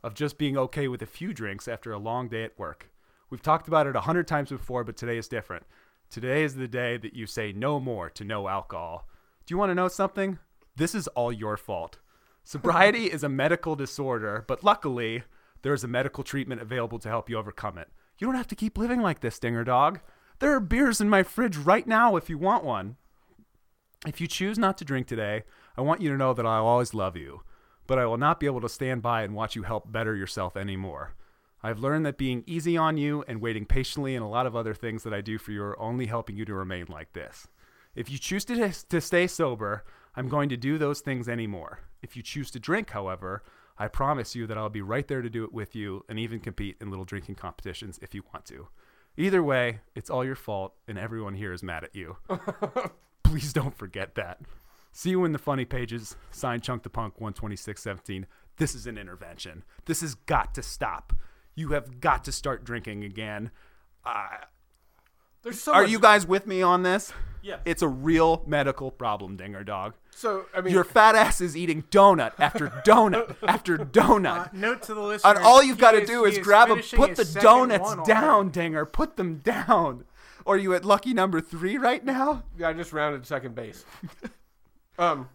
of 0.04 0.14
just 0.14 0.38
being 0.38 0.56
okay 0.56 0.88
with 0.88 1.02
a 1.02 1.08
few 1.08 1.34
drinks 1.34 1.68
after 1.68 1.92
a 1.92 1.98
long 1.98 2.30
day 2.30 2.44
at 2.44 2.60
work. 2.60 2.92
We've 3.32 3.42
talked 3.42 3.68
about 3.68 3.88
it 3.88 3.96
a 3.96 4.02
hundred 4.02 4.28
times 4.28 4.50
before, 4.50 4.84
but 4.84 4.98
today 4.98 5.18
is 5.18 5.28
different. 5.28 5.66
Today 6.12 6.44
is 6.44 6.54
the 6.54 6.68
day 6.68 6.98
that 6.98 7.16
you 7.16 7.26
say 7.26 7.52
no 7.52 7.80
more 7.80 8.10
to 8.12 8.24
no 8.24 8.48
alcohol. 8.48 9.08
Do 9.48 9.54
you 9.54 9.58
want 9.58 9.72
to 9.72 9.76
know 9.76 9.88
something? 9.88 10.38
This 10.76 10.94
is 10.94 11.08
all 11.10 11.32
your 11.32 11.58
fault. 11.58 11.98
Sobriety 12.44 13.06
is 13.06 13.24
a 13.24 13.30
medical 13.30 13.76
disorder, 13.76 14.46
but 14.48 14.64
luckily, 14.64 15.24
there 15.64 15.74
is 15.74 15.84
a 15.84 15.88
medical 15.88 16.24
treatment 16.24 16.62
available 16.62 17.00
to 17.00 17.10
help 17.10 17.32
you 17.32 17.38
overcome 17.38 17.80
it. 17.80 17.90
You 18.20 18.28
don't 18.28 18.36
have 18.36 18.48
to 18.48 18.56
keep 18.56 18.78
living 18.78 19.02
like 19.02 19.22
this, 19.22 19.40
Dinger 19.40 19.64
Dog. 19.64 20.02
There 20.40 20.54
are 20.54 20.60
beers 20.60 21.00
in 21.00 21.10
my 21.10 21.24
fridge 21.24 21.56
right 21.56 21.88
now 21.88 22.18
if 22.18 22.30
you 22.30 22.38
want 22.38 22.66
one. 22.66 22.98
If 24.06 24.20
you 24.20 24.28
choose 24.28 24.58
not 24.60 24.78
to 24.78 24.86
drink 24.86 25.08
today, 25.08 25.44
I 25.78 25.82
want 25.82 26.02
you 26.02 26.10
to 26.10 26.18
know 26.18 26.34
that 26.34 26.46
I'll 26.46 26.66
always 26.66 26.94
love 26.94 27.16
you, 27.16 27.44
but 27.88 27.98
I 27.98 28.06
will 28.06 28.18
not 28.18 28.40
be 28.40 28.46
able 28.46 28.62
to 28.62 28.70
stand 28.70 29.02
by 29.02 29.24
and 29.24 29.36
watch 29.36 29.56
you 29.56 29.64
help 29.64 29.90
better 29.92 30.16
yourself 30.16 30.58
anymore. 30.58 31.16
I've 31.64 31.80
learned 31.80 32.06
that 32.06 32.18
being 32.18 32.44
easy 32.46 32.78
on 32.78 32.98
you 32.98 33.24
and 33.28 33.42
waiting 33.42 33.66
patiently 33.66 34.16
and 34.16 34.24
a 34.24 34.30
lot 34.30 34.46
of 34.46 34.56
other 34.56 34.74
things 34.74 35.04
that 35.04 35.14
I 35.14 35.22
do 35.22 35.38
for 35.38 35.52
you 35.52 35.64
are 35.64 35.80
only 35.80 36.06
helping 36.06 36.36
you 36.36 36.46
to 36.46 36.54
remain 36.54 36.86
like 36.90 37.14
this. 37.14 37.48
If 37.96 38.10
you 38.10 38.18
choose 38.18 38.46
to, 38.46 38.72
to 38.90 39.02
stay 39.02 39.28
sober, 39.28 39.84
I'm 40.16 40.30
going 40.30 40.50
to 40.50 40.58
do 40.58 40.78
those 40.78 41.02
things 41.02 41.28
anymore. 41.28 41.80
If 42.02 42.16
you 42.16 42.24
choose 42.24 42.52
to 42.52 42.60
drink, 42.60 42.92
however, 42.92 43.44
I 43.80 43.88
promise 43.88 44.36
you 44.36 44.46
that 44.46 44.58
I'll 44.58 44.70
be 44.70 44.82
right 44.82 45.08
there 45.08 45.22
to 45.22 45.30
do 45.30 45.46
it 45.46 45.54
with 45.54 45.74
you 45.74 46.04
and 46.10 46.20
even 46.20 46.42
compete 46.42 46.76
in 46.82 46.90
little 46.90 47.06
drinking 47.06 47.36
competitions 47.36 47.98
if 48.02 48.14
you 48.14 48.24
want 48.34 48.46
to. 48.48 48.68
Either 49.18 49.42
way, 49.42 49.80
it's 49.96 50.10
all 50.10 50.24
your 50.24 50.36
fault, 50.36 50.76
and 50.88 50.98
everyone 50.98 51.34
here 51.34 51.54
is 51.54 51.64
mad 51.64 51.84
at 51.84 51.96
you. 51.96 52.18
Please 53.24 53.54
don't 53.54 53.78
forget 53.78 54.16
that. 54.16 54.42
See 54.92 55.12
you 55.12 55.24
in 55.24 55.32
the 55.32 55.40
funny 55.40 55.66
pages. 55.66 56.16
Signed 56.32 56.64
Chunk 56.64 56.84
the 56.84 56.90
Punk 56.90 57.16
12617. 57.16 58.28
This 58.58 58.76
is 58.76 58.86
an 58.86 58.98
intervention. 58.98 59.64
This 59.86 60.02
has 60.02 60.16
got 60.16 60.54
to 60.56 60.62
stop. 60.62 61.14
You 61.56 61.70
have 61.70 62.02
got 62.02 62.24
to 62.26 62.32
start 62.32 62.64
drinking 62.64 63.04
again. 63.04 63.52
Uh, 64.06 64.28
There's 65.44 65.62
so 65.62 65.74
are 65.74 65.82
much- 65.84 65.92
you 65.92 66.00
guys 66.00 66.26
with 66.28 66.46
me 66.48 66.62
on 66.62 66.84
this? 66.84 67.14
Yes. 67.42 67.60
It's 67.64 67.82
a 67.82 67.88
real 67.88 68.44
medical 68.46 68.92
problem, 68.92 69.38
Dinger 69.38 69.64
Dog. 69.64 69.94
So 70.12 70.46
I 70.54 70.60
mean, 70.60 70.74
Your 70.74 70.84
fat 70.84 71.16
ass 71.16 71.40
is 71.40 71.56
eating 71.56 71.84
donut 71.90 72.34
after 72.38 72.68
donut 72.86 73.38
after 73.48 73.76
Uh, 73.82 73.86
donut. 73.86 74.52
note 74.52 74.82
to 74.84 74.94
the 74.94 75.00
listener. 75.02 75.36
and 75.36 75.40
all 75.46 75.64
you've 75.64 75.78
got 75.78 75.92
to 75.92 76.06
do 76.06 76.26
he 76.26 76.34
is 76.34 76.40
grab 76.40 76.68
them, 76.68 76.80
finishing 76.80 77.00
put 77.00 77.16
the 77.16 77.24
donuts 77.40 77.96
down, 78.06 78.30
already. 78.34 78.50
Dinger. 78.52 78.86
Put 78.86 79.16
them 79.16 79.38
down. 79.38 80.04
Or 80.44 80.56
are 80.56 80.58
you 80.58 80.74
at 80.74 80.84
lucky 80.84 81.14
number 81.14 81.40
three 81.40 81.78
right 81.78 82.04
now? 82.04 82.44
yeah, 82.58 82.68
I 82.70 82.74
just 82.74 82.92
rounded 82.92 83.26
second 83.26 83.56
base. 83.56 83.86
um, 85.00 85.30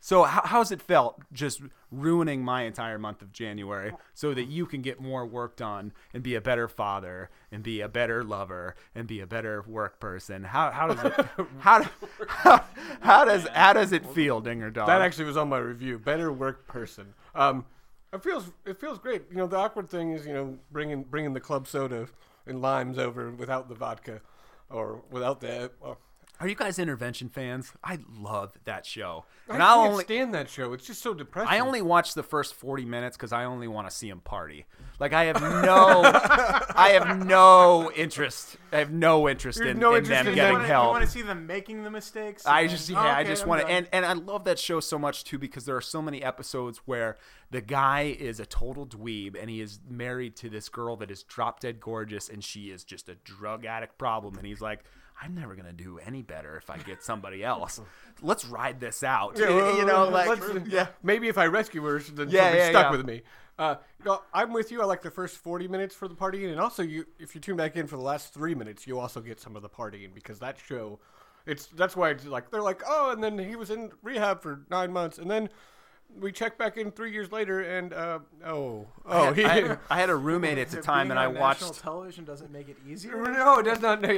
So 0.00 0.22
how, 0.24 0.42
how's 0.44 0.70
it 0.70 0.80
felt 0.80 1.20
just 1.32 1.60
ruining 1.90 2.44
my 2.44 2.62
entire 2.62 2.98
month 2.98 3.22
of 3.22 3.32
January 3.32 3.92
so 4.14 4.34
that 4.34 4.44
you 4.44 4.66
can 4.66 4.82
get 4.82 5.00
more 5.00 5.26
work 5.26 5.56
done 5.56 5.92
and 6.12 6.22
be 6.22 6.34
a 6.34 6.40
better 6.40 6.68
father 6.68 7.30
and 7.50 7.62
be 7.62 7.80
a 7.80 7.88
better 7.88 8.22
lover 8.22 8.76
and 8.94 9.08
be 9.08 9.20
a 9.20 9.26
better 9.26 9.64
work 9.66 9.98
person? 9.98 10.44
How, 10.44 10.70
how 10.70 10.86
does 10.88 11.04
it 11.04 11.26
how, 11.58 11.82
how, 12.28 12.64
how 13.00 13.24
does 13.24 13.48
how 13.48 13.72
does 13.72 13.92
it 13.92 14.06
feel, 14.06 14.40
Dinger 14.40 14.70
Dog? 14.70 14.86
that 14.86 15.00
actually 15.00 15.24
was 15.24 15.36
on 15.36 15.48
my 15.48 15.58
review. 15.58 15.98
Better 15.98 16.32
work 16.32 16.66
person. 16.66 17.14
Um, 17.34 17.64
it 18.12 18.22
feels 18.22 18.52
it 18.64 18.80
feels 18.80 18.98
great. 18.98 19.22
You 19.30 19.36
know, 19.36 19.46
the 19.46 19.56
awkward 19.56 19.88
thing 19.88 20.12
is 20.12 20.26
you 20.26 20.32
know 20.32 20.58
bringing 20.70 21.02
bringing 21.04 21.32
the 21.32 21.40
club 21.40 21.66
soda 21.66 22.08
and 22.46 22.62
limes 22.62 22.98
over 22.98 23.30
without 23.30 23.68
the 23.68 23.74
vodka, 23.74 24.20
or 24.70 25.02
without 25.10 25.40
the. 25.40 25.70
Or, 25.80 25.98
Are 26.38 26.46
you 26.46 26.54
guys 26.54 26.78
intervention 26.78 27.30
fans? 27.30 27.72
I 27.82 27.98
love 28.18 28.52
that 28.64 28.84
show, 28.84 29.24
and 29.48 29.62
I 29.62 29.74
can't 29.74 29.90
only 29.92 30.04
stand 30.04 30.34
that 30.34 30.50
show. 30.50 30.74
It's 30.74 30.86
just 30.86 31.02
so 31.02 31.14
depressing. 31.14 31.48
I 31.50 31.60
only 31.60 31.80
watch 31.80 32.12
the 32.12 32.22
first 32.22 32.54
40 32.54 32.84
minutes 32.84 33.16
because 33.16 33.32
I 33.32 33.44
only 33.44 33.68
want 33.68 33.88
to 33.88 33.94
see 33.94 34.10
him 34.10 34.20
party. 34.20 34.66
Like 34.98 35.14
I 35.14 35.24
have 35.24 35.40
no, 35.40 36.02
I 36.74 36.90
have 36.90 37.24
no 37.24 37.90
interest. 37.92 38.58
I 38.70 38.78
have 38.78 38.90
no 38.90 39.28
interest 39.28 39.60
in, 39.60 39.78
no 39.78 39.92
in 39.92 40.04
interest 40.04 40.24
them 40.24 40.28
in 40.28 40.34
getting 40.34 40.52
wanna, 40.54 40.68
help. 40.68 40.84
You 40.84 40.90
want 40.90 41.04
to 41.04 41.10
see 41.10 41.22
them 41.22 41.46
making 41.46 41.84
the 41.84 41.90
mistakes? 41.90 42.44
I 42.44 42.66
just 42.66 42.90
yeah, 42.90 43.00
I 43.00 43.20
okay, 43.20 43.30
just 43.30 43.44
I'm 43.44 43.48
want 43.48 43.62
to 43.62 43.68
and 43.68 43.88
and 43.92 44.04
I 44.04 44.12
love 44.12 44.44
that 44.44 44.58
show 44.58 44.80
so 44.80 44.98
much 44.98 45.24
too 45.24 45.38
because 45.38 45.64
there 45.64 45.76
are 45.76 45.82
so 45.82 46.02
many 46.02 46.22
episodes 46.22 46.82
where 46.84 47.16
the 47.50 47.62
guy 47.62 48.14
is 48.18 48.40
a 48.40 48.46
total 48.46 48.86
dweeb 48.86 49.40
and 49.40 49.48
he 49.48 49.60
is 49.62 49.80
married 49.88 50.36
to 50.36 50.50
this 50.50 50.68
girl 50.68 50.96
that 50.96 51.10
is 51.10 51.22
drop 51.22 51.60
dead 51.60 51.80
gorgeous 51.80 52.28
and 52.28 52.44
she 52.44 52.70
is 52.70 52.84
just 52.84 53.08
a 53.08 53.14
drug 53.14 53.64
addict 53.64 53.96
problem 53.96 54.36
and 54.36 54.46
he's 54.46 54.60
like 54.60 54.84
I'm 55.22 55.34
never 55.34 55.54
gonna 55.54 55.72
do 55.72 55.98
any 55.98 56.22
better 56.22 56.56
if 56.56 56.68
I 56.70 56.76
get 56.78 57.02
somebody 57.02 57.42
else. 57.42 57.80
Let's 58.20 58.44
ride 58.44 58.80
this 58.80 59.02
out. 59.02 59.38
Yeah, 59.38 59.48
well, 59.50 59.76
you 59.76 59.84
know, 59.84 60.08
like 60.08 60.38
yeah. 60.66 60.88
Maybe 61.02 61.28
if 61.28 61.38
I 61.38 61.46
rescue 61.46 61.82
her, 61.84 61.98
then 61.98 62.28
Yeah, 62.28 62.44
she'll 62.44 62.52
be 62.52 62.58
yeah, 62.58 62.70
stuck 62.70 62.84
yeah. 62.92 62.96
with 62.96 63.06
me. 63.06 63.22
Uh, 63.58 63.76
no, 64.04 64.22
I'm 64.34 64.52
with 64.52 64.70
you. 64.70 64.82
I 64.82 64.84
like 64.84 65.00
the 65.00 65.10
first 65.10 65.38
40 65.38 65.66
minutes 65.68 65.94
for 65.94 66.08
the 66.08 66.14
partying, 66.14 66.50
and 66.50 66.60
also 66.60 66.82
you, 66.82 67.06
if 67.18 67.34
you 67.34 67.40
tune 67.40 67.56
back 67.56 67.74
in 67.74 67.86
for 67.86 67.96
the 67.96 68.02
last 68.02 68.34
three 68.34 68.54
minutes, 68.54 68.86
you 68.86 68.98
also 68.98 69.20
get 69.22 69.40
some 69.40 69.56
of 69.56 69.62
the 69.62 69.68
partying 69.70 70.12
because 70.14 70.38
that 70.40 70.58
show, 70.58 70.98
it's 71.46 71.66
that's 71.68 71.96
why 71.96 72.10
it's 72.10 72.26
like 72.26 72.50
they're 72.50 72.60
like, 72.60 72.82
oh, 72.86 73.12
and 73.12 73.24
then 73.24 73.38
he 73.38 73.56
was 73.56 73.70
in 73.70 73.92
rehab 74.02 74.42
for 74.42 74.60
nine 74.70 74.92
months, 74.92 75.16
and 75.16 75.30
then 75.30 75.48
we 76.20 76.32
check 76.32 76.58
back 76.58 76.76
in 76.76 76.90
three 76.90 77.12
years 77.12 77.30
later, 77.32 77.60
and 77.60 77.92
uh, 77.92 78.18
oh, 78.44 78.86
oh, 79.04 79.32
he. 79.32 79.44
I, 79.44 79.76
I 79.90 79.98
had 79.98 80.10
a 80.10 80.16
roommate 80.16 80.58
at 80.58 80.70
the 80.70 80.80
time, 80.80 81.10
and 81.10 81.18
I 81.18 81.26
on 81.26 81.34
national 81.34 81.70
watched. 81.70 81.82
television 81.82 82.24
doesn't 82.24 82.50
make 82.50 82.68
it 82.68 82.76
easier. 82.88 83.16
No, 83.16 83.62
that's 83.62 83.80
not 83.80 84.00
no, 84.00 84.08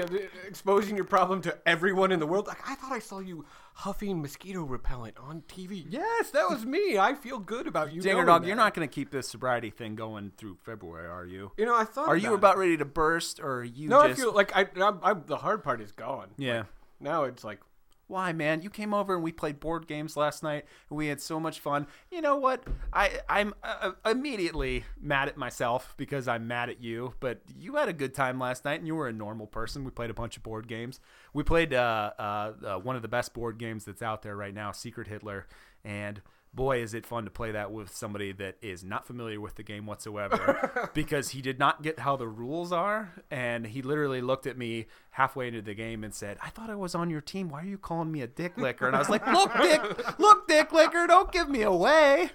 exposing 0.47 0.97
your 0.97 1.05
problem 1.05 1.41
to 1.43 1.57
everyone 1.67 2.13
in 2.13 2.21
the 2.21 2.27
world. 2.27 2.47
Like 2.47 2.59
I 2.69 2.75
thought 2.75 2.93
I 2.93 2.99
saw 2.99 3.19
you 3.19 3.45
huffing 3.75 4.21
mosquito 4.21 4.63
repellent 4.63 5.17
on 5.19 5.43
TV. 5.49 5.85
Yes, 5.89 6.31
that 6.31 6.49
was 6.49 6.65
me. 6.65 6.99
I 6.99 7.15
feel 7.15 7.39
good 7.39 7.67
about 7.67 7.93
you. 7.93 8.01
Dinger 8.01 8.25
dog, 8.25 8.43
that. 8.43 8.49
you're 8.49 8.57
not 8.57 8.75
going 8.75 8.89
to 8.89 8.93
keep 8.93 9.11
this 9.11 9.29
sobriety 9.29 9.71
thing 9.71 9.95
going 9.95 10.33
through 10.37 10.57
February, 10.65 11.09
are 11.09 11.27
you? 11.27 11.53
You 11.57 11.67
know, 11.67 11.77
I 11.77 11.85
thought. 11.85 12.09
Are 12.09 12.17
you 12.17 12.33
it. 12.33 12.37
about 12.37 12.59
ready 12.59 12.77
to 12.77 12.85
burst, 12.85 13.41
or 13.41 13.59
are 13.61 13.65
you 13.65 13.89
No, 13.89 14.07
just? 14.07 14.21
I 14.21 14.23
feel 14.23 14.35
like 14.35 14.57
I, 14.57 14.67
I'm, 14.83 14.99
I'm. 15.03 15.23
The 15.27 15.37
hard 15.39 15.63
part 15.63 15.81
is 15.81 15.93
gone. 15.93 16.29
yeah. 16.37 16.65
Now 17.01 17.25
it's 17.25 17.45
like 17.45 17.61
Why, 18.09 18.33
man? 18.33 18.63
You 18.63 18.71
came 18.71 18.95
over 18.95 19.15
and 19.15 19.23
we 19.23 19.33
played 19.33 19.61
board 19.61 19.87
games 19.87 20.17
last 20.17 20.43
night, 20.43 20.65
and 20.89 20.97
we 20.97 21.09
had 21.09 21.21
so 21.21 21.39
much 21.39 21.61
fun. 21.61 21.87
You 22.11 22.23
know 22.23 22.37
what? 22.37 22.65
I 22.91 23.21
I'm 23.29 23.55
uh, 23.63 23.93
immediately 24.07 24.85
mad 24.99 25.29
at 25.29 25.37
myself 25.37 25.95
because 25.99 26.27
I'm 26.27 26.49
mad 26.49 26.71
at 26.71 26.83
you. 26.83 27.13
But 27.21 27.43
you 27.59 27.77
had 27.77 27.91
a 27.91 27.93
good 27.93 28.15
time 28.15 28.39
last 28.41 28.65
night, 28.65 28.79
and 28.79 28.87
you 28.87 28.95
were 28.95 29.09
a 29.09 29.13
normal 29.13 29.47
person. 29.47 29.85
We 29.85 29.91
played 29.91 30.09
a 30.09 30.15
bunch 30.15 30.39
of 30.39 30.43
board 30.43 30.67
games. 30.69 31.01
We 31.35 31.43
played 31.43 31.75
uh, 31.75 32.13
uh, 32.19 32.53
uh, 32.65 32.79
one 32.79 32.97
of 32.97 33.03
the 33.03 33.09
best 33.09 33.35
board 33.35 33.59
games 33.59 33.85
that's 33.85 34.03
out 34.03 34.23
there 34.23 34.35
right 34.35 34.55
now, 34.55 34.73
Secret 34.73 35.07
Hitler, 35.07 35.47
and. 35.85 36.23
Boy, 36.59 36.83
is 36.83 36.93
it 36.93 37.07
fun 37.07 37.25
to 37.25 37.31
play 37.31 37.53
that 37.53 37.71
with 37.71 37.95
somebody 37.95 38.33
that 38.33 38.57
is 38.61 38.83
not 38.83 39.07
familiar 39.07 39.41
with 39.41 39.55
the 39.55 39.63
game 39.63 39.87
whatsoever 39.87 40.91
because 40.95 41.29
he 41.29 41.41
did 41.41 41.57
not 41.57 41.83
get 41.83 42.01
how 42.01 42.17
the 42.17 42.27
rules 42.27 42.73
are. 42.73 43.15
And 43.31 43.65
he 43.65 43.81
literally 43.81 44.21
looked 44.21 44.45
at 44.45 44.59
me 44.59 44.87
halfway 45.11 45.47
into 45.47 45.63
the 45.63 45.75
game 45.75 46.03
and 46.03 46.13
said, 46.13 46.37
I 46.43 46.49
thought 46.49 46.69
I 46.69 46.75
was 46.75 46.97
on 46.97 47.11
your 47.11 47.21
team. 47.21 47.49
Why 47.49 47.63
are 47.63 47.67
you 47.67 47.79
calling 47.79 48.11
me 48.11 48.23
a 48.23 48.27
dick 48.27 48.59
licker? 48.59 48.89
And 48.89 48.97
I 48.97 48.99
was 48.99 49.09
like, 49.09 49.25
Look, 49.33 49.57
dick, 49.57 50.19
look, 50.19 50.49
dick 50.49 50.73
licker, 50.73 51.07
don't 51.07 51.31
give 51.31 51.49
me 51.49 51.63
away. 51.63 52.31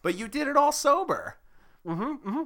But 0.00 0.16
you 0.16 0.28
did 0.28 0.46
it 0.46 0.56
all 0.56 0.70
sober. 0.70 1.38
Mm-hmm. 1.84 2.02
mm-hmm. 2.02 2.42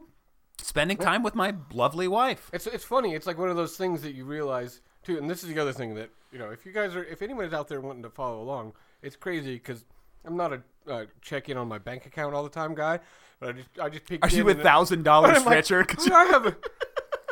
Spending 0.56 0.96
time 0.96 1.22
with 1.22 1.34
my 1.34 1.54
lovely 1.70 2.08
wife. 2.08 2.48
it's 2.54 2.66
it's 2.66 2.84
funny. 2.84 3.14
It's 3.14 3.26
like 3.26 3.36
one 3.36 3.50
of 3.50 3.56
those 3.56 3.76
things 3.76 4.00
that 4.00 4.14
you 4.14 4.24
realize 4.24 4.80
too. 5.02 5.18
And 5.18 5.28
this 5.28 5.42
is 5.42 5.52
the 5.52 5.60
other 5.60 5.74
thing 5.74 5.96
that 5.96 6.08
you 6.32 6.38
know. 6.38 6.48
If 6.48 6.64
you 6.64 6.72
guys 6.72 6.96
are, 6.96 7.04
if 7.04 7.20
anyone 7.20 7.44
is 7.44 7.52
out 7.52 7.68
there 7.68 7.82
wanting 7.82 8.04
to 8.04 8.08
follow 8.08 8.40
along, 8.40 8.72
it's 9.02 9.16
crazy 9.16 9.54
because 9.54 9.84
I'm 10.24 10.36
not 10.36 10.54
a 10.54 10.62
uh, 10.88 11.04
check 11.22 11.48
in 11.48 11.56
on 11.56 11.68
my 11.68 11.78
bank 11.78 12.06
account 12.06 12.34
all 12.34 12.42
the 12.42 12.48
time 12.50 12.74
guy. 12.74 13.00
But 13.40 13.48
I 13.48 13.52
just 13.52 13.68
I 13.82 13.88
just 13.88 14.04
peeked 14.06 14.24
Are 14.24 14.28
in 14.28 14.34
you 14.36 14.48
a 14.48 14.52
and- 14.52 14.62
thousand 14.62 14.98
and 14.98 15.04
dollars 15.04 15.38
I'm 15.38 15.44
like, 15.44 15.54
richer? 15.56 15.84
'Cause 15.84 16.04
"Dude, 16.04 16.12
I 16.12 16.24
have 16.24 16.46
a. 16.46 16.56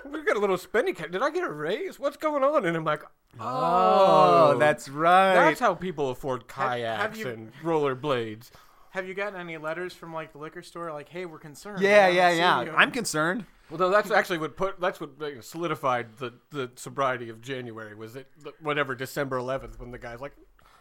We 0.09 0.23
got 0.25 0.37
a 0.37 0.41
little 0.41 0.59
spending 0.59 0.95
account. 0.95 1.13
Did 1.13 1.23
I 1.23 1.31
get 1.31 1.45
a 1.45 1.51
raise? 1.53 1.99
What's 1.99 2.17
going 2.17 2.43
on? 2.43 2.67
And 2.67 2.77
I'm 2.77 2.85
like, 2.85 3.03
Oh, 3.41 4.57
that's 4.59 4.89
right. 4.89 5.35
That's 5.35 5.61
how 5.61 5.75
people 5.75 6.11
afford 6.11 6.45
have 6.53 6.71
kayaks 6.71 7.19
you- 7.19 7.29
and 7.29 7.53
rollerblades. 7.63 8.51
Have 8.91 9.09
you 9.09 9.15
gotten 9.15 9.41
any 9.41 9.57
letters 9.57 9.95
from 9.95 10.13
like 10.13 10.33
the 10.33 10.39
liquor 10.39 10.61
store? 10.63 10.93
Like, 10.93 11.09
hey, 11.09 11.25
we're 11.25 11.39
concerned. 11.39 11.81
yeah, 11.81 12.11
We 12.11 12.17
yeah, 12.17 12.23
haven't 12.29 12.39
yeah. 12.39 12.59
seen 12.59 12.67
you." 12.67 12.73
I'm 12.79 12.91
concerned. 12.91 13.47
Well, 13.71 13.79
no, 13.79 13.89
that's 13.91 14.11
actually 14.11 14.37
what 14.39 14.55
put 14.57 14.79
that's 14.81 15.01
what 15.01 15.11
solidified 15.41 16.19
the 16.19 16.35
the 16.51 16.71
sobriety 16.75 17.31
of 17.31 17.41
January 17.41 17.95
was 17.95 18.17
it 18.17 18.27
whatever 18.61 18.95
December 18.95 19.39
11th 19.39 19.79
when 19.81 19.93
the 19.93 19.99
guy's 19.99 20.21
like, 20.21 20.33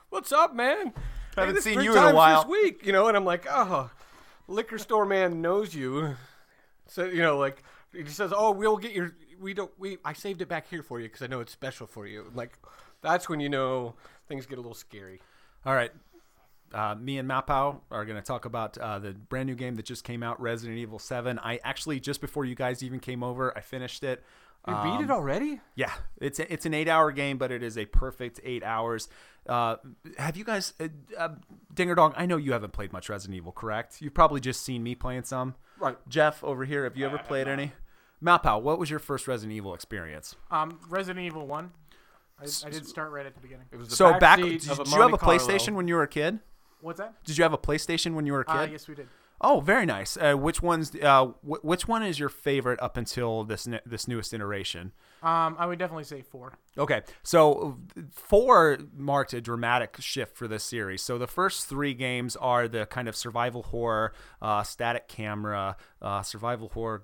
"What's 0.10 0.34
up, 0.34 0.54
man? 0.54 0.92
I 1.38 1.46
haven't 1.46 1.62
seen 1.62 1.82
you 1.82 1.92
in 1.96 2.04
a 2.04 2.14
while." 2.14 2.44
This 2.44 2.50
week, 2.52 2.86
you 2.86 2.92
know." 2.92 3.08
And 3.08 3.18
I'm 3.18 3.26
like, 3.26 3.46
"Oh, 3.50 3.90
liquor 4.48 4.78
store 4.78 5.06
man 5.06 5.42
knows 5.42 5.74
you." 5.74 6.16
So 6.88 7.06
you 7.06 7.22
know, 7.22 7.38
like 7.38 7.64
he 7.94 8.06
says, 8.06 8.34
"Oh, 8.36 8.52
we'll 8.52 8.78
get 8.78 8.92
your 8.92 9.16
we 9.40 9.54
don't 9.54 9.72
we 9.80 9.98
I 10.04 10.14
saved 10.14 10.42
it 10.42 10.48
back 10.48 10.70
here 10.70 10.84
for 10.84 11.00
you 11.00 11.08
because 11.08 11.22
I 11.22 11.28
know 11.28 11.40
it's 11.40 11.52
special 11.52 11.88
for 11.88 12.06
you." 12.06 12.32
Like 12.34 12.58
that's 13.02 13.28
when 13.28 13.40
you 13.40 13.50
know 13.50 13.96
things 14.28 14.46
get 14.46 14.58
a 14.58 14.62
little 14.62 14.74
scary. 14.76 15.22
All 15.66 15.74
right. 15.74 15.92
Uh, 16.74 16.96
me 16.96 17.18
and 17.18 17.30
Mowpow 17.30 17.82
are 17.92 18.06
going 18.06 18.16
to 18.16 18.26
talk 18.26 18.46
about 18.46 18.78
uh, 18.78 18.98
the 18.98 19.12
brand 19.12 19.48
new 19.48 19.56
game 19.56 19.76
that 19.76 19.86
just 19.86 20.06
came 20.06 20.24
out, 20.24 20.40
Resident 20.42 20.80
Evil 20.80 21.00
7. 21.00 21.38
I 21.40 21.60
actually, 21.66 22.00
just 22.00 22.22
before 22.22 22.46
you 22.46 22.56
guys 22.56 22.82
even 22.82 23.00
came 23.00 23.24
over, 23.24 23.56
I 23.58 23.62
finished 23.62 24.06
it. 24.06 24.24
You 24.68 24.76
beat 24.84 25.04
it 25.04 25.10
already? 25.10 25.60
Yeah, 25.76 25.92
it's 26.20 26.40
a, 26.40 26.52
it's 26.52 26.66
an 26.66 26.74
eight 26.74 26.88
hour 26.88 27.12
game, 27.12 27.38
but 27.38 27.52
it 27.52 27.64
is 27.64 27.78
a 27.78 27.86
perfect 27.86 28.40
eight 28.44 28.64
hours. 28.64 29.10
Uh, 29.48 29.78
have 30.18 30.38
you 30.38 30.44
guys, 30.44 30.74
uh, 30.80 30.88
uh, 31.18 31.30
Dinger 31.74 31.96
Dog? 31.96 32.14
I 32.16 32.28
know 32.28 32.38
you 32.38 32.54
haven't 32.54 32.72
played 32.74 32.94
much 32.94 33.10
Resident 33.10 33.36
Evil, 33.36 33.52
correct? 33.52 34.02
You've 34.02 34.14
probably 34.14 34.40
just 34.40 34.62
seen 34.62 34.84
me 34.84 34.94
playing 34.94 35.24
some. 35.24 35.56
Right. 35.80 35.98
Jeff 36.08 36.44
over 36.44 36.64
here, 36.64 36.84
have 36.84 36.96
you 36.96 37.08
ever 37.08 37.18
played 37.18 37.48
any? 37.48 37.72
Mowpow, 38.24 38.62
what 38.62 38.78
was 38.78 38.90
your 38.92 39.00
first 39.00 39.28
Resident 39.28 39.58
Evil 39.58 39.74
experience? 39.74 40.36
Um, 40.52 40.80
Resident 40.90 41.26
Evil 41.26 41.48
One. 41.48 41.72
I, 42.40 42.44
I 42.66 42.70
did 42.70 42.86
start 42.86 43.12
right 43.12 43.26
at 43.26 43.34
the 43.34 43.42
beginning. 43.42 43.66
It 43.72 43.78
was 43.78 43.90
the 43.90 43.96
so 43.96 44.18
back, 44.20 44.40
backseat 44.40 44.62
did, 44.62 44.70
of 44.70 44.78
did 44.78 44.88
you 44.88 45.02
have 45.02 45.08
a 45.08 45.12
Monte 45.12 45.18
Carlo. 45.18 45.38
PlayStation 45.40 45.74
when 45.74 45.88
you 45.88 45.96
were 45.96 46.04
a 46.04 46.08
kid? 46.08 46.40
What's 46.82 47.00
that? 47.00 47.24
Did 47.24 47.38
you 47.38 47.44
have 47.44 47.54
a 47.54 47.58
PlayStation 47.58 48.14
when 48.14 48.28
you 48.28 48.34
were 48.34 48.42
a 48.42 48.46
kid? 48.46 48.56
Uh, 48.56 48.68
yes, 48.72 48.88
we 48.88 48.94
did. 48.94 49.08
Oh, 49.44 49.60
very 49.60 49.88
nice. 49.88 50.18
Uh, 50.18 50.34
which 50.36 50.62
one's 50.62 50.96
uh, 50.96 51.26
wh- 51.42 51.66
which 51.66 51.88
one 51.88 52.04
is 52.04 52.20
your 52.20 52.30
favorite 52.30 52.80
up 52.82 52.96
until 52.96 53.44
this 53.44 53.66
ne- 53.66 53.80
this 53.86 54.08
newest 54.08 54.34
iteration? 54.34 54.92
Um, 55.24 55.56
I 55.58 55.66
would 55.66 55.80
definitely 55.80 56.04
say 56.04 56.22
four. 56.22 56.54
Okay, 56.78 57.02
so 57.24 57.80
four 58.12 58.78
marked 58.96 59.34
a 59.34 59.42
dramatic 59.42 59.98
shift 60.00 60.38
for 60.38 60.48
this 60.48 60.64
series. 60.64 61.02
So 61.02 61.18
the 61.18 61.28
first 61.28 61.68
three 61.68 61.94
games 61.96 62.36
are 62.36 62.68
the 62.68 62.86
kind 62.86 63.08
of 63.08 63.16
survival 63.16 63.64
horror, 63.64 64.14
uh, 64.42 64.62
static 64.64 65.08
camera, 65.08 65.76
uh, 66.02 66.22
survival 66.22 66.70
horror 66.70 67.04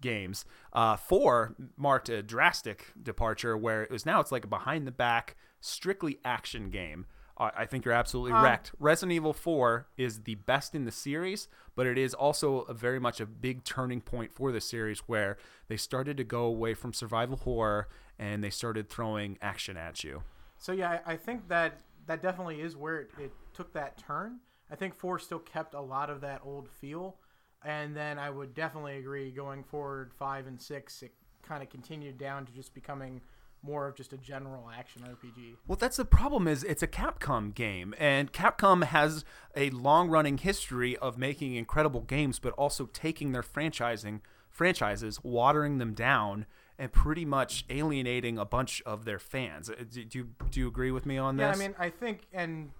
games. 0.00 0.44
Uh, 0.72 0.96
four 0.96 1.54
marked 1.76 2.08
a 2.08 2.22
drastic 2.22 2.86
departure 3.02 3.56
where 3.56 3.82
it 3.82 3.90
was 3.90 4.06
now 4.06 4.20
it's 4.20 4.32
like 4.32 4.44
a 4.44 4.48
behind 4.48 4.86
the 4.86 4.92
back, 4.92 5.36
strictly 5.60 6.18
action 6.24 6.70
game. 6.70 7.06
Uh, 7.36 7.50
I 7.56 7.66
think 7.66 7.84
you're 7.84 7.94
absolutely 7.94 8.32
wrecked. 8.32 8.72
Resident 8.78 9.12
Evil 9.12 9.32
4 9.32 9.88
is 9.96 10.20
the 10.20 10.36
best 10.36 10.74
in 10.74 10.84
the 10.84 10.92
series, 10.92 11.48
but 11.74 11.86
it 11.86 11.98
is 11.98 12.14
also 12.14 12.60
a 12.62 12.74
very 12.74 13.00
much 13.00 13.20
a 13.20 13.26
big 13.26 13.64
turning 13.64 14.00
point 14.00 14.32
for 14.32 14.52
the 14.52 14.60
series 14.60 15.00
where 15.00 15.36
they 15.68 15.76
started 15.76 16.16
to 16.18 16.24
go 16.24 16.44
away 16.44 16.74
from 16.74 16.92
survival 16.92 17.36
horror 17.36 17.88
and 18.18 18.44
they 18.44 18.50
started 18.50 18.88
throwing 18.88 19.36
action 19.42 19.76
at 19.76 20.04
you. 20.04 20.22
So 20.58 20.72
yeah, 20.72 21.00
I, 21.04 21.12
I 21.12 21.16
think 21.16 21.48
that 21.48 21.80
that 22.06 22.22
definitely 22.22 22.60
is 22.60 22.76
where 22.76 23.00
it, 23.00 23.10
it 23.18 23.32
took 23.52 23.72
that 23.72 23.98
turn. 23.98 24.38
I 24.70 24.76
think 24.76 24.94
four 24.94 25.18
still 25.18 25.38
kept 25.38 25.74
a 25.74 25.80
lot 25.80 26.10
of 26.10 26.20
that 26.20 26.40
old 26.44 26.68
feel, 26.68 27.16
and 27.64 27.96
then 27.96 28.18
I 28.18 28.30
would 28.30 28.54
definitely 28.54 28.98
agree 28.98 29.30
going 29.30 29.62
forward 29.64 30.12
five 30.18 30.46
and 30.46 30.60
six, 30.60 31.02
it 31.02 31.12
kind 31.42 31.62
of 31.62 31.68
continued 31.68 32.18
down 32.18 32.46
to 32.46 32.52
just 32.52 32.74
becoming 32.74 33.20
more 33.64 33.88
of 33.88 33.94
just 33.94 34.12
a 34.12 34.18
general 34.18 34.70
action 34.76 35.02
RPG. 35.02 35.56
Well, 35.66 35.76
that's 35.76 35.96
the 35.96 36.04
problem 36.04 36.46
is 36.46 36.62
it's 36.64 36.82
a 36.82 36.86
Capcom 36.86 37.54
game 37.54 37.94
and 37.98 38.32
Capcom 38.32 38.84
has 38.84 39.24
a 39.56 39.70
long-running 39.70 40.38
history 40.38 40.96
of 40.98 41.16
making 41.16 41.54
incredible 41.54 42.02
games 42.02 42.38
but 42.38 42.52
also 42.54 42.86
taking 42.92 43.32
their 43.32 43.42
franchising 43.42 44.20
franchises, 44.50 45.22
watering 45.24 45.78
them 45.78 45.94
down 45.94 46.46
and 46.78 46.92
pretty 46.92 47.24
much 47.24 47.64
alienating 47.70 48.38
a 48.38 48.44
bunch 48.44 48.82
of 48.82 49.04
their 49.04 49.18
fans. 49.18 49.70
Uh, 49.70 49.74
Do, 49.90 50.04
do 50.04 50.18
you 50.18 50.28
do 50.50 50.60
you 50.60 50.68
agree 50.68 50.90
with 50.90 51.06
me 51.06 51.18
on 51.18 51.36
this? 51.36 51.44
Yeah. 51.44 51.52
I 51.52 51.56
mean, 51.56 51.74
I 51.78 51.90
think, 51.90 52.26
and 52.32 52.70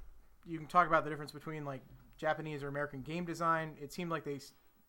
you 0.44 0.58
can 0.58 0.66
talk 0.66 0.86
about 0.86 1.04
the 1.04 1.10
difference 1.10 1.32
between 1.32 1.64
like 1.64 1.80
Japanese 2.16 2.62
or 2.62 2.68
American 2.68 3.02
game 3.02 3.24
design. 3.24 3.76
It 3.80 3.92
seemed 3.92 4.10
like 4.10 4.24
they 4.24 4.40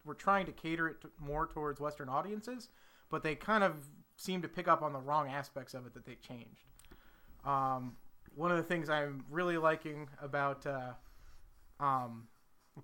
were 0.03 0.13
trying 0.13 0.45
to 0.47 0.51
cater 0.51 0.87
it 0.87 1.01
to, 1.01 1.09
more 1.19 1.47
towards 1.47 1.79
Western 1.79 2.09
audiences, 2.09 2.69
but 3.09 3.23
they 3.23 3.35
kind 3.35 3.63
of 3.63 3.87
seemed 4.17 4.43
to 4.43 4.49
pick 4.49 4.67
up 4.67 4.81
on 4.81 4.93
the 4.93 4.99
wrong 4.99 5.29
aspects 5.29 5.73
of 5.73 5.85
it 5.85 5.93
that 5.93 6.05
they 6.05 6.15
changed. 6.15 6.65
Um, 7.45 7.97
one 8.35 8.51
of 8.51 8.57
the 8.57 8.63
things 8.63 8.89
I'm 8.89 9.23
really 9.29 9.57
liking 9.57 10.07
about 10.21 10.65
uh, 10.65 10.93
um, 11.79 12.27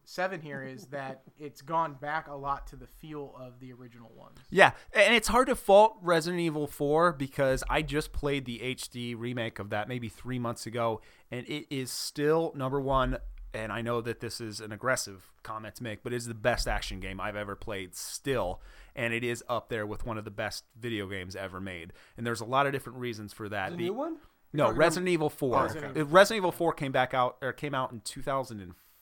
Seven 0.05 0.39
here 0.39 0.63
is 0.63 0.85
that 0.87 1.21
it's 1.37 1.61
gone 1.61 1.95
back 1.95 2.27
a 2.27 2.33
lot 2.33 2.65
to 2.67 2.77
the 2.77 2.87
feel 2.87 3.35
of 3.37 3.59
the 3.59 3.73
original 3.73 4.09
ones. 4.15 4.37
Yeah, 4.49 4.71
and 4.93 5.13
it's 5.13 5.27
hard 5.27 5.47
to 5.47 5.55
fault 5.55 5.97
Resident 6.01 6.39
Evil 6.39 6.65
4 6.65 7.11
because 7.13 7.61
I 7.69 7.81
just 7.81 8.13
played 8.13 8.45
the 8.45 8.59
HD 8.59 9.15
remake 9.17 9.59
of 9.59 9.69
that 9.71 9.89
maybe 9.89 10.07
three 10.07 10.39
months 10.39 10.65
ago, 10.65 11.01
and 11.29 11.45
it 11.47 11.67
is 11.69 11.91
still 11.91 12.53
number 12.55 12.79
one. 12.79 13.17
And 13.53 13.73
I 13.73 13.81
know 13.81 13.99
that 13.99 14.21
this 14.21 14.39
is 14.39 14.61
an 14.61 14.71
aggressive 14.71 15.29
comment 15.43 15.75
to 15.75 15.83
make, 15.83 16.03
but 16.03 16.13
it 16.13 16.17
is 16.17 16.25
the 16.25 16.33
best 16.33 16.69
action 16.69 17.01
game 17.01 17.19
I've 17.19 17.35
ever 17.35 17.57
played 17.57 17.93
still. 17.93 18.61
And 18.95 19.13
it 19.13 19.23
is 19.23 19.43
up 19.47 19.69
there 19.69 19.85
with 19.85 20.05
one 20.05 20.17
of 20.17 20.25
the 20.25 20.31
best 20.31 20.65
video 20.79 21.07
games 21.07 21.35
ever 21.35 21.61
made. 21.61 21.93
And 22.17 22.25
there's 22.27 22.41
a 22.41 22.45
lot 22.45 22.65
of 22.67 22.73
different 22.73 22.99
reasons 22.99 23.31
for 23.33 23.47
that. 23.49 23.71
The 23.71 23.77
The- 23.77 23.83
new 23.83 23.93
one? 23.93 24.17
No, 24.53 24.69
Resident 24.69 25.07
Evil 25.07 25.29
4. 25.29 25.63
Resident 25.63 25.97
Uh, 25.97 26.05
Resident 26.05 26.37
Evil 26.39 26.51
4 26.51 26.73
came 26.73 26.91
back 26.91 27.13
out 27.13 27.37
or 27.41 27.53
came 27.53 27.73
out 27.73 27.91
in 27.93 28.01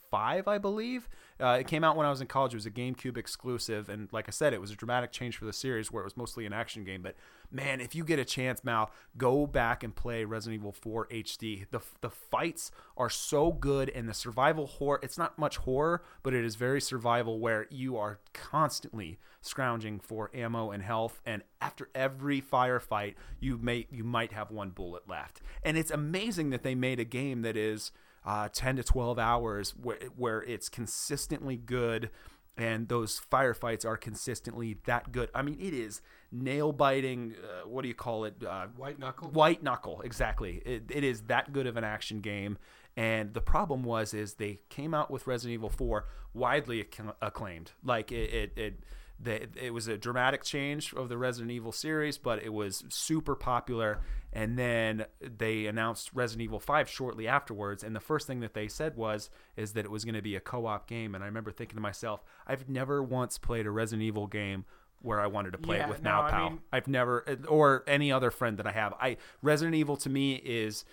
2005, 0.10 0.48
I 0.48 0.58
believe. 0.58 1.10
Uh, 1.40 1.58
it 1.60 1.68
came 1.68 1.84
out 1.84 1.96
when 1.96 2.06
I 2.06 2.10
was 2.10 2.22
in 2.22 2.28
college. 2.28 2.54
It 2.54 2.58
was 2.58 2.66
a 2.66 2.72
GameCube 2.72 3.18
exclusive, 3.18 3.90
and 3.90 4.12
like 4.12 4.28
I 4.28 4.32
said, 4.32 4.54
it 4.54 4.60
was 4.60 4.72
a 4.72 4.76
dramatic 4.76 5.12
change 5.12 5.38
for 5.38 5.46
the 5.46 5.54
series 5.54 5.92
where 5.92 6.02
it 6.02 6.06
was 6.06 6.18
mostly 6.18 6.46
an 6.46 6.54
action 6.54 6.84
game. 6.84 7.02
But 7.02 7.16
man, 7.52 7.80
if 7.80 7.96
you 7.96 8.04
get 8.04 8.20
a 8.20 8.26
chance, 8.26 8.64
Mow, 8.64 8.90
go 9.18 9.48
back 9.48 9.84
and 9.84 9.96
play 9.96 10.26
Resident 10.26 10.60
Evil 10.62 10.74
4 10.74 11.08
HD. 11.08 11.66
The 11.70 11.82
the 12.02 12.10
fights 12.10 12.72
are 12.98 13.10
so 13.10 13.52
good, 13.52 13.90
and 13.90 14.10
the 14.10 14.14
survival 14.14 14.68
horror. 14.68 15.00
It's 15.02 15.18
not 15.18 15.38
much 15.38 15.58
horror, 15.58 16.04
but 16.24 16.34
it 16.34 16.44
is 16.44 16.56
very 16.56 16.82
survival 16.82 17.40
where 17.40 17.68
you 17.70 17.98
are 17.98 18.20
constantly 18.34 19.20
scrounging 19.42 20.00
for 20.00 20.30
ammo 20.34 20.72
and 20.72 20.84
health 20.84 21.22
and 21.26 21.42
after 21.62 21.88
every 21.96 22.42
firefight 22.42 23.16
you 23.40 23.58
may 23.58 23.88
you 23.90 24.04
might 24.04 24.34
have 24.34 24.52
one 24.52 24.70
bullet 24.70 25.08
left 25.08 25.40
and 25.64 25.78
it's 25.78 25.92
amazing 25.92 26.50
that 26.50 26.62
they 26.62 26.76
made 26.76 27.00
a 27.00 27.06
game 27.06 27.42
that 27.42 27.56
is 27.56 27.94
uh, 28.26 28.50
10 28.52 28.78
to 28.78 28.84
12 28.84 29.20
hours 29.20 29.72
where, 29.82 29.98
where 30.16 30.42
it's 30.44 30.70
consistently 30.70 31.58
good 31.58 32.10
and 32.58 32.90
those 32.90 33.22
firefights 33.32 33.86
are 33.86 33.96
consistently 33.96 34.78
that 34.86 35.12
good. 35.12 35.30
I 35.34 35.42
mean 35.42 35.58
it 35.60 35.74
is 35.74 36.02
nail 36.32 36.72
biting 36.72 37.36
uh, 37.44 37.68
what 37.68 37.82
do 37.84 37.88
you 37.88 37.94
call 37.96 38.26
it? 38.26 38.44
Uh, 38.46 38.68
White 38.76 39.00
knuckle. 39.00 39.30
white 39.30 39.64
knuckle 39.64 40.02
exactly. 40.02 40.62
It, 40.66 40.84
it 40.90 41.04
is 41.04 41.22
that 41.24 41.54
good 41.54 41.68
of 41.68 41.78
an 41.78 41.84
action 41.84 42.20
game. 42.22 42.58
And 42.98 43.34
the 43.34 43.42
problem 43.42 43.84
was 43.84 44.14
is 44.14 44.34
they 44.34 44.60
came 44.70 44.94
out 44.94 45.10
with 45.10 45.26
resident 45.28 45.54
evil 45.54 45.70
4 45.70 46.06
widely 46.34 46.82
acc- 46.82 47.16
acclaimed. 47.22 47.72
Like 47.84 48.12
it 48.12 48.34
it, 48.34 48.58
it 48.58 48.84
the, 49.22 49.48
it 49.62 49.74
was 49.74 49.88
a 49.88 49.98
dramatic 49.98 50.44
change 50.44 50.94
of 50.94 51.10
the 51.10 51.18
Resident 51.18 51.52
Evil 51.52 51.72
series, 51.72 52.18
but 52.18 52.42
it 52.42 52.54
was 52.54 52.86
super 52.90 53.36
popular. 53.36 54.00
And 54.32 54.58
then 54.60 55.06
they 55.22 55.66
announced 55.66 56.12
Resident 56.14 56.44
Evil 56.44 56.60
5 56.60 56.88
shortly 56.88 57.28
afterwards. 57.28 57.84
And 57.84 57.96
the 57.96 58.00
first 58.00 58.28
thing 58.28 58.42
that 58.42 58.54
they 58.54 58.68
said 58.68 58.96
was, 58.96 59.30
is 59.58 59.74
that 59.74 59.86
it 59.86 59.92
was 59.92 60.06
going 60.06 60.16
to 60.16 60.22
be 60.22 60.36
a 60.36 60.40
co-op 60.40 60.88
game. 60.88 61.16
And 61.16 61.24
I 61.24 61.28
remember 61.28 61.52
thinking 61.52 61.76
to 61.78 61.82
myself, 61.82 62.24
I've 62.46 62.70
never 62.70 63.02
once 63.02 63.38
played 63.38 63.66
a 63.66 63.72
Resident 63.72 64.04
Evil 64.06 64.28
game 64.28 64.66
where 65.02 65.20
I 65.20 65.28
wanted 65.28 65.52
to 65.54 65.58
play 65.58 65.78
Yeah, 65.78 65.86
it 65.86 65.90
with 65.90 66.04
no, 66.04 66.10
Now 66.12 66.24
I 66.26 66.30
Pal. 66.30 66.50
mean- 66.50 66.60
I've 66.72 66.88
never, 66.88 67.26
or 67.48 67.84
any 67.88 68.12
other 68.12 68.30
friend 68.32 68.58
that 68.58 68.68
I 68.68 68.72
have. 68.72 68.94
I 69.00 69.18
Resident 69.42 69.76
Evil 69.76 69.96
to 69.98 70.10
me 70.10 70.36
is 70.36 70.84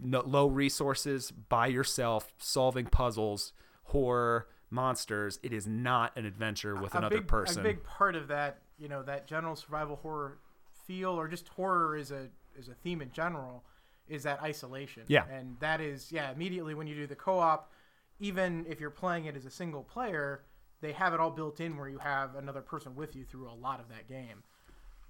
no, 0.00 0.20
low 0.20 0.46
resources, 0.48 1.30
by 1.30 1.66
yourself, 1.66 2.32
solving 2.38 2.86
puzzles, 2.86 3.52
horror, 3.84 4.48
monsters. 4.70 5.38
It 5.42 5.52
is 5.52 5.66
not 5.66 6.16
an 6.16 6.24
adventure 6.24 6.74
with 6.74 6.94
a 6.94 6.98
another 6.98 7.18
big, 7.18 7.26
person. 7.28 7.60
A 7.60 7.64
big 7.64 7.82
part 7.84 8.14
of 8.14 8.28
that, 8.28 8.58
you 8.78 8.88
know, 8.88 9.02
that 9.02 9.26
general 9.26 9.56
survival 9.56 9.96
horror 9.96 10.38
feel, 10.86 11.10
or 11.10 11.26
just 11.28 11.48
horror 11.48 11.96
is 11.96 12.10
a 12.10 12.28
is 12.58 12.68
a 12.68 12.74
theme 12.74 13.00
in 13.00 13.10
general, 13.12 13.64
is 14.08 14.22
that 14.24 14.42
isolation. 14.42 15.04
Yeah. 15.06 15.24
and 15.30 15.56
that 15.60 15.80
is 15.80 16.10
yeah. 16.12 16.30
Immediately 16.32 16.74
when 16.74 16.86
you 16.86 16.94
do 16.94 17.06
the 17.06 17.16
co-op, 17.16 17.72
even 18.20 18.66
if 18.68 18.80
you're 18.80 18.90
playing 18.90 19.26
it 19.26 19.36
as 19.36 19.44
a 19.44 19.50
single 19.50 19.82
player, 19.82 20.44
they 20.80 20.92
have 20.92 21.14
it 21.14 21.20
all 21.20 21.30
built 21.30 21.60
in 21.60 21.76
where 21.76 21.88
you 21.88 21.98
have 21.98 22.36
another 22.36 22.60
person 22.60 22.94
with 22.94 23.16
you 23.16 23.24
through 23.24 23.48
a 23.48 23.54
lot 23.54 23.80
of 23.80 23.88
that 23.88 24.08
game. 24.08 24.42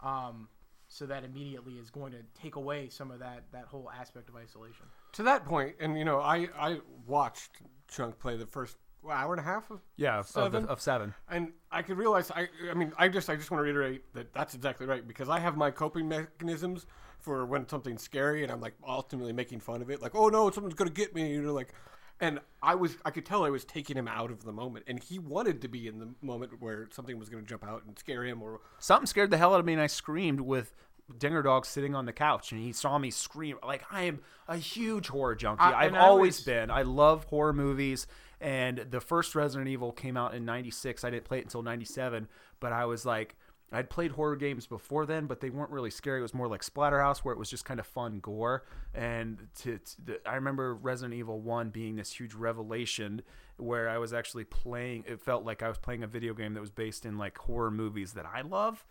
Um, 0.02 0.48
so 0.88 1.04
that 1.06 1.22
immediately 1.24 1.74
is 1.74 1.90
going 1.90 2.12
to 2.12 2.18
take 2.40 2.56
away 2.56 2.88
some 2.88 3.10
of 3.10 3.18
that 3.20 3.44
that 3.52 3.66
whole 3.66 3.90
aspect 3.90 4.28
of 4.28 4.36
isolation. 4.36 4.86
To 5.12 5.22
that 5.24 5.44
point, 5.44 5.76
and 5.80 5.98
you 5.98 6.04
know, 6.04 6.18
I 6.20 6.48
I 6.58 6.78
watched 7.06 7.50
Chunk 7.88 8.18
play 8.18 8.36
the 8.36 8.46
first 8.46 8.78
hour 9.08 9.32
and 9.32 9.40
a 9.40 9.44
half 9.44 9.70
of 9.70 9.80
yeah, 9.96 10.18
of, 10.18 10.36
of, 10.36 10.52
the, 10.52 10.58
of 10.60 10.80
seven. 10.80 11.14
and 11.30 11.52
I 11.70 11.82
could 11.82 11.98
realize 11.98 12.30
I 12.30 12.48
I 12.70 12.74
mean 12.74 12.92
I 12.98 13.08
just 13.08 13.30
I 13.30 13.36
just 13.36 13.50
want 13.50 13.60
to 13.60 13.64
reiterate 13.64 14.02
that 14.14 14.32
that's 14.32 14.54
exactly 14.54 14.86
right 14.86 15.06
because 15.06 15.28
I 15.28 15.38
have 15.38 15.56
my 15.56 15.70
coping 15.70 16.08
mechanisms 16.08 16.86
for 17.20 17.44
when 17.46 17.68
something's 17.68 18.02
scary 18.02 18.42
and 18.42 18.52
I'm 18.52 18.60
like 18.60 18.74
ultimately 18.86 19.32
making 19.32 19.60
fun 19.60 19.82
of 19.82 19.90
it 19.90 20.00
like 20.00 20.14
oh 20.14 20.28
no 20.28 20.50
someone's 20.50 20.74
gonna 20.74 20.90
get 20.90 21.14
me 21.14 21.30
you 21.32 21.42
know 21.42 21.52
like 21.52 21.74
and 22.20 22.40
I 22.62 22.74
was 22.74 22.96
I 23.04 23.10
could 23.10 23.24
tell 23.24 23.44
I 23.44 23.50
was 23.50 23.64
taking 23.64 23.96
him 23.96 24.08
out 24.08 24.32
of 24.32 24.44
the 24.44 24.50
moment, 24.52 24.86
and 24.88 25.00
he 25.00 25.20
wanted 25.20 25.62
to 25.62 25.68
be 25.68 25.86
in 25.86 26.00
the 26.00 26.08
moment 26.20 26.60
where 26.60 26.88
something 26.90 27.16
was 27.16 27.28
going 27.28 27.44
to 27.44 27.48
jump 27.48 27.64
out 27.64 27.84
and 27.86 27.96
scare 27.96 28.24
him, 28.24 28.42
or 28.42 28.60
Something 28.80 29.06
scared 29.06 29.30
the 29.30 29.36
hell 29.38 29.54
out 29.54 29.60
of 29.60 29.66
me, 29.66 29.72
and 29.74 29.80
I 29.80 29.86
screamed 29.86 30.40
with 30.40 30.74
Dinger 31.16 31.42
Dog 31.42 31.64
sitting 31.64 31.94
on 31.94 32.06
the 32.06 32.12
couch, 32.12 32.50
and 32.50 32.60
he 32.60 32.72
saw 32.72 32.98
me 32.98 33.12
scream. 33.12 33.56
Like 33.64 33.84
I 33.92 34.02
am 34.02 34.18
a 34.48 34.56
huge 34.56 35.06
horror 35.06 35.36
junkie. 35.36 35.62
I- 35.62 35.84
I've 35.84 35.94
always 35.94 36.38
was- 36.38 36.44
been. 36.44 36.72
I 36.72 36.82
love 36.82 37.22
horror 37.26 37.52
movies, 37.52 38.08
and 38.40 38.78
the 38.78 39.00
first 39.00 39.36
Resident 39.36 39.68
Evil 39.68 39.92
came 39.92 40.16
out 40.16 40.34
in 40.34 40.44
'96. 40.44 41.04
I 41.04 41.10
didn't 41.10 41.24
play 41.24 41.38
it 41.38 41.44
until 41.44 41.62
'97, 41.62 42.26
but 42.58 42.72
I 42.72 42.84
was 42.86 43.06
like. 43.06 43.36
I'd 43.70 43.90
played 43.90 44.12
horror 44.12 44.36
games 44.36 44.66
before 44.66 45.04
then, 45.04 45.26
but 45.26 45.40
they 45.40 45.50
weren't 45.50 45.70
really 45.70 45.90
scary. 45.90 46.20
It 46.20 46.22
was 46.22 46.32
more 46.34 46.48
like 46.48 46.62
Splatterhouse, 46.62 47.18
where 47.18 47.34
it 47.34 47.38
was 47.38 47.50
just 47.50 47.64
kind 47.64 47.78
of 47.78 47.86
fun 47.86 48.20
gore. 48.20 48.64
And 48.94 49.48
to, 49.60 49.78
to 49.78 50.04
the, 50.04 50.28
I 50.28 50.36
remember 50.36 50.74
Resident 50.74 51.14
Evil 51.14 51.40
One 51.40 51.70
being 51.70 51.96
this 51.96 52.12
huge 52.12 52.34
revelation, 52.34 53.22
where 53.58 53.88
I 53.88 53.98
was 53.98 54.12
actually 54.12 54.44
playing. 54.44 55.04
It 55.06 55.20
felt 55.20 55.44
like 55.44 55.62
I 55.62 55.68
was 55.68 55.78
playing 55.78 56.02
a 56.02 56.06
video 56.06 56.32
game 56.32 56.54
that 56.54 56.60
was 56.60 56.70
based 56.70 57.04
in 57.04 57.18
like 57.18 57.36
horror 57.36 57.70
movies 57.70 58.14
that 58.14 58.24
I 58.24 58.40
love 58.40 58.86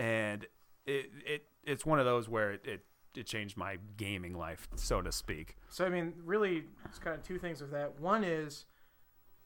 and 0.00 0.46
it 0.86 1.10
it 1.26 1.44
it's 1.62 1.84
one 1.84 1.98
of 1.98 2.06
those 2.06 2.28
where 2.28 2.52
it, 2.52 2.62
it 2.64 2.84
it 3.14 3.26
changed 3.26 3.56
my 3.56 3.76
gaming 3.96 4.34
life, 4.34 4.68
so 4.76 5.02
to 5.02 5.12
speak. 5.12 5.56
So 5.68 5.84
I 5.84 5.88
mean, 5.88 6.14
really, 6.24 6.64
it's 6.86 6.98
kind 6.98 7.14
of 7.14 7.22
two 7.22 7.38
things 7.38 7.60
with 7.60 7.72
that. 7.72 8.00
One 8.00 8.24
is 8.24 8.64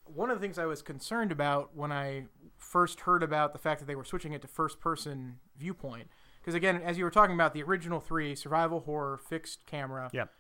one 0.05 0.31
of 0.31 0.39
the 0.39 0.41
things 0.41 0.59
I 0.59 0.67
was 0.67 0.83
concerned 0.83 1.33
about 1.33 1.75
when 1.75 1.91
I 1.91 2.27
first 2.65 3.01
heard 3.01 3.23
about 3.23 3.53
the 3.53 3.59
fact 3.59 3.81
that 3.81 3.87
they 3.87 3.95
were 3.95 4.05
switching 4.05 4.33
it 4.33 4.43
to 4.43 4.49
first-person 4.49 5.37
viewpoint. 5.57 6.09
Because 6.41 6.55
again, 6.55 6.81
as 6.85 6.99
you 6.99 7.05
were 7.05 7.11
talking 7.11 7.35
about, 7.35 7.55
the 7.55 7.63
original 7.63 8.01
three 8.01 8.35
survival 8.35 8.81
horror 8.81 9.17
fixed 9.17 9.67
camera. 9.67 10.11
Yep. 10.13 10.31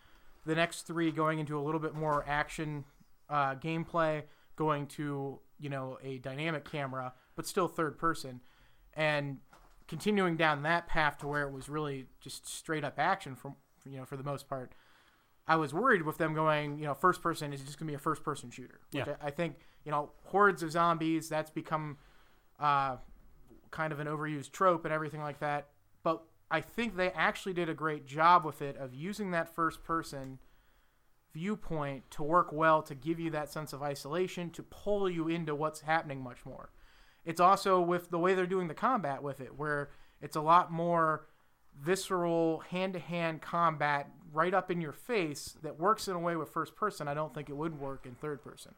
The 0.45 0.55
next 0.55 0.87
three 0.87 1.11
going 1.11 1.39
into 1.39 1.59
a 1.59 1.63
little 1.63 1.81
bit 1.81 1.95
more 1.95 2.25
action 2.29 2.85
uh, 3.31 3.55
gameplay, 3.55 4.25
going 4.57 4.87
to 4.89 5.41
you 5.59 5.71
know 5.71 5.99
a 6.03 6.19
dynamic 6.19 6.71
camera, 6.71 7.15
but 7.37 7.47
still 7.47 7.69
third 7.69 7.99
person, 7.99 8.41
and 8.95 9.39
continuing 9.89 10.37
down 10.37 10.63
that 10.65 10.87
path 10.87 11.19
to 11.19 11.27
where 11.27 11.43
it 11.43 11.53
was 11.53 11.69
really 11.69 12.07
just 12.21 12.47
straight 12.47 12.85
up 12.85 12.99
action 12.99 13.35
from 13.35 13.57
you 13.89 13.97
know 13.97 14.05
for 14.05 14.17
the 14.17 14.25
most 14.25 14.49
part. 14.49 14.73
I 15.47 15.57
was 15.57 15.75
worried 15.75 16.03
with 16.03 16.17
them 16.17 16.35
going, 16.35 16.79
you 16.79 16.87
know, 16.87 16.95
first 16.95 17.21
person 17.21 17.53
is 17.53 17.61
just 17.61 17.79
going 17.79 17.87
to 17.87 17.93
be 17.93 17.95
a 17.95 17.99
first 17.99 18.23
person 18.23 18.51
shooter. 18.51 18.81
Yeah. 18.93 19.17
I, 19.23 19.27
I 19.27 19.31
think, 19.31 19.57
you 19.85 19.93
know, 19.93 20.11
hordes 20.25 20.63
of 20.63 20.73
zombies, 20.73 21.29
that's 21.29 21.51
become 21.51 21.99
uh, 22.61 22.97
kind 23.71 23.93
of 23.93 24.01
an 24.01 24.07
overused 24.07 24.53
trope 24.53 24.85
and 24.85 24.95
everything 24.95 25.21
like 25.21 25.41
that. 25.41 25.69
But 26.03 26.23
I 26.51 26.61
think 26.61 26.97
they 26.97 27.11
actually 27.11 27.55
did 27.55 27.69
a 27.69 27.75
great 27.75 28.07
job 28.07 28.45
with 28.45 28.63
it 28.63 28.77
of 28.77 28.95
using 28.95 29.31
that 29.33 29.55
first 29.55 29.83
person 29.83 30.39
viewpoint 31.33 32.09
to 32.13 32.23
work 32.23 32.53
well 32.53 32.81
to 32.83 32.95
give 32.95 33.19
you 33.19 33.31
that 33.31 33.51
sense 33.51 33.73
of 33.73 33.83
isolation, 33.83 34.51
to 34.51 34.63
pull 34.63 35.11
you 35.11 35.29
into 35.29 35.55
what's 35.55 35.81
happening 35.81 36.23
much 36.23 36.47
more. 36.47 36.71
It's 37.25 37.41
also 37.41 37.81
with 37.81 38.11
the 38.11 38.19
way 38.19 38.35
they're 38.35 38.47
doing 38.47 38.69
the 38.69 38.75
combat 38.75 39.23
with 39.23 39.41
it, 39.41 39.59
where 39.59 39.91
it's 40.21 40.37
a 40.37 40.41
lot 40.41 40.71
more 40.71 41.27
visceral 41.81 42.61
hand 42.71 42.93
to 42.93 43.01
hand 43.01 43.43
combat 43.43 44.09
right 44.33 44.55
up 44.55 44.71
in 44.71 44.81
your 44.81 44.93
face 44.93 45.57
that 45.63 45.79
works 45.79 46.07
in 46.07 46.15
a 46.15 46.19
way 46.19 46.37
with 46.37 46.49
first 46.49 46.77
person 46.77 47.09
I 47.09 47.15
don't 47.15 47.35
think 47.35 47.49
it 47.49 47.57
would 47.57 47.81
work 47.81 48.07
in 48.07 48.15
third 48.15 48.43
person. 48.43 48.75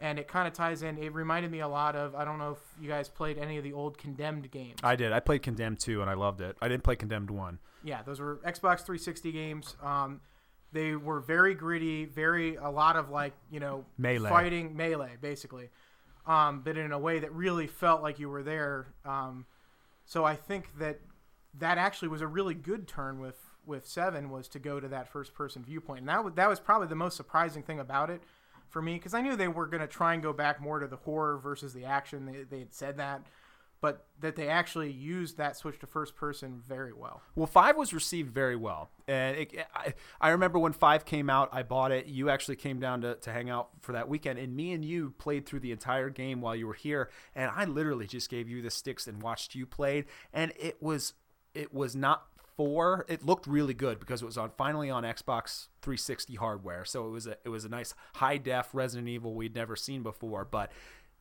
And 0.00 0.18
it 0.18 0.28
kind 0.28 0.46
of 0.46 0.54
ties 0.54 0.82
in. 0.82 0.96
It 0.98 1.12
reminded 1.12 1.50
me 1.50 1.60
a 1.60 1.68
lot 1.68 1.96
of 1.96 2.14
I 2.14 2.24
don't 2.24 2.38
know 2.38 2.52
if 2.52 2.58
you 2.80 2.88
guys 2.88 3.08
played 3.08 3.36
any 3.36 3.58
of 3.58 3.64
the 3.64 3.72
old 3.72 3.98
Condemned 3.98 4.50
games. 4.50 4.78
I 4.82 4.94
did. 4.94 5.12
I 5.12 5.20
played 5.20 5.42
Condemned 5.42 5.80
2 5.80 6.00
and 6.00 6.08
I 6.08 6.14
loved 6.14 6.40
it. 6.40 6.56
I 6.62 6.68
didn't 6.68 6.84
play 6.84 6.94
Condemned 6.96 7.30
1. 7.30 7.58
Yeah, 7.82 8.02
those 8.02 8.20
were 8.20 8.36
Xbox 8.44 8.84
360 8.84 9.32
games. 9.32 9.76
Um, 9.82 10.20
they 10.72 10.94
were 10.94 11.20
very 11.20 11.54
gritty, 11.54 12.04
very 12.04 12.56
a 12.56 12.68
lot 12.68 12.96
of 12.96 13.10
like 13.10 13.32
you 13.50 13.60
know 13.60 13.84
Melee. 13.96 14.28
fighting 14.28 14.76
melee 14.76 15.16
basically, 15.20 15.70
um, 16.26 16.60
but 16.64 16.76
in 16.76 16.92
a 16.92 16.98
way 16.98 17.18
that 17.20 17.32
really 17.32 17.66
felt 17.66 18.02
like 18.02 18.18
you 18.18 18.28
were 18.28 18.42
there. 18.42 18.88
Um, 19.04 19.46
so 20.04 20.24
I 20.24 20.36
think 20.36 20.78
that 20.78 21.00
that 21.54 21.78
actually 21.78 22.08
was 22.08 22.20
a 22.20 22.26
really 22.26 22.54
good 22.54 22.86
turn 22.86 23.18
with 23.20 23.36
with 23.64 23.86
Seven 23.86 24.30
was 24.30 24.48
to 24.48 24.58
go 24.58 24.80
to 24.80 24.88
that 24.88 25.08
first 25.08 25.34
person 25.34 25.62
viewpoint, 25.64 26.00
and 26.00 26.08
that 26.08 26.24
was, 26.24 26.34
that 26.34 26.48
was 26.48 26.60
probably 26.60 26.88
the 26.88 26.94
most 26.94 27.16
surprising 27.16 27.62
thing 27.62 27.78
about 27.78 28.10
it 28.10 28.22
for 28.70 28.82
me 28.82 28.94
because 28.94 29.14
I 29.14 29.20
knew 29.20 29.36
they 29.36 29.48
were 29.48 29.66
going 29.66 29.80
to 29.80 29.86
try 29.86 30.14
and 30.14 30.22
go 30.22 30.32
back 30.32 30.60
more 30.60 30.78
to 30.78 30.86
the 30.86 30.96
horror 30.96 31.38
versus 31.38 31.72
the 31.72 31.84
action. 31.84 32.26
They, 32.26 32.44
they 32.44 32.58
had 32.60 32.74
said 32.74 32.96
that, 32.98 33.22
but 33.80 34.06
that 34.20 34.36
they 34.36 34.48
actually 34.48 34.90
used 34.90 35.36
that 35.38 35.56
switch 35.56 35.78
to 35.80 35.86
first 35.86 36.16
person 36.16 36.60
very 36.66 36.92
well. 36.92 37.22
Well, 37.34 37.46
5 37.46 37.76
was 37.76 37.92
received 37.92 38.32
very 38.32 38.56
well. 38.56 38.90
And 39.06 39.36
it, 39.36 39.66
I, 39.74 39.94
I 40.20 40.30
remember 40.30 40.58
when 40.58 40.72
5 40.72 41.04
came 41.04 41.30
out, 41.30 41.48
I 41.52 41.62
bought 41.62 41.92
it. 41.92 42.06
You 42.06 42.30
actually 42.30 42.56
came 42.56 42.80
down 42.80 43.00
to, 43.02 43.14
to 43.16 43.32
hang 43.32 43.50
out 43.50 43.70
for 43.80 43.92
that 43.92 44.08
weekend. 44.08 44.38
And 44.38 44.54
me 44.54 44.72
and 44.72 44.84
you 44.84 45.14
played 45.18 45.46
through 45.46 45.60
the 45.60 45.72
entire 45.72 46.10
game 46.10 46.40
while 46.40 46.56
you 46.56 46.66
were 46.66 46.74
here. 46.74 47.10
And 47.34 47.50
I 47.54 47.64
literally 47.64 48.06
just 48.06 48.30
gave 48.30 48.48
you 48.48 48.62
the 48.62 48.70
sticks 48.70 49.06
and 49.06 49.22
watched 49.22 49.54
you 49.54 49.66
played. 49.66 50.06
And 50.32 50.52
it 50.58 50.82
was 50.82 51.14
it 51.54 51.72
was 51.74 51.96
not 51.96 52.26
four. 52.58 53.06
It 53.08 53.24
looked 53.24 53.46
really 53.46 53.72
good 53.72 54.00
because 54.00 54.20
it 54.20 54.26
was 54.26 54.36
on 54.36 54.50
finally 54.58 54.90
on 54.90 55.04
Xbox 55.04 55.68
360 55.80 56.34
hardware. 56.34 56.84
So 56.84 57.06
it 57.06 57.10
was 57.10 57.26
a 57.26 57.38
it 57.44 57.48
was 57.48 57.64
a 57.64 57.68
nice 57.70 57.94
high 58.16 58.36
def 58.36 58.70
Resident 58.74 59.08
Evil 59.08 59.32
we'd 59.32 59.54
never 59.54 59.76
seen 59.76 60.02
before. 60.02 60.44
But 60.44 60.70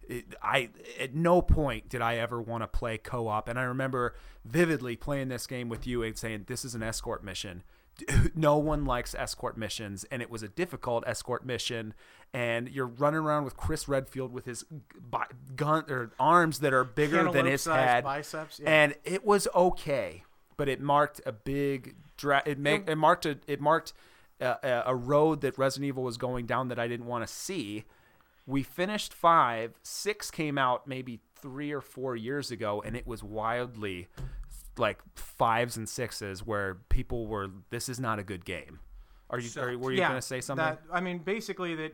it, 0.10 0.36
I 0.42 0.70
at 1.00 1.14
no 1.14 1.42
point 1.42 1.90
did 1.90 2.02
I 2.02 2.18
ever 2.18 2.42
want 2.42 2.64
to 2.64 2.68
play 2.68 2.98
co-op, 2.98 3.48
and 3.48 3.60
I 3.60 3.64
remember 3.64 4.16
vividly 4.44 4.96
playing 4.96 5.30
this 5.30 5.46
game 5.46 5.70
with 5.70 5.86
you 5.86 6.02
and 6.02 6.18
saying 6.18 6.46
this 6.48 6.66
is 6.66 6.76
an 6.76 6.84
escort 6.84 7.24
mission. 7.24 7.64
No 8.36 8.58
one 8.58 8.86
likes 8.86 9.16
escort 9.16 9.58
missions, 9.58 10.04
and 10.12 10.22
it 10.22 10.30
was 10.30 10.44
a 10.44 10.48
difficult 10.48 11.04
escort 11.08 11.44
mission. 11.44 11.96
And 12.32 12.70
you're 12.70 12.86
running 12.86 13.22
around 13.22 13.46
with 13.46 13.58
Chris 13.58 13.88
Redfield 13.88 14.32
with 14.32 14.46
his 14.46 14.66
bi- 15.00 15.26
gun 15.56 15.86
or 15.90 16.12
arms 16.20 16.60
that 16.60 16.74
are 16.74 16.84
bigger 16.84 17.32
than 17.32 17.48
his 17.48 17.66
head, 17.66 18.04
biceps, 18.04 18.60
yeah. 18.60 18.70
and 18.70 18.96
it 19.04 19.26
was 19.26 19.48
okay, 19.56 20.24
but 20.58 20.68
it 20.68 20.82
marked 20.82 21.22
a 21.26 21.32
big 21.32 21.96
dra- 22.18 22.44
it, 22.46 22.58
make, 22.58 22.90
it 22.90 22.96
marked 22.96 23.26
a 23.26 23.38
it 23.48 23.62
marked 23.62 23.94
a, 24.42 24.84
a- 24.88 24.96
road 24.96 25.42
that 25.42 25.58
Resident 25.58 25.88
Evil 25.88 26.04
was 26.04 26.18
going 26.18 26.46
down 26.46 26.68
that 26.68 26.80
I 26.80 26.88
didn't 26.88 27.06
want 27.06 27.26
to 27.26 27.32
see. 27.32 27.86
We 28.46 28.64
finished 28.64 29.14
five. 29.14 29.74
Six 29.84 30.32
came 30.32 30.58
out 30.58 30.88
maybe 30.88 31.20
three 31.42 31.72
or 31.72 31.82
four 31.82 32.16
years 32.16 32.52
ago, 32.52 32.82
and 32.86 32.96
it 32.96 33.06
was 33.08 33.24
wildly 33.24 34.08
like 34.78 35.00
fives 35.16 35.78
and 35.78 35.88
sixes 35.88 36.46
where 36.46 36.76
people 36.90 37.28
were. 37.28 37.48
This 37.70 37.90
is 37.90 38.00
not 38.00 38.20
a 38.20 38.24
good 38.24 38.46
game. 38.46 38.80
Are 39.30 39.40
you? 39.40 39.50
Are, 39.62 39.78
were 39.78 39.92
you 39.92 40.00
yeah, 40.00 40.10
going 40.10 40.22
to 40.22 40.26
say 40.26 40.42
something? 40.42 40.66
That, 40.66 40.82
I 40.92 41.02
mean, 41.02 41.20
basically 41.20 41.76
that 41.76 41.94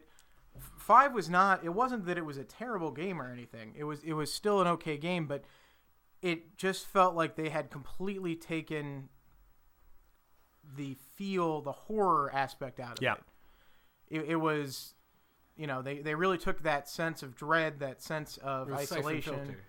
five 0.78 1.14
was 1.14 1.30
not. 1.30 1.64
It 1.64 1.74
wasn't 1.74 2.06
that 2.06 2.18
it 2.18 2.26
was 2.26 2.38
a 2.38 2.44
terrible 2.44 2.92
game 2.92 3.22
or 3.22 3.32
anything. 3.32 3.74
It 3.76 3.84
was. 3.84 4.04
It 4.04 4.14
was 4.14 4.32
still 4.32 4.62
an 4.62 4.68
okay 4.68 4.98
game, 4.98 5.26
but 5.26 5.44
it 6.24 6.58
just 6.58 6.88
felt 6.88 7.14
like 7.16 7.36
they 7.36 7.50
had 7.50 7.70
completely 7.70 8.36
taken 8.36 9.10
the 10.76 10.96
feel, 11.16 11.62
the 11.62 11.72
horror 11.74 12.32
aspect 12.34 12.80
out 12.80 12.98
of 12.98 13.04
Yeah. 13.04 13.16
it. 14.10 14.18
it. 14.22 14.30
It 14.30 14.36
was, 14.38 14.96
you 15.56 15.68
know, 15.68 15.82
they 15.82 16.00
they 16.00 16.16
really 16.16 16.38
took 16.38 16.64
that 16.64 16.90
sense 16.90 17.22
of 17.22 17.36
dread, 17.36 17.80
that 17.82 18.02
sense 18.02 18.38
of 18.38 18.70
It 18.70 18.72
was 18.72 18.90
Syphon 18.90 18.98
isolation. 19.00 19.36
Filter. 19.36 19.64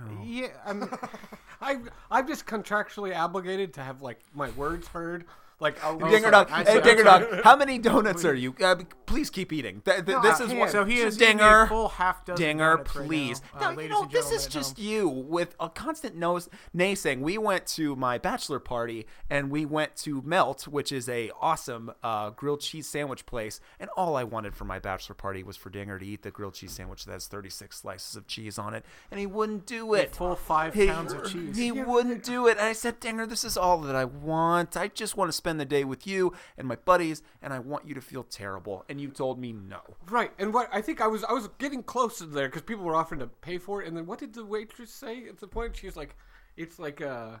Oh. 0.00 0.22
Yeah, 0.24 0.48
I 0.64 0.72
mean, 0.72 0.88
I'm 1.60 1.90
I'm 2.10 2.26
just 2.26 2.46
contractually 2.46 3.14
obligated 3.14 3.74
to 3.74 3.82
have 3.82 4.00
like 4.00 4.20
my 4.32 4.48
words 4.50 4.88
heard. 4.88 5.26
Like 5.62 5.82
I'll 5.84 5.96
Dinger 5.96 6.18
sorry. 6.18 6.30
dog, 6.32 6.50
hey 6.50 6.76
I'm 6.76 6.82
Dinger 6.82 7.04
dog, 7.04 7.40
how 7.44 7.56
many 7.56 7.78
donuts 7.78 8.24
are 8.24 8.34
you? 8.34 8.54
Uh, 8.60 8.76
please 9.06 9.30
keep 9.30 9.52
eating. 9.52 9.80
Th- 9.84 10.04
th- 10.04 10.18
this 10.22 10.40
uh, 10.40 10.44
is 10.44 10.52
yeah, 10.52 10.58
what. 10.58 10.70
so 10.70 10.84
he 10.84 10.98
is 10.98 11.16
Dinger. 11.16 11.62
a 11.62 11.68
full 11.68 11.88
half 11.88 12.24
dozen 12.24 12.44
Dinger, 12.44 12.70
donuts 12.76 12.96
right 12.96 13.06
please. 13.06 13.40
now, 13.60 13.68
uh, 13.68 13.72
now, 13.72 13.80
you 13.80 13.88
know, 13.88 14.04
this 14.10 14.30
is 14.32 14.46
just 14.46 14.76
home. 14.76 14.86
you 14.86 15.08
with 15.08 15.54
a 15.60 15.68
constant 15.68 16.16
nose 16.16 16.48
naysaying. 16.76 17.20
We 17.20 17.38
went 17.38 17.66
to 17.68 17.94
my 17.94 18.18
bachelor 18.18 18.58
party 18.58 19.06
and 19.30 19.50
we 19.50 19.64
went 19.64 19.94
to 19.98 20.20
Melt, 20.22 20.66
which 20.66 20.90
is 20.90 21.08
a 21.08 21.30
awesome 21.40 21.92
uh, 22.02 22.30
grilled 22.30 22.60
cheese 22.60 22.88
sandwich 22.88 23.24
place. 23.24 23.60
And 23.78 23.88
all 23.96 24.16
I 24.16 24.24
wanted 24.24 24.56
for 24.56 24.64
my 24.64 24.80
bachelor 24.80 25.14
party 25.14 25.44
was 25.44 25.56
for 25.56 25.70
Dinger 25.70 25.98
to 26.00 26.04
eat 26.04 26.22
the 26.22 26.32
grilled 26.32 26.54
cheese 26.54 26.72
sandwich 26.72 27.04
that 27.04 27.12
has 27.12 27.28
36 27.28 27.78
slices 27.78 28.16
of 28.16 28.26
cheese 28.26 28.58
on 28.58 28.74
it, 28.74 28.84
and 29.12 29.20
he 29.20 29.26
wouldn't 29.26 29.66
do 29.66 29.94
it. 29.94 30.14
full 30.16 30.34
five 30.34 30.74
He- 30.74 30.86
pounds 30.88 31.12
of 31.12 31.30
cheese. 31.30 31.56
He 31.56 31.70
wouldn't 31.70 32.24
do 32.24 32.48
it. 32.48 32.58
And 32.58 32.66
I 32.66 32.72
said, 32.72 32.98
Dinger, 32.98 33.26
this 33.26 33.44
is 33.44 33.56
all 33.56 33.78
that 33.82 33.94
I 33.94 34.04
want. 34.04 34.76
I 34.76 34.88
just 34.88 35.16
want 35.16 35.28
to 35.28 35.32
spend 35.32 35.51
the 35.58 35.64
day 35.64 35.84
with 35.84 36.06
you 36.06 36.32
and 36.58 36.66
my 36.68 36.76
buddies, 36.76 37.22
and 37.40 37.52
I 37.52 37.58
want 37.58 37.86
you 37.86 37.94
to 37.94 38.00
feel 38.00 38.22
terrible. 38.22 38.84
And 38.88 39.00
you 39.00 39.08
told 39.08 39.38
me 39.38 39.52
no. 39.52 39.80
Right, 40.08 40.32
and 40.38 40.52
what 40.54 40.68
I 40.72 40.80
think 40.80 41.00
I 41.00 41.06
was 41.06 41.24
I 41.24 41.32
was 41.32 41.48
getting 41.58 41.82
close 41.82 42.18
to 42.18 42.26
there 42.26 42.48
because 42.48 42.62
people 42.62 42.84
were 42.84 42.94
offering 42.96 43.20
to 43.20 43.26
pay 43.26 43.58
for 43.58 43.82
it, 43.82 43.88
and 43.88 43.96
then 43.96 44.06
what 44.06 44.18
did 44.18 44.34
the 44.34 44.44
waitress 44.44 44.90
say 44.90 45.28
at 45.28 45.38
the 45.40 45.46
point? 45.48 45.76
She 45.76 45.86
was 45.86 45.96
like, 45.96 46.16
"It's 46.56 46.78
like 46.78 47.00
uh 47.00 47.36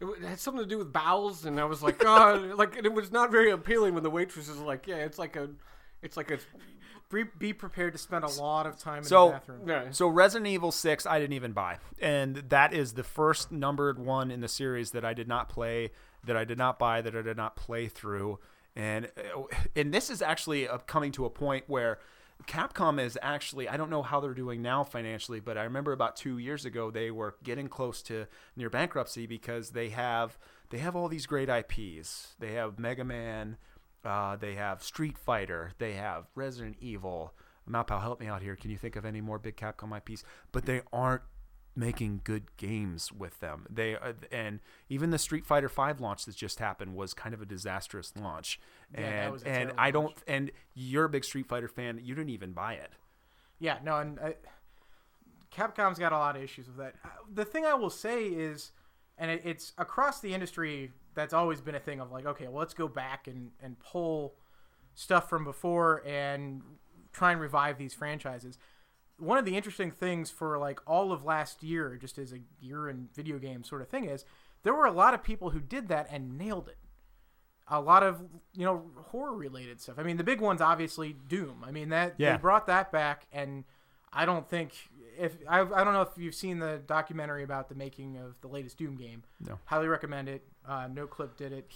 it 0.00 0.04
w- 0.06 0.24
had 0.26 0.40
something 0.40 0.62
to 0.64 0.68
do 0.68 0.78
with 0.78 0.92
bowels," 0.92 1.44
and 1.44 1.60
I 1.60 1.64
was 1.64 1.82
like, 1.82 1.98
"God!" 1.98 2.42
like, 2.56 2.76
and 2.76 2.86
it 2.86 2.92
was 2.92 3.12
not 3.12 3.30
very 3.30 3.50
appealing 3.50 3.94
when 3.94 4.02
the 4.02 4.10
waitress 4.10 4.48
is 4.48 4.58
like, 4.58 4.86
"Yeah, 4.86 4.96
it's 4.96 5.18
like 5.18 5.36
a, 5.36 5.50
it's 6.02 6.16
like 6.16 6.30
a." 6.30 6.38
Be, 7.10 7.24
be 7.38 7.52
prepared 7.52 7.92
to 7.92 7.98
spend 7.98 8.24
a 8.24 8.28
lot 8.40 8.64
of 8.66 8.78
time 8.78 8.98
in 8.98 9.04
So- 9.04 9.26
the 9.26 9.32
bathroom. 9.32 9.68
Yeah. 9.68 9.90
So 9.90 10.08
Resident 10.08 10.46
Evil 10.48 10.72
6 10.72 11.04
I 11.04 11.18
didn't 11.20 11.34
even 11.34 11.52
buy. 11.52 11.76
And 12.00 12.36
that 12.48 12.72
is 12.72 12.94
the 12.94 13.02
first 13.04 13.52
numbered 13.52 13.98
one 13.98 14.30
in 14.30 14.40
the 14.40 14.48
series 14.48 14.92
that 14.92 15.04
I 15.04 15.12
did 15.12 15.28
not 15.28 15.50
play, 15.50 15.90
that 16.24 16.36
I 16.36 16.44
did 16.44 16.58
not 16.58 16.78
buy, 16.78 17.00
that 17.00 17.16
I 17.16 17.22
did 17.22 17.36
not 17.36 17.56
play 17.56 17.88
through. 17.88 18.38
and 18.76 19.10
uh, 19.16 19.42
and 19.76 19.92
this 19.92 20.10
is 20.10 20.22
actually 20.22 20.68
uh, 20.68 20.78
coming 20.78 21.12
to 21.12 21.24
a 21.24 21.30
point 21.30 21.64
where 21.66 21.98
Capcom 22.46 23.00
is 23.00 23.18
actually 23.22 23.68
I 23.68 23.76
don't 23.76 23.90
know 23.90 24.02
how 24.02 24.20
they're 24.20 24.34
doing 24.34 24.62
now 24.62 24.84
financially, 24.84 25.40
but 25.40 25.56
I 25.56 25.64
remember 25.64 25.92
about 25.92 26.16
two 26.16 26.38
years 26.38 26.64
ago 26.64 26.90
they 26.90 27.10
were 27.10 27.36
getting 27.42 27.68
close 27.68 28.02
to 28.02 28.26
near 28.56 28.70
bankruptcy 28.70 29.26
because 29.26 29.70
they 29.70 29.90
have 29.90 30.38
they 30.70 30.78
have 30.78 30.96
all 30.96 31.08
these 31.08 31.26
great 31.26 31.48
IPs. 31.48 32.34
They 32.38 32.52
have 32.54 32.78
Mega 32.78 33.04
Man, 33.04 33.58
uh, 34.04 34.36
they 34.36 34.54
have 34.54 34.82
Street 34.82 35.18
Fighter, 35.18 35.72
they 35.78 35.94
have 35.94 36.24
Resident 36.34 36.76
Evil. 36.80 37.34
Mowpow, 37.70 38.00
help 38.00 38.18
me 38.18 38.26
out 38.26 38.42
here. 38.42 38.56
Can 38.56 38.72
you 38.72 38.76
think 38.76 38.96
of 38.96 39.04
any 39.04 39.20
more 39.20 39.38
big 39.38 39.56
Capcom 39.56 39.96
IPs? 39.96 40.24
But 40.50 40.66
they 40.66 40.82
aren't 40.92 41.22
making 41.74 42.20
good 42.24 42.56
games 42.56 43.10
with 43.12 43.40
them. 43.40 43.66
They 43.70 43.96
uh, 43.96 44.12
and 44.30 44.60
even 44.88 45.10
the 45.10 45.18
Street 45.18 45.46
Fighter 45.46 45.68
Five 45.68 46.00
launch 46.00 46.24
that 46.26 46.36
just 46.36 46.58
happened 46.58 46.94
was 46.94 47.14
kind 47.14 47.34
of 47.34 47.40
a 47.40 47.46
disastrous 47.46 48.12
launch. 48.16 48.60
Yeah, 48.96 49.30
that 49.30 49.42
and 49.46 49.70
and 49.70 49.72
I 49.78 49.90
don't 49.90 50.04
launch. 50.06 50.18
and 50.26 50.50
you're 50.74 51.04
a 51.04 51.08
big 51.08 51.24
Street 51.24 51.46
Fighter 51.46 51.68
fan. 51.68 52.00
You 52.02 52.14
didn't 52.14 52.30
even 52.30 52.52
buy 52.52 52.74
it. 52.74 52.90
Yeah, 53.58 53.78
no, 53.84 53.98
and 53.98 54.18
uh, 54.18 54.30
Capcom's 55.54 55.98
got 55.98 56.12
a 56.12 56.18
lot 56.18 56.36
of 56.36 56.42
issues 56.42 56.66
with 56.66 56.76
that. 56.78 56.94
Uh, 57.04 57.08
The 57.32 57.44
thing 57.44 57.64
I 57.64 57.74
will 57.74 57.90
say 57.90 58.24
is, 58.24 58.72
and 59.18 59.30
it, 59.30 59.42
it's 59.44 59.72
across 59.78 60.20
the 60.20 60.34
industry, 60.34 60.90
that's 61.14 61.32
always 61.34 61.60
been 61.60 61.74
a 61.74 61.80
thing 61.80 62.00
of 62.00 62.10
like, 62.10 62.26
okay, 62.26 62.48
well, 62.48 62.58
let's 62.58 62.74
go 62.74 62.88
back 62.88 63.26
and 63.28 63.50
and 63.62 63.78
pull 63.78 64.34
stuff 64.94 65.28
from 65.28 65.44
before 65.44 66.02
and 66.06 66.62
try 67.12 67.32
and 67.32 67.40
revive 67.40 67.78
these 67.78 67.94
franchises. 67.94 68.58
One 69.18 69.38
of 69.38 69.44
the 69.44 69.56
interesting 69.56 69.90
things 69.90 70.30
for 70.30 70.58
like 70.58 70.80
all 70.86 71.12
of 71.12 71.24
last 71.24 71.62
year, 71.62 71.96
just 72.00 72.18
as 72.18 72.32
a 72.32 72.38
year 72.60 72.88
in 72.88 73.08
video 73.14 73.38
game 73.38 73.62
sort 73.64 73.82
of 73.82 73.88
thing, 73.88 74.04
is 74.04 74.24
there 74.62 74.74
were 74.74 74.86
a 74.86 74.92
lot 74.92 75.14
of 75.14 75.22
people 75.22 75.50
who 75.50 75.60
did 75.60 75.88
that 75.88 76.08
and 76.10 76.36
nailed 76.38 76.68
it 76.68 76.78
a 77.68 77.80
lot 77.80 78.02
of 78.02 78.20
you 78.54 78.64
know 78.64 78.82
horror 79.10 79.34
related 79.34 79.80
stuff. 79.80 79.94
I 79.98 80.02
mean, 80.02 80.16
the 80.16 80.24
big 80.24 80.40
one's 80.40 80.60
obviously 80.60 81.14
Doom. 81.28 81.62
I 81.64 81.70
mean 81.70 81.90
that 81.90 82.14
Yeah. 82.18 82.32
they 82.36 82.40
brought 82.40 82.66
that 82.66 82.90
back, 82.90 83.26
and 83.32 83.64
I 84.12 84.26
don't 84.26 84.46
think 84.48 84.72
if 85.18 85.36
I, 85.48 85.60
I 85.60 85.84
don't 85.84 85.92
know 85.94 86.02
if 86.02 86.10
you've 86.18 86.34
seen 86.34 86.58
the 86.58 86.82
documentary 86.86 87.44
about 87.44 87.68
the 87.68 87.74
making 87.76 88.18
of 88.18 88.38
the 88.40 88.48
latest 88.48 88.76
Doom 88.78 88.96
game. 88.96 89.22
No. 89.40 89.58
highly 89.66 89.86
recommend 89.88 90.28
it. 90.28 90.42
Uh, 90.66 90.88
Noclip 90.88 91.36
did 91.36 91.52
it. 91.52 91.70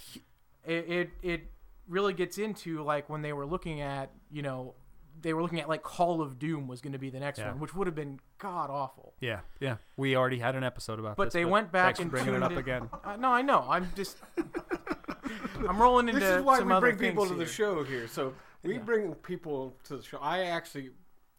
It 0.65 0.91
it 0.91 1.11
it 1.23 1.41
really 1.89 2.13
gets 2.13 2.37
into 2.37 2.83
like 2.83 3.09
when 3.09 3.23
they 3.23 3.33
were 3.33 3.47
looking 3.47 3.81
at 3.81 4.11
you 4.31 4.43
know 4.43 4.75
they 5.21 5.33
were 5.35 5.43
looking 5.43 5.61
at 5.61 5.69
like 5.69 5.83
Call 5.83 6.21
of 6.21 6.39
Doom 6.39 6.69
was 6.69 6.81
going 6.81 6.93
to 6.93 6.99
be 6.99 7.11
the 7.11 7.21
next 7.21 7.39
Yeah. 7.39 7.49
one, 7.51 7.61
which 7.61 7.75
would 7.75 7.87
have 7.87 7.95
been 7.97 8.21
god 8.39 8.71
awful. 8.71 9.15
Yeah, 9.21 9.41
yeah. 9.61 9.77
We 9.97 10.15
already 10.17 10.39
had 10.39 10.55
an 10.55 10.65
episode 10.65 10.99
about 10.99 11.17
But 11.17 11.25
this. 11.27 11.35
they 11.35 11.45
went 11.45 11.73
back 11.73 11.99
and 12.01 12.11
bringing 12.11 12.35
it 12.35 12.43
up 12.43 12.53
it- 12.53 12.59
again. 12.59 12.89
Uh, 13.05 13.17
no, 13.17 13.29
I 13.31 13.43
know. 13.43 13.65
I'm 13.69 13.89
just 13.95 14.19
I'm 15.69 15.81
rolling 15.81 16.09
into 16.09 16.21
This 16.21 16.37
is 16.39 16.45
why 16.45 16.59
some 16.59 16.69
we 16.69 16.81
bring 16.81 16.99
people 16.99 17.25
things 17.25 17.37
to 17.39 17.45
the 17.45 17.51
show 17.51 17.83
here. 17.83 18.07
So 18.09 18.35
we 18.63 18.75
Yeah. 18.75 18.81
bring 18.81 19.15
people 19.15 19.77
to 19.85 19.97
the 19.97 20.03
show. 20.03 20.19
I 20.19 20.45
actually 20.45 20.91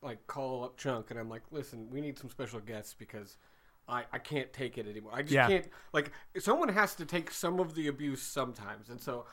like 0.01 0.25
call 0.27 0.63
up 0.63 0.77
Chunk 0.77 1.11
and 1.11 1.19
I'm 1.19 1.29
like, 1.29 1.43
listen, 1.51 1.89
we 1.89 2.01
need 2.01 2.17
some 2.17 2.29
special 2.29 2.59
guests 2.59 2.93
because 2.93 3.37
I, 3.87 4.03
I 4.11 4.19
can't 4.19 4.51
take 4.51 4.77
it 4.77 4.87
anymore. 4.87 5.11
I 5.15 5.21
just 5.21 5.33
Yeah. 5.33 5.47
can't 5.47 5.67
like 5.93 6.11
someone 6.39 6.69
has 6.69 6.95
to 6.95 7.05
take 7.05 7.31
some 7.31 7.59
of 7.59 7.73
the 7.75 7.87
abuse 7.87 8.21
sometimes. 8.21 8.89
And 8.89 8.99
so 8.99 9.25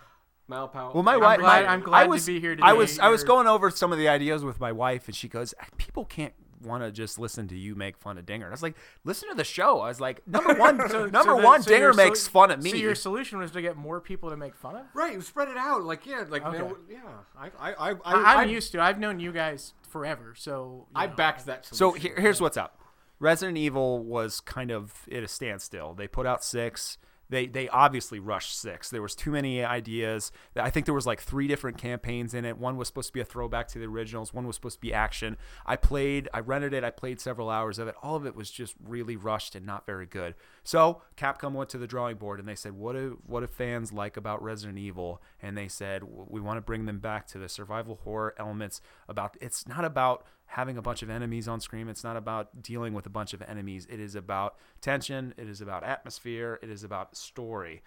Mowpow 0.50 0.92
Well, 0.94 1.02
my 1.02 1.14
I'm 1.14 1.20
wife, 1.20 1.40
glad- 1.40 1.64
my- 1.64 1.72
I'm 1.72 1.80
glad 1.80 2.10
I 2.10 2.16
to 2.18 2.26
be 2.26 2.40
here 2.40 2.52
I 2.52 2.70
today. 2.70 2.72
was, 2.78 2.98
I 2.98 3.08
was 3.08 3.22
You're- 3.22 3.28
going 3.28 3.46
over 3.46 3.70
some 3.70 3.92
of 3.92 3.98
the 3.98 4.08
ideas 4.08 4.44
with 4.44 4.60
my 4.60 4.72
wife, 4.72 5.06
and 5.06 5.14
she 5.16 5.28
goes, 5.28 5.54
"People 5.78 6.04
can't 6.04 6.34
want 6.62 6.82
to 6.82 6.90
just 6.90 7.18
listen 7.18 7.46
to 7.48 7.56
you 7.56 7.74
make 7.74 7.96
fun 7.96 8.18
of 8.18 8.26
Dinger." 8.26 8.44
And 8.46 8.52
I 8.52 8.54
was 8.54 8.62
like, 8.62 8.76
"Listen 9.04 9.30
to 9.30 9.34
the 9.34 9.44
show." 9.44 9.80
I 9.80 9.88
was 9.88 10.00
like, 10.00 10.26
"Number 10.26 10.52
one, 10.58 10.76
So- 10.90 11.06
number 11.06 11.32
so 11.32 11.36
the- 11.40 11.44
one, 11.46 11.62
so 11.62 11.70
Dinger 11.70 11.84
your 11.86 11.92
sol- 11.94 12.04
makes 12.04 12.28
fun 12.28 12.50
of 12.50 12.62
me." 12.62 12.70
So 12.70 12.76
your 12.76 12.94
solution 12.94 13.38
was 13.38 13.52
to 13.52 13.62
get 13.62 13.76
more 13.76 14.00
people 14.02 14.28
to 14.30 14.36
make 14.36 14.54
fun 14.54 14.76
of? 14.76 14.84
Right, 14.92 15.22
spread 15.22 15.48
it 15.48 15.56
out. 15.56 15.82
Like 15.82 16.04
yeah, 16.04 16.24
like 16.28 16.44
Okay. 16.44 16.58
man, 16.58 16.74
yeah. 16.90 16.98
I 17.38 17.46
I 17.58 17.72
I, 17.72 17.90
I, 17.92 17.96
I, 18.04 18.34
I, 18.38 18.42
am 18.42 18.50
used 18.50 18.72
to. 18.72 18.80
I've 18.82 18.98
known 18.98 19.20
you 19.20 19.32
guys 19.32 19.72
forever, 19.88 20.34
so 20.36 20.88
I 20.94 21.06
know. 21.06 21.14
backed 21.14 21.46
that. 21.46 21.64
So 21.66 21.92
here, 21.92 22.14
here's 22.18 22.40
what's 22.40 22.56
up. 22.58 22.78
Resident 23.18 23.56
Evil 23.56 24.02
was 24.02 24.40
kind 24.40 24.70
of 24.70 24.92
at 25.10 25.22
a 25.22 25.28
standstill. 25.28 25.94
They 25.94 26.06
put 26.08 26.26
out 26.26 26.44
six. 26.44 26.98
They 27.34 27.46
they 27.46 27.68
obviously 27.68 28.20
rushed 28.20 28.56
six. 28.56 28.90
There 28.90 29.02
was 29.02 29.16
too 29.16 29.32
many 29.32 29.64
ideas. 29.64 30.30
I 30.54 30.70
think 30.70 30.86
there 30.86 30.94
was 30.94 31.04
like 31.04 31.20
three 31.20 31.48
different 31.48 31.78
campaigns 31.78 32.32
in 32.32 32.44
it. 32.44 32.56
One 32.56 32.76
was 32.76 32.86
supposed 32.86 33.08
to 33.08 33.12
be 33.12 33.20
a 33.20 33.24
throwback 33.24 33.66
to 33.68 33.80
the 33.80 33.86
originals. 33.86 34.32
One 34.32 34.46
was 34.46 34.54
supposed 34.54 34.76
to 34.76 34.80
be 34.80 34.94
action. 34.94 35.36
I 35.66 35.74
played. 35.74 36.28
I 36.32 36.38
rented 36.38 36.72
it. 36.72 36.84
I 36.84 36.90
played 36.90 37.20
several 37.20 37.50
hours 37.50 37.80
of 37.80 37.88
it. 37.88 37.96
All 38.04 38.14
of 38.14 38.24
it 38.24 38.36
was 38.36 38.52
just 38.52 38.76
really 38.86 39.16
rushed 39.16 39.56
and 39.56 39.66
not 39.66 39.84
very 39.84 40.06
good. 40.06 40.36
So 40.62 41.02
Capcom 41.16 41.54
went 41.54 41.70
to 41.70 41.78
the 41.78 41.88
drawing 41.88 42.18
board 42.18 42.38
and 42.38 42.48
they 42.48 42.54
said, 42.54 42.74
"What 42.74 42.92
do 42.92 43.18
what 43.26 43.40
do 43.40 43.48
fans 43.48 43.92
like 43.92 44.16
about 44.16 44.40
Resident 44.40 44.78
Evil?" 44.78 45.20
And 45.42 45.58
they 45.58 45.66
said, 45.66 46.04
"We 46.04 46.40
want 46.40 46.58
to 46.58 46.62
bring 46.62 46.86
them 46.86 47.00
back 47.00 47.26
to 47.28 47.38
the 47.38 47.48
survival 47.48 47.98
horror 48.04 48.36
elements. 48.38 48.80
About 49.08 49.36
it's 49.40 49.66
not 49.66 49.84
about 49.84 50.24
having 50.54 50.78
a 50.78 50.82
bunch 50.82 51.02
of 51.02 51.10
enemies 51.10 51.48
on 51.48 51.60
screen. 51.60 51.88
It's 51.88 52.04
not 52.04 52.16
about 52.16 52.62
dealing 52.62 52.94
with 52.94 53.06
a 53.06 53.10
bunch 53.10 53.34
of 53.34 53.42
enemies. 53.42 53.88
It 53.90 53.98
is 53.98 54.14
about 54.14 54.54
tension. 54.80 55.34
It 55.36 55.48
is 55.48 55.60
about 55.60 55.82
atmosphere. 55.82 56.60
It 56.62 56.70
is 56.70 56.84
about 56.84 57.16
story. 57.16 57.82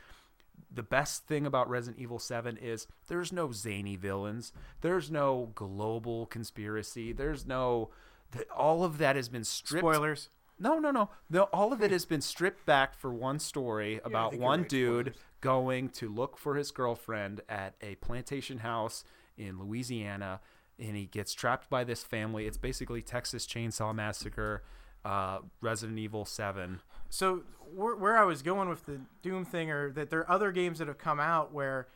The 0.74 0.84
best 0.84 1.28
thing 1.28 1.46
about 1.46 1.70
Resident 1.70 2.02
Evil 2.02 2.20
7 2.20 2.58
is 2.58 2.88
there's 3.08 3.32
no 3.32 3.54
zany 3.54 3.96
villains. 3.96 4.52
There's 4.82 5.10
no 5.10 5.52
global 5.56 6.26
conspiracy. 6.26 7.14
There's 7.14 7.46
no. 7.46 7.90
All 8.54 8.84
of 8.84 8.98
that 8.98 9.16
has 9.16 9.30
been 9.30 9.46
stripped. 9.46 9.84
Spoilers. 9.84 10.28
No, 10.60 10.78
no, 10.78 10.92
no. 10.92 11.10
no 11.30 11.44
all 11.54 11.72
of 11.72 11.82
it 11.82 11.92
has 11.92 12.04
been 12.04 12.20
stripped 12.20 12.66
back 12.66 12.96
for 12.96 13.14
one 13.14 13.40
story 13.40 14.02
about 14.04 14.34
you're 14.34 14.42
one 14.42 14.62
right, 14.62 14.70
dude 14.70 15.06
spoilers. 15.06 15.24
going 15.40 15.90
to 15.90 16.10
look 16.10 16.38
for 16.38 16.56
his 16.56 16.72
girlfriend 16.72 17.40
at 17.48 17.76
a 17.82 17.96
plantation 17.96 18.58
house 18.58 19.06
in 19.38 19.60
Louisiana, 19.60 20.42
and 20.80 20.96
he 20.96 21.06
gets 21.06 21.34
trapped 21.34 21.70
by 21.70 21.84
this 21.84 22.04
family. 22.04 22.46
It's 22.46 22.58
basically 22.58 23.02
Texas 23.02 23.46
Chainsaw 23.46 23.94
Massacre, 23.94 24.64
uh, 25.04 25.40
Resident 25.62 26.00
Evil 26.00 26.26
Seven. 26.26 26.82
So 27.10 27.44
where, 27.74 27.96
where 27.96 28.18
I 28.18 28.24
was 28.24 28.42
going 28.42 28.70
with 28.70 28.86
the 28.86 29.02
Doom 29.22 29.46
thing, 29.46 29.72
or 29.72 29.92
that 29.92 30.10
there 30.10 30.20
are 30.20 30.32
other 30.32 30.52
games 30.52 30.80
that 30.80 30.88
have 30.88 30.98
come 30.98 31.20
out 31.20 31.54
where 31.54 31.88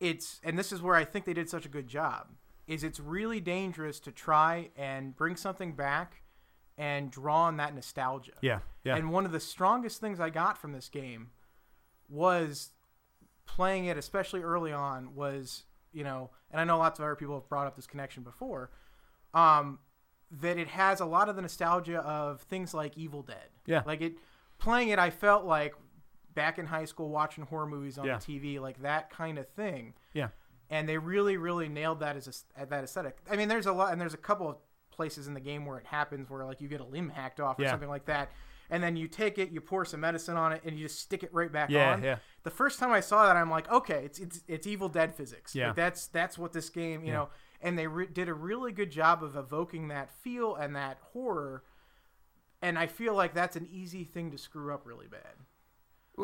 it's, 0.00 0.40
and 0.44 0.58
this 0.58 0.72
is 0.72 0.80
where 0.80 0.94
I 0.94 1.04
think 1.04 1.24
they 1.24 1.34
did 1.34 1.48
such 1.50 1.66
a 1.66 1.68
good 1.68 1.88
job, 1.88 2.28
is 2.66 2.84
it's 2.84 3.00
really 3.00 3.40
dangerous 3.40 3.98
to 4.00 4.12
try 4.12 4.70
and 4.76 5.16
bring 5.16 5.36
something 5.36 5.72
back 5.72 6.22
and 6.76 7.10
draw 7.10 7.42
on 7.42 7.56
that 7.56 7.74
nostalgia. 7.74 8.32
Yeah, 8.40 8.60
yeah, 8.84 8.96
And 8.96 9.10
one 9.10 9.24
of 9.24 9.32
the 9.32 9.40
strongest 9.40 10.00
things 10.00 10.20
I 10.20 10.30
got 10.30 10.56
from 10.56 10.72
this 10.72 10.88
game 10.88 11.30
was 12.08 12.70
playing 13.46 13.86
it, 13.86 13.98
especially 13.98 14.42
early 14.42 14.72
on, 14.72 15.14
was 15.14 15.64
you 15.98 16.04
know, 16.04 16.30
and 16.52 16.60
I 16.60 16.64
know 16.64 16.78
lots 16.78 16.98
of 17.00 17.04
other 17.04 17.16
people 17.16 17.34
have 17.34 17.48
brought 17.48 17.66
up 17.66 17.74
this 17.76 17.86
connection 17.86 18.22
before, 18.22 18.70
um, 19.34 19.78
that 20.30 20.56
it 20.58 20.68
has 20.68 21.00
a 21.00 21.04
lot 21.06 21.28
of 21.28 21.36
the 21.36 21.42
nostalgia 21.42 21.98
of 22.00 22.40
things 22.42 22.72
like 22.72 22.96
Evil 22.96 23.22
Dead. 23.22 23.48
Yeah. 23.66 23.82
Like 23.84 24.00
it, 24.00 24.14
playing 24.58 24.88
it, 24.90 24.98
I 24.98 25.10
felt 25.10 25.44
like 25.44 25.74
back 26.34 26.58
in 26.58 26.66
high 26.66 26.84
school 26.84 27.08
watching 27.10 27.44
horror 27.44 27.66
movies 27.66 27.98
on 27.98 28.06
Yeah. 28.06 28.18
the 28.18 28.24
TV, 28.40 28.60
like 28.60 28.80
that 28.82 29.10
kind 29.10 29.38
of 29.38 29.48
thing. 29.48 29.94
yeah. 30.14 30.28
And 30.70 30.86
they 30.86 30.98
really, 30.98 31.38
really 31.38 31.66
nailed 31.68 32.00
that 32.00 32.14
as 32.16 32.44
a, 32.58 32.66
that 32.66 32.84
aesthetic. 32.84 33.16
I 33.30 33.36
mean, 33.36 33.48
there's 33.48 33.64
a 33.66 33.72
lot, 33.72 33.90
and 33.90 33.98
there's 33.98 34.12
a 34.12 34.18
couple 34.18 34.50
of 34.50 34.56
places 34.90 35.26
in 35.26 35.32
the 35.32 35.40
game 35.40 35.64
where 35.64 35.78
it 35.78 35.86
happens, 35.86 36.28
where 36.28 36.44
like 36.44 36.60
you 36.60 36.68
get 36.68 36.80
a 36.82 36.84
limb 36.84 37.08
hacked 37.08 37.40
off 37.40 37.58
or 37.58 37.62
Yeah. 37.62 37.70
something 37.70 37.88
like 37.88 38.04
that, 38.04 38.30
and 38.70 38.82
then 38.82 38.96
you 38.96 39.08
take 39.08 39.38
it, 39.38 39.50
you 39.50 39.60
pour 39.60 39.84
some 39.84 40.00
medicine 40.00 40.36
on 40.36 40.52
it, 40.52 40.62
and 40.64 40.78
you 40.78 40.86
just 40.86 41.00
stick 41.00 41.22
it 41.22 41.32
right 41.32 41.50
back 41.52 41.70
Yeah, 41.70 41.92
on. 41.94 42.02
yeah. 42.02 42.18
The 42.42 42.50
first 42.50 42.78
time 42.78 42.92
I 42.92 43.00
saw 43.00 43.26
that, 43.26 43.36
I'm 43.36 43.50
like, 43.50 43.70
okay, 43.70 44.02
it's 44.04 44.18
it's 44.18 44.40
it's 44.48 44.66
Evil 44.66 44.88
Dead 44.88 45.14
physics. 45.14 45.54
Yeah. 45.54 45.68
Like, 45.68 45.76
that's 45.76 46.06
that's 46.06 46.36
what 46.38 46.52
this 46.52 46.68
game, 46.70 47.02
you 47.02 47.08
Yeah. 47.08 47.12
know. 47.14 47.28
And 47.60 47.76
they 47.78 47.86
re- 47.88 48.06
did 48.06 48.28
a 48.28 48.34
really 48.34 48.70
good 48.72 48.90
job 48.90 49.22
of 49.24 49.36
evoking 49.36 49.88
that 49.88 50.10
feel 50.12 50.54
and 50.54 50.76
that 50.76 50.98
horror. 51.12 51.64
And 52.62 52.78
I 52.78 52.86
feel 52.86 53.14
like 53.14 53.34
that's 53.34 53.56
an 53.56 53.66
easy 53.70 54.04
thing 54.04 54.30
to 54.32 54.38
screw 54.38 54.72
up 54.72 54.86
really 54.86 55.06
bad. 55.08 55.34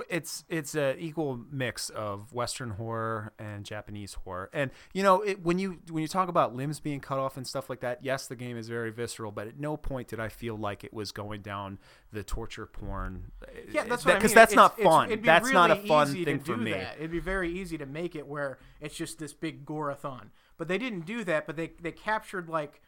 It's 0.08 0.44
it's 0.48 0.74
a 0.74 0.96
equal 0.98 1.40
mix 1.50 1.88
of 1.90 2.32
Western 2.32 2.70
horror 2.70 3.32
and 3.38 3.64
Japanese 3.64 4.14
horror, 4.14 4.50
and 4.52 4.70
you 4.92 5.02
know 5.02 5.20
it, 5.22 5.42
when 5.44 5.58
you 5.58 5.80
when 5.90 6.02
you 6.02 6.08
talk 6.08 6.28
about 6.28 6.54
limbs 6.54 6.80
being 6.80 7.00
cut 7.00 7.18
off 7.18 7.36
and 7.36 7.46
stuff 7.46 7.70
like 7.70 7.80
that, 7.80 8.02
yes, 8.02 8.26
the 8.26 8.36
game 8.36 8.56
is 8.56 8.68
very 8.68 8.90
visceral, 8.90 9.30
but 9.30 9.46
at 9.46 9.58
no 9.58 9.76
point 9.76 10.08
did 10.08 10.18
I 10.20 10.28
feel 10.28 10.56
like 10.56 10.84
it 10.84 10.92
was 10.92 11.12
going 11.12 11.42
down 11.42 11.78
the 12.12 12.22
torture 12.24 12.66
porn. 12.66 13.30
Yeah, 13.70 13.84
that's 13.84 14.04
what 14.04 14.12
I 14.12 14.14
mean. 14.14 14.18
because 14.20 14.34
that's 14.34 14.52
It's- 14.52 14.56
not 14.56 14.78
it's- 14.78 14.86
fun. 14.92 15.08
be 15.10 15.16
That's 15.16 15.50
not 15.52 15.70
a 15.70 15.76
fun 15.76 16.08
easy 16.08 16.24
thing 16.24 16.38
to 16.40 16.44
for 16.44 16.56
do 16.56 16.62
me. 16.62 16.72
That. 16.72 16.96
It'd 16.98 17.10
be 17.10 17.20
very 17.20 17.50
easy 17.52 17.78
to 17.78 17.86
make 17.86 18.16
it 18.16 18.26
where 18.26 18.58
it's 18.80 18.96
just 18.96 19.18
this 19.18 19.32
big 19.32 19.64
goreathon. 19.64 20.30
But 20.56 20.68
they 20.68 20.78
didn't 20.78 21.06
do 21.06 21.24
that. 21.24 21.46
But 21.46 21.56
they 21.56 21.72
they 21.80 21.92
captured 21.92 22.48
like 22.48 22.80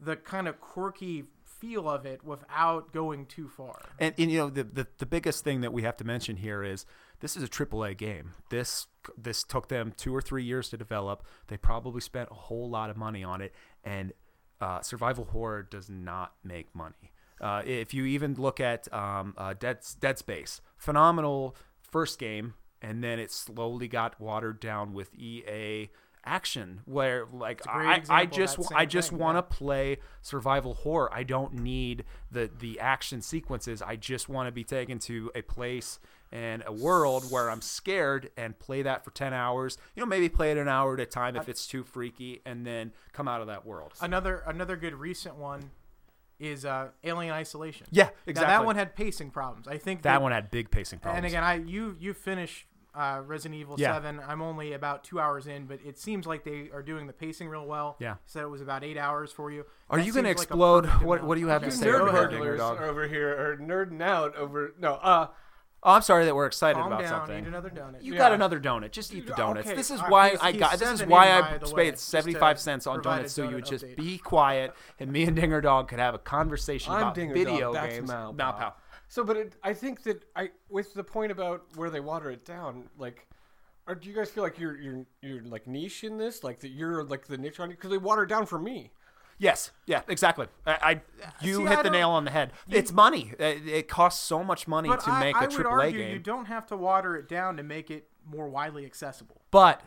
the 0.00 0.16
kind 0.16 0.48
of 0.48 0.60
quirky 0.60 1.24
feel 1.64 1.88
of 1.88 2.04
it 2.04 2.22
without 2.24 2.92
going 2.92 3.26
too 3.26 3.48
far. 3.48 3.80
And, 3.98 4.14
and 4.18 4.30
you 4.30 4.38
know 4.38 4.50
the, 4.50 4.64
the 4.64 4.86
the 4.98 5.06
biggest 5.06 5.44
thing 5.44 5.62
that 5.62 5.72
we 5.72 5.82
have 5.82 5.96
to 5.98 6.04
mention 6.04 6.36
here 6.36 6.62
is 6.62 6.84
this 7.20 7.36
is 7.36 7.42
a 7.42 7.48
AAA 7.48 7.96
game. 7.96 8.32
This 8.50 8.86
this 9.16 9.42
took 9.42 9.68
them 9.68 9.94
two 9.96 10.14
or 10.14 10.20
three 10.20 10.44
years 10.44 10.68
to 10.70 10.76
develop. 10.76 11.24
They 11.48 11.56
probably 11.56 12.00
spent 12.00 12.28
a 12.30 12.34
whole 12.34 12.68
lot 12.68 12.90
of 12.90 12.96
money 12.96 13.24
on 13.24 13.40
it, 13.40 13.54
and 13.82 14.12
uh, 14.60 14.82
survival 14.82 15.24
horror 15.24 15.62
does 15.62 15.88
not 15.88 16.34
make 16.44 16.74
money. 16.74 17.12
Uh, 17.40 17.62
if 17.64 17.92
you 17.92 18.04
even 18.04 18.34
look 18.34 18.60
at 18.60 18.92
um, 18.92 19.34
uh, 19.38 19.54
Dead 19.58 19.78
Dead 20.00 20.18
Space, 20.18 20.60
phenomenal 20.76 21.56
first 21.80 22.18
game, 22.18 22.54
and 22.82 23.02
then 23.02 23.18
it 23.18 23.30
slowly 23.32 23.88
got 23.88 24.20
watered 24.20 24.60
down 24.60 24.92
with 24.92 25.14
EA 25.14 25.90
action 26.26 26.80
where 26.84 27.26
like 27.32 27.62
I, 27.68 28.02
I 28.08 28.26
just 28.26 28.56
that 28.56 28.72
I 28.74 28.86
just 28.86 29.12
want 29.12 29.36
to 29.36 29.44
yeah. 29.44 29.56
play 29.58 29.98
survival 30.22 30.74
horror. 30.74 31.12
I 31.12 31.22
don't 31.22 31.54
need 31.54 32.04
the 32.30 32.50
the 32.58 32.80
action 32.80 33.22
sequences. 33.22 33.82
I 33.82 33.96
just 33.96 34.28
want 34.28 34.48
to 34.48 34.52
be 34.52 34.64
taken 34.64 34.98
to 35.00 35.30
a 35.34 35.42
place 35.42 35.98
and 36.32 36.64
a 36.66 36.72
world 36.72 37.30
where 37.30 37.48
I'm 37.48 37.62
scared 37.62 38.30
and 38.36 38.58
play 38.58 38.82
that 38.82 39.04
for 39.04 39.12
10 39.12 39.32
hours. 39.32 39.78
You 39.94 40.02
know, 40.02 40.06
maybe 40.06 40.28
play 40.28 40.50
it 40.50 40.58
an 40.58 40.68
hour 40.68 40.94
at 40.94 41.00
a 41.00 41.06
time 41.06 41.36
if 41.36 41.48
it's 41.48 41.66
too 41.66 41.84
freaky 41.84 42.40
and 42.44 42.66
then 42.66 42.92
come 43.12 43.28
out 43.28 43.40
of 43.40 43.46
that 43.46 43.64
world. 43.64 43.92
Another 44.00 44.42
another 44.46 44.76
good 44.76 44.94
recent 44.94 45.36
one 45.36 45.70
is 46.40 46.64
uh, 46.64 46.88
Alien 47.04 47.32
Isolation. 47.32 47.86
Yeah, 47.90 48.04
Now, 48.04 48.10
exactly. 48.26 48.52
that 48.52 48.64
one 48.64 48.76
had 48.76 48.96
pacing 48.96 49.30
problems. 49.30 49.68
I 49.68 49.78
think 49.78 50.02
that 50.02 50.20
one 50.20 50.32
had 50.32 50.50
big 50.50 50.70
pacing 50.70 50.98
problems. 50.98 51.18
And 51.18 51.26
again, 51.26 51.44
I 51.44 51.54
you 51.54 51.96
you 52.00 52.12
finished 52.12 52.66
uh, 52.96 53.20
Resident 53.26 53.60
Evil 53.60 53.76
Yeah. 53.78 53.94
Seven. 53.94 54.20
I'm 54.26 54.40
only 54.42 54.72
about 54.72 55.04
two 55.04 55.18
hours 55.20 55.46
in, 55.46 55.66
but 55.66 55.80
it 55.84 55.98
seems 55.98 56.26
like 56.26 56.44
they 56.44 56.70
are 56.72 56.82
doing 56.82 57.06
the 57.06 57.12
pacing 57.12 57.48
real 57.48 57.66
well. 57.66 57.96
Yeah. 57.98 58.16
said 58.26 58.42
it 58.42 58.48
was 58.50 58.60
about 58.62 58.84
eight 58.84 58.96
hours 58.98 59.32
for 59.32 59.50
you. 59.50 59.64
Are 59.90 59.98
That 59.98 60.06
you 60.06 60.12
going 60.12 60.24
to 60.24 60.30
seems 60.30 60.38
like 60.40 60.48
explode? 60.48 60.86
what 61.02 61.22
what 61.24 61.34
do 61.34 61.40
you 61.40 61.48
have 61.48 61.62
to 61.64 61.70
say 61.70 61.86
Nerd 61.86 62.00
over 62.08 62.28
here, 62.30 62.56
hurdlers 62.56 62.60
are 62.60 62.84
over 62.84 63.06
here 63.08 63.28
are 63.52 63.56
nerding 63.56 64.02
out 64.02 64.36
over 64.36 64.72
no. 64.78 64.94
Uh, 64.94 65.26
Oh, 65.86 65.90
I'm 65.92 66.00
sorry 66.00 66.24
that 66.24 66.34
we're 66.34 66.46
excited 66.46 66.78
Calm 66.80 66.86
about 66.92 67.02
down. 67.02 67.10
something. 67.10 67.44
Eat 67.44 67.46
another 67.46 67.68
donut. 67.68 68.02
You 68.02 68.12
Yeah. 68.14 68.18
got 68.18 68.32
another 68.32 68.58
donut. 68.58 68.90
Just 68.90 69.12
eat 69.12 69.26
the 69.26 69.34
donuts. 69.34 69.66
okay. 69.66 69.76
This 69.76 69.90
is 69.90 70.00
why 70.00 70.30
he's- 70.30 70.40
I 70.42 70.52
got. 70.52 70.78
This 70.78 70.88
is 71.02 71.04
why 71.04 71.30
I 71.30 71.42
by 71.42 71.58
the 71.58 71.74
way, 71.74 71.90
paid 71.90 71.98
75 71.98 72.58
cents 72.58 72.86
on 72.86 72.94
provide 73.02 73.12
a 73.12 73.16
donuts 73.18 73.34
so 73.34 73.42
you 73.42 73.48
donut 73.50 73.54
would 73.56 73.64
just 73.66 73.84
update. 73.84 73.96
be 73.96 74.16
quiet 74.16 74.72
and 74.98 75.12
me 75.12 75.24
and 75.24 75.36
Dinger 75.36 75.60
Dog 75.60 75.88
could 75.88 75.98
have 75.98 76.14
a 76.14 76.18
conversation 76.18 76.90
I'm 76.94 77.02
about 77.02 77.14
Dinger 77.14 77.34
video 77.34 77.60
Dog, 77.60 77.74
that's 77.74 77.94
games. 77.96 78.08
Mal 78.08 78.32
Mowpow. 78.32 78.72
Pow. 79.08 79.10
So, 79.14 79.24
but 79.24 79.36
it, 79.36 79.56
I 79.62 79.72
think 79.74 80.02
that 80.04 80.24
I, 80.34 80.50
with 80.68 80.94
the 80.94 81.04
point 81.04 81.32
about 81.32 81.64
where 81.76 81.90
they 81.90 82.00
water 82.00 82.30
it 82.30 82.44
down, 82.44 82.84
like, 82.98 83.26
or 83.86 83.94
do 83.94 84.08
you 84.08 84.14
guys 84.14 84.30
feel 84.30 84.42
like 84.42 84.58
you're 84.58 84.76
you're 84.80 85.06
you're 85.22 85.42
like 85.42 85.66
niche 85.66 86.04
in 86.04 86.16
this, 86.18 86.42
like 86.42 86.60
that 86.60 86.70
you're 86.70 87.04
like 87.04 87.26
the 87.26 87.36
niche 87.38 87.60
on 87.60 87.70
it 87.70 87.74
because 87.74 87.90
they 87.90 87.98
water 87.98 88.22
it 88.24 88.28
down 88.28 88.46
for 88.46 88.58
me. 88.58 88.90
Yes, 89.36 89.72
yeah, 89.86 90.02
exactly. 90.08 90.46
I, 90.64 90.72
I 90.72 91.00
you 91.44 91.56
See, 91.56 91.62
hit 91.66 91.78
I 91.78 91.82
the 91.82 91.90
nail 91.90 92.10
on 92.10 92.24
the 92.24 92.30
head. 92.30 92.52
it's 92.70 92.92
money. 92.92 93.32
It, 93.38 93.66
it 93.66 93.88
costs 93.88 94.24
so 94.24 94.44
much 94.44 94.68
money 94.68 94.88
to 94.88 95.10
I, 95.10 95.20
make 95.20 95.36
I 95.36 95.44
a 95.44 95.48
would 95.48 95.56
AAA 95.66 95.70
argue 95.70 95.98
game. 95.98 96.12
you 96.12 96.18
don't 96.20 96.44
have 96.46 96.66
to 96.68 96.76
water 96.76 97.16
it 97.16 97.28
down 97.28 97.56
to 97.56 97.62
make 97.62 97.90
it 97.90 98.08
more 98.24 98.48
widely 98.48 98.86
accessible. 98.86 99.42
But 99.50 99.82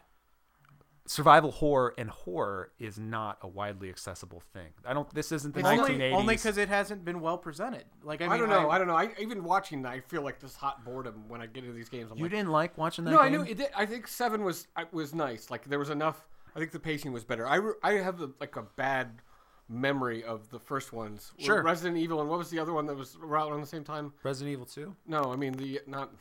survival 1.07 1.51
horror 1.51 1.93
and 1.97 2.09
horror 2.09 2.71
is 2.79 2.99
not 2.99 3.37
a 3.41 3.47
widely 3.47 3.89
accessible 3.89 4.41
thing. 4.53 4.67
I 4.85 4.93
don't. 4.93 5.11
This 5.13 5.31
isn't 5.31 5.53
the 5.53 5.61
It's 5.61 5.69
1980s. 5.69 6.13
Only 6.13 6.35
because 6.35 6.57
it 6.57 6.69
hasn't 6.69 7.03
been 7.03 7.21
well 7.21 7.37
presented. 7.37 7.85
Like 8.03 8.21
I, 8.21 8.27
I, 8.27 8.37
don't 8.37 8.49
know. 8.49 8.69
I, 8.69 8.77
don't 8.77 8.87
know. 8.87 8.95
I 8.95 9.09
even 9.19 9.43
watching, 9.43 9.85
I 9.85 10.01
feel 10.01 10.21
like 10.21 10.39
this 10.39 10.55
hot 10.55 10.83
boredom 10.85 11.23
when 11.27 11.41
I 11.41 11.47
get 11.47 11.63
into 11.63 11.73
these 11.73 11.89
games. 11.89 12.11
I'm 12.11 12.17
you 12.17 12.25
like, 12.25 12.31
didn't 12.31 12.51
like 12.51 12.77
watching 12.77 13.05
that. 13.05 13.11
no, 13.11 13.19
I 13.19 13.29
knew. 13.29 13.41
It 13.41 13.57
did, 13.57 13.69
I 13.75 13.85
think 13.85 14.07
seven 14.07 14.43
was 14.43 14.67
was 14.91 15.15
nice. 15.15 15.49
Like 15.49 15.65
there 15.65 15.79
was 15.79 15.89
enough. 15.89 16.27
I 16.55 16.59
think 16.59 16.71
the 16.71 16.79
pacing 16.79 17.13
was 17.13 17.23
better. 17.23 17.47
I, 17.47 17.55
re- 17.57 17.73
I 17.83 17.93
have 17.93 18.21
a, 18.21 18.31
like 18.39 18.55
a 18.55 18.63
bad 18.63 19.21
memory 19.69 20.23
of 20.23 20.49
the 20.49 20.59
first 20.59 20.93
ones. 20.93 21.31
Sure. 21.37 21.61
Resident 21.61 21.97
Evil 21.97 22.21
and 22.21 22.29
what 22.29 22.39
was 22.39 22.49
the 22.49 22.59
other 22.59 22.73
one 22.73 22.85
that 22.87 22.95
was 22.95 23.17
around 23.21 23.51
around 23.51 23.61
the 23.61 23.67
same 23.67 23.83
time? 23.83 24.13
Resident 24.23 24.53
Evil 24.53 24.65
2. 24.65 24.95
No, 25.07 25.31
I 25.31 25.35
mean 25.35 25.53
the 25.53 25.81
not 25.87 26.11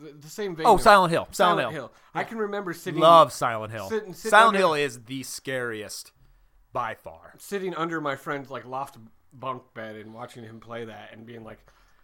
the, 0.00 0.12
the 0.12 0.28
same 0.28 0.56
vein. 0.56 0.66
Oh, 0.66 0.74
of- 0.74 0.80
Silent 0.82 1.12
Hill. 1.12 1.28
Silent, 1.30 1.72
Hill. 1.72 1.92
I 2.14 2.24
can 2.24 2.38
remember 2.38 2.72
sitting 2.72 3.00
Love 3.00 3.32
Silent 3.32 3.72
Hill. 3.72 3.88
Sit- 3.88 4.06
sit 4.16 4.30
Silent 4.30 4.48
under- 4.56 4.58
Hill 4.58 4.74
is 4.74 5.04
the 5.04 5.22
scariest 5.22 6.12
by 6.72 6.94
far. 6.94 7.34
sitting 7.38 7.74
under 7.74 8.00
my 8.00 8.16
friend's 8.16 8.50
like 8.50 8.64
loft 8.64 8.96
bunk 9.32 9.62
bed 9.74 9.96
and 9.96 10.12
watching 10.14 10.44
him 10.44 10.60
play 10.60 10.84
that 10.84 11.10
and 11.12 11.26
being 11.26 11.44
like, 11.44 11.58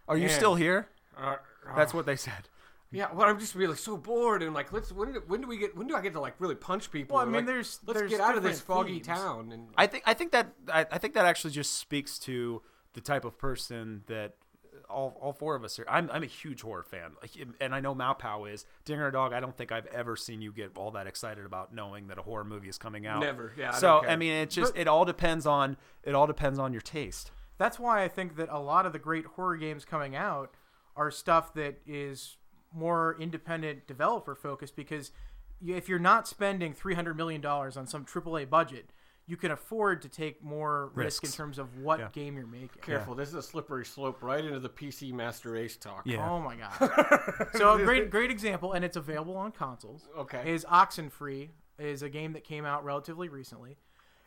Are 0.09 0.17
you 0.17 0.29
still 0.29 0.55
here? 0.55 0.89
uh, 1.17 1.37
That's 1.75 1.95
what 1.95 2.07
they 2.07 2.17
said. 2.17 2.49
yeah. 2.93 3.13
Well, 3.13 3.29
I'm 3.29 3.39
just 3.39 3.55
really 3.55 3.77
so 3.77 3.97
bored 3.97 4.43
and 4.43 4.55
like, 4.55 4.73
let's 4.73 4.93
when 4.93 5.13
do, 5.13 5.23
when 5.27 5.41
do 5.41 5.49
we 5.49 5.57
get 5.57 5.77
when 5.77 5.87
do 5.87 5.97
I 5.97 6.01
get 6.03 6.13
to 6.13 6.21
like 6.21 6.35
really 6.41 6.55
punch 6.55 6.91
people? 6.91 7.15
Well, 7.17 7.23
I 7.23 7.27
mean, 7.27 7.35
like, 7.37 7.47
there's- 7.47 7.81
let's 7.87 7.99
there's 7.99 8.11
get 8.13 8.21
out 8.21 8.37
of 8.37 8.43
this 8.43 8.61
foggy 8.61 8.95
themes. 8.95 9.07
town 9.07 9.51
and 9.53 9.69
I 9.77 9.87
think 9.87 10.05
I 10.07 10.15
think 10.15 10.33
that 10.33 10.49
I, 10.73 10.87
I 10.91 10.99
think 10.99 11.15
that 11.15 11.25
actually 11.27 11.53
just 11.53 11.75
speaks 11.75 12.19
to 12.21 12.63
the 12.95 13.01
type 13.01 13.25
of 13.25 13.39
person 13.39 14.03
that 14.07 14.35
all, 14.89 15.17
all 15.21 15.33
four 15.33 15.55
of 15.55 15.65
us 15.65 15.77
here. 15.77 15.87
I'm 15.89 16.11
I'm 16.13 16.23
a 16.23 16.27
huge 16.27 16.63
horror 16.63 16.83
fan, 16.83 17.13
and 17.61 17.75
I 17.75 17.81
know 17.81 17.95
Mowpow 17.95 18.53
is. 18.53 18.65
Dinger 18.85 19.11
Dog, 19.11 19.33
I 19.33 19.41
don't 19.41 19.57
think 19.57 19.73
I've 19.73 19.87
ever 19.87 20.17
seen 20.17 20.41
you 20.41 20.53
get 20.53 20.77
all 20.77 20.91
that 20.93 21.07
excited 21.07 21.45
about 21.45 21.75
knowing 21.75 22.09
that 22.09 22.19
a 22.19 22.23
horror 22.23 22.45
movie 22.45 22.69
is 22.69 22.79
coming 22.79 23.07
out. 23.07 23.21
Never, 23.21 23.53
yeah, 23.57 23.73
I 23.73 23.79
so 23.79 24.01
don't. 24.03 24.11
I 24.11 24.17
mean, 24.17 24.33
it 24.33 24.51
just 24.51 24.75
But- 24.75 24.81
it 24.81 24.89
all 24.89 25.05
depends 25.05 25.47
on 25.47 25.77
it 26.03 26.15
all 26.15 26.27
depends 26.27 26.59
on 26.59 26.73
your 26.73 26.83
taste. 26.83 27.31
That's 27.59 27.79
why 27.79 28.03
I 28.03 28.09
think 28.09 28.37
that 28.37 28.49
a 28.51 28.59
lot 28.59 28.87
of 28.87 28.93
the 28.93 28.99
great 28.99 29.25
horror 29.25 29.57
games 29.57 29.85
coming 29.85 30.15
out 30.15 30.55
are 30.95 31.11
stuff 31.11 31.55
that 31.55 31.81
is 31.87 32.37
more 32.73 33.17
independent 33.19 33.87
developer 33.87 34.35
focused 34.35 34.77
because 34.77 35.11
if 35.67 35.89
you're 35.89 35.99
not 35.99 36.29
spending 36.29 36.75
$300 36.75 37.17
million 37.17 37.45
on 37.45 37.87
some 37.87 38.05
AAA 38.05 38.49
budget, 38.51 38.91
you 39.29 39.37
can 39.37 39.51
afford 39.51 40.03
to 40.03 40.09
take 40.09 40.43
more 40.43 40.91
risk 40.95 41.25
in 41.25 41.31
terms 41.31 41.59
of 41.59 41.79
what 41.79 41.99
Yeah. 41.99 42.09
game 42.13 42.37
you're 42.37 42.47
making. 42.47 42.81
careful. 42.81 43.15
This 43.15 43.29
is 43.31 43.35
a 43.35 43.43
slippery 43.43 43.85
slope 43.85 44.23
right 44.23 44.45
into 44.45 44.61
the 44.61 44.69
PC 44.69 45.13
Master 45.13 45.51
Race 45.51 45.77
talk. 45.77 46.03
Yeah. 46.05 46.29
Oh 46.29 46.41
my 46.41 46.57
god! 46.57 47.49
so 47.55 47.75
a 47.75 47.85
great, 47.85 48.11
great 48.11 48.31
example, 48.31 48.73
and 48.73 48.85
it's 48.85 48.97
available 48.97 49.37
on 49.37 49.51
consoles. 49.53 50.09
Okay. 50.17 50.53
is 50.53 50.65
Oxenfree 50.67 51.49
is 51.79 52.03
a 52.03 52.09
game 52.09 52.33
that 52.35 52.45
came 52.45 52.65
out 52.65 52.85
relatively 52.85 53.29
recently. 53.29 53.77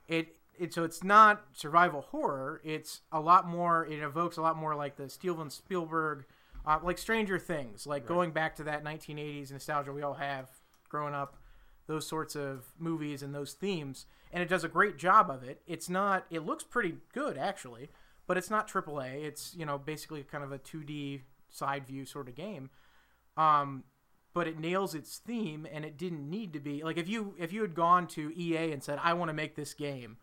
It 0.08 0.36
it 0.58 0.74
so 0.74 0.84
it's 0.84 1.04
not 1.04 1.46
survival 1.54 2.02
horror. 2.02 2.60
It's 2.66 3.02
a 3.12 3.20
lot 3.22 3.48
more. 3.48 3.86
It 3.86 4.00
evokes 4.04 4.36
a 4.38 4.42
lot 4.42 4.58
more 4.58 4.76
like 4.76 4.98
the 4.98 5.08
Steven 5.10 5.50
Spielberg, 5.50 6.26
uh, 6.66 6.80
like 6.84 6.98
Stranger 6.98 7.40
Things, 7.40 7.88
like 7.88 8.06
going 8.06 8.32
back 8.32 8.58
to 8.58 8.64
that 8.64 8.84
1980s 8.84 9.52
nostalgia 9.52 9.94
we 9.94 10.02
all 10.02 10.16
have 10.16 10.50
growing 10.90 11.14
up. 11.14 11.38
Those 11.90 12.08
sorts 12.08 12.36
of 12.36 12.68
movies 12.80 13.22
and 13.22 13.36
those 13.36 13.52
themes, 13.52 14.06
and 14.32 14.42
it 14.42 14.48
does 14.48 14.64
a 14.64 14.70
great 14.70 14.98
job 14.98 15.30
of 15.30 15.44
it. 15.44 15.62
It's 15.68 15.90
not. 15.90 16.26
It 16.30 16.46
looks 16.46 16.64
pretty 16.64 16.96
good 17.14 17.38
actually, 17.38 17.90
but 18.28 18.38
it's 18.38 18.50
not 18.50 18.70
AAA. 18.70 19.26
It's 19.26 19.54
you 19.58 19.66
know 19.66 19.78
basically 19.78 20.24
kind 20.24 20.44
of 20.44 20.54
a 20.54 20.60
2D 20.60 21.22
side 21.50 21.86
view 21.88 22.06
sort 22.06 22.30
of 22.30 22.36
game 22.36 22.70
um, 23.38 23.84
but 24.34 24.48
it 24.48 24.60
nails 24.60 24.94
its 24.94 25.18
theme 25.18 25.66
and 25.72 25.84
it 25.86 25.98
didn't 25.98 26.30
need 26.30 26.54
to 26.54 26.60
be 26.60 26.84
like 26.84 26.98
if 26.98 27.10
you 27.10 27.34
if 27.40 27.52
you 27.52 27.62
had 27.62 27.74
gone 27.74 28.06
to 28.06 28.32
EA 28.36 28.72
and 28.72 28.84
said 28.84 29.00
I 29.02 29.14
want 29.14 29.30
to 29.30 29.34
make 29.34 29.56
this 29.56 29.74
game 29.74 30.18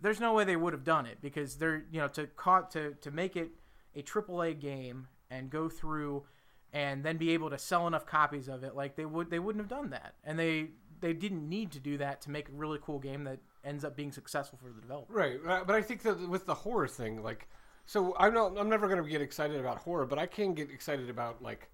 there's 0.00 0.20
no 0.20 0.32
way 0.32 0.44
they 0.44 0.56
would 0.56 0.72
have 0.72 0.84
done 0.84 1.06
it 1.06 1.18
because 1.20 1.56
they're 1.56 1.84
you 1.90 2.00
know 2.00 2.08
to 2.08 2.26
caught 2.26 2.70
to 2.72 2.94
to 3.00 3.10
make 3.10 3.36
it 3.36 3.50
a 3.94 4.02
AAA 4.02 4.58
game 4.58 5.08
and 5.30 5.50
go 5.50 5.68
through 5.68 6.24
and 6.72 7.04
then 7.04 7.16
be 7.16 7.30
able 7.30 7.50
to 7.50 7.58
sell 7.58 7.86
enough 7.86 8.04
copies 8.04 8.48
of 8.48 8.64
it 8.64 8.74
like 8.74 8.96
they 8.96 9.06
would 9.06 9.30
they 9.30 9.38
wouldn't 9.38 9.62
have 9.62 9.70
done 9.70 9.90
that 9.90 10.14
and 10.24 10.38
they 10.38 10.70
they 11.06 11.12
didn't 11.12 11.48
need 11.48 11.70
to 11.72 11.78
do 11.80 11.96
that 11.98 12.20
to 12.22 12.30
make 12.30 12.48
a 12.48 12.52
really 12.52 12.78
cool 12.82 12.98
game 12.98 13.22
that 13.24 13.38
ends 13.64 13.84
up 13.84 13.96
being 13.96 14.10
successful 14.12 14.58
for 14.60 14.70
the 14.72 14.80
developer 14.80 15.12
Right, 15.12 15.38
uh, 15.46 15.62
but 15.64 15.76
I 15.76 15.82
think 15.82 16.02
that 16.02 16.28
with 16.28 16.46
the 16.46 16.54
horror 16.54 16.88
thing, 16.88 17.22
like, 17.22 17.48
so 17.84 18.16
I'm 18.18 18.34
not, 18.34 18.58
I'm 18.58 18.68
never 18.68 18.88
going 18.88 19.02
to 19.02 19.08
get 19.08 19.22
excited 19.22 19.58
about 19.60 19.78
horror, 19.78 20.06
but 20.06 20.18
I 20.18 20.26
can 20.26 20.54
get 20.54 20.70
excited 20.70 21.08
about 21.08 21.40
like, 21.42 21.70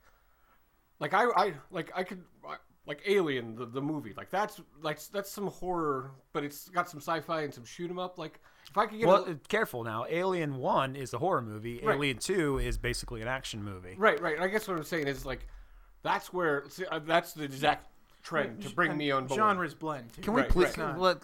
like 1.00 1.14
I, 1.14 1.24
I 1.36 1.54
like 1.70 1.90
I 1.94 2.04
could 2.04 2.22
I- 2.46 2.56
like 2.84 3.00
Alien 3.06 3.54
the, 3.54 3.64
the 3.66 3.80
movie, 3.80 4.12
like 4.16 4.28
that's 4.30 4.60
like 4.82 4.98
that's 5.12 5.30
some 5.30 5.46
horror, 5.46 6.10
but 6.32 6.44
it's 6.44 6.68
got 6.68 6.88
some 6.90 7.00
sci-fi 7.00 7.42
and 7.42 7.54
some 7.54 7.64
shoot 7.64 7.88
'em 7.90 7.98
up. 7.98 8.18
Like 8.18 8.40
if 8.68 8.76
I 8.76 8.86
could 8.86 8.98
get 8.98 9.06
Well, 9.08 9.24
a, 9.24 9.34
careful 9.48 9.84
now. 9.84 10.04
Alien 10.10 10.56
One 10.56 10.96
is 10.96 11.14
a 11.14 11.18
horror 11.18 11.42
movie. 11.42 11.80
Right. 11.82 11.94
Alien 11.96 12.18
Two 12.18 12.58
is 12.58 12.78
basically 12.78 13.22
an 13.22 13.28
action 13.28 13.62
movie. 13.64 13.94
right, 13.96 14.20
right. 14.20 14.38
I 14.40 14.48
guess 14.48 14.66
what 14.68 14.76
I'm 14.76 14.82
saying 14.84 15.06
is 15.06 15.24
like 15.24 15.46
that's 16.02 16.32
where 16.32 16.64
see, 16.68 16.84
uh, 16.86 16.98
that's 16.98 17.32
the 17.32 17.44
exact 17.44 17.86
trend 18.22 18.62
to 18.62 18.70
bring 18.74 18.96
me 18.96 19.10
on 19.10 19.26
board. 19.26 19.38
genres 19.38 19.74
blend 19.74 20.12
too. 20.12 20.22
Can 20.22 20.32
we 20.34 20.42
Right, 20.42 20.50
please 20.50 20.76
right. 20.78 20.96
let, 20.98 21.18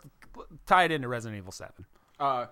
tie 0.66 0.84
it 0.84 0.90
into 0.92 1.08
Resident 1.08 1.38
Evil 1.38 1.52
Seven? 1.52 1.84
Uh, 2.18 2.46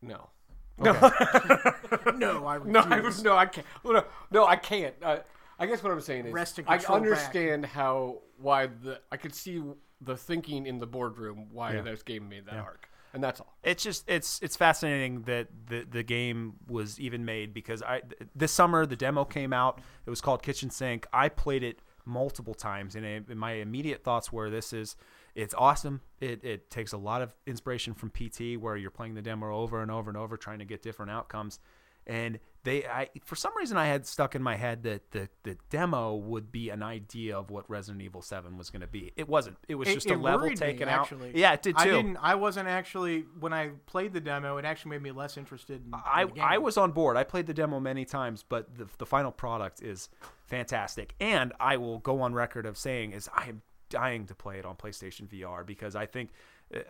no. 0.00 0.30
no 0.78 0.92
I 1.02 2.12
No, 2.16 2.46
I 2.46 2.54
refuse. 2.56 3.22
no, 3.22 3.36
I 3.36 3.46
can't. 3.46 3.66
No, 3.84 4.04
no, 4.30 4.46
I 4.46 4.56
can't. 4.56 4.94
Uh, 5.02 5.18
I 5.58 5.66
guess 5.66 5.82
what 5.82 5.92
I'm 5.92 6.00
saying 6.00 6.26
is, 6.26 6.32
Rest 6.32 6.58
and 6.58 6.68
I 6.68 6.76
control 6.78 6.98
back. 6.98 7.06
understand 7.08 7.66
how 7.66 8.18
why 8.38 8.66
the 8.66 9.00
I 9.12 9.16
could 9.16 9.34
see 9.34 9.62
the 10.00 10.16
thinking 10.16 10.66
in 10.66 10.78
the 10.78 10.86
boardroom 10.86 11.48
why 11.52 11.74
Yeah. 11.74 11.82
this 11.82 12.02
game 12.02 12.28
made 12.28 12.46
that 12.46 12.54
arc, 12.56 12.88
and 13.12 13.22
that's 13.22 13.40
all. 13.40 13.54
It's 13.62 13.82
just 13.84 14.08
it's 14.08 14.40
it's 14.42 14.56
fascinating 14.56 15.22
that 15.22 15.48
the 15.66 15.86
the 15.88 16.02
game 16.02 16.54
was 16.66 16.98
even 16.98 17.24
made 17.24 17.54
because 17.54 17.82
I 17.82 18.02
this 18.34 18.50
summer 18.50 18.86
the 18.86 18.96
demo 18.96 19.24
came 19.24 19.52
out. 19.52 19.80
It 20.06 20.10
was 20.10 20.20
called 20.20 20.42
Kitchen 20.42 20.70
Sink. 20.70 21.06
I 21.12 21.28
played 21.28 21.62
it 21.62 21.78
multiple 22.04 22.54
times, 22.54 22.94
and, 22.94 23.04
it, 23.04 23.24
and 23.28 23.38
my 23.38 23.52
immediate 23.52 24.02
thoughts 24.04 24.32
were 24.32 24.50
this 24.50 24.72
is 24.72 24.96
it's 25.34 25.54
awesome. 25.56 26.00
It 26.20 26.44
it 26.44 26.70
takes 26.70 26.92
a 26.92 26.98
lot 26.98 27.22
of 27.22 27.34
inspiration 27.46 27.94
from 27.94 28.10
PT, 28.10 28.58
where 28.60 28.76
you're 28.76 28.90
playing 28.90 29.14
the 29.14 29.22
demo 29.22 29.54
over 29.54 29.80
and 29.82 29.90
over 29.90 30.10
and 30.10 30.16
over, 30.16 30.36
trying 30.36 30.58
to 30.58 30.64
get 30.64 30.82
different 30.82 31.10
outcomes. 31.10 31.58
and 32.06 32.38
they 32.64 32.84
I 32.86 33.08
for 33.24 33.34
some 33.36 33.52
reason 33.56 33.76
I 33.76 33.86
had 33.86 34.06
stuck 34.06 34.34
in 34.34 34.42
my 34.42 34.56
head 34.56 34.82
that 34.84 35.10
the 35.10 35.28
the 35.42 35.56
demo 35.70 36.14
would 36.14 36.52
be 36.52 36.70
an 36.70 36.82
idea 36.82 37.36
of 37.36 37.50
what 37.50 37.68
Resident 37.68 38.02
Evil 38.02 38.22
7 38.22 38.56
was 38.56 38.70
going 38.70 38.82
to 38.82 38.86
be. 38.86 39.12
It 39.16 39.28
wasn't. 39.28 39.56
It 39.68 39.74
was 39.74 39.88
It- 39.88 39.94
just 39.94 40.06
it 40.06 40.12
a 40.12 40.16
level 40.16 40.42
worried 40.42 40.60
me, 40.60 40.66
taken 40.66 40.88
out. 40.88 41.02
actually. 41.02 41.32
Yeah, 41.34 41.52
it 41.54 41.62
did 41.62 41.76
too. 41.76 41.82
I 41.82 41.84
didn't. 41.86 42.16
I 42.22 42.34
wasn't 42.36 42.68
actually 42.68 43.24
when 43.40 43.52
I 43.52 43.70
played 43.86 44.12
the 44.12 44.20
demo. 44.20 44.56
It 44.58 44.64
actually 44.64 44.90
made 44.92 45.02
me 45.02 45.10
less 45.12 45.36
interested. 45.36 45.84
In, 45.84 45.92
I, 45.94 46.22
in 46.22 46.28
the 46.28 46.34
game. 46.34 46.44
I 46.44 46.58
was 46.58 46.76
on 46.76 46.92
board. 46.92 47.16
I 47.16 47.24
played 47.24 47.46
the 47.46 47.54
demo 47.54 47.80
many 47.80 48.04
times, 48.04 48.44
but 48.48 48.76
the, 48.76 48.86
the 48.98 49.06
final 49.06 49.32
product 49.32 49.82
is 49.82 50.08
fantastic. 50.46 51.14
And 51.20 51.52
I 51.58 51.76
will 51.76 51.98
go 51.98 52.20
on 52.20 52.34
record 52.34 52.66
of 52.66 52.76
saying 52.76 53.12
is 53.12 53.28
I 53.34 53.48
am 53.48 53.62
dying 53.88 54.26
to 54.26 54.34
play 54.34 54.58
it 54.58 54.64
on 54.64 54.76
PlayStation 54.76 55.28
VR 55.28 55.66
because 55.66 55.96
I 55.96 56.06
think 56.06 56.30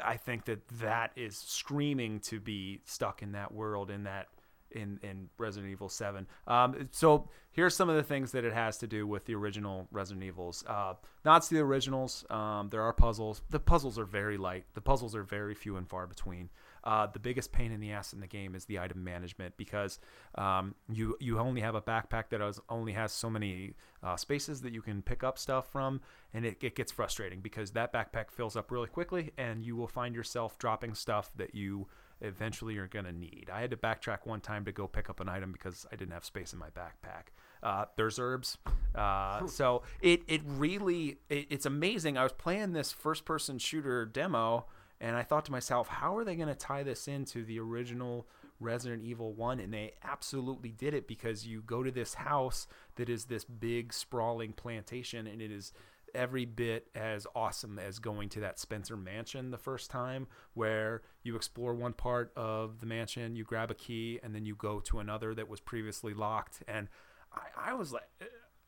I 0.04 0.16
think 0.16 0.44
that 0.44 0.66
that 0.80 1.12
is 1.16 1.36
screaming 1.36 2.20
to 2.20 2.38
be 2.40 2.80
stuck 2.84 3.22
in 3.22 3.32
that 3.32 3.52
world 3.52 3.90
in 3.90 4.04
that 4.04 4.28
in 4.72 4.98
in 5.02 5.28
Resident 5.38 5.70
Evil 5.70 5.88
7. 5.88 6.26
Um, 6.46 6.88
so 6.90 7.28
here's 7.50 7.76
some 7.76 7.88
of 7.88 7.96
the 7.96 8.02
things 8.02 8.32
that 8.32 8.44
it 8.44 8.52
has 8.52 8.78
to 8.78 8.86
do 8.86 9.06
with 9.06 9.26
the 9.26 9.34
original 9.34 9.86
Resident 9.90 10.24
Evils. 10.24 10.64
Uh, 10.66 10.94
not 11.24 11.48
the 11.48 11.60
originals. 11.60 12.24
Um, 12.30 12.68
there 12.70 12.82
are 12.82 12.92
puzzles. 12.92 13.42
The 13.50 13.60
puzzles 13.60 13.98
are 13.98 14.04
very 14.04 14.36
light. 14.36 14.64
The 14.74 14.80
puzzles 14.80 15.14
are 15.14 15.22
very 15.22 15.54
few 15.54 15.76
and 15.76 15.88
far 15.88 16.06
between. 16.06 16.50
Uh, 16.84 17.06
the 17.06 17.18
biggest 17.18 17.52
pain 17.52 17.70
in 17.70 17.78
the 17.78 17.92
ass 17.92 18.12
in 18.12 18.20
the 18.20 18.26
game 18.26 18.54
is 18.56 18.64
the 18.64 18.78
item 18.78 19.04
management 19.04 19.56
because 19.56 20.00
um, 20.34 20.74
you 20.92 21.16
you 21.20 21.38
only 21.38 21.60
have 21.60 21.76
a 21.76 21.80
backpack 21.80 22.24
that 22.30 22.40
has, 22.40 22.58
only 22.68 22.92
has 22.92 23.12
so 23.12 23.30
many 23.30 23.74
uh, 24.02 24.16
spaces 24.16 24.62
that 24.62 24.72
you 24.72 24.82
can 24.82 25.00
pick 25.00 25.22
up 25.22 25.38
stuff 25.38 25.70
from, 25.70 26.00
and 26.34 26.44
it, 26.44 26.56
it 26.60 26.74
gets 26.74 26.90
frustrating 26.90 27.40
because 27.40 27.70
that 27.72 27.92
backpack 27.92 28.30
fills 28.30 28.56
up 28.56 28.72
really 28.72 28.88
quickly, 28.88 29.30
and 29.38 29.64
you 29.64 29.76
will 29.76 29.86
find 29.86 30.14
yourself 30.14 30.58
dropping 30.58 30.94
stuff 30.94 31.30
that 31.36 31.54
you 31.54 31.86
eventually 32.22 32.74
you're 32.74 32.86
going 32.86 33.04
to 33.04 33.12
need. 33.12 33.50
I 33.52 33.60
had 33.60 33.70
to 33.70 33.76
backtrack 33.76 34.18
one 34.24 34.40
time 34.40 34.64
to 34.64 34.72
go 34.72 34.86
pick 34.86 35.10
up 35.10 35.20
an 35.20 35.28
item 35.28 35.52
because 35.52 35.86
I 35.92 35.96
didn't 35.96 36.12
have 36.12 36.24
space 36.24 36.52
in 36.52 36.58
my 36.58 36.70
backpack. 36.70 37.32
Uh, 37.62 37.84
there's 37.96 38.18
herbs. 38.18 38.58
Uh, 38.94 39.46
so 39.46 39.82
it, 40.00 40.22
it 40.26 40.40
really, 40.46 41.18
it, 41.28 41.46
it's 41.50 41.66
amazing. 41.66 42.16
I 42.16 42.22
was 42.22 42.32
playing 42.32 42.72
this 42.72 42.92
first 42.92 43.24
person 43.24 43.58
shooter 43.58 44.06
demo 44.06 44.66
and 45.00 45.16
I 45.16 45.24
thought 45.24 45.44
to 45.46 45.52
myself, 45.52 45.88
how 45.88 46.16
are 46.16 46.24
they 46.24 46.36
going 46.36 46.48
to 46.48 46.54
tie 46.54 46.84
this 46.84 47.08
into 47.08 47.44
the 47.44 47.58
original 47.58 48.28
Resident 48.60 49.02
Evil 49.02 49.32
1? 49.32 49.58
And 49.58 49.74
they 49.74 49.94
absolutely 50.04 50.70
did 50.70 50.94
it 50.94 51.08
because 51.08 51.44
you 51.44 51.60
go 51.60 51.82
to 51.82 51.90
this 51.90 52.14
house 52.14 52.68
that 52.94 53.08
is 53.08 53.24
this 53.24 53.44
big 53.44 53.92
sprawling 53.92 54.52
plantation 54.52 55.26
and 55.26 55.42
it 55.42 55.50
is 55.50 55.72
every 56.14 56.44
bit 56.44 56.88
as 56.94 57.26
awesome 57.34 57.78
as 57.78 57.98
going 57.98 58.28
to 58.30 58.40
that 58.40 58.58
Spencer 58.58 58.96
mansion 58.96 59.50
the 59.50 59.58
first 59.58 59.90
time, 59.90 60.26
where 60.54 61.02
you 61.22 61.36
explore 61.36 61.74
one 61.74 61.92
part 61.92 62.32
of 62.36 62.80
the 62.80 62.86
mansion, 62.86 63.36
you 63.36 63.44
grab 63.44 63.70
a 63.70 63.74
key, 63.74 64.20
and 64.22 64.34
then 64.34 64.44
you 64.44 64.54
go 64.54 64.80
to 64.80 64.98
another 64.98 65.34
that 65.34 65.48
was 65.48 65.60
previously 65.60 66.14
locked. 66.14 66.62
And 66.68 66.88
I, 67.32 67.70
I 67.70 67.74
was 67.74 67.92
like, 67.92 68.08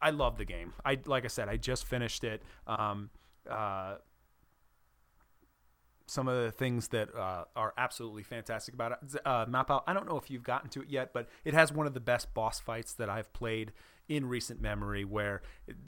I 0.00 0.10
love 0.10 0.36
the 0.36 0.44
game. 0.44 0.74
I 0.84 0.98
like 1.06 1.24
I 1.24 1.28
said, 1.28 1.48
I 1.48 1.56
just 1.56 1.86
finished 1.86 2.24
it. 2.24 2.42
Um, 2.66 3.10
uh, 3.48 3.96
some 6.06 6.28
of 6.28 6.44
the 6.44 6.50
things 6.50 6.88
that 6.88 7.14
uh, 7.14 7.44
are 7.56 7.72
absolutely 7.78 8.22
fantastic 8.22 8.74
about 8.74 8.92
it. 8.92 9.20
Uh, 9.24 9.46
Mowpow. 9.46 9.82
I 9.86 9.94
don't 9.94 10.06
know 10.06 10.18
if 10.18 10.30
you've 10.30 10.42
gotten 10.42 10.68
to 10.70 10.82
it 10.82 10.90
yet, 10.90 11.12
but 11.14 11.28
it 11.44 11.54
has 11.54 11.72
one 11.72 11.86
of 11.86 11.94
the 11.94 12.00
best 12.00 12.34
boss 12.34 12.60
fights 12.60 12.92
that 12.94 13.08
I've 13.08 13.32
played 13.32 13.72
in 14.08 14.26
recent 14.26 14.60
memory. 14.60 15.04
Where 15.04 15.42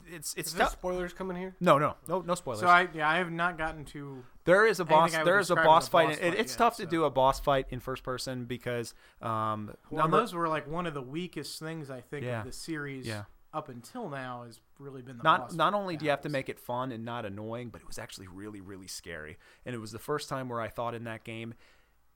it's 0.07 0.33
it's 0.35 0.49
Is 0.49 0.53
there 0.55 0.65
tough. 0.65 0.73
spoilers 0.73 1.13
coming 1.13 1.37
here? 1.37 1.55
No, 1.59 1.77
no, 1.77 1.95
no, 2.07 2.21
no 2.21 2.35
spoilers. 2.35 2.61
So 2.61 2.67
I 2.67 2.87
yeah 2.93 3.09
I 3.09 3.17
have 3.17 3.31
not 3.31 3.57
gotten 3.57 3.85
to. 3.85 4.23
There 4.45 4.65
is 4.65 4.79
a 4.79 4.85
boss. 4.85 5.11
There 5.11 5.39
is 5.39 5.51
a 5.51 5.55
boss 5.55 5.87
a 5.87 5.91
fight. 5.91 6.07
boss 6.09 6.17
It- 6.19 6.33
it's 6.35 6.55
tough 6.55 6.75
so. 6.75 6.83
to 6.85 6.89
do 6.89 7.03
a 7.03 7.09
boss 7.09 7.39
fight 7.39 7.67
in 7.69 7.79
first 7.79 8.03
person 8.03 8.45
because 8.45 8.93
um, 9.21 9.73
Well, 9.89 10.03
number- 10.03 10.17
those 10.19 10.33
were 10.33 10.47
like 10.47 10.67
one 10.67 10.85
of 10.87 10.93
the 10.93 11.01
weakest 11.01 11.59
things 11.59 11.89
I 11.89 12.01
think 12.01 12.25
Yeah. 12.25 12.39
of 12.39 12.45
the 12.45 12.51
series 12.53 13.05
Yeah. 13.05 13.25
up 13.53 13.67
until 13.69 14.09
now 14.09 14.43
has 14.45 14.59
really 14.79 15.01
been 15.01 15.17
the 15.17 15.23
not 15.23 15.39
boss 15.49 15.53
not 15.53 15.73
only 15.73 15.97
do 15.97 16.05
you 16.05 16.11
have 16.11 16.21
to 16.21 16.29
make 16.29 16.47
it 16.49 16.59
fun 16.59 16.91
and 16.91 17.03
not 17.03 17.25
annoying, 17.25 17.69
but 17.69 17.81
it 17.81 17.87
was 17.87 17.97
actually 17.99 18.27
really 18.27 18.61
really 18.61 18.87
scary. 18.87 19.37
And 19.65 19.75
it 19.75 19.79
was 19.79 19.91
the 19.91 19.99
first 19.99 20.29
time 20.29 20.47
where 20.49 20.61
I 20.61 20.69
thought 20.69 20.93
in 20.95 21.03
that 21.05 21.23
game 21.23 21.53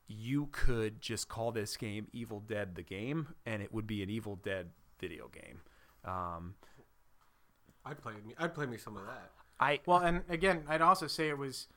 you 0.08 0.48
could 0.52 1.00
just 1.02 1.30
call 1.30 1.52
this 1.54 1.78
game 1.78 2.08
Evil 2.12 2.42
Dead 2.42 2.76
the 2.76 2.82
game, 2.84 3.34
and 3.46 3.62
it 3.64 3.74
would 3.74 3.88
be 3.88 4.04
an 4.04 4.10
Evil 4.10 4.36
Dead 4.36 4.72
video 5.00 5.30
game. 5.30 5.62
Um, 6.06 6.56
I'd 7.86 8.02
play 8.02 8.14
me. 8.26 8.34
I'd 8.38 8.54
play 8.54 8.66
me 8.66 8.78
some 8.78 8.98
of 8.98 9.06
that. 9.06 9.32
I 9.60 9.80
Well, 9.86 10.00
and 10.00 10.24
again, 10.30 10.64
I'd 10.68 10.82
also 10.82 11.08
say 11.08 11.30
it 11.30 11.38
was, 11.38 11.68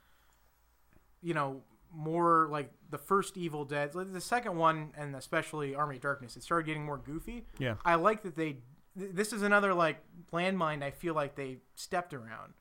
you 1.23 1.35
know, 1.35 1.63
more 1.93 2.49
like 2.51 2.73
the 2.91 2.99
first 2.99 3.37
Evil 3.37 3.65
Dead. 3.65 3.95
like 3.95 4.13
The 4.13 4.21
second 4.21 4.57
one, 4.57 4.93
and 4.97 5.15
especially 5.15 5.75
Army 5.75 5.97
of 5.97 6.03
Darkness, 6.03 6.37
it 6.37 6.43
started 6.43 6.67
getting 6.67 6.85
more 6.85 6.99
goofy. 6.99 7.45
Yeah. 7.59 7.75
I 7.85 7.95
like 7.97 8.23
that 8.23 8.37
they. 8.37 8.59
th- 8.99 9.13
This 9.13 9.33
is 9.33 9.43
another 9.43 9.75
like 9.75 9.99
landmine. 10.33 10.83
I 10.83 10.91
feel 10.91 11.15
like 11.15 11.35
they 11.37 11.59
stepped 11.75 12.13
around. 12.15 12.55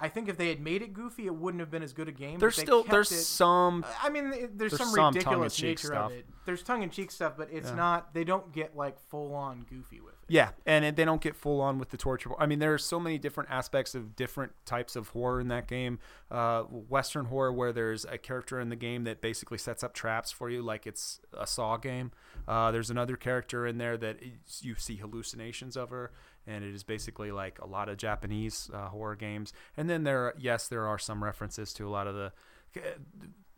I 0.00 0.08
think 0.08 0.28
if 0.28 0.36
they 0.36 0.48
had 0.48 0.60
made 0.60 0.80
it 0.82 0.92
goofy, 0.92 1.26
it 1.26 1.34
wouldn't 1.34 1.60
have 1.60 1.70
been 1.72 1.82
as 1.82 1.92
good 1.92 2.08
a 2.08 2.12
game. 2.12 2.38
there's 2.38 2.56
still 2.56 2.84
there's 2.84 3.10
it- 3.10 3.22
some 3.22 3.84
I 4.02 4.08
mean, 4.10 4.30
there's, 4.30 4.50
there's 4.54 4.76
some 4.78 4.88
some 4.90 5.14
ridiculous 5.14 5.60
nature 5.60 5.88
stuff. 5.88 6.12
of 6.12 6.18
it. 6.18 6.26
There's 6.46 6.62
tongue 6.62 6.82
in 6.82 6.90
cheek 6.90 7.10
stuff, 7.10 7.34
but 7.36 7.48
it's 7.52 7.68
Yeah. 7.70 7.74
not. 7.74 8.14
They 8.14 8.24
don't 8.24 8.52
get 8.52 8.76
like 8.76 8.98
full 9.10 9.34
on 9.34 9.66
goofy 9.68 10.00
with 10.00 10.14
it. 10.14 10.18
Yeah, 10.30 10.50
and 10.66 10.84
it, 10.84 10.94
they 10.96 11.04
don't 11.06 11.20
get 11.22 11.34
full 11.34 11.60
on 11.60 11.78
with 11.78 11.88
the 11.90 11.96
torture. 11.96 12.30
I 12.38 12.46
mean, 12.46 12.58
there 12.58 12.72
are 12.74 12.78
so 12.78 13.00
many 13.00 13.18
different 13.18 13.50
aspects 13.50 13.94
of 13.94 14.14
different 14.14 14.52
types 14.66 14.94
of 14.94 15.08
horror 15.08 15.40
in 15.40 15.48
that 15.48 15.66
game. 15.66 15.98
Uh, 16.30 16.62
Western 16.64 17.24
horror, 17.26 17.50
where 17.52 17.72
there's 17.72 18.04
a 18.04 18.18
character 18.18 18.60
in 18.60 18.68
the 18.68 18.76
game 18.76 19.04
that 19.04 19.20
basically 19.22 19.56
sets 19.58 19.82
up 19.82 19.94
traps 19.94 20.30
for 20.30 20.48
you, 20.50 20.60
like 20.62 20.86
it's 20.86 21.20
a 21.32 21.46
Saw 21.46 21.76
game. 21.78 22.12
Uh, 22.46 22.70
there's 22.70 22.90
another 22.90 23.16
character 23.16 23.66
in 23.66 23.78
there 23.78 23.96
that 23.96 24.18
you 24.60 24.74
see 24.76 24.96
hallucinations 24.96 25.76
of 25.76 25.90
her, 25.90 26.12
and 26.48 26.64
it 26.64 26.74
is 26.74 26.82
basically 26.82 27.30
like 27.30 27.58
a 27.60 27.66
lot 27.66 27.88
of 27.88 27.96
Japanese 27.98 28.70
uh, 28.72 28.88
horror 28.88 29.16
games. 29.16 29.52
And 29.76 29.88
then 29.88 30.04
there, 30.04 30.34
yes, 30.38 30.68
there 30.68 30.86
are 30.86 30.98
some 30.98 31.22
references 31.22 31.72
to 31.74 31.86
a 31.86 31.90
lot 31.90 32.06
of 32.06 32.14
the. 32.14 32.32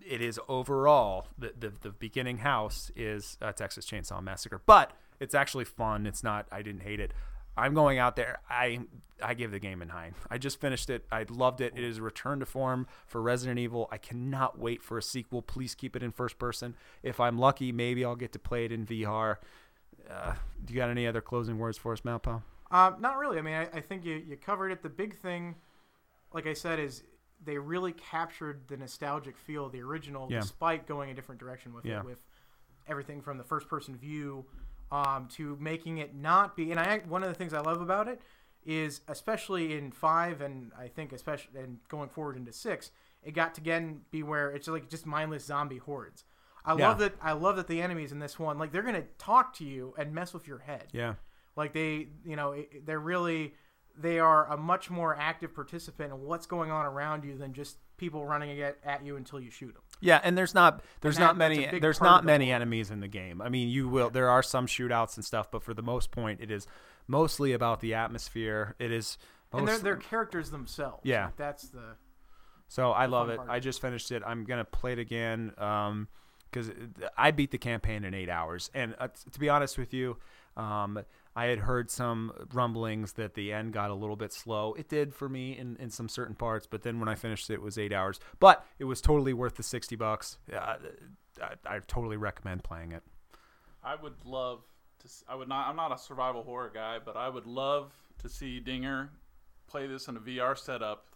It 0.00 0.20
is 0.20 0.40
overall 0.48 1.28
the 1.38 1.52
the, 1.58 1.72
the 1.80 1.90
beginning 1.90 2.38
house 2.38 2.90
is 2.96 3.36
uh, 3.40 3.52
Texas 3.52 3.86
Chainsaw 3.86 4.22
Massacre, 4.22 4.60
but 4.66 4.92
it's 5.20 5.34
actually 5.34 5.64
fun. 5.64 6.06
It's 6.06 6.22
not. 6.22 6.46
I 6.50 6.62
didn't 6.62 6.82
hate 6.82 7.00
it. 7.00 7.12
I'm 7.56 7.74
going 7.74 7.98
out 7.98 8.16
there. 8.16 8.38
I 8.48 8.80
I 9.22 9.34
give 9.34 9.50
the 9.50 9.58
game 9.58 9.82
a 9.82 9.84
nine. 9.84 10.14
I 10.30 10.38
just 10.38 10.60
finished 10.60 10.88
it. 10.88 11.04
I 11.12 11.26
loved 11.28 11.60
it. 11.60 11.74
It 11.76 11.84
is 11.84 11.98
a 11.98 12.02
return 12.02 12.40
to 12.40 12.46
form 12.46 12.86
for 13.06 13.20
Resident 13.20 13.58
Evil. 13.58 13.88
I 13.92 13.98
cannot 13.98 14.58
wait 14.58 14.82
for 14.82 14.96
a 14.96 15.02
sequel. 15.02 15.42
Please 15.42 15.74
keep 15.74 15.94
it 15.94 16.02
in 16.02 16.10
first 16.12 16.38
person. 16.38 16.74
If 17.02 17.20
I'm 17.20 17.38
lucky, 17.38 17.72
maybe 17.72 18.04
I'll 18.04 18.16
get 18.16 18.32
to 18.32 18.38
play 18.38 18.64
it 18.64 18.72
in 18.72 18.86
VR. 18.86 19.36
Uh, 20.08 20.34
do 20.64 20.72
you 20.72 20.80
got 20.80 20.90
any 20.90 21.06
other 21.06 21.20
closing 21.20 21.58
words 21.58 21.76
for 21.76 21.92
us, 21.92 22.00
Mowpow? 22.00 22.42
Uh, 22.70 22.92
not 23.00 23.18
really. 23.18 23.38
I 23.38 23.42
mean, 23.42 23.54
I, 23.54 23.68
I 23.74 23.80
think 23.80 24.04
you, 24.04 24.14
you 24.26 24.36
covered 24.36 24.70
it. 24.70 24.82
The 24.82 24.88
big 24.88 25.16
thing, 25.16 25.56
like 26.32 26.46
I 26.46 26.52
said, 26.52 26.78
is 26.78 27.02
they 27.44 27.58
really 27.58 27.92
captured 27.92 28.68
the 28.68 28.76
nostalgic 28.76 29.36
feel 29.36 29.66
of 29.66 29.72
the 29.72 29.80
original, 29.80 30.28
Yeah. 30.30 30.40
despite 30.40 30.86
going 30.86 31.10
a 31.10 31.14
different 31.14 31.40
direction 31.40 31.72
with 31.72 31.84
Yeah. 31.84 32.00
it, 32.00 32.04
with 32.04 32.18
everything 32.86 33.22
from 33.22 33.38
the 33.38 33.44
first 33.44 33.68
person 33.68 33.96
view 33.96 34.44
um, 34.92 35.28
to 35.32 35.56
making 35.60 35.98
it 35.98 36.14
not 36.14 36.56
be. 36.56 36.70
And 36.70 36.78
I 36.80 36.98
one 37.00 37.22
of 37.22 37.28
the 37.28 37.34
things 37.34 37.54
I 37.54 37.60
love 37.60 37.80
about 37.80 38.08
it 38.08 38.20
is, 38.64 39.00
especially 39.08 39.74
in 39.76 39.90
five, 39.92 40.40
and 40.40 40.72
I 40.78 40.88
think 40.88 41.12
especially 41.12 41.60
and 41.60 41.78
going 41.88 42.08
forward 42.08 42.36
into 42.36 42.52
six, 42.52 42.90
it 43.22 43.32
got 43.32 43.54
to 43.54 43.60
again 43.60 44.02
be 44.10 44.22
where 44.22 44.50
it's 44.50 44.68
like 44.68 44.88
just 44.90 45.06
mindless 45.06 45.44
zombie 45.44 45.78
hordes. 45.78 46.24
I 46.64 46.74
Yeah. 46.76 46.88
love 46.88 46.98
that. 46.98 47.14
I 47.22 47.32
love 47.32 47.56
that 47.56 47.68
the 47.68 47.80
enemies 47.80 48.12
in 48.12 48.18
this 48.18 48.38
one, 48.38 48.58
like 48.58 48.70
they're 48.72 48.82
gonna 48.82 49.06
talk 49.18 49.54
to 49.54 49.64
you 49.64 49.94
and 49.96 50.12
mess 50.12 50.34
with 50.34 50.46
your 50.46 50.58
head. 50.58 50.88
Yeah. 50.92 51.14
Like 51.56 51.72
they, 51.72 52.08
you 52.24 52.36
know, 52.36 52.54
they're 52.84 53.00
really 53.00 53.54
they 53.98 54.18
are 54.18 54.46
a 54.50 54.56
much 54.56 54.88
more 54.88 55.14
active 55.18 55.54
participant 55.54 56.12
in 56.12 56.20
what's 56.20 56.46
going 56.46 56.70
on 56.70 56.86
around 56.86 57.24
you 57.24 57.36
than 57.36 57.52
just 57.52 57.76
people 57.98 58.24
running 58.24 58.58
at, 58.62 58.78
at 58.84 59.04
you 59.04 59.16
until 59.16 59.38
you 59.40 59.50
shoot 59.50 59.74
them. 59.74 59.82
Yeah, 60.00 60.20
and 60.22 60.38
there's 60.38 60.54
not 60.54 60.82
there's 61.02 61.16
that- 61.16 61.22
not 61.22 61.36
many 61.36 61.66
there's 61.80 62.00
not 62.00 62.24
many 62.24 62.50
enemies 62.52 62.90
in 62.90 63.00
the 63.00 63.08
game. 63.08 63.42
I 63.42 63.48
mean, 63.48 63.68
you 63.68 63.88
will 63.88 64.08
there 64.10 64.30
are 64.30 64.42
some 64.42 64.66
shootouts 64.66 65.16
and 65.16 65.24
stuff, 65.24 65.50
but 65.50 65.62
for 65.62 65.74
the 65.74 65.82
most 65.82 66.10
point, 66.10 66.40
it 66.40 66.50
is 66.50 66.66
mostly 67.06 67.52
about 67.52 67.80
the 67.80 67.92
atmosphere. 67.94 68.74
It 68.78 68.90
is 68.92 69.18
And 69.52 69.66
they're, 69.68 69.78
they're 69.78 69.96
characters 69.96 70.50
themselves. 70.50 71.00
Yeah. 71.04 71.26
Like, 71.26 71.36
that's 71.36 71.68
the 71.68 71.96
So 72.68 72.92
I 72.92 73.06
love 73.06 73.28
it. 73.28 73.36
part. 73.38 73.50
I 73.50 73.58
just 73.60 73.80
finished 73.82 74.12
it. 74.12 74.22
I'm 74.24 74.44
gonna 74.44 74.64
play 74.64 74.92
it 74.92 74.98
again 75.00 75.48
because 76.50 76.70
I 77.18 77.32
beat 77.32 77.50
the 77.50 77.58
campaign 77.58 78.04
in 78.04 78.14
eight 78.14 78.30
hours. 78.30 78.70
And 78.72 78.94
uh, 78.98 79.08
t- 79.08 79.30
to 79.32 79.38
be 79.40 79.48
honest 79.48 79.76
with 79.76 79.92
you, 79.92 80.16
um, 80.56 81.00
I 81.36 81.46
had 81.46 81.60
heard 81.60 81.90
some 81.90 82.32
rumblings 82.52 83.12
that 83.12 83.34
the 83.34 83.52
end 83.52 83.72
got 83.72 83.90
a 83.90 83.94
little 83.94 84.16
bit 84.16 84.32
slow. 84.32 84.74
It 84.74 84.88
did 84.88 85.14
for 85.14 85.28
me 85.28 85.56
in, 85.56 85.76
in 85.76 85.90
some 85.90 86.08
certain 86.08 86.34
parts, 86.34 86.66
but 86.66 86.82
then 86.82 86.98
when 86.98 87.08
I 87.08 87.14
finished 87.14 87.48
it, 87.50 87.54
it 87.54 87.62
was 87.62 87.78
eight 87.78 87.92
hours. 87.92 88.18
But 88.40 88.66
it 88.78 88.84
was 88.84 89.00
totally 89.00 89.32
worth 89.32 89.56
the 89.56 89.62
sixty 89.62 89.96
bucks. 89.96 90.38
Uh, 90.52 90.76
I, 91.40 91.76
I 91.76 91.78
totally 91.86 92.16
recommend 92.16 92.64
playing 92.64 92.92
it. 92.92 93.02
I 93.82 93.94
would 93.94 94.24
love 94.24 94.62
to. 95.00 95.08
I 95.28 95.36
would 95.36 95.48
not. 95.48 95.68
I'm 95.68 95.76
not 95.76 95.92
a 95.92 95.98
survival 95.98 96.42
horror 96.42 96.70
guy, 96.72 96.98
but 97.04 97.16
I 97.16 97.28
would 97.28 97.46
love 97.46 97.92
to 98.22 98.28
see 98.28 98.60
Dinger 98.60 99.10
play 99.66 99.86
this 99.86 100.08
in 100.08 100.16
a 100.16 100.20
VR 100.20 100.58
setup 100.58 101.06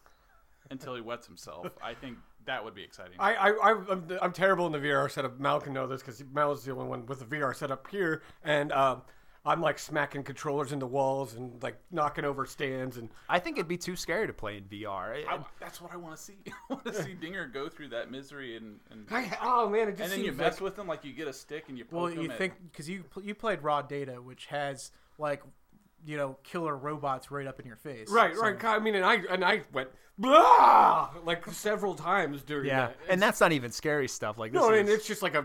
until 0.70 0.94
he 0.94 1.00
wets 1.00 1.26
himself. 1.26 1.66
I 1.82 1.94
think 1.94 2.18
that 2.46 2.64
would 2.64 2.74
be 2.74 2.82
exciting. 2.82 3.16
I, 3.18 3.34
I, 3.34 3.50
I 3.50 3.70
I'm, 3.90 4.18
I'm 4.22 4.32
terrible 4.32 4.66
in 4.66 4.72
the 4.72 4.78
VR 4.78 5.10
setup. 5.10 5.38
Mow 5.38 5.60
can 5.60 5.72
know 5.72 5.86
this 5.86 6.02
because 6.02 6.22
Mow 6.32 6.52
is 6.52 6.62
the 6.62 6.72
only 6.72 6.86
one 6.86 7.06
with 7.06 7.18
the 7.18 7.24
VR 7.24 7.54
setup 7.54 7.88
here, 7.90 8.22
and 8.42 8.72
um, 8.72 9.02
I'm 9.46 9.60
like 9.60 9.78
smacking 9.78 10.22
controllers 10.22 10.72
into 10.72 10.86
walls 10.86 11.34
and 11.34 11.62
like 11.62 11.76
knocking 11.90 12.24
over 12.24 12.46
stands 12.46 12.96
and 12.96 13.10
I 13.28 13.38
think 13.38 13.58
it'd 13.58 13.68
be 13.68 13.76
too 13.76 13.94
scary 13.94 14.26
to 14.26 14.32
play 14.32 14.56
in 14.56 14.64
VR. 14.64 15.22
I- 15.28 15.38
that's 15.60 15.82
what 15.82 15.92
I 15.92 15.96
want 15.96 16.16
to 16.16 16.22
see. 16.22 16.36
I 16.46 16.52
want 16.74 16.84
to 16.86 17.02
see 17.02 17.12
Dinger 17.12 17.46
go 17.46 17.68
through 17.68 17.88
that 17.88 18.10
misery 18.10 18.56
and 18.56 18.80
and, 18.90 19.06
I, 19.10 19.36
oh 19.42 19.68
man, 19.68 19.88
it 19.88 19.92
just 19.98 20.02
and 20.04 20.12
then 20.12 20.24
you 20.24 20.32
mess 20.32 20.54
like, 20.54 20.60
with 20.62 20.76
them 20.76 20.86
like 20.86 21.04
you 21.04 21.12
get 21.12 21.28
a 21.28 21.32
stick 21.32 21.64
and 21.68 21.76
you 21.76 21.84
poke 21.84 21.92
Well, 22.00 22.10
you 22.10 22.30
at- 22.30 22.38
think 22.38 22.54
because 22.70 22.88
you 22.88 23.04
you 23.22 23.34
played 23.34 23.62
Raw 23.62 23.82
Data, 23.82 24.14
which 24.14 24.46
has 24.46 24.90
like 25.18 25.42
you 26.06 26.16
know 26.16 26.38
killer 26.42 26.76
robots 26.76 27.30
right 27.30 27.46
up 27.46 27.60
in 27.60 27.66
your 27.66 27.76
face. 27.76 28.08
right, 28.10 28.34
So- 28.34 28.40
right. 28.42 28.64
I 28.64 28.78
mean, 28.78 28.94
and 28.94 29.04
I 29.04 29.14
and 29.28 29.44
I 29.44 29.62
went 29.72 29.90
blah 30.16 31.10
like 31.24 31.44
several 31.50 31.94
times 31.94 32.42
during 32.42 32.66
yeah, 32.68 32.86
that. 32.86 32.96
and 33.10 33.20
that's 33.20 33.40
not 33.40 33.52
even 33.52 33.70
scary 33.72 34.08
stuff. 34.08 34.38
Like 34.38 34.52
this 34.52 34.60
No, 34.62 34.72
is, 34.72 34.80
and 34.80 34.88
it's 34.88 35.06
just 35.06 35.22
like 35.22 35.34
a 35.34 35.44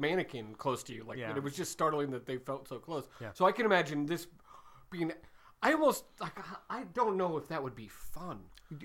mannequin 0.00 0.54
close 0.56 0.82
to 0.84 0.92
you. 0.94 1.04
Like 1.04 1.18
Yeah. 1.18 1.36
it 1.36 1.42
was 1.42 1.54
just 1.54 1.70
startling 1.70 2.10
that 2.10 2.26
they 2.26 2.38
felt 2.38 2.66
so 2.68 2.78
close. 2.78 3.04
Yeah. 3.20 3.30
So 3.34 3.44
I 3.44 3.52
can 3.52 3.66
imagine 3.66 4.06
this 4.06 4.26
being. 4.90 5.12
I 5.62 5.74
almost 5.74 6.04
like. 6.20 6.32
I 6.70 6.84
don't 6.94 7.16
know 7.16 7.36
if 7.36 7.48
that 7.48 7.62
would 7.62 7.76
be 7.76 7.88
fun. 7.88 8.40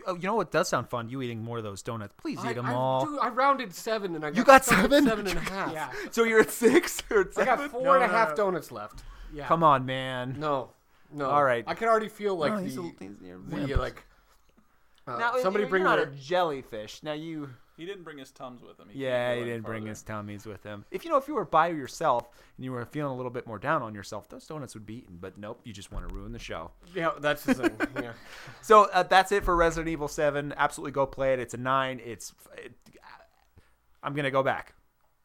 Oh, 0.08 0.16
you 0.16 0.24
know 0.24 0.36
what 0.36 0.52
does 0.52 0.68
sound 0.70 0.90
fun? 0.90 1.10
You 1.10 1.22
eating 1.22 1.44
more 1.44 1.60
of 1.60 1.64
those 1.64 1.82
donuts. 1.84 2.14
Please 2.18 2.40
I, 2.40 2.52
eat 2.52 2.56
them 2.56 2.66
I, 2.66 2.74
all. 2.74 3.06
dude, 3.06 3.20
I 3.20 3.30
rounded 3.30 3.74
seven 3.74 4.16
and 4.16 4.26
I 4.26 4.32
got 4.32 4.38
You 4.38 4.44
got 4.44 4.66
seven? 4.66 5.06
seven 5.06 5.28
and 5.28 5.38
a 5.38 5.42
half. 5.56 5.72
Yeah. 5.72 5.92
So 6.12 6.24
you're 6.24 6.40
at 6.42 6.50
six 6.52 7.02
or 7.12 7.22
at 7.22 7.38
I 7.38 7.46
got 7.46 7.72
four 7.72 7.84
No, 7.84 7.94
and 7.94 8.04
a 8.04 8.08
no, 8.08 8.14
half 8.14 8.30
no. 8.30 8.36
donuts 8.36 8.72
left. 8.72 9.04
Yeah. 9.34 9.48
Come 9.48 9.64
on, 9.64 9.86
man. 9.86 10.36
No, 10.40 10.72
no. 11.14 11.30
All 11.30 11.44
right. 11.44 11.64
I 11.68 11.76
can 11.76 11.88
already 11.88 12.10
feel 12.10 12.36
like 12.36 12.54
No, 12.54 12.58
the, 12.58 12.64
he's 12.64 12.78
a- 12.78 12.82
the 13.68 13.76
like. 13.76 14.04
Uh, 15.08 15.18
Now, 15.18 15.38
somebody 15.38 15.64
you're 15.64 15.70
bring 15.70 15.84
not 15.84 16.00
a 16.00 16.08
jellyfish. 16.08 17.04
Now 17.04 17.14
you. 17.14 17.50
He 17.78 17.86
didn't 17.86 18.04
bring 18.04 18.18
his 18.18 18.32
tums 18.32 18.62
with 18.62 18.80
him. 18.80 18.88
Yeah, 18.94 19.36
he 19.36 19.44
didn't 19.44 19.64
bring 19.64 19.86
his 19.86 20.02
tummies 20.02 20.46
with 20.46 20.64
him. 20.64 20.86
If 20.92 21.04
you 21.04 21.12
know, 21.12 21.18
if 21.18 21.28
you 21.28 21.36
were 21.36 21.46
by 21.46 21.68
yourself 21.68 22.30
and 22.58 22.64
you 22.64 22.72
were 22.72 22.86
feeling 22.86 23.12
a 23.12 23.16
little 23.16 23.32
bit 23.32 23.46
more 23.46 23.60
down 23.60 23.82
on 23.82 23.94
yourself, 23.94 24.30
those 24.30 24.46
donuts 24.48 24.74
would 24.74 24.86
be 24.86 25.00
eaten. 25.00 25.18
But 25.20 25.38
nope, 25.38 25.60
you 25.64 25.74
just 25.74 25.92
want 25.92 26.08
to 26.08 26.14
ruin 26.14 26.32
the 26.32 26.40
show. 26.40 26.72
Yeah, 26.94 27.12
that's 27.20 27.44
the 27.44 27.54
thing. 27.54 27.72
yeah. 28.02 28.14
So 28.62 28.90
uh, 28.94 29.04
that's 29.04 29.32
it 29.32 29.44
for 29.44 29.56
Resident 29.56 29.90
Evil 29.90 30.08
Seven. 30.08 30.54
Absolutely, 30.58 30.92
go 30.92 31.06
play 31.06 31.34
it. 31.34 31.40
It's 31.40 31.54
a 31.54 31.58
nine. 31.58 32.00
It's. 32.04 32.34
It, 32.58 32.74
I'm 34.02 34.14
gonna 34.14 34.32
go 34.32 34.44
back. 34.44 34.74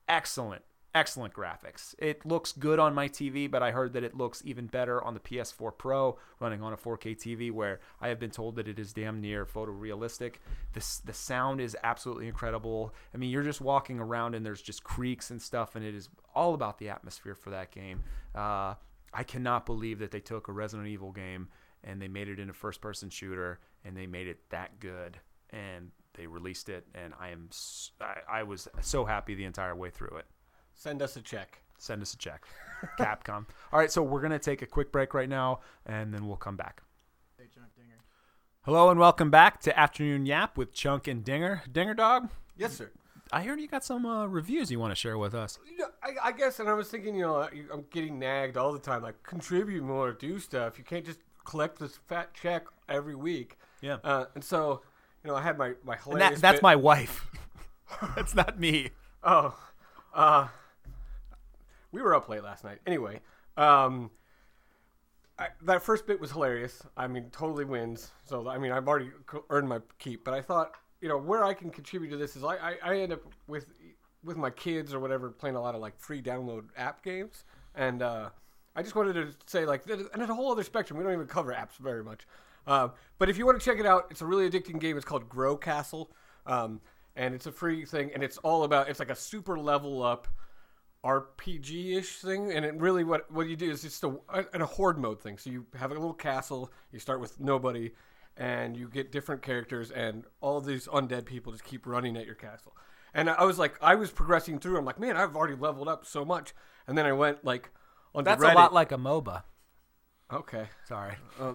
Excellent, 0.09 0.62
excellent 0.95 1.35
graphics. 1.35 1.95
It 1.99 2.25
looks 2.27 2.53
good 2.53 2.79
on 2.79 2.95
my 2.95 3.09
TV, 3.09 3.51
but 3.51 3.62
I 3.62 3.71
heard 3.71 3.93
that 3.93 4.05
it 4.05 4.17
looks 4.17 4.43
even 4.45 4.67
better 4.67 5.03
on 5.03 5.15
the 5.15 5.21
PS4 5.21 5.77
Pro 5.77 6.19
running 6.39 6.62
on 6.62 6.73
a 6.73 6.77
4K 6.77 7.17
TV, 7.17 7.53
where 7.53 7.81
I 8.01 8.09
have 8.09 8.19
been 8.19 8.31
told 8.31 8.57
that 8.57 8.69
it 8.69 8.79
is 8.79 8.93
damn 8.93 9.21
near 9.21 9.47
photorealistic. 9.47 10.35
The 10.73 11.01
the 11.05 11.15
sound 11.15 11.61
is 11.61 11.77
absolutely 11.83 12.27
incredible. 12.27 12.95
I 13.15 13.19
mean, 13.19 13.31
you're 13.31 13.43
just 13.43 13.61
walking 13.61 14.01
around 14.01 14.35
and 14.35 14.45
there's 14.45 14.62
just 14.62 14.85
creaks 14.85 15.31
and 15.31 15.41
stuff, 15.41 15.77
and 15.77 15.85
it 15.85 15.95
is 15.95 16.09
all 16.35 16.55
about 16.55 16.79
the 16.79 16.89
atmosphere 16.89 17.35
for 17.35 17.51
that 17.51 17.71
game. 17.71 18.03
Uh, 18.35 18.75
I 19.12 19.25
cannot 19.25 19.67
believe 19.67 19.99
that 19.99 20.11
they 20.11 20.21
took 20.21 20.49
a 20.49 20.53
Resident 20.53 20.89
Evil 20.89 21.12
game 21.12 21.49
and 21.83 22.01
they 22.01 22.09
made 22.09 22.29
it 22.29 22.39
into 22.39 22.53
first 22.53 22.81
person 22.81 23.11
shooter 23.11 23.59
and 23.85 23.97
they 23.97 24.07
made 24.07 24.29
it 24.29 24.39
that 24.51 24.79
good 24.81 25.19
and 25.51 25.91
they 26.15 26.27
released 26.27 26.69
it 26.69 26.87
and 26.95 27.15
I 27.19 27.31
am 27.31 27.49
I, 28.01 28.41
I 28.41 28.43
was 28.43 28.69
so 28.81 29.05
happy 29.05 29.35
the 29.35 29.45
entire 29.45 29.75
way 29.75 29.91
through 29.91 30.19
it. 30.19 30.27
Send 30.81 31.02
us 31.02 31.15
a 31.16 31.20
check. 31.20 31.61
Send 31.77 32.01
us 32.01 32.15
a 32.15 32.16
check. 32.16 32.47
Capcom. 32.98 33.44
All 33.70 33.78
right, 33.78 33.93
so 33.93 34.02
we're 34.02 34.20
going 34.23 34.32
to 34.32 34.39
take 34.39 34.62
a 34.62 34.66
quick 34.66 34.90
break 34.90 35.12
right 35.12 35.28
now 35.28 35.61
and 35.85 36.11
then 36.15 36.27
we'll 36.27 36.39
come 36.39 36.57
back. 36.57 36.81
Hey, 37.36 37.44
Chunk 37.55 37.66
Dinger. 37.77 37.98
Hello 38.62 38.89
and 38.89 38.98
welcome 38.98 39.31
back 39.31 39.61
to 39.61 39.78
Afternoon 39.78 40.24
Yap 40.24 40.57
with 40.57 40.73
Chunk 40.73 41.07
and 41.07 41.23
Dinger. 41.23 41.62
Dinger 41.70 41.93
Dog, 41.93 42.31
Yes, 42.57 42.78
sir. 42.78 42.90
I 43.31 43.43
heard 43.43 43.61
you 43.61 43.69
got 43.69 43.85
some 43.85 44.07
uh, 44.07 44.24
reviews 44.24 44.70
you 44.70 44.81
want 44.81 44.90
to 44.93 44.94
share 44.97 45.19
with 45.19 45.35
us. 45.35 45.59
You 45.70 45.77
know, 45.77 45.89
I, 46.02 46.28
I 46.28 46.32
guess, 46.32 46.61
and 46.61 46.69
I 46.70 46.73
was 46.73 46.89
thinking, 46.89 47.15
you 47.15 47.24
know, 47.24 47.36
I- 47.43 47.51
I'm 47.70 47.85
getting 47.90 48.19
nagged 48.19 48.57
all 48.57 48.73
the 48.73 48.78
time, 48.78 49.02
like 49.02 49.23
contribute 49.23 49.85
more, 49.85 50.12
do 50.12 50.39
stuff. 50.39 50.78
You 50.78 50.85
can't 50.85 51.05
just 51.05 51.19
collect 51.44 51.78
this 51.78 51.98
fat 52.09 52.32
check 52.32 52.65
every 52.89 53.15
week. 53.16 53.59
Yeah. 53.82 53.98
Uh, 54.02 54.24
and 54.35 54.43
so, 54.43 54.81
you 55.23 55.31
know, 55.31 55.36
I 55.36 55.43
had 55.43 55.59
my 55.59 55.74
my 55.85 55.97
And 55.97 56.02
hilarious. 56.05 56.31
that, 56.36 56.40
that's 56.40 56.57
bit- 56.57 56.62
my 56.62 56.77
wife. 56.77 57.27
that's 58.16 58.35
not 58.35 58.59
me. 58.59 58.93
Oh, 59.23 59.55
uh, 60.15 60.48
we 61.93 62.03
were 62.03 62.15
up 62.15 62.29
late 62.29 62.43
last 62.43 62.65
night. 62.65 62.79
Anyway, 62.87 63.21
um, 63.57 64.11
I, 65.39 65.49
that 65.62 65.83
first 65.83 66.07
bit 66.07 66.21
was 66.21 66.33
hilarious. 66.33 66.83
I 66.97 67.07
mean, 67.07 67.31
totally 67.31 67.65
wins. 67.65 68.11
So 68.25 68.49
I 68.49 68.59
mean, 68.59 68.73
I've 68.73 68.89
already 68.89 69.11
earned 69.49 69.69
my 69.69 69.81
keep. 69.99 70.25
But 70.25 70.35
I 70.35 70.43
thought, 70.43 70.73
you 71.01 71.09
know, 71.09 71.19
where 71.19 71.45
I 71.45 71.55
can 71.55 71.71
contribute 71.71 72.11
to 72.11 72.17
this 72.17 72.37
is 72.37 72.45
I, 72.45 72.57
I, 72.57 72.75
I 72.85 72.99
end 72.99 73.12
up 73.12 73.23
with 73.47 73.67
with 74.23 74.37
my 74.37 74.51
kids 74.51 74.93
or 74.93 75.01
whatever 75.01 75.31
playing 75.31 75.57
a 75.57 75.61
lot 75.61 75.75
of 75.75 75.81
like 75.81 75.99
free 75.99 76.21
download 76.23 76.65
app 76.77 77.03
games, 77.03 77.45
and 77.75 78.03
uh, 78.03 78.29
I 78.77 78.83
just 78.83 78.95
wanted 78.95 79.15
to 79.15 79.29
say 79.47 79.65
like, 79.65 79.89
and 79.89 80.01
it's 80.01 80.31
a 80.31 80.35
whole 80.35 80.53
other 80.53 80.65
spectrum. 80.65 80.99
We 80.99 81.05
don't 81.05 81.12
even 81.15 81.27
cover 81.27 81.53
apps 81.53 81.77
very 81.81 82.05
much. 82.05 82.27
Uh, 82.67 82.89
but 83.19 83.31
if 83.31 83.39
you 83.39 83.47
want 83.47 83.59
to 83.59 83.65
check 83.65 83.81
it 83.81 83.87
out, 83.87 84.07
it's 84.11 84.21
a 84.21 84.27
really 84.27 84.49
addicting 84.49 84.79
game. 84.79 84.97
It's 84.97 85.07
called 85.07 85.29
Grow 85.29 85.57
Castle. 85.57 86.11
Um, 86.47 86.81
and 87.17 87.35
it's 87.35 87.47
a 87.47 87.53
free 87.53 87.85
thing, 87.85 88.11
and 88.15 88.23
it's 88.23 88.39
all 88.39 88.65
about 88.65 88.89
it's 88.89 88.99
like 88.99 89.11
a 89.11 89.17
super 89.17 89.59
level 89.59 90.03
up 90.03 90.29
RPG 91.05 91.97
ish 91.97 92.16
thing, 92.18 92.52
and 92.52 92.64
it 92.64 92.74
really 92.74 93.05
what 93.05 93.31
what 93.31 93.48
you 93.48 93.56
do 93.56 93.70
is 93.70 93.82
just 93.82 94.05
a, 94.05 94.18
a, 94.28 94.44
a 94.52 94.66
horde 94.66 94.98
mode 94.98 95.20
thing. 95.20 95.39
So 95.39 95.51
you 95.51 95.66
have 95.78 95.90
a 95.90 95.94
little 95.94 96.12
castle, 96.12 96.72
you 96.93 96.98
start 96.98 97.20
with 97.20 97.40
nobody, 97.40 97.93
and 98.36 98.77
you 98.77 98.89
get 98.89 99.10
different 99.10 99.43
characters, 99.43 99.90
and 99.90 100.24
all 100.40 100.60
these 100.60 100.86
undead 100.89 101.24
people 101.24 101.52
just 101.52 101.64
keep 101.64 101.86
running 101.86 102.16
at 102.16 102.27
your 102.27 102.35
castle. 102.35 102.77
And 103.14 103.28
I 103.31 103.44
was 103.44 103.59
like, 103.59 103.74
I 103.82 103.94
was 103.94 104.10
progressing 104.10 104.59
through. 104.59 104.78
I'm 104.78 104.85
like, 104.85 105.01
man, 105.01 105.16
I've 105.16 105.35
already 105.35 105.56
leveled 105.56 105.89
up 105.89 106.05
so 106.06 106.24
much, 106.24 106.55
and 106.86 106.97
then 106.98 107.06
I 107.06 107.12
went 107.12 107.44
like 107.44 107.70
on 108.14 108.24
That's 108.24 108.43
Reddit. 108.43 108.52
a 108.52 108.56
lot 108.56 108.72
like 108.72 108.93
a 108.93 108.98
MOBA. 108.98 109.43
okay. 110.32 110.66
Sorry. 110.86 111.14
Uh, 111.40 111.55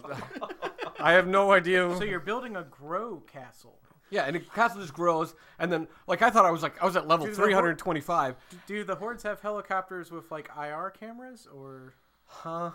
I 1.00 1.12
have 1.12 1.26
no 1.28 1.52
idea. 1.52 1.94
So 1.96 2.04
you're 2.04 2.20
building 2.20 2.56
a 2.56 2.64
grow 2.64 3.20
castle. 3.20 3.78
Yeah, 4.10 4.24
and 4.24 4.36
the 4.36 4.40
castle 4.40 4.80
just 4.80 4.94
grows, 4.94 5.34
and 5.58 5.70
then 5.70 5.88
like 6.06 6.22
I 6.22 6.30
thought 6.30 6.44
I 6.44 6.50
was 6.50 6.62
like 6.62 6.80
I 6.82 6.86
was 6.86 6.96
at 6.96 7.08
level 7.08 7.26
Dude, 7.26 7.36
the 7.36 7.42
325. 7.42 8.36
Do 8.66 8.84
the 8.84 8.94
hordes 8.94 9.22
have 9.24 9.40
helicopters 9.40 10.10
with 10.10 10.30
like 10.30 10.50
IR 10.56 10.90
cameras 10.90 11.48
or? 11.52 11.94
Huh? 12.24 12.70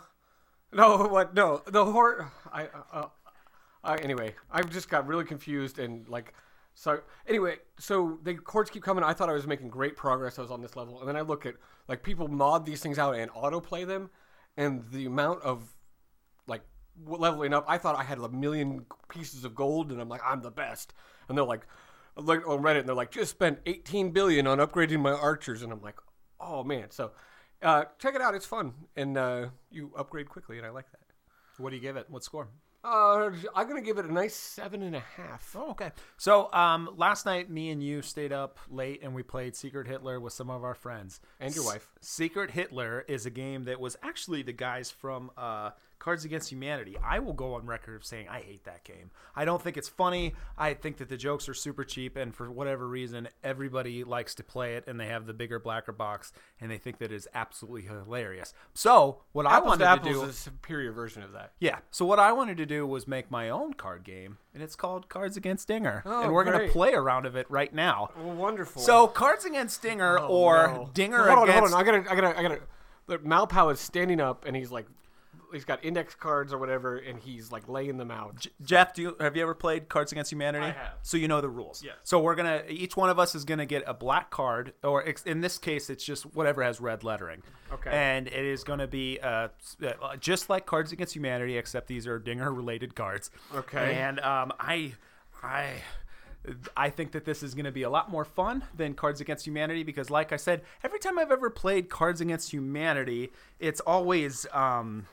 No, 0.74 0.98
what? 1.10 1.34
No, 1.34 1.62
the 1.66 1.86
horde. 1.86 2.26
I. 2.52 2.68
Uh, 2.92 3.08
uh, 3.84 3.98
anyway, 4.02 4.36
I 4.52 4.62
just 4.62 4.90
got 4.90 5.08
really 5.08 5.26
confused 5.26 5.80
and 5.80 6.08
like. 6.08 6.34
So 6.74 7.02
anyway, 7.28 7.58
so 7.78 8.20
the 8.24 8.36
chords 8.36 8.70
keep 8.70 8.84
coming. 8.84 9.04
I 9.04 9.14
thought 9.14 9.30
I 9.30 9.34
was 9.34 9.46
making 9.46 9.70
great 9.70 9.98
progress. 9.98 10.40
I 10.40 10.42
was 10.42 10.52
on 10.52 10.62
this 10.62 10.76
level, 10.76 11.00
and 11.00 11.08
then 11.08 11.18
I 11.18 11.22
look 11.22 11.46
at 11.46 11.56
like 11.88 12.04
people 12.04 12.28
mod 12.28 12.66
these 12.66 12.82
things 12.82 12.98
out 12.98 13.16
and 13.16 13.30
autoplay 13.32 13.86
them, 13.86 14.10
and 14.56 14.84
the 14.92 15.06
amount 15.06 15.42
of 15.44 15.76
leveling 17.06 17.54
up. 17.54 17.66
I 17.68 17.78
thought 17.78 17.96
I 17.96 18.04
had 18.04 18.18
a 18.18 18.30
million 18.30 18.86
pieces 19.10 19.46
of 19.46 19.56
gold, 19.56 19.92
and 19.92 20.02
I'm 20.02 20.10
like, 20.10 20.22
I'm 20.26 20.42
the 20.42 20.52
best. 20.52 20.94
And 21.28 21.38
they're 21.38 21.46
like, 21.46 21.66
I 22.18 22.22
look 22.22 22.48
on 22.48 22.62
Reddit, 22.62 22.80
and 22.80 22.88
they're 22.90 22.96
like, 22.96 23.12
just 23.12 23.32
spent 23.32 23.60
18 23.66 24.12
billion 24.12 24.48
on 24.48 24.60
upgrading 24.60 25.02
my 25.02 25.12
archers, 25.12 25.62
and 25.62 25.72
I'm 25.72 25.82
like, 25.82 25.98
oh 26.40 26.64
man. 26.64 26.92
So 26.92 27.12
uh, 27.62 27.86
check 28.00 28.16
it 28.16 28.22
out. 28.22 28.36
It's 28.36 28.46
fun, 28.46 28.74
and 28.96 29.18
uh, 29.18 29.48
you 29.70 29.92
upgrade 29.98 30.30
quickly, 30.30 30.58
and 30.58 30.66
I 30.66 30.70
like 30.70 30.90
that. 30.92 31.00
What 31.58 31.70
do 31.70 31.76
you 31.76 31.82
give 31.82 31.98
it? 31.98 32.08
What 32.10 32.24
score? 32.24 32.48
Uh, 32.84 33.30
I'm 33.56 33.68
gonna 33.68 33.82
give 33.82 34.00
it 34.00 34.06
a 34.06 34.14
nice 34.14 34.36
seven 34.36 34.82
and 34.82 34.96
a 34.96 35.02
half. 35.02 35.56
Oh, 35.56 35.72
okay. 35.72 35.92
So 36.18 36.52
um, 36.52 36.90
last 36.96 37.28
night, 37.28 37.50
me 37.50 37.70
and 37.70 37.84
you 37.84 38.02
stayed 38.02 38.34
up 38.34 38.58
late 38.70 39.02
and 39.04 39.14
we 39.14 39.22
played 39.22 39.56
Secret 39.56 39.88
Hitler 39.88 40.20
with 40.20 40.34
some 40.34 40.50
of 40.50 40.64
our 40.64 40.74
friends. 40.74 41.20
And 41.40 41.56
your 41.56 41.64
wife. 41.64 41.91
Secret 42.02 42.52
Hitler 42.52 43.06
is 43.08 43.26
a 43.26 43.30
game 43.30 43.66
that 43.66 43.80
was 43.80 43.96
actually 44.02 44.42
the 44.42 44.54
guys 44.54 44.90
from 44.90 45.30
uh, 45.38 45.70
Cards 46.00 46.26
Against 46.26 46.50
Humanity. 46.52 46.98
I 47.04 47.20
will 47.20 47.34
go 47.34 47.54
on 47.54 47.68
record 47.68 47.96
of 47.96 48.04
saying 48.04 48.28
I 48.28 48.40
hate 48.40 48.64
that 48.64 48.84
game. 48.84 49.12
I 49.36 49.46
don't 49.46 49.62
think 49.62 49.78
it's 49.78 49.88
funny. 49.88 50.34
I 50.58 50.74
think 50.74 50.98
that 50.98 51.10
the 51.10 51.16
jokes 51.16 51.48
are 51.48 51.54
super 51.54 51.84
cheap, 51.84 52.18
and 52.18 52.34
for 52.34 52.50
whatever 52.52 52.88
reason, 52.88 53.28
everybody 53.44 54.04
likes 54.04 54.34
to 54.36 54.44
play 54.44 54.76
it, 54.78 54.86
and 54.88 55.00
they 55.00 55.06
have 55.06 55.28
the 55.28 55.34
bigger, 55.34 55.60
blacker 55.60 55.92
box, 55.92 56.34
and 56.60 56.72
they 56.72 56.80
think 56.80 56.98
that 56.98 57.12
it's 57.12 57.28
absolutely 57.36 57.84
hilarious. 57.84 58.52
So 58.74 59.20
what 59.32 59.46
I 59.46 59.60
wanted 59.60 59.86
to 59.86 59.98
to 60.04 60.10
do 60.14 60.24
is 60.24 60.30
a 60.30 60.34
superior 60.34 60.92
version 60.92 61.22
of 61.22 61.34
that. 61.34 61.52
yeah. 61.60 61.78
So 61.92 62.04
what 62.06 62.18
I 62.18 62.32
wanted 62.32 62.58
to 62.58 62.66
do 62.66 62.88
was 62.88 63.08
make 63.08 63.30
my 63.30 63.50
own 63.52 63.76
card 63.76 64.04
game, 64.04 64.40
and 64.56 64.64
it's 64.64 64.76
called 64.76 65.08
Cards 65.08 65.38
Against 65.38 65.68
Dinger, 65.68 66.02
Oh, 66.08 66.24
and 66.24 66.34
we're 66.34 66.46
gonna 66.46 66.68
play 66.70 66.94
a 66.94 67.00
round 67.00 67.28
of 67.28 67.36
it 67.36 67.46
right 67.50 67.72
now. 67.74 68.10
Well, 68.18 68.34
wonderful. 68.34 68.82
So 68.82 69.06
Cards 69.08 69.46
Against 69.46 69.84
Dinger 69.84 70.18
Oh, 70.20 70.28
or 70.28 70.68
no. 70.68 70.90
Dinger 70.96 71.20
hold 71.28 71.30
on, 71.30 71.44
against. 71.44 71.60
hold 71.60 71.74
on. 71.74 71.80
I 71.96 72.00
gotta, 72.00 72.12
I 72.12 72.16
gotta, 72.16 72.40
I 72.40 72.42
gotta. 72.44 72.60
The 73.08 73.18
Mowpow 73.20 73.72
is 73.74 73.80
standing 73.80 74.22
up, 74.22 74.46
and 74.46 74.56
he's 74.56 74.72
like, 74.72 74.86
he's 75.52 75.66
got 75.66 75.84
index 75.84 76.16
cards 76.16 76.54
or 76.54 76.58
whatever, 76.58 76.98
and 76.98 77.20
he's 77.20 77.52
like 77.52 77.68
laying 77.68 77.98
them 77.98 78.12
out. 78.12 78.38
J- 78.38 78.50
Jeff, 78.64 78.94
do 78.94 79.02
you, 79.02 79.16
have 79.20 79.36
you 79.36 79.42
ever 79.42 79.54
played 79.56 79.90
Cards 79.90 80.12
Against 80.12 80.32
Humanity? 80.32 80.66
I 80.66 80.70
have. 80.72 80.94
So 81.02 81.18
you 81.18 81.28
know 81.28 81.42
the 81.42 81.50
rules. 81.50 81.84
Yeah. 81.84 81.92
So 82.04 82.20
we're 82.20 82.36
gonna 82.36 82.64
each 82.70 82.96
one 82.96 83.10
of 83.10 83.20
us 83.20 83.36
is 83.36 83.44
gonna 83.44 83.66
get 83.66 83.84
a 83.88 83.94
black 83.94 84.30
card, 84.30 84.74
or 84.84 85.06
ex- 85.08 85.24
in 85.24 85.42
this 85.42 85.58
case, 85.58 85.90
it's 85.90 86.04
just 86.06 86.24
whatever 86.36 86.64
has 86.64 86.80
red 86.80 87.04
lettering. 87.04 87.42
Okay. 87.74 87.90
And 87.92 88.28
it 88.28 88.34
is 88.46 88.64
gonna 88.64 88.88
be 88.88 89.20
uh, 89.22 89.50
uh, 89.84 90.16
just 90.20 90.50
like 90.50 90.66
Cards 90.66 90.92
Against 90.92 91.16
Humanity, 91.16 91.58
except 91.58 91.88
these 91.88 92.08
are 92.08 92.20
Dinger 92.20 92.54
related 92.54 92.96
cards. 92.96 93.30
Okay. 93.54 93.96
And 93.96 94.20
um, 94.22 94.54
I, 94.60 94.94
I. 95.44 95.74
I 96.76 96.90
think 96.90 97.12
that 97.12 97.26
this 97.26 97.44
is 97.44 97.54
going 97.54 97.66
to 97.66 97.72
be 97.72 97.84
a 97.84 97.90
lot 97.90 98.10
more 98.10 98.26
fun 98.26 98.64
than 98.76 98.94
Cards 98.94 99.22
Against 99.22 99.46
Humanity 99.46 99.84
because, 99.84 100.10
like 100.10 100.32
I 100.32 100.38
said, 100.38 100.62
every 100.84 101.00
time 101.00 101.20
I've 101.20 101.32
ever 101.32 101.50
played 101.50 101.90
Cards 101.90 102.20
Against 102.22 102.52
Humanity, 102.52 103.32
it's 103.60 103.80
always 103.82 104.48
um, 104.52 105.06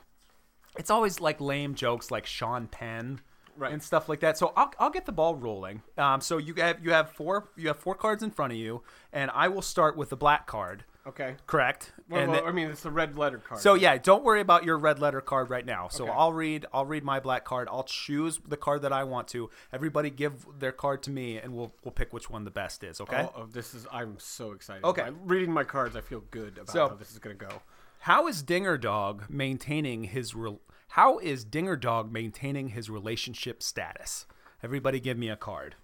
it's 0.79 0.91
always 0.91 1.21
like 1.21 1.41
lame 1.41 1.75
jokes 1.75 2.11
like 2.11 2.27
Sean 2.27 2.67
Penn 2.67 3.21
Right. 3.57 3.73
and 3.73 3.83
stuff 3.83 4.09
like 4.09 4.21
that. 4.21 4.39
So 4.39 4.53
I'll, 4.57 4.73
I'll 4.79 4.91
get 4.91 5.05
the 5.05 5.13
ball 5.13 5.35
rolling. 5.35 5.83
Um, 5.97 6.21
so 6.21 6.39
you 6.39 6.55
have 6.55 6.83
you 6.83 6.93
have 6.93 7.11
four 7.11 7.49
you 7.57 7.67
have 7.69 7.77
four 7.79 7.97
cards 7.97 8.23
in 8.23 8.31
front 8.31 8.53
of 8.53 8.59
you, 8.59 8.83
and 9.13 9.31
I 9.35 9.49
will 9.49 9.63
start 9.63 9.97
with 9.97 10.11
the 10.11 10.17
black 10.17 10.47
card. 10.47 10.85
Okay. 11.09 11.37
Correct. 11.47 11.93
Well, 12.09 12.29
well, 12.29 12.45
I 12.47 12.53
mean, 12.53 12.69
it's 12.71 12.83
the 12.83 12.91
red 12.91 13.17
letter 13.17 13.39
card. 13.39 13.61
so 13.61 13.75
yeah, 13.75 13.97
don't 13.97 14.25
worry 14.25 14.41
about 14.41 14.65
your 14.65 14.77
red 14.79 14.99
letter 14.99 15.21
card 15.21 15.49
right 15.51 15.65
now. 15.65 15.89
So 15.89 16.05
Okay. 16.05 16.13
I'll 16.15 16.33
read 16.33 16.67
I'll 16.73 16.85
read 16.87 17.03
my 17.03 17.19
black 17.19 17.45
card. 17.45 17.67
I'll 17.71 17.85
choose 17.85 18.41
the 18.47 18.57
card 18.57 18.83
that 18.83 18.93
I 18.93 19.05
want 19.05 19.29
to. 19.29 19.49
Everybody 19.73 20.11
give 20.11 20.47
their 20.59 20.73
card 20.73 21.03
to 21.05 21.11
me 21.11 21.39
and 21.39 21.55
we'll 21.55 21.73
we'll 21.83 21.93
pick 21.93 22.13
which 22.13 22.29
one 22.29 22.45
the 22.45 22.51
best 22.51 22.85
is, 22.85 23.01
okay? 23.01 23.29
Oh, 23.35 23.43
oh, 23.43 23.47
this 23.47 23.75
is. 23.75 23.87
I'm 23.93 24.17
so 24.19 24.53
excited. 24.53 24.85
Okay. 24.85 25.03
By 25.03 25.13
reading 25.25 25.53
my 25.53 25.65
cards, 25.65 25.97
I 25.97 26.01
feel 26.03 26.23
good 26.31 26.59
about 26.59 26.71
So- 26.71 26.89
how 26.89 26.95
this 26.95 27.11
is 27.13 27.19
gonna 27.19 27.35
go. 27.35 27.63
How 28.01 28.29
is 28.29 28.43
Dinger 28.43 28.79
Dog 28.79 29.25
maintaining 29.29 30.05
his 30.05 30.35
re- 30.35 30.59
How 30.89 31.19
is 31.19 31.43
Dinger 31.45 31.77
Dog 31.77 32.13
maintaining 32.13 32.69
his 32.69 32.89
relationship 32.89 33.63
status? 33.63 34.27
Everybody 34.63 35.01
give 35.01 35.17
me 35.19 35.29
a 35.31 35.37
card. 35.37 35.75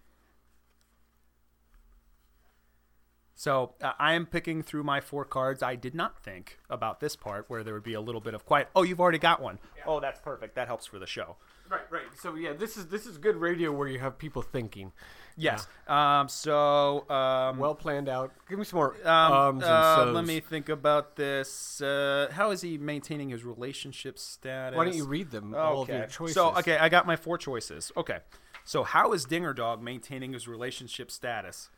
So 3.45 3.75
uh, 3.83 3.93
I 3.99 4.15
am 4.15 4.25
picking 4.25 4.63
through 4.63 4.85
my 4.85 5.03
four 5.03 5.27
cards. 5.27 5.63
I 5.63 5.77
did 5.77 5.95
not 5.95 6.19
think 6.19 6.59
about 6.71 7.01
this 7.01 7.15
part 7.15 7.45
where 7.49 7.63
there 7.63 7.75
would 7.75 7.83
be 7.83 7.93
a 7.93 8.01
little 8.01 8.23
bit 8.23 8.33
of 8.33 8.47
quiet. 8.47 8.71
Oh, 8.75 8.85
you've 8.85 9.01
already 9.03 9.19
got 9.19 9.43
one. 9.43 9.59
Oh, 9.87 10.01
that's 10.01 10.19
perfect. 10.19 10.55
That 10.55 10.67
helps 10.67 10.87
for 10.87 10.99
the 10.99 11.07
show. 11.07 11.37
Right, 11.71 11.83
right. 11.91 12.05
So 12.19 12.37
yeah, 12.37 12.55
this 12.55 12.79
is 12.79 12.87
this 12.87 13.05
is 13.05 13.19
good 13.19 13.37
radio 13.37 13.71
where 13.71 13.87
you 13.87 13.99
have 13.99 14.17
people 14.17 14.41
thinking. 14.41 14.93
Yes. 15.37 15.67
Um, 15.87 16.27
so 16.31 17.07
um, 17.11 17.59
Well 17.59 17.75
planned 17.75 18.09
out. 18.09 18.33
Give 18.49 18.59
me 18.59 18.65
some 18.65 18.79
more 18.79 18.97
Um, 19.07 19.61
uh, 19.63 20.11
let 20.15 20.25
me 20.25 20.41
think 20.41 20.71
about 20.71 21.15
this. 21.17 21.83
Uh, 21.83 22.31
how 22.33 22.51
is 22.51 22.63
he 22.63 22.79
maintaining 22.79 23.29
his 23.29 23.45
relationship 23.45 24.19
status? 24.19 24.75
Why 24.75 24.87
don't 24.87 24.97
you 24.97 25.05
read 25.05 25.31
them? 25.31 25.55
All 25.55 25.83
of 25.83 25.91
your 25.91 25.99
Okay. 25.99 26.07
choices. 26.11 26.35
So, 26.35 26.57
okay, 26.57 26.79
I 26.79 26.89
got 26.89 27.07
my 27.07 27.17
four 27.17 27.37
choices. 27.37 27.93
Okay. 27.95 28.21
So, 28.65 28.85
how 28.85 29.13
is 29.13 29.27
Dinger 29.27 29.53
Dog 29.53 29.83
maintaining 29.83 30.33
his 30.33 30.49
relationship 30.49 31.11
status? 31.11 31.69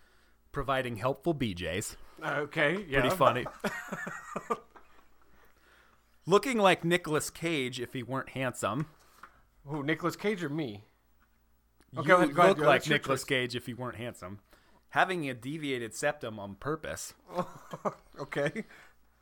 Providing 0.57 0.97
helpful 0.97 1.35
BJs. 1.35 1.97
Okay. 2.25 2.87
Yeah. 2.89 3.01
Pretty 3.01 3.15
funny. 3.15 3.45
Looking 6.27 6.57
like 6.57 6.83
Nicolas 6.83 7.29
Cage 7.29 7.79
if 7.79 7.93
he 7.93 8.03
weren't 8.03 8.31
handsome. 8.31 8.87
Who? 9.67 9.83
Nicolas 9.83 10.17
Cage 10.17 10.43
or 10.43 10.49
me? 10.49 10.85
Oh, 11.95 12.01
okay, 12.01 12.09
you 12.09 12.09
go 12.09 12.17
ahead, 12.17 12.35
go 12.35 12.47
look 12.49 12.59
go. 12.61 12.65
like 12.67 12.89
Nicolas. 12.89 13.23
Cage 13.23 13.55
if 13.55 13.67
he 13.67 13.75
weren't 13.75 13.97
handsome. 13.97 14.39
Having 14.89 15.29
a 15.29 15.35
deviated 15.35 15.95
septum 15.95 16.39
on 16.39 16.55
purpose. 16.55 17.13
Okay. 18.19 18.65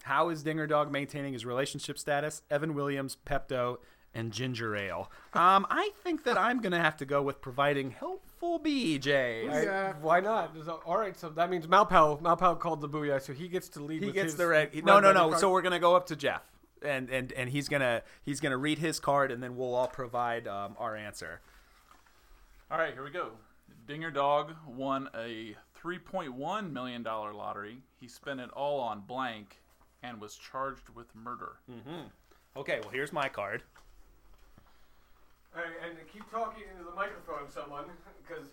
How 0.04 0.28
is 0.28 0.44
Dinger 0.44 0.68
Dog 0.68 0.92
maintaining 0.92 1.32
his 1.32 1.44
relationship 1.44 1.98
status? 1.98 2.42
Evan 2.48 2.74
Williams, 2.74 3.16
Pepto, 3.26 3.78
and 4.14 4.32
ginger 4.32 4.76
ale. 4.76 5.10
Um, 5.32 5.66
I 5.70 5.90
think 6.02 6.24
that 6.24 6.38
I'm 6.38 6.60
gonna 6.60 6.80
have 6.80 6.96
to 6.98 7.04
go 7.04 7.20
with 7.22 7.40
providing 7.40 7.90
helpful 7.90 8.60
BJs. 8.60 9.50
I- 9.52 9.62
Yeah. 9.62 9.92
why 10.00 10.20
not? 10.20 10.54
There's 10.54 10.68
a- 10.68 10.72
all 10.74 10.96
right. 10.98 11.16
So 11.16 11.28
that 11.30 11.50
means 11.50 11.66
Mowpow. 11.66 12.20
Mowpow 12.22 12.58
called 12.60 12.80
the 12.80 12.88
booyah, 12.88 13.20
so 13.20 13.32
he 13.32 13.48
gets 13.48 13.68
to 13.70 13.80
lead. 13.82 14.00
he 14.00 14.06
with 14.06 14.14
gets 14.14 14.24
his 14.26 14.36
the 14.36 14.46
red. 14.46 14.74
red 14.74 14.84
No, 14.84 15.00
no, 15.00 15.12
no. 15.12 15.28
card. 15.30 15.40
So 15.40 15.50
we're 15.50 15.62
gonna 15.62 15.78
go 15.80 15.96
up 15.96 16.06
to 16.06 16.16
Jeff, 16.16 16.42
and 16.82 17.10
and 17.10 17.32
and 17.32 17.50
he's 17.50 17.68
gonna 17.68 18.02
he's 18.22 18.40
gonna 18.40 18.56
read 18.58 18.78
his 18.78 19.00
card, 19.00 19.30
and 19.32 19.42
then 19.42 19.56
we'll 19.56 19.74
all 19.74 19.88
provide 19.88 20.46
um, 20.46 20.76
our 20.78 20.94
answer. 20.96 21.40
All 22.70 22.78
right, 22.78 22.92
here 22.94 23.04
we 23.04 23.10
go. 23.10 23.32
Dinger 23.86 24.10
Dog 24.10 24.54
won 24.66 25.10
a 25.14 25.54
$3.1 25.78 26.72
million 26.72 27.02
lottery. 27.02 27.82
He 28.00 28.08
spent 28.08 28.40
it 28.40 28.50
all 28.50 28.80
on 28.80 29.00
blank 29.02 29.60
and 30.02 30.18
was 30.20 30.36
charged 30.36 30.88
with 30.88 31.14
murder. 31.14 31.56
Mm-hmm. 31.70 32.06
Okay, 32.56 32.80
well 32.80 32.90
here's 32.90 33.12
my 33.12 33.28
card. 33.28 33.62
All 35.56 35.62
right, 35.62 35.72
and 35.88 35.96
keep 36.12 36.28
talking 36.30 36.64
into 36.72 36.84
the 36.88 36.94
microphone, 36.96 37.48
someone, 37.48 37.84
because 38.26 38.44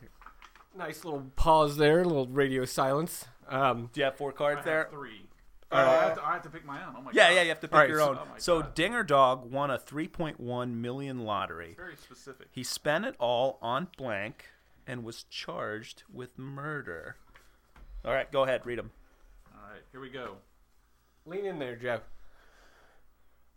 nice 0.78 1.04
little 1.04 1.26
pause 1.36 1.78
there, 1.78 2.02
a 2.02 2.06
little 2.06 2.28
radio 2.28 2.66
silence. 2.66 3.26
Um, 3.50 3.90
Do 3.94 4.02
you 4.02 4.06
have 4.06 4.16
four 4.18 4.32
cards 4.32 4.62
I 4.62 4.66
there? 4.66 4.84
have 4.84 4.92
three. 4.92 5.26
Oh, 5.74 5.78
I, 5.78 5.84
have 6.04 6.16
to, 6.16 6.26
I 6.26 6.34
have 6.34 6.42
to 6.44 6.50
pick 6.50 6.66
my 6.66 6.84
own. 6.86 6.96
Oh 6.98 7.02
my 7.02 7.12
Yeah, 7.14 7.30
god. 7.30 7.36
yeah, 7.36 7.42
you 7.44 7.50
have 7.50 7.60
to 7.62 7.68
pick 7.68 7.74
All 7.74 7.80
right, 7.80 7.90
your 7.90 8.00
so- 8.00 8.10
own. 8.12 8.18
Oh 8.20 8.28
so 8.38 8.62
God. 8.62 8.76
Dinger 8.76 9.04
Dog 9.04 9.50
won 9.52 9.72
a 9.72 9.78
3.1 9.80 10.74
million 10.76 11.20
lottery. 11.24 11.74
Very 11.78 11.96
specific. 11.96 12.48
He 12.52 12.64
spent 12.64 13.06
it 13.06 13.16
all 13.20 13.58
on 13.62 13.88
blank 13.98 14.50
and 14.86 15.04
was 15.04 15.24
charged 15.24 16.04
with 16.12 16.38
murder. 16.38 17.16
All 18.04 18.14
right, 18.14 18.30
go 18.32 18.44
ahead, 18.44 18.66
read 18.66 18.80
them. 18.80 18.92
All 19.56 19.70
right, 19.72 19.82
here 19.92 20.02
we 20.02 20.10
go. 20.10 20.36
lean 21.26 21.46
in 21.46 21.58
there, 21.58 21.76
Jeff. 21.78 22.02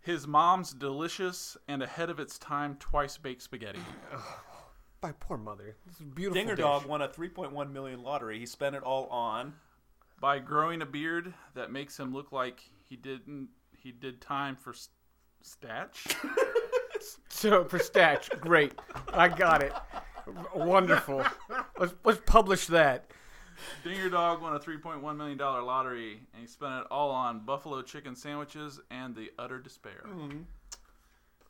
His 0.05 0.27
mom's 0.27 0.71
delicious 0.71 1.57
and 1.67 1.81
ahead 1.81 2.09
of 2.11 2.19
its 2.19 2.37
time 2.37 2.77
twice 2.79 3.17
baked 3.17 3.41
spaghetti. 3.41 3.79
My 5.03 5.11
poor 5.19 5.37
mother. 5.37 5.75
This 5.85 5.95
is 5.95 6.01
a 6.01 6.03
beautiful. 6.03 6.35
Dinger 6.35 6.55
dish. 6.55 6.63
Dog 6.63 6.85
won 6.85 7.01
a 7.01 7.07
3.1 7.07 7.71
million 7.71 8.03
lottery. 8.03 8.39
He 8.39 8.45
spent 8.45 8.75
it 8.75 8.83
all 8.83 9.07
on. 9.07 9.53
By 10.21 10.39
growing 10.39 10.81
a 10.81 10.85
beard 10.85 11.33
that 11.55 11.71
makes 11.71 11.99
him 11.99 12.13
look 12.13 12.31
like 12.31 12.61
he 12.87 12.95
didn't 12.95 13.49
he 13.77 13.91
did 13.91 14.21
time 14.21 14.55
for 14.55 14.71
s- 14.71 14.89
statch. 15.43 16.15
So 17.29 17.65
for 17.65 17.77
Statch, 17.77 18.39
great. 18.39 18.73
I 19.13 19.27
got 19.27 19.61
it. 19.61 19.73
Wonderful. 20.55 21.23
Let's 21.77 21.93
let's 22.03 22.21
publish 22.25 22.65
that. 22.67 23.11
Dinger 23.83 24.09
Dog 24.09 24.41
won 24.41 24.55
a 24.55 24.59
$3.1 24.59 25.17
million 25.17 25.37
lottery, 25.37 26.19
and 26.33 26.41
he 26.41 26.47
spent 26.47 26.73
it 26.81 26.87
all 26.91 27.11
on 27.11 27.39
buffalo 27.45 27.81
chicken 27.81 28.15
sandwiches 28.15 28.79
and 28.89 29.15
the 29.15 29.31
utter 29.37 29.59
despair. 29.59 30.03
Mm-hmm. 30.07 30.41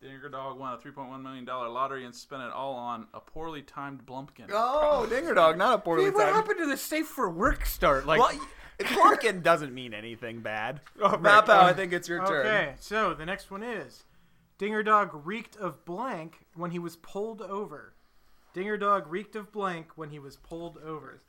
Dinger 0.01 0.29
Dog 0.29 0.59
won 0.59 0.73
a 0.73 0.77
$3.1 0.77 1.21
million 1.21 1.45
lottery 1.45 2.05
and 2.05 2.13
spent 2.13 2.43
it 2.43 2.51
all 2.51 2.73
on 2.75 3.07
a 3.13 3.19
poorly 3.19 3.61
timed 3.61 4.05
Blumpkin. 4.05 4.49
Oh, 4.51 5.05
Dinger 5.09 5.33
Dog, 5.33 5.57
not 5.57 5.73
a 5.73 5.77
poorly 5.81 6.05
Hey, 6.05 6.09
what 6.11 6.25
timed. 6.25 6.35
happened 6.35 6.59
to 6.59 6.67
the 6.67 6.77
safe 6.77 7.07
for 7.07 7.29
work 7.29 7.65
start? 7.65 8.05
Like, 8.05 8.19
Well, 8.19 8.39
Plumpkin 8.79 9.41
doesn't 9.43 9.73
mean 9.73 9.93
anything 9.93 10.41
bad. 10.41 10.81
Oh, 11.01 11.11
right. 11.17 11.45
Mowpow, 11.45 11.49
I 11.49 11.69
um, 11.71 11.75
think 11.75 11.93
it's 11.93 12.07
your 12.07 12.25
turn. 12.25 12.45
Okay, 12.45 12.73
so 12.79 13.13
the 13.13 13.25
next 13.25 13.49
one 13.49 13.63
is 13.63 14.03
Dinger 14.57 14.83
Dog 14.83 15.25
reeked 15.25 15.55
of 15.57 15.83
blank 15.85 16.45
when 16.55 16.71
he 16.71 16.79
was 16.79 16.95
pulled 16.97 17.41
over. 17.41 17.93
Dinger 18.53 18.77
Dog 18.77 19.07
reeked 19.07 19.35
of 19.35 19.51
blank 19.51 19.87
when 19.95 20.11
he 20.11 20.19
was 20.19 20.37
pulled 20.37 20.77
over. 20.77 21.21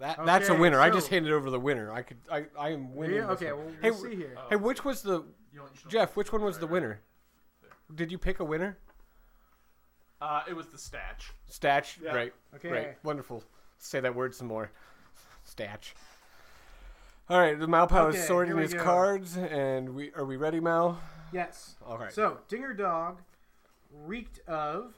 Yeah, 0.00 0.14
that 0.16 0.26
that's 0.26 0.48
a 0.48 0.52
Okay, 0.52 0.60
winner. 0.60 0.80
I 0.80 0.90
just 0.90 1.08
handed 1.08 1.32
over 1.32 1.50
the 1.50 1.60
winner. 1.60 1.92
I 1.92 2.02
could. 2.02 2.16
I 2.30 2.46
I 2.58 2.70
am 2.70 2.94
winning. 2.94 3.16
Yeah, 3.16 3.30
okay, 3.30 3.52
well, 3.52 3.66
hey, 3.82 3.90
we'll 3.90 4.00
see 4.00 4.16
here. 4.16 4.36
Hey, 4.48 4.56
which 4.56 4.84
was 4.84 5.02
the 5.02 5.24
Jeff? 5.88 6.16
Which 6.16 6.32
one 6.32 6.42
was 6.42 6.58
the 6.58 6.66
winner? 6.66 7.00
Did 7.94 8.10
you 8.10 8.18
pick 8.18 8.40
a 8.40 8.44
winner? 8.44 8.78
Uh, 10.20 10.42
it 10.48 10.54
was 10.54 10.66
the 10.68 10.76
statch. 10.78 11.32
Statch. 11.50 11.98
Great. 12.12 12.32
Okay. 12.54 12.68
Great. 12.68 12.88
Wonderful. 13.02 13.42
Say 13.78 14.00
that 14.00 14.14
word 14.14 14.34
some 14.34 14.46
more. 14.48 14.70
Statch. 15.48 15.92
All 17.28 17.38
right, 17.38 17.58
the 17.58 17.66
Mowpow 17.66 18.08
Okay, 18.08 18.18
is 18.18 18.26
sorting 18.26 18.56
his 18.58 18.74
go. 18.74 18.82
cards, 18.82 19.36
and 19.36 19.94
we 19.94 20.12
are 20.14 20.24
we 20.24 20.36
ready, 20.36 20.60
Mow? 20.60 20.98
Yes. 21.32 21.76
All 21.86 21.96
right. 21.96 22.12
So, 22.12 22.38
Dinger 22.48 22.74
Dog 22.74 23.20
reeked 24.04 24.40
of 24.48 24.94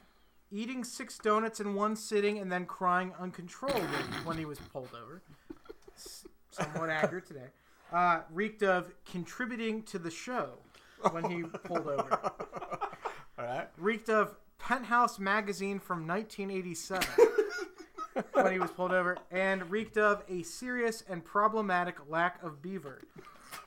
eating 0.53 0.83
six 0.83 1.17
donuts 1.17 1.59
in 1.59 1.73
one 1.73 1.95
sitting 1.95 2.37
and 2.37 2.51
then 2.51 2.65
crying 2.65 3.11
uncontrollably 3.19 3.81
when 4.23 4.37
he 4.37 4.45
was 4.45 4.59
pulled 4.71 4.89
over. 4.93 5.21
Somewhat 6.51 6.89
accurate 6.89 7.25
today. 7.25 7.47
Uh, 7.91 8.21
reeked 8.31 8.63
of 8.63 8.93
contributing 9.05 9.81
to 9.83 9.97
the 9.97 10.11
show 10.11 10.51
when 11.11 11.29
he 11.29 11.43
pulled 11.43 11.87
over. 11.87 12.19
All 13.39 13.45
right. 13.45 13.67
Reeked 13.77 14.09
of 14.09 14.35
Penthouse 14.59 15.17
magazine 15.17 15.79
from 15.79 16.07
1987 16.07 17.07
when 18.33 18.51
he 18.51 18.59
was 18.59 18.71
pulled 18.71 18.93
over. 18.93 19.17
And 19.31 19.69
reeked 19.71 19.97
of 19.97 20.23
a 20.29 20.43
serious 20.43 21.03
and 21.09 21.25
problematic 21.25 21.95
lack 22.07 22.41
of 22.43 22.61
beaver 22.61 23.01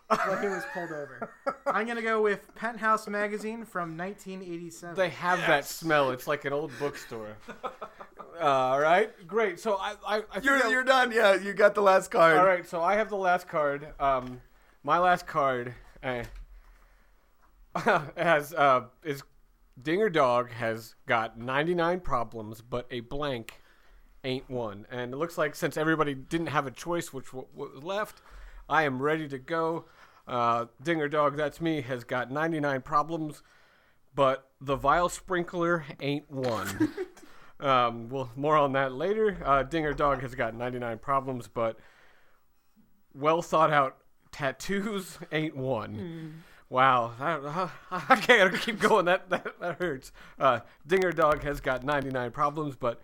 when 0.09 0.43
he 0.43 0.49
was 0.49 0.63
pulled 0.73 0.91
over. 0.93 1.31
I'm 1.67 1.85
going 1.85 1.97
to 1.97 2.03
go 2.03 2.23
with 2.23 2.55
Penthouse 2.55 3.09
magazine 3.09 3.65
from 3.65 3.97
1987. 3.97 4.95
They 4.97 5.09
have 5.11 5.39
that 5.41 5.65
smell. 5.65 6.11
It's 6.11 6.27
like 6.27 6.45
an 6.45 6.53
old 6.53 6.71
bookstore. 6.79 7.37
Uh, 8.39 8.45
all 8.45 8.81
right, 8.81 9.11
great. 9.27 9.59
So 9.59 9.77
I, 9.81 9.95
I, 10.07 10.17
I 10.33 10.41
You're, 10.43 10.65
I- 10.67 10.71
you're 10.71 10.85
done. 10.85 11.11
Yeah, 11.13 11.35
you 11.35 11.53
got 11.55 11.75
the 11.75 11.81
last 11.83 12.11
card. 12.11 12.37
all 12.37 12.45
right. 12.47 12.69
So 12.69 12.83
I 12.83 12.95
have 12.97 13.09
the 13.09 13.17
last 13.17 13.49
card. 13.49 13.89
Um, 13.99 14.41
my 14.85 14.99
last 14.99 15.27
card 15.27 15.75
uh, 16.03 16.23
has 18.17 18.55
uh, 18.55 18.85
is 19.05 19.23
Dinger 19.81 20.09
Dog 20.09 20.51
has 20.51 20.95
got 21.07 21.39
99 21.39 22.01
problems, 22.01 22.61
but 22.63 22.87
a 22.91 23.01
blank 23.01 23.61
ain't 24.25 24.49
one. 24.49 24.87
And 24.91 25.13
it 25.13 25.17
looks 25.17 25.37
like 25.37 25.55
since 25.55 25.77
everybody 25.77 26.15
didn't 26.15 26.49
have 26.49 26.67
a 26.67 26.71
choice, 26.71 27.13
which 27.13 27.33
was 27.33 27.83
left, 27.83 28.21
I 28.69 28.83
am 28.85 29.01
ready 29.03 29.29
to 29.29 29.39
go. 29.39 29.85
Uh, 30.27 30.67
Dinger 30.83 31.09
Dog, 31.09 31.37
that's 31.37 31.61
me, 31.61 31.81
has 31.83 32.05
got 32.05 32.31
99 32.31 32.83
problems, 32.83 33.43
but 34.15 34.49
the 34.61 34.77
vial 34.77 35.09
sprinkler 35.09 35.85
ain't 36.01 36.31
one. 36.31 36.93
Um, 37.59 38.11
well, 38.11 38.31
more 38.37 38.57
on 38.57 38.73
that 38.73 38.93
later. 38.93 39.39
Uh, 39.45 39.63
Dinger 39.63 39.95
Dog 39.95 40.21
has 40.21 40.35
got 40.35 40.55
99 40.55 40.99
problems, 40.99 41.49
but 41.49 41.79
well 43.15 43.41
thought 43.41 43.73
out 43.73 43.97
tattoos 44.31 45.19
ain't 45.33 45.57
one. 45.57 45.95
Wow, 46.69 47.15
I, 47.19 47.71
I 48.09 48.17
can't 48.17 48.55
keep 48.61 48.79
going. 48.81 49.07
That 49.07 49.31
that, 49.31 49.59
that 49.61 49.81
hurts. 49.81 50.13
Uh, 50.39 50.61
Dinger 50.87 51.13
Dog 51.13 51.43
has 51.45 51.61
got 51.61 51.85
99 51.85 52.31
problems, 52.33 52.77
but 52.77 53.01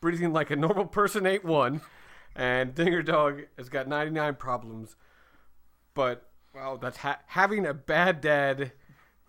breathing 0.00 0.32
like 0.32 0.50
a 0.50 0.56
normal 0.56 0.86
person 0.86 1.24
ain't 1.26 1.44
one. 1.44 1.80
And 2.36 2.74
Dinger 2.74 3.02
Dog 3.02 3.44
has 3.56 3.68
got 3.68 3.86
99 3.86 4.34
problems, 4.34 4.96
but 5.94 6.28
wow, 6.54 6.76
that's 6.80 6.98
ha- 6.98 7.20
having 7.26 7.66
a 7.66 7.74
bad 7.74 8.20
dad, 8.20 8.72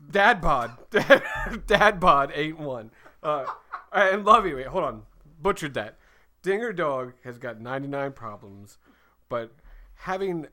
dad 0.10 0.42
bod, 0.42 0.78
dad, 1.68 2.00
bod 2.00 2.32
ain't 2.34 2.60
one. 2.60 2.92
Uh, 3.24 3.46
and 3.92 4.26
love 4.26 4.46
you. 4.46 4.58
Wait, 4.58 4.68
hold 4.68 4.84
on, 4.84 5.04
butchered 5.42 5.74
that. 5.74 5.98
Dinger 6.42 6.74
Dog 6.74 7.14
has 7.24 7.38
got 7.38 7.60
99 7.60 8.12
problems, 8.14 8.78
but 9.30 9.52
having 9.96 10.48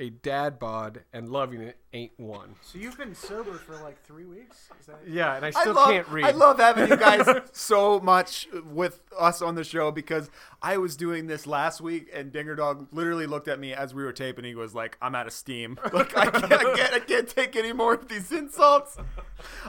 a 0.00 0.10
dad 0.10 0.58
bod 0.58 1.00
and 1.12 1.28
loving 1.28 1.60
it 1.60 1.76
ain't 1.92 2.12
one. 2.18 2.54
So 2.62 2.78
you've 2.78 2.96
been 2.96 3.14
sober 3.14 3.54
for 3.54 3.76
like 3.76 4.02
three 4.04 4.24
weeks? 4.24 4.68
Is 4.80 4.86
that 4.86 5.00
Yeah, 5.06 5.34
and 5.34 5.44
I 5.44 5.48
I 5.48 5.50
still 5.50 5.74
love, 5.74 5.90
can't 5.90 6.08
read. 6.08 6.24
I 6.24 6.30
love 6.30 6.58
having 6.58 6.88
you 6.88 6.96
guys 6.96 7.26
so 7.52 7.98
much 7.98 8.48
with 8.70 9.00
us 9.18 9.42
on 9.42 9.54
the 9.54 9.64
show 9.64 9.90
because 9.90 10.30
I 10.62 10.76
was 10.78 10.96
doing 10.96 11.26
this 11.26 11.46
last 11.46 11.80
week 11.80 12.08
and 12.14 12.30
Dinger 12.30 12.54
Dog 12.54 12.88
literally 12.92 13.26
looked 13.26 13.48
at 13.48 13.58
me 13.58 13.72
as 13.72 13.94
we 13.94 14.04
were 14.04 14.12
taping. 14.12 14.44
He 14.44 14.54
was 14.54 14.74
like, 14.74 14.96
"I'm 15.02 15.14
out 15.14 15.26
of 15.26 15.32
steam. 15.32 15.78
Like 15.92 16.16
I 16.16 16.30
can't, 16.30 16.52
I 16.52 16.74
can't, 16.76 16.92
I 16.94 17.00
can't 17.00 17.28
take 17.28 17.56
any 17.56 17.72
more 17.72 17.94
of 17.94 18.08
these 18.08 18.30
insults." 18.30 18.96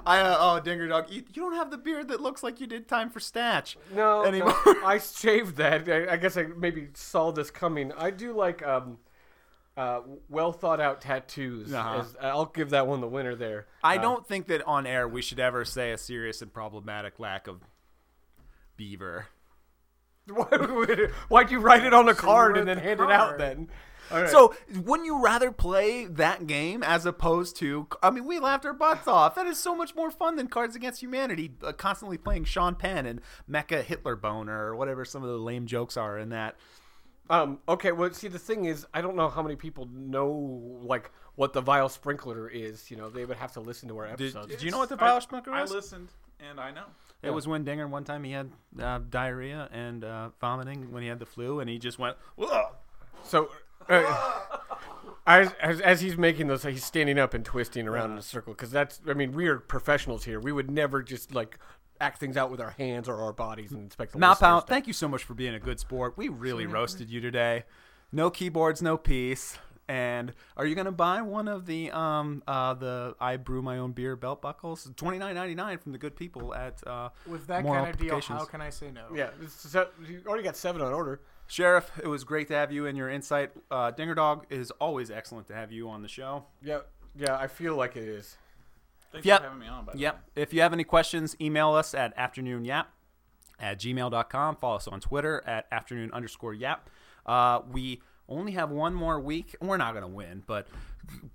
I 0.05 0.19
uh, 0.19 0.37
oh 0.39 0.59
Dinger 0.59 0.87
Dog, 0.87 1.09
you, 1.09 1.23
you 1.33 1.41
don't 1.41 1.55
have 1.55 1.71
the 1.71 1.77
beard 1.77 2.09
that 2.09 2.21
looks 2.21 2.43
like 2.43 2.59
you 2.59 2.67
did 2.67 2.87
time 2.87 3.09
for 3.09 3.19
Statch. 3.19 3.77
No, 3.95 4.23
anymore. 4.23 4.55
no, 4.65 4.75
I 4.85 4.99
shaved 4.99 5.55
that. 5.57 5.89
I, 5.89 6.13
I 6.13 6.17
guess 6.17 6.37
I 6.37 6.43
maybe 6.55 6.89
saw 6.93 7.31
this 7.31 7.49
coming. 7.49 7.91
I 7.97 8.11
do 8.11 8.33
like 8.33 8.65
um, 8.65 8.97
uh, 9.79 10.01
well 10.27 10.51
thought 10.51 10.81
out 10.81 10.99
tattoos. 11.01 11.73
Uh-huh. 11.73 11.99
As- 11.99 12.15
I'll 12.21 12.45
give 12.45 12.71
that 12.71 12.85
one 12.87 12.99
the 13.01 13.07
winner 13.07 13.35
there. 13.35 13.67
I 13.83 13.97
Uh, 13.97 14.01
don't 14.01 14.27
think 14.27 14.47
that 14.47 14.61
on 14.67 14.85
air 14.85 15.07
we 15.07 15.21
should 15.21 15.39
ever 15.39 15.63
say 15.63 15.91
a 15.91 15.97
serious 15.97 16.41
and 16.41 16.51
problematic 16.53 17.19
lack 17.19 17.47
of 17.47 17.61
beaver. 18.75 19.27
Why'd 21.29 21.49
you 21.51 21.59
write 21.59 21.83
it 21.83 21.93
on 21.93 22.07
a 22.09 22.13
card 22.13 22.57
and 22.57 22.67
then 22.67 22.77
the 22.77 22.83
hand 22.83 22.99
it 22.99 23.09
out 23.11 23.37
then? 23.37 23.69
All 24.11 24.21
right. 24.21 24.29
So, 24.29 24.55
wouldn't 24.83 25.05
you 25.05 25.21
rather 25.23 25.51
play 25.51 26.05
that 26.05 26.47
game 26.47 26.81
as 26.83 27.05
opposed 27.05 27.55
to? 27.57 27.87
I 28.01 28.09
mean, 28.09 28.25
we 28.25 28.39
laughed 28.39 28.65
our 28.65 28.73
butts 28.73 29.07
off. 29.07 29.35
That 29.35 29.45
is 29.45 29.57
so 29.59 29.75
much 29.75 29.95
more 29.95 30.09
fun 30.09 30.35
than 30.35 30.47
Cards 30.47 30.75
Against 30.75 31.01
Humanity, 31.01 31.51
uh, 31.63 31.73
constantly 31.73 32.17
playing 32.17 32.45
Sean 32.45 32.73
Penn 32.75 33.05
and 33.05 33.21
Mecha 33.49 33.83
Hitler 33.83 34.15
Boner 34.15 34.65
or 34.67 34.75
whatever 34.75 35.05
some 35.05 35.21
of 35.23 35.29
the 35.29 35.37
lame 35.37 35.67
jokes 35.67 35.95
are 35.95 36.17
in 36.17 36.29
that. 36.29 36.57
Um, 37.29 37.59
okay, 37.67 37.91
well, 37.91 38.11
see, 38.11 38.27
the 38.27 38.39
thing 38.39 38.65
is, 38.65 38.87
I 38.93 39.01
don't 39.01 39.15
know 39.15 39.29
how 39.29 39.43
many 39.43 39.55
people 39.55 39.87
know, 39.93 40.29
like, 40.81 41.11
what 41.35 41.53
the 41.53 41.61
Vile 41.61 41.89
Sprinkler 41.89 42.47
is. 42.49 42.89
You 42.89 42.97
know, 42.97 43.09
they 43.09 43.23
would 43.25 43.37
have 43.37 43.51
to 43.53 43.59
listen 43.59 43.87
to 43.89 43.97
our 43.97 44.07
Did, 44.07 44.13
episodes. 44.35 44.47
did 44.47 44.61
you 44.63 44.71
know 44.71 44.79
what 44.79 44.89
the 44.89 44.97
I- 45.03 45.19
sprinkler 45.19 45.61
is? 45.63 45.71
I 45.71 45.75
listened 45.75 46.09
and 46.39 46.59
I 46.59 46.71
know. 46.71 46.85
It 47.21 47.31
was 47.31 47.47
when 47.47 47.65
Dinger 47.65 47.87
one 47.87 48.05
time 48.05 48.23
he 48.23 48.31
had 48.31 48.49
uh, 48.81 48.99
diarrhea 49.09 49.67
and 49.73 50.05
uh, 50.05 50.29
vomiting 50.39 50.91
when 50.91 51.03
he 51.03 51.09
had 51.09 51.19
the 51.19 51.25
flu, 51.25 51.59
and 51.59 51.69
he 51.69 51.77
just 51.77 51.99
went. 51.99 52.15
"Ugh." 52.41 52.73
So, 53.23 53.49
uh, 53.89 54.39
as, 55.27 55.51
as 55.61 55.81
as 55.81 55.99
he's 55.99 56.17
making 56.17 56.47
those, 56.47 56.63
he's 56.63 56.85
standing 56.85 57.19
up 57.19 57.33
and 57.33 57.43
twisting 57.43 57.89
around 57.89 58.11
in 58.11 58.17
a 58.17 58.21
circle 58.21 58.53
because 58.53 58.71
that's. 58.71 59.01
I 59.05 59.13
mean, 59.13 59.33
we 59.33 59.47
are 59.47 59.57
professionals 59.59 60.23
here. 60.23 60.39
We 60.39 60.53
would 60.53 60.71
never 60.71 61.03
just 61.03 61.35
like 61.35 61.59
act 62.01 62.19
things 62.19 62.37
out 62.37 62.49
with 62.51 62.61
our 62.61 62.71
hands 62.71 63.07
or 63.09 63.15
our 63.17 63.33
bodies 63.33 63.71
and 63.71 63.85
expect 63.85 64.13
the 64.13 64.17
listeners 64.17 64.37
Mowpow, 64.37 64.61
to- 64.61 64.67
thank 64.67 64.87
you 64.87 64.93
so 64.93 65.07
much 65.07 65.23
for 65.23 65.33
being 65.33 65.53
a 65.53 65.59
good 65.59 65.79
sport. 65.79 66.17
We 66.17 66.29
really 66.29 66.65
roasted 66.65 67.09
you 67.09 67.21
today. 67.21 67.63
No 68.11 68.29
keyboards, 68.29 68.81
no 68.81 68.97
peace. 68.97 69.57
And 69.87 70.33
are 70.55 70.67
you 70.67 70.75
gonna 70.75 70.91
buy 70.91 71.23
one 71.23 71.47
of 71.47 71.65
the 71.65 71.89
um 71.89 72.43
uh 72.47 72.75
the 72.75 73.15
I 73.19 73.37
brew 73.37 73.63
my 73.63 73.79
own 73.79 73.91
beer 73.91 74.15
belt 74.15 74.39
buckles? 74.39 74.87
Twenty 74.95 75.17
nine 75.17 75.33
ninety 75.33 75.55
nine 75.55 75.79
from 75.79 75.93
the 75.93 75.97
good 75.97 76.15
people 76.15 76.53
at 76.53 76.85
uh 76.85 77.09
with 77.25 77.47
that 77.47 77.63
Moral 77.63 77.85
kind 77.85 77.95
of 77.95 77.99
deal? 77.99 78.21
How 78.21 78.45
can 78.45 78.61
I 78.61 78.69
say 78.69 78.91
no? 78.91 79.05
Yeah, 79.15 79.31
so, 79.47 79.87
you 80.07 80.21
already 80.27 80.43
got 80.43 80.55
seven 80.55 80.81
on 80.83 80.93
order. 80.93 81.21
Sheriff. 81.47 81.91
It 82.03 82.07
was 82.07 82.23
great 82.23 82.47
to 82.49 82.53
have 82.53 82.71
you 82.71 82.85
and 82.85 82.95
your 82.95 83.09
insight. 83.09 83.51
Uh, 83.71 83.89
Dinger 83.89 84.13
Dog 84.13 84.45
is 84.51 84.69
always 84.79 85.09
excellent 85.09 85.47
to 85.47 85.55
have 85.55 85.71
you 85.71 85.89
on 85.89 86.03
the 86.03 86.07
show. 86.07 86.45
Yeah, 86.61 86.81
yeah, 87.15 87.35
I 87.35 87.47
feel 87.47 87.75
like 87.75 87.95
it 87.97 88.07
is. 88.07 88.37
Thanks 89.11 89.25
Yep. 89.25 89.39
for 89.39 89.43
having 89.45 89.59
me 89.59 89.67
on. 89.67 89.85
By 89.85 89.93
Yep. 89.95 90.15
way. 90.15 90.19
If 90.43 90.53
you 90.53 90.61
have 90.61 90.73
any 90.73 90.83
questions, 90.83 91.35
email 91.41 91.71
us 91.73 91.93
at 91.93 92.15
afternoonyap 92.17 92.85
at 93.59 93.79
gmail.com. 93.79 94.55
Follow 94.57 94.75
us 94.75 94.87
on 94.87 94.99
Twitter 94.99 95.43
at 95.47 95.67
afternoon 95.71 96.11
underscore 96.13 96.53
yap. 96.53 96.89
Uh, 97.25 97.61
we 97.71 98.01
only 98.27 98.51
have 98.53 98.69
one 98.69 98.93
more 98.93 99.19
week. 99.19 99.55
We're 99.59 99.77
not 99.77 99.91
going 99.93 100.03
to 100.03 100.07
win, 100.07 100.43
but 100.45 100.67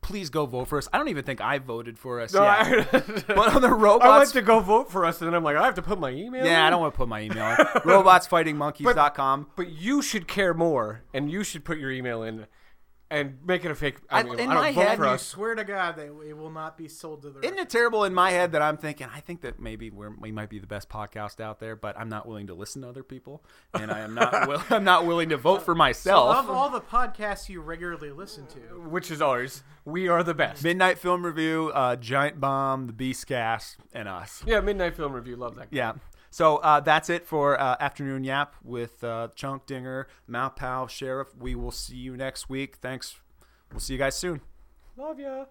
please 0.01 0.31
go 0.31 0.47
vote 0.47 0.67
for 0.69 0.79
us. 0.79 0.89
I 0.93 0.99
don't 0.99 1.09
even 1.09 1.25
think 1.25 1.41
I 1.41 1.59
voted 1.59 1.99
for 1.99 2.21
us 2.21 2.33
No, 2.33 2.45
yet. 2.45 2.95
I, 2.95 3.01
but 3.35 3.55
on 3.57 3.61
the 3.63 3.69
robots. 3.75 4.05
I 4.09 4.19
went 4.19 4.31
to 4.31 4.43
go 4.43 4.61
vote 4.61 4.91
for 4.93 5.05
us, 5.05 5.21
and 5.21 5.27
then 5.29 5.35
I'm 5.35 5.43
like, 5.43 5.57
I 5.57 5.65
have 5.65 5.75
to 5.75 5.83
put 5.83 5.99
my 5.99 6.11
email. 6.11 6.47
yeah, 6.47 6.65
I 6.67 6.71
don't 6.71 6.81
want 6.81 6.95
to 6.95 6.97
put 6.99 7.09
my 7.09 7.21
email 7.23 7.51
in. 7.51 7.57
Robotsfightingmonkeys.com. 8.55 9.49
But 9.57 9.71
you 9.71 10.03
should 10.03 10.29
care 10.29 10.55
more, 10.55 11.03
and 11.13 11.31
you 11.31 11.43
should 11.45 11.65
put 11.65 11.79
your 11.79 11.91
email 11.91 12.23
in, 12.23 12.47
and 13.15 13.39
make 13.47 13.65
it 13.65 13.71
a 13.71 13.75
fake. 13.75 13.97
I, 14.11 14.21
I- 14.21 14.23
mean, 14.25 14.39
in 14.39 14.51
I 14.51 14.55
don't 14.55 14.63
my 14.63 14.73
vote 14.73 14.87
head, 14.87 14.99
for 14.99 15.05
You 15.05 15.11
us. 15.13 15.23
swear 15.27 15.55
to 15.55 15.65
God 15.65 15.97
that 15.97 16.07
it 16.07 16.37
will 16.37 16.51
not 16.51 16.77
be 16.77 16.89
sold 16.89 17.23
to 17.23 17.31
the. 17.31 17.41
Isn't 17.41 17.59
it 17.59 17.71
terrible 17.71 18.05
in 18.05 18.13
my 18.15 18.31
head 18.31 18.53
that 18.53 18.63
I'm 18.63 18.77
thinking, 18.77 19.07
I 19.15 19.21
think 19.21 19.41
that 19.43 19.61
maybe 19.61 19.91
we're, 19.91 20.15
we 20.19 20.33
might 20.33 20.49
be 20.51 20.59
the 20.59 20.67
best 20.67 20.89
podcast 20.89 21.41
out 21.41 21.61
there, 21.61 21.77
but 21.77 21.99
I'm 21.99 22.09
not 22.09 22.27
willing 22.27 22.49
to 22.49 22.55
listen 22.55 22.83
to 22.83 22.89
other 22.89 23.03
people, 23.03 23.45
and 23.73 23.91
I 23.91 24.01
am 24.01 24.15
not 24.15 24.49
will, 24.49 24.63
I'm 24.71 24.85
not 24.85 25.07
willing 25.07 25.29
to 25.31 25.37
vote 25.37 25.63
for 25.63 25.75
myself. 25.75 26.37
Of 26.37 26.51
all 26.51 26.71
the 26.71 26.81
podcasts 26.81 27.49
you 27.49 27.61
regularly 27.61 28.11
listen 28.11 28.47
to, 28.49 28.59
Which 28.89 29.11
is 29.11 29.23
ours. 29.23 29.63
We 29.85 30.09
are 30.09 30.23
the 30.23 30.35
best. 30.35 30.65
Midnight 30.65 30.99
Film 30.99 31.25
Review, 31.25 31.71
uh, 31.75 31.97
Giant 31.97 32.41
Bomb, 32.41 32.87
The 32.87 32.93
Beast 32.93 33.27
Cast, 33.27 33.77
and 33.93 34.09
us. 34.09 34.43
yeah, 34.47 34.61
Midnight 34.61 34.97
Film 34.97 35.13
Review. 35.13 35.37
Love 35.37 35.57
that. 35.57 35.69
Yeah. 35.71 35.93
So 36.35 36.57
uh, 36.57 36.81
that's 36.81 37.11
it 37.11 37.29
for 37.29 37.61
uh, 37.61 37.77
Afternoon 37.79 38.25
Yap 38.25 38.57
with 38.65 39.05
uh, 39.05 39.29
Chunk 39.37 39.67
Dinger, 39.67 40.09
Mowpow, 40.29 40.89
Sheriff. 40.89 41.29
We 41.39 41.55
will 41.55 41.71
see 41.71 41.95
you 41.95 42.17
next 42.17 42.49
week. 42.49 42.79
Thanks. 42.79 43.15
We'll 43.71 43.79
see 43.79 43.93
you 43.93 44.01
guys 44.01 44.17
soon. 44.17 44.41
Love 44.97 45.21
ya. 45.21 45.45